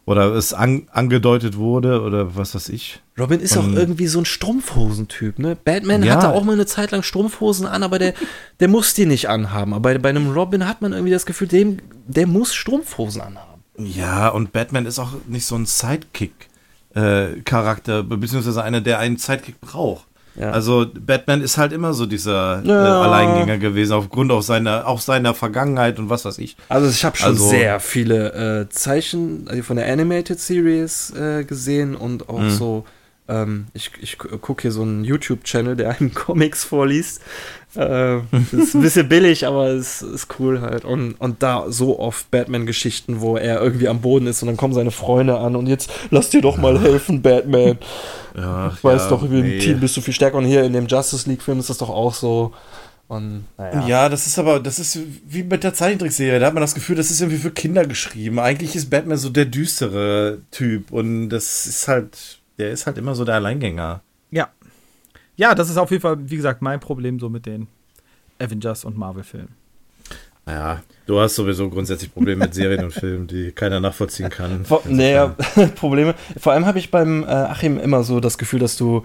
[0.08, 3.02] Oder es an, angedeutet wurde oder was weiß ich.
[3.20, 5.56] Robin ist auch Und- irgendwie so ein Strumpfhosentyp, ne?
[5.56, 6.14] Batman Ja.
[6.16, 8.14] hatte auch mal eine Zeit lang Strumpfhosen an, aber der,
[8.60, 9.74] der muss die nicht anhaben.
[9.74, 13.55] Aber bei, bei einem Robin hat man irgendwie das Gefühl, dem, der muss Strumpfhosen anhaben.
[13.78, 20.06] Ja, und Batman ist auch nicht so ein Sidekick-Charakter, beziehungsweise einer, der einen Sidekick braucht.
[20.38, 20.52] Ja.
[20.52, 23.02] Also Batman ist halt immer so dieser äh, Ja.
[23.04, 26.58] Alleingänger gewesen, aufgrund auch seiner, auch seiner Vergangenheit und was weiß ich.
[26.68, 31.46] Also ich habe schon Also- sehr viele äh, Zeichen also von der Animated Series äh,
[31.46, 32.50] gesehen und auch Mhm.
[32.50, 32.86] so,
[33.28, 37.22] ähm, ich, ich gucke hier so einen YouTube-Channel, der einem Comics vorliest.
[37.76, 40.86] Äh, das ist ein bisschen billig, aber es ist cool halt.
[40.86, 44.74] Und, und da so oft Batman-Geschichten, wo er irgendwie am Boden ist und dann kommen
[44.74, 47.78] seine Freunde an und jetzt lass dir doch mal helfen, Batman.
[48.36, 49.60] Ja, Ich weiß ja, doch, im nee.
[49.60, 52.14] Team bist du viel stärker und hier in dem Justice League-Film ist das doch auch
[52.14, 52.54] so.
[53.08, 53.88] Und naja.
[53.88, 54.98] Ja, das ist aber, das ist
[55.28, 56.40] wie mit der Zeichentrickserie.
[56.40, 58.40] Da hat man das Gefühl, das ist irgendwie für Kinder geschrieben.
[58.40, 63.16] Eigentlich ist Batman so der düstere Typ und das ist halt, der ist halt immer
[63.16, 64.02] so der Alleingänger.
[64.32, 64.50] Ja.
[65.36, 67.68] Ja, das ist auf jeden Fall, wie gesagt, mein Problem so mit den
[68.40, 69.54] Avengers und Marvel-Filmen.
[70.46, 74.64] Naja, du hast sowieso grundsätzlich Probleme mit Serien und Filmen, die keiner nachvollziehen kann.
[74.64, 75.36] Vor, naja,
[75.76, 76.14] Probleme.
[76.38, 79.02] Vor allem habe ich beim äh, Achim immer so das Gefühl, dass du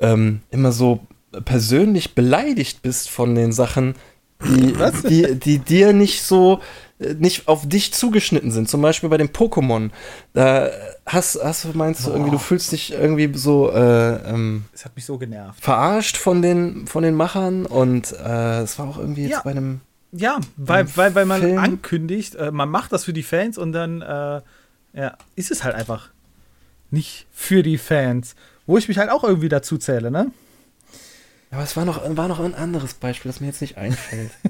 [0.00, 1.00] ähm, immer so
[1.44, 3.96] persönlich beleidigt bist von den Sachen,
[4.42, 4.72] die,
[5.08, 6.60] die, die dir nicht so
[6.98, 8.68] nicht auf dich zugeschnitten sind.
[8.68, 9.90] Zum Beispiel bei den Pokémon.
[10.32, 10.68] Da
[11.06, 14.96] hast, hast du meinst du irgendwie, du fühlst dich irgendwie so äh, ähm, Es hat
[14.96, 15.60] mich so genervt.
[15.62, 19.40] verarscht von den von den Machern und äh, es war auch irgendwie jetzt Ja.
[19.44, 23.12] bei einem Ja, weil, Im weil, weil man Film- ankündigt, äh, man macht das für
[23.12, 24.40] die Fans und dann äh,
[24.94, 26.08] ja, ist es halt einfach
[26.90, 28.34] nicht für die Fans.
[28.66, 30.30] Wo ich mich halt auch irgendwie dazu zähle, ne?
[31.50, 34.30] Aber es war noch, war noch ein anderes Beispiel, das mir jetzt nicht einfällt.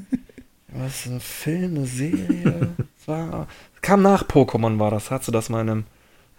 [0.72, 2.74] Was, ein Film, eine Serie?
[3.00, 3.46] Es war,
[3.80, 5.84] kam nach Pokémon war das, hast du das mal in einem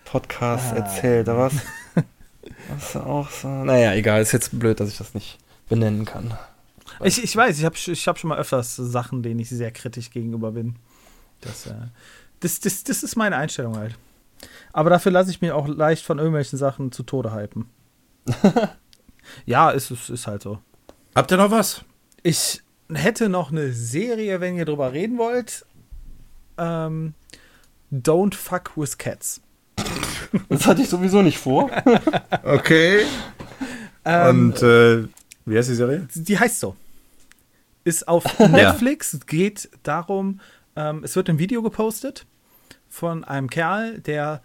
[0.06, 0.78] Podcast Ah.
[0.78, 1.54] erzählt, da war's,
[2.68, 6.38] war's auch so, naja, egal, ist jetzt blöd, dass ich das nicht benennen kann.
[7.02, 10.10] Ich, ich weiß, ich habe ich hab schon mal öfters Sachen, denen ich sehr kritisch
[10.12, 10.76] gegenüber bin.
[11.42, 11.74] Das, äh,
[12.40, 13.98] das, das, das ist meine Einstellung halt.
[14.74, 17.70] Aber dafür lasse ich mich auch leicht von irgendwelchen Sachen zu Tode hypen.
[19.46, 20.60] ja, ist, ist, ist halt so.
[21.16, 21.84] Habt ihr noch was?
[22.24, 22.62] Ich
[22.94, 25.66] hätte noch eine Serie, wenn ihr drüber reden wollt.
[26.58, 27.14] Ähm,
[27.92, 29.42] Don't Fuck with Cats.
[30.50, 31.70] Das hatte ich sowieso nicht vor.
[32.44, 33.02] Okay.
[34.06, 35.08] Ähm, Und äh,
[35.46, 36.08] wie heißt die Serie?
[36.14, 36.76] die heißt so.
[37.84, 40.40] Ist auf Netflix, Es geht darum,
[40.76, 42.26] ähm, es wird ein Video gepostet
[42.88, 44.42] von einem Kerl, der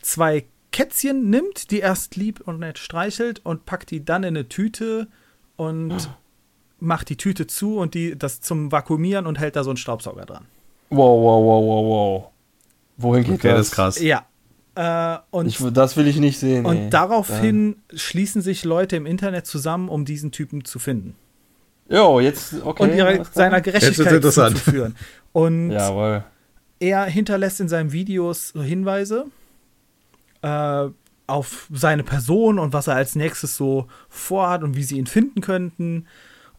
[0.00, 4.48] zwei Kätzchen nimmt, die erst lieb und nett streichelt und packt die dann in eine
[4.48, 5.06] Tüte
[5.56, 6.10] und
[6.84, 10.24] macht die Tüte zu und die das zum Vakuumieren und hält da so einen Staubsauger
[10.26, 10.44] dran.
[10.90, 11.84] Wow, wow, wow, wow,
[12.22, 12.30] wow.
[12.96, 13.56] Wohin geht Okay, das?
[13.58, 14.00] das ist krass.
[14.00, 14.26] Ja.
[14.76, 16.66] Äh, und Ich, das will ich nicht sehen.
[16.66, 16.90] und ey.
[16.90, 21.14] daraufhin schließen sich Leute im Internet zusammen, um diesen Typen zu finden.
[21.88, 22.82] Jo, jetzt, okay.
[22.82, 24.56] und ihrer, seiner Gerechtigkeit interessant.
[24.58, 24.96] zuzuführen.
[25.32, 26.24] Und Jawohl.
[26.80, 29.26] er hinterlässt in seinen Videos so Hinweise
[30.42, 30.86] äh,
[31.26, 35.40] auf seine Person und was er als nächstes so vorhat und wie sie ihn finden
[35.40, 36.06] könnten.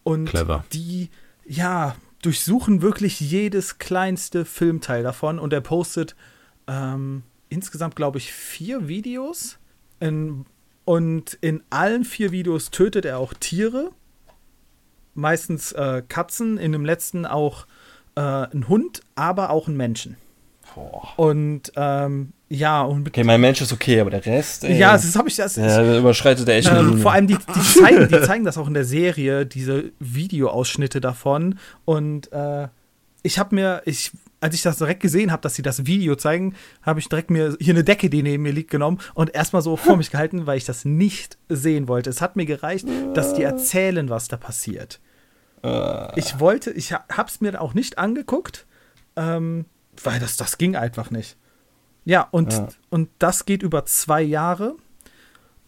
[0.05, 0.63] Und Clever.
[0.71, 1.09] die,
[1.45, 6.15] ja, durchsuchen wirklich jedes kleinste Filmteil davon und er postet
[6.67, 9.57] ähm, insgesamt, glaube ich, vier Videos.
[9.99, 10.45] In,
[10.85, 13.91] und in allen vier Videos tötet er auch Tiere.
[15.15, 17.65] Meistens äh, Katzen, in dem letzten auch
[18.15, 20.17] äh, einen Hund, aber auch einen Menschen.
[20.75, 21.17] Boah.
[21.17, 25.15] Und ähm, ja, und Okay, mein Mensch ist okay, aber der Rest, ey, ja, das
[25.15, 25.55] habe ich das.
[25.55, 28.73] der überschreitet der echt Ähm, vor allem, die, die, zeigen, die zeigen das auch in
[28.75, 31.57] der Serie, diese Videoausschnitte davon.
[31.85, 32.67] Und äh,
[33.23, 36.53] ich habe mir, ich, als ich das direkt gesehen habe, dass sie das Video zeigen,
[36.83, 39.75] habe ich direkt mir hier eine Decke, die neben mir liegt, genommen und erstmal so
[39.77, 42.11] vor mich gehalten, weil ich das nicht sehen wollte.
[42.11, 44.99] Es hat mir gereicht, dass die erzählen, was da passiert.
[45.63, 48.67] Äh, Ich wollte, ich ha- hab's mir auch nicht angeguckt,
[49.15, 49.65] ähm,
[50.03, 51.37] weil das, das ging einfach nicht.
[52.05, 52.67] Ja, und, Ja.
[52.89, 54.75] und das geht über zwei Jahre,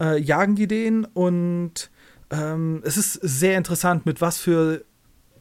[0.00, 1.90] äh, jagen die den und
[2.30, 4.84] ähm, es ist sehr interessant, mit was für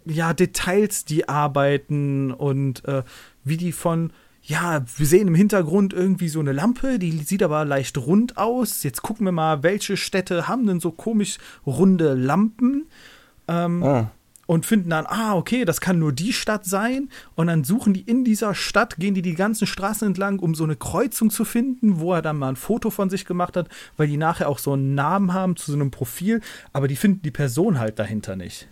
[0.05, 3.03] ja, Details die arbeiten und äh,
[3.43, 4.11] wie die von,
[4.41, 8.83] ja, wir sehen im Hintergrund irgendwie so eine Lampe, die sieht aber leicht rund aus.
[8.83, 12.87] Jetzt gucken wir mal, welche Städte haben denn so komisch runde Lampen.
[13.49, 14.11] Ähm, ah,
[14.47, 17.09] und finden dann, ah, okay, das kann nur die Stadt sein.
[17.35, 20.63] Und dann suchen die in dieser Stadt, gehen die die ganzen Straßen entlang, um so
[20.63, 23.67] eine Kreuzung zu finden, wo er dann mal ein Foto von sich gemacht hat,
[23.97, 26.41] weil die nachher auch so einen Namen haben zu so einem Profil,
[26.73, 28.67] aber die finden die Person halt dahinter nicht.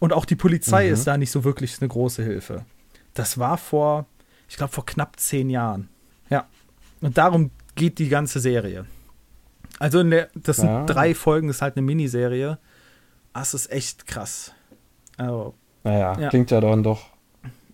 [0.00, 2.64] Und auch die Polizei ist da nicht so wirklich eine große Hilfe.
[3.14, 4.06] Das war vor,
[4.48, 5.88] ich glaube, vor knapp zehn Jahren.
[6.28, 6.46] Ja.
[7.00, 8.86] Und darum geht die ganze Serie.
[9.78, 10.84] Also, in der, das sind Ja.
[10.86, 12.58] drei Folgen, das ist halt eine Miniserie.
[13.32, 14.52] Das ist echt krass.
[15.16, 16.28] Also, naja, Ja.
[16.28, 17.02] klingt ja dann doch.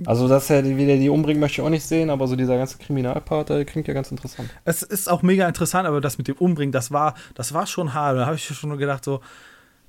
[0.07, 2.35] Also, dass er die, wie der die umbringt, möchte ich auch nicht sehen, aber so
[2.35, 4.49] dieser ganze Kriminalpart, der klingt ja ganz interessant.
[4.65, 7.93] Es ist auch mega interessant, aber das mit dem Umbringen, das war, das war schon
[7.93, 8.17] hart.
[8.17, 9.21] Da habe ich schon gedacht, so,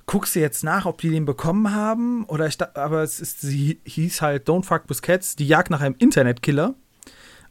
[0.04, 2.24] guckst du jetzt nach, ob die den bekommen haben?
[2.24, 5.94] Oder ich aber es ist, sie hieß halt Don't Fuck Cats, die Jagd nach einem
[5.98, 6.74] Internetkiller.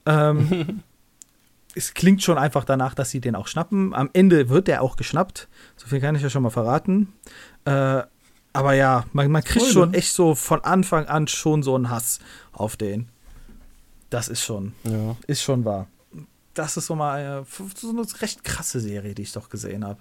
[0.05, 0.83] Ähm,
[1.75, 3.93] es klingt schon einfach danach, dass sie den auch schnappen.
[3.95, 5.47] Am Ende wird der auch geschnappt.
[5.77, 7.13] So viel kann ich ja schon mal verraten.
[7.65, 8.03] Äh,
[8.53, 12.19] aber ja, man, man kriegt schon echt so von Anfang an schon so einen Hass
[12.51, 13.07] auf den.
[14.09, 14.73] Das ist schon.
[14.83, 15.15] Ja.
[15.27, 15.87] Ist schon wahr.
[16.53, 19.85] Das ist so mal äh, f- so eine recht krasse Serie, die ich doch gesehen
[19.85, 19.99] habe.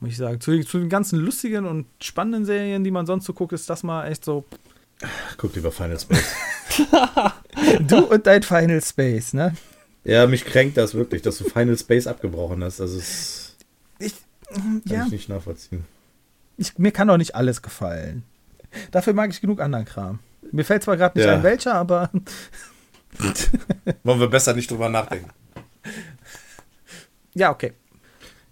[0.00, 0.40] Muss ich sagen.
[0.40, 3.82] Zu, zu den ganzen lustigen und spannenden Serien, die man sonst so guckt, ist das
[3.84, 4.44] mal echt so.
[5.36, 6.34] Guck lieber Final Space.
[7.80, 9.54] Du und dein Final Space, ne?
[10.04, 12.80] ja, mich kränkt das wirklich, dass du Final Space abgebrochen hast.
[12.80, 13.56] Also, das
[13.98, 14.14] Ich,
[14.52, 15.84] kann ja, ich nicht nachvollziehen.
[16.56, 18.22] Ich, mir kann doch nicht alles gefallen.
[18.90, 20.18] Dafür mag ich genug anderen Kram.
[20.52, 21.34] Mir fällt zwar gerade nicht Ja.
[21.34, 22.10] ein, welcher, aber
[24.04, 25.30] Wollen wir besser nicht drüber nachdenken.
[27.34, 27.72] ja, okay.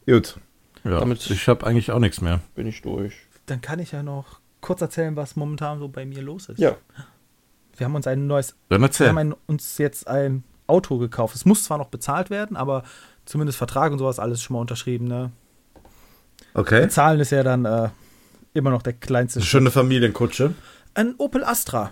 [0.06, 0.38] Gut.
[0.84, 2.40] Ja, Damit- ich habe eigentlich auch nichts mehr.
[2.54, 3.14] Bin ich durch.
[3.46, 6.58] Dann kann ich ja noch kurz erzählen, was momentan so bei mir los ist.
[6.58, 6.76] Ja.
[7.76, 9.08] Wir haben uns ein neues Dann Wir erzähl.
[9.08, 11.34] haben ein, uns jetzt ein Auto gekauft.
[11.34, 12.84] Es muss zwar noch bezahlt werden, aber
[13.26, 15.06] zumindest Vertrag und sowas alles schon mal unterschrieben.
[15.06, 15.32] Ne?
[16.54, 16.82] Okay.
[16.82, 17.88] Bezahlen ist ja dann äh,
[18.54, 19.40] immer noch der kleinste.
[19.40, 20.54] Eine schöne Familienkutsche.
[20.94, 21.90] Ein Opel Astra.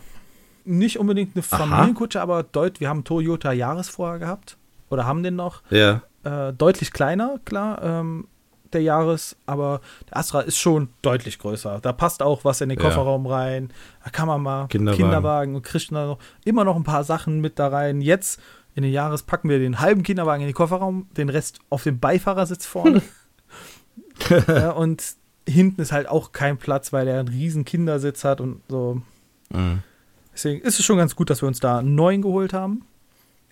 [0.64, 1.56] Nicht unbedingt eine Aha.
[1.58, 4.56] Familienkutsche, aber deut wir haben Toyota Jahres vorher gehabt.
[4.88, 5.62] Oder haben den noch.
[5.70, 6.02] Ja.
[6.22, 8.28] Äh, deutlich kleiner, klar, ähm,
[8.72, 11.80] der Jahres, aber der Astra ist schon deutlich größer.
[11.82, 12.84] Da passt auch was in den Ja.
[12.84, 13.70] Kofferraum rein.
[14.04, 15.02] Da kann man mal Kinderwagen.
[15.02, 18.00] Kinderwagen und kriegt noch, immer noch ein paar Sachen mit da rein.
[18.00, 18.40] Jetzt
[18.74, 21.98] in den Jahres packen wir den halben Kinderwagen in den Kofferraum, den Rest auf den
[21.98, 23.02] Beifahrersitz vorne.
[24.48, 25.02] ja, und
[25.48, 29.00] hinten ist halt auch kein Platz, weil er einen riesen Kindersitz hat und so.
[29.50, 29.82] Mhm.
[30.32, 32.82] Deswegen ist es schon ganz gut, dass wir uns da einen neuen geholt haben.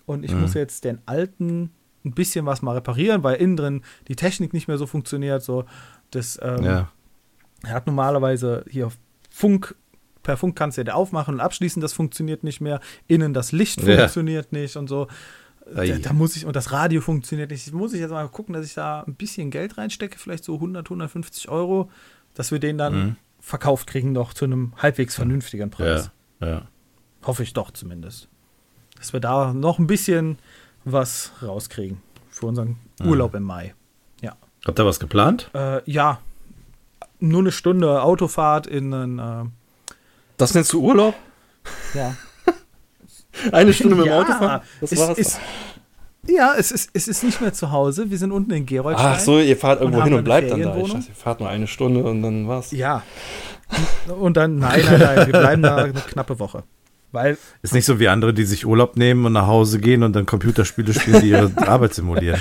[0.07, 0.41] Und ich Mhm.
[0.43, 1.71] muss jetzt den alten
[2.05, 5.43] ein bisschen was mal reparieren, weil innen drin die Technik nicht mehr so funktioniert.
[5.43, 5.65] So,
[6.11, 6.89] das ähm, Ja.
[7.65, 8.91] er hat normalerweise hier
[9.29, 9.75] Funk,
[10.23, 12.81] per Funk kannst du den aufmachen und abschließen, das funktioniert nicht mehr.
[13.07, 13.99] Innen das Licht Ja.
[13.99, 15.09] funktioniert nicht und so.
[15.75, 17.73] Da, da muss ich, und das Radio funktioniert nicht.
[17.73, 20.89] Muss ich jetzt mal gucken, dass ich da ein bisschen Geld reinstecke, vielleicht so 100,
[20.91, 21.91] 150 Euro,
[22.35, 23.17] dass wir den dann Mhm.
[23.41, 26.11] verkauft kriegen, noch zu einem halbwegs vernünftigen Preis.
[26.41, 26.47] Ja.
[26.49, 26.63] Ja.
[27.25, 28.29] Hoffe ich doch zumindest.
[28.99, 30.39] Dass wir da noch ein bisschen
[30.85, 32.01] was rauskriegen
[32.31, 33.09] für unseren Mhm.
[33.09, 33.75] Urlaub im Mai.
[34.67, 35.51] Habt ihr was geplant?
[35.55, 36.21] Äh, ja,
[37.19, 39.19] nur eine Stunde Autofahrt in einen.
[39.19, 39.45] Äh,
[40.37, 41.15] Das nennst du Urlaub?
[41.95, 42.15] ja.
[43.53, 44.61] Eine Stunde mit dem Ja, Auto fahren?
[44.81, 45.19] Das war's.
[45.19, 45.41] ist,
[46.29, 48.11] ja, es ist, es ist nicht mehr zu Hause.
[48.11, 49.07] Wir sind unten in Gerolstein.
[49.15, 50.77] Ach so, ihr fahrt irgendwo und hin und bleibt dann da.
[50.77, 52.71] Ich dachte, ihr fahrt nur eine Stunde und dann war's.
[52.73, 53.03] Ja.
[54.19, 56.65] Und dann, nein, nein, nein, wir bleiben da eine knappe Woche.
[57.13, 60.15] Weil, Ist nicht so wie andere, die sich Urlaub nehmen und nach Hause gehen und
[60.15, 62.41] dann Computerspiele spielen, die ihre Arbeit simulieren.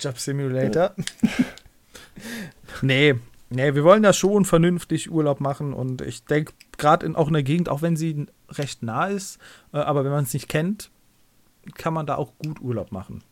[0.00, 0.94] Job Simulator.
[2.82, 3.14] nee,
[3.50, 7.42] nee, wir wollen da schon vernünftig Urlaub machen und ich denke, gerade auch in der
[7.42, 9.38] Gegend, auch wenn sie recht nah ist,
[9.72, 10.90] äh, aber wenn man es nicht kennt,
[11.74, 13.22] kann man da auch gut Urlaub machen.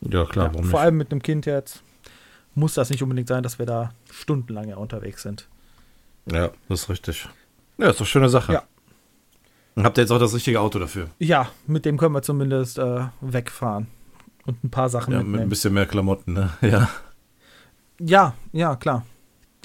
[0.00, 0.84] Ja, klar, Ja, warum vor nicht?
[0.84, 1.82] allem mit einem Kind jetzt
[2.54, 5.48] muss das nicht unbedingt sein, dass wir da stundenlang ja unterwegs sind.
[6.30, 7.28] Ja, das ist richtig.
[7.78, 8.52] Ja, ist doch eine schöne Sache.
[8.52, 8.62] Ja.
[9.74, 11.08] Und habt ihr jetzt auch das richtige Auto dafür?
[11.18, 13.86] Ja, mit dem können wir zumindest äh, wegfahren
[14.46, 15.50] und ein paar Sachen Ja, mit ein mitnehmen.
[15.50, 16.50] bisschen mehr Klamotten, ne?
[16.62, 16.88] Ja.
[18.00, 19.04] Ja, ja, klar.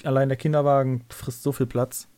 [0.04, 2.08] Allein der Kinderwagen frisst so viel Platz.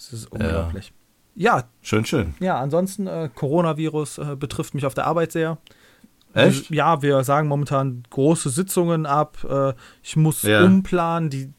[0.00, 0.92] Das ist unglaublich.
[1.34, 2.34] Ja, Schön, schön.
[2.40, 5.58] ja, ansonsten, äh, Coronavirus äh, betrifft mich auf der Arbeit sehr.
[6.32, 6.70] Echt?
[6.70, 9.38] Ja, wir sagen momentan große Sitzungen ab.
[9.48, 10.64] Äh, ich muss Ja.
[10.64, 11.52] umplanen, die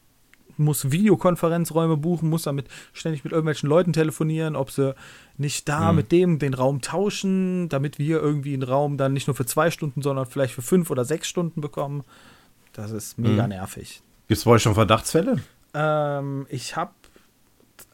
[0.57, 4.93] muss Videokonferenzräume buchen, muss damit ständig mit irgendwelchen Leuten telefonieren, ob sie
[5.37, 5.95] nicht da Mhm.
[5.95, 9.71] mit dem den Raum tauschen, damit wir irgendwie einen Raum dann nicht nur für zwei
[9.71, 12.03] Stunden, sondern vielleicht für fünf oder sechs Stunden bekommen.
[12.73, 13.49] Das ist mega Mhm.
[13.49, 14.01] nervig.
[14.27, 15.37] Gibt es bei euch schon Verdachtsfälle?
[15.73, 16.91] Ähm, ich habe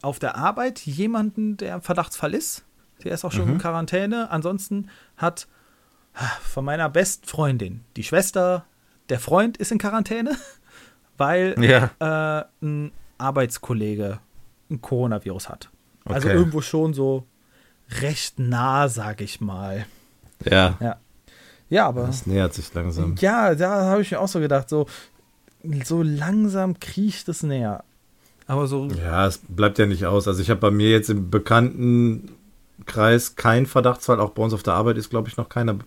[0.02, 2.64] auf der Arbeit jemanden, der im Verdachtsfall ist.
[3.04, 3.52] Der ist auch schon Mhm.
[3.54, 4.30] in Quarantäne.
[4.30, 5.46] Ansonsten hat
[6.14, 8.64] ah, von meiner besten Freundin die Schwester,
[9.08, 10.36] der Freund ist in Quarantäne,
[11.16, 11.90] weil Ja.
[12.00, 14.18] äh, ein Arbeitskollege
[14.70, 15.70] ein Coronavirus hat.
[16.04, 16.36] Also Okay.
[16.36, 17.26] irgendwo schon so
[18.00, 19.86] recht nah, sag ich mal.
[20.44, 20.98] Ja.
[21.70, 23.14] Ja, aber Das nähert sich langsam.
[23.18, 24.86] ja, da habe ich mir auch so gedacht, so,
[25.84, 27.84] so langsam kriecht es näher.
[28.48, 30.26] Aber so Ja, es bleibt ja nicht aus.
[30.26, 34.18] Also ich habe bei mir jetzt im Bekanntenkreis keinen Verdachtsfall.
[34.18, 35.78] Auch bei uns auf der Arbeit ist, glaube ich, noch keiner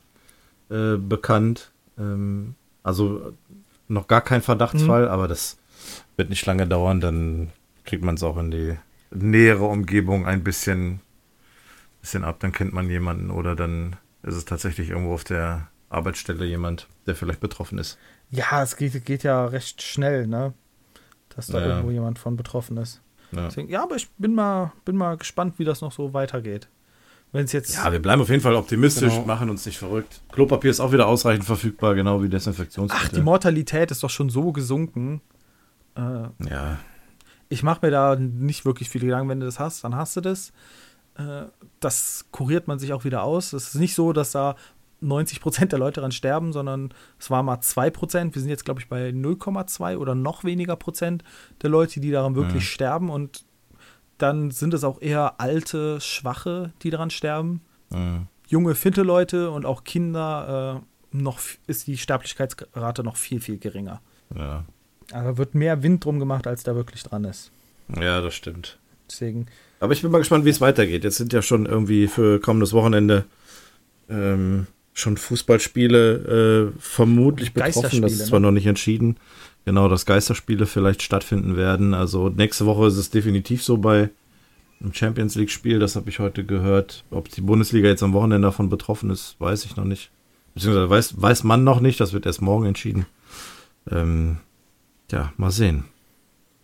[0.69, 1.71] äh, bekannt.
[1.97, 3.33] Ähm, also
[3.87, 5.57] noch gar kein Verdachtsfall, aber das
[6.15, 7.01] wird nicht lange dauern.
[7.01, 7.49] Dann
[7.83, 8.77] kriegt man es auch in die
[9.09, 11.01] nähere Umgebung ein bisschen,
[11.99, 12.37] bisschen ab.
[12.41, 17.15] Dann kennt man jemanden oder dann ist es tatsächlich irgendwo auf der Arbeitsstelle jemand, der
[17.15, 17.97] vielleicht betroffen ist.
[18.29, 20.53] Ja, es geht, geht ja recht schnell, ne?
[21.35, 21.67] Dass da Ja.
[21.67, 23.01] irgendwo jemand von betroffen ist.
[23.31, 23.45] Ja.
[23.45, 26.67] Deswegen, ja, aber ich bin mal, bin mal gespannt, wie das noch so weitergeht.
[27.31, 27.75] Wenn es jetzt.
[27.75, 29.25] Ja, wir bleiben auf jeden Fall optimistisch, Genau.
[29.25, 30.21] machen uns nicht verrückt.
[30.33, 33.07] Klopapier ist auch wieder ausreichend verfügbar, genau wie Desinfektionsmittel.
[33.09, 35.21] ach, die Mortalität ist doch schon so gesunken.
[35.95, 36.01] Äh,
[36.49, 36.77] Ja,
[37.47, 40.21] ich mache mir da nicht wirklich viele Gedanken, wenn du das hast, dann hast du
[40.21, 40.51] das.
[41.15, 41.43] Äh,
[41.79, 43.53] das kuriert man sich auch wieder aus.
[43.53, 44.55] Es ist nicht so, dass da
[45.01, 48.33] 90% der Leute daran sterben, sondern es war mal 2%.
[48.35, 51.23] Wir sind jetzt, glaube ich, bei 0,2 oder noch weniger Prozent
[51.61, 52.67] der Leute, die daran wirklich Mhm.
[52.67, 53.09] sterben.
[53.09, 53.45] Und
[54.17, 57.61] dann sind es auch eher alte, schwache, die daran sterben.
[57.89, 58.27] mhm.
[58.47, 60.81] Junge, fitte Leute und auch Kinder,
[61.13, 64.01] äh, noch ist die Sterblichkeitsrate noch viel, viel geringer.
[64.35, 64.65] ja.
[65.13, 67.51] Also wird mehr Wind drum gemacht, als da wirklich dran ist.
[67.99, 68.77] ja, das stimmt.
[69.09, 69.47] Deswegen,
[69.81, 71.03] Aber ich bin mal gespannt, wie es weitergeht.
[71.03, 73.25] Jetzt sind ja schon irgendwie für kommendes Wochenende
[74.09, 78.01] ähm, schon Fußballspiele äh, vermutlich betroffen.
[78.01, 78.47] Das ist zwar ne?
[78.47, 79.17] noch nicht entschieden.
[79.65, 81.93] Genau, dass Geisterspiele vielleicht stattfinden werden.
[81.93, 84.09] Also nächste Woche ist es definitiv so bei
[84.81, 85.79] einem Champions League-Spiel.
[85.79, 87.03] Das habe ich heute gehört.
[87.11, 90.09] Ob die Bundesliga jetzt am Wochenende davon betroffen ist, weiß ich noch nicht.
[90.55, 91.99] Beziehungsweise weiß, weiß man noch nicht.
[91.99, 93.05] Das wird erst morgen entschieden.
[93.89, 94.37] Ähm,
[95.11, 95.85] ja, mal sehen.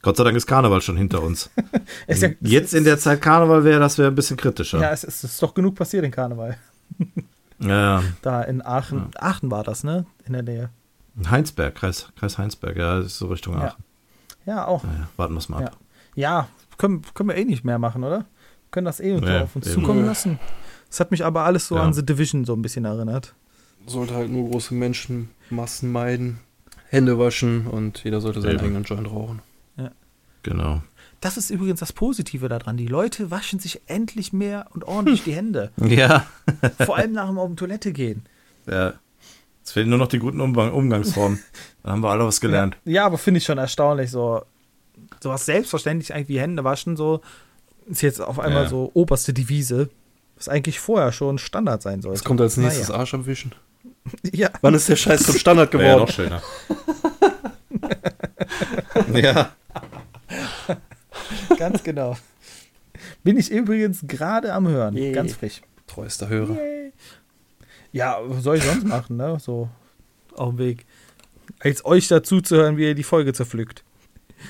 [0.02, 1.50] Gott sei Dank ist Karneval schon hinter uns.
[2.08, 4.80] Ja- Jetzt in der Zeit Karneval wäre, das wäre ein bisschen kritischer.
[4.80, 6.58] Ja, es ist, es ist doch genug passiert in Karneval.
[7.60, 9.10] Ja, Da in Aachen.
[9.18, 10.06] Aachen war das, ne?
[10.26, 10.70] In der Nähe.
[11.30, 13.66] Heinsberg, Kreis, Kreis Heinsberg, ja, so Richtung Ja.
[13.70, 13.84] Aachen.
[14.46, 14.84] Ja, auch.
[14.84, 15.68] Naja, warten wir es mal Ja.
[15.68, 15.78] ab.
[16.16, 18.26] Ja, können, können wir eh nicht mehr machen, oder?
[18.72, 19.76] Können das eh Ja, auf uns eben.
[19.82, 20.40] zukommen lassen.
[20.90, 21.82] Das hat mich aber alles so Ja.
[21.84, 23.34] an The Division so ein bisschen erinnert.
[23.88, 26.40] Sollte halt nur große Menschenmassen meiden,
[26.90, 28.64] Hände waschen und jeder sollte seinen Ja.
[28.64, 29.42] eigenen Joint rauchen.
[30.44, 30.82] Genau.
[31.22, 32.78] Das ist übrigens das Positive daran.
[32.78, 35.72] Die Leute waschen sich endlich mehr und ordentlich die Hände.
[35.84, 36.26] Ja,
[36.86, 38.26] Vor allem nach dem auf die Toilette gehen.
[38.68, 38.94] ja.
[39.64, 41.40] Es fehlen nur noch die guten Umgang Umgangsformen.
[41.84, 42.78] Dann haben wir alle was gelernt.
[42.86, 44.10] Ja, aber finde ich schon erstaunlich.
[44.12, 44.44] So,
[45.20, 47.20] so was selbstverständlich eigentlich wie Hände waschen, so
[47.86, 48.70] ist jetzt auf einmal Ja.
[48.70, 49.90] so oberste Devise,
[50.38, 52.18] was eigentlich vorher schon Standard sein sollte.
[52.18, 52.88] Was kommt als nächstes?
[52.88, 53.00] Naja.
[53.02, 53.52] Arsch am Wischen.
[54.32, 56.08] Ja, Wann ist der Scheiß zum Standard Wäre ja geworden?
[56.08, 56.42] noch schöner.
[59.22, 59.50] ja,
[61.58, 62.18] ganz genau.
[63.24, 64.96] Bin ich übrigens gerade am Hören.
[64.96, 65.12] Yay.
[65.12, 65.62] Ganz frisch.
[65.86, 66.58] Treuester Hörer.
[67.92, 69.38] Ja, was soll ich sonst machen, ne?
[69.40, 69.70] So
[70.36, 70.86] auf dem Weg.
[71.60, 73.84] Als euch dazu zu hören, wie ihr die Folge zerpflückt.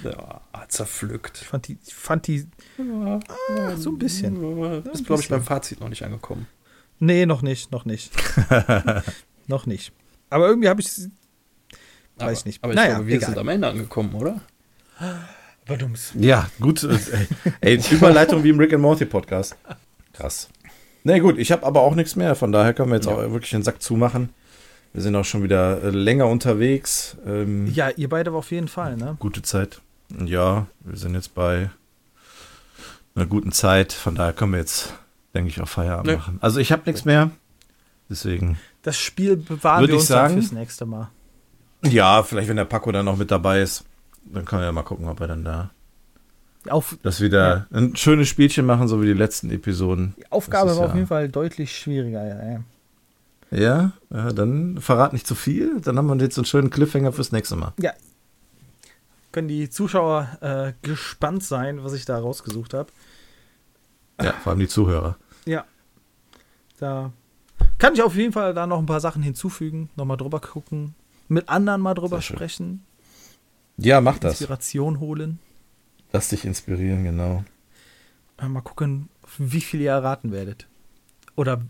[0.04, 1.40] Ja, zerpflückt.
[1.42, 2.48] Ich fand die, ich fand die
[2.80, 4.84] ah, so ein bisschen.
[4.92, 6.48] Ist, glaube ich, beim Fazit noch nicht angekommen.
[7.00, 8.12] Nee, noch nicht, noch nicht.
[9.48, 9.92] noch nicht.
[10.30, 10.88] Aber irgendwie habe ich.
[10.88, 11.10] Weiß
[12.18, 12.64] aber, ich nicht.
[12.64, 13.30] Aber ich Naja, glaube, wir egal.
[13.30, 14.42] sind am Ende angekommen, oder?
[15.68, 16.12] Badums.
[16.16, 16.84] ja, gut.
[16.84, 16.98] äh,
[17.62, 19.56] Ey, Überleitung wie im Rick and Morty Podcast.
[20.14, 20.50] Krass.
[21.04, 22.36] Na gut, ich habe aber auch nichts mehr.
[22.36, 23.14] Von daher können wir jetzt Ja.
[23.14, 24.30] auch wirklich den Sack zumachen.
[24.94, 27.18] Wir sind auch schon wieder äh, länger unterwegs.
[27.26, 29.16] Ähm, Ja, ihr beide auf jeden Fall, ne?
[29.20, 29.82] Gute Zeit.
[30.26, 31.70] Ja, wir sind jetzt bei
[33.16, 33.94] einer guten Zeit.
[33.94, 34.94] Von daher können wir jetzt,
[35.34, 36.16] denke ich, auch Feierabend Nee.
[36.18, 36.38] machen.
[36.42, 37.30] Also ich habe nichts mehr.
[38.10, 38.58] Deswegen.
[38.84, 40.36] Das Spiel bewahren wir uns sagen.
[40.42, 41.10] fürs nächste Mal.
[41.84, 43.84] Ja, vielleicht wenn der Paco dann noch mit dabei ist,
[44.34, 45.70] dann können wir ja mal gucken, ob er dann da
[46.70, 50.14] Auf, das wieder ein schönes Spielchen machen, so wie die letzten Episoden.
[50.18, 52.26] die Aufgabe war ja- auf jeden Fall deutlich schwieriger.
[52.28, 52.64] Ja, ja.
[53.50, 55.80] Ja, ja, dann verrat nicht zu viel.
[55.80, 57.74] Dann haben wir jetzt einen schönen Cliffhanger fürs nächste Mal.
[57.80, 57.92] ja.
[59.34, 62.90] Können die Zuschauer äh, gespannt sein, was ich da rausgesucht habe.
[64.22, 65.16] Ja, vor allem die Zuhörer.
[65.46, 65.64] Ja.
[66.80, 67.12] Da
[67.78, 70.96] kann ich auf jeden Fall da noch ein paar Sachen hinzufügen, nochmal drüber gucken,
[71.28, 72.84] mit anderen mal drüber sprechen,
[73.78, 74.34] Ja, mach das.
[74.42, 75.40] Inspiration holen.
[76.12, 77.44] Lass dich inspirieren, genau.
[78.40, 80.68] Äh, Mal gucken, wie viel ihr erraten werdet.
[81.36, 81.62] Oder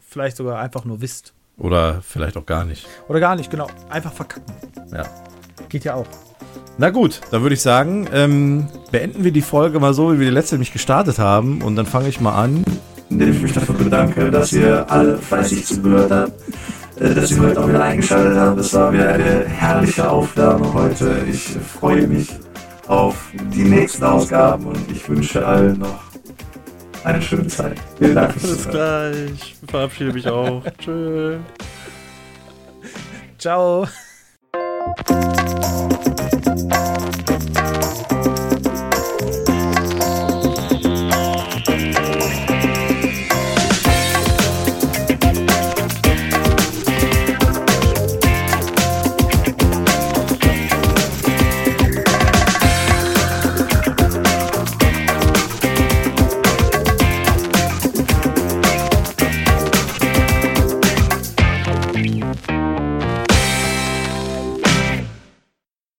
[0.00, 1.32] vielleicht sogar einfach nur wisst.
[1.56, 2.86] Oder vielleicht auch gar nicht.
[3.08, 3.68] Oder gar nicht, genau.
[3.88, 4.52] Einfach verkacken.
[4.92, 5.04] Ja.
[5.68, 6.06] Geht ja auch.
[6.78, 10.26] Na gut, dann würde ich sagen, ähm, beenden wir die Folge mal so, wie wir
[10.26, 11.62] die letzte nämlich gestartet haben.
[11.62, 12.64] Und dann fange ich mal an.
[13.10, 16.32] indem ich mich dafür bedanke, dass ihr alle fleißig zugehört habt,
[16.96, 18.58] dass ihr heute auch wieder eingeschaltet habt.
[18.58, 21.24] Es war wieder eine herrliche Aufnahme heute.
[21.28, 22.28] Ich freue mich
[22.86, 23.16] auf
[23.52, 26.02] die nächsten Ausgaben und ich wünsche allen noch
[27.04, 27.78] eine schöne Zeit.
[27.98, 28.70] Vielen Dank fürs Zuhören.
[28.70, 30.62] klar, ich verabschiede mich auch.
[30.78, 31.38] Tschö.
[33.38, 33.86] Ciao.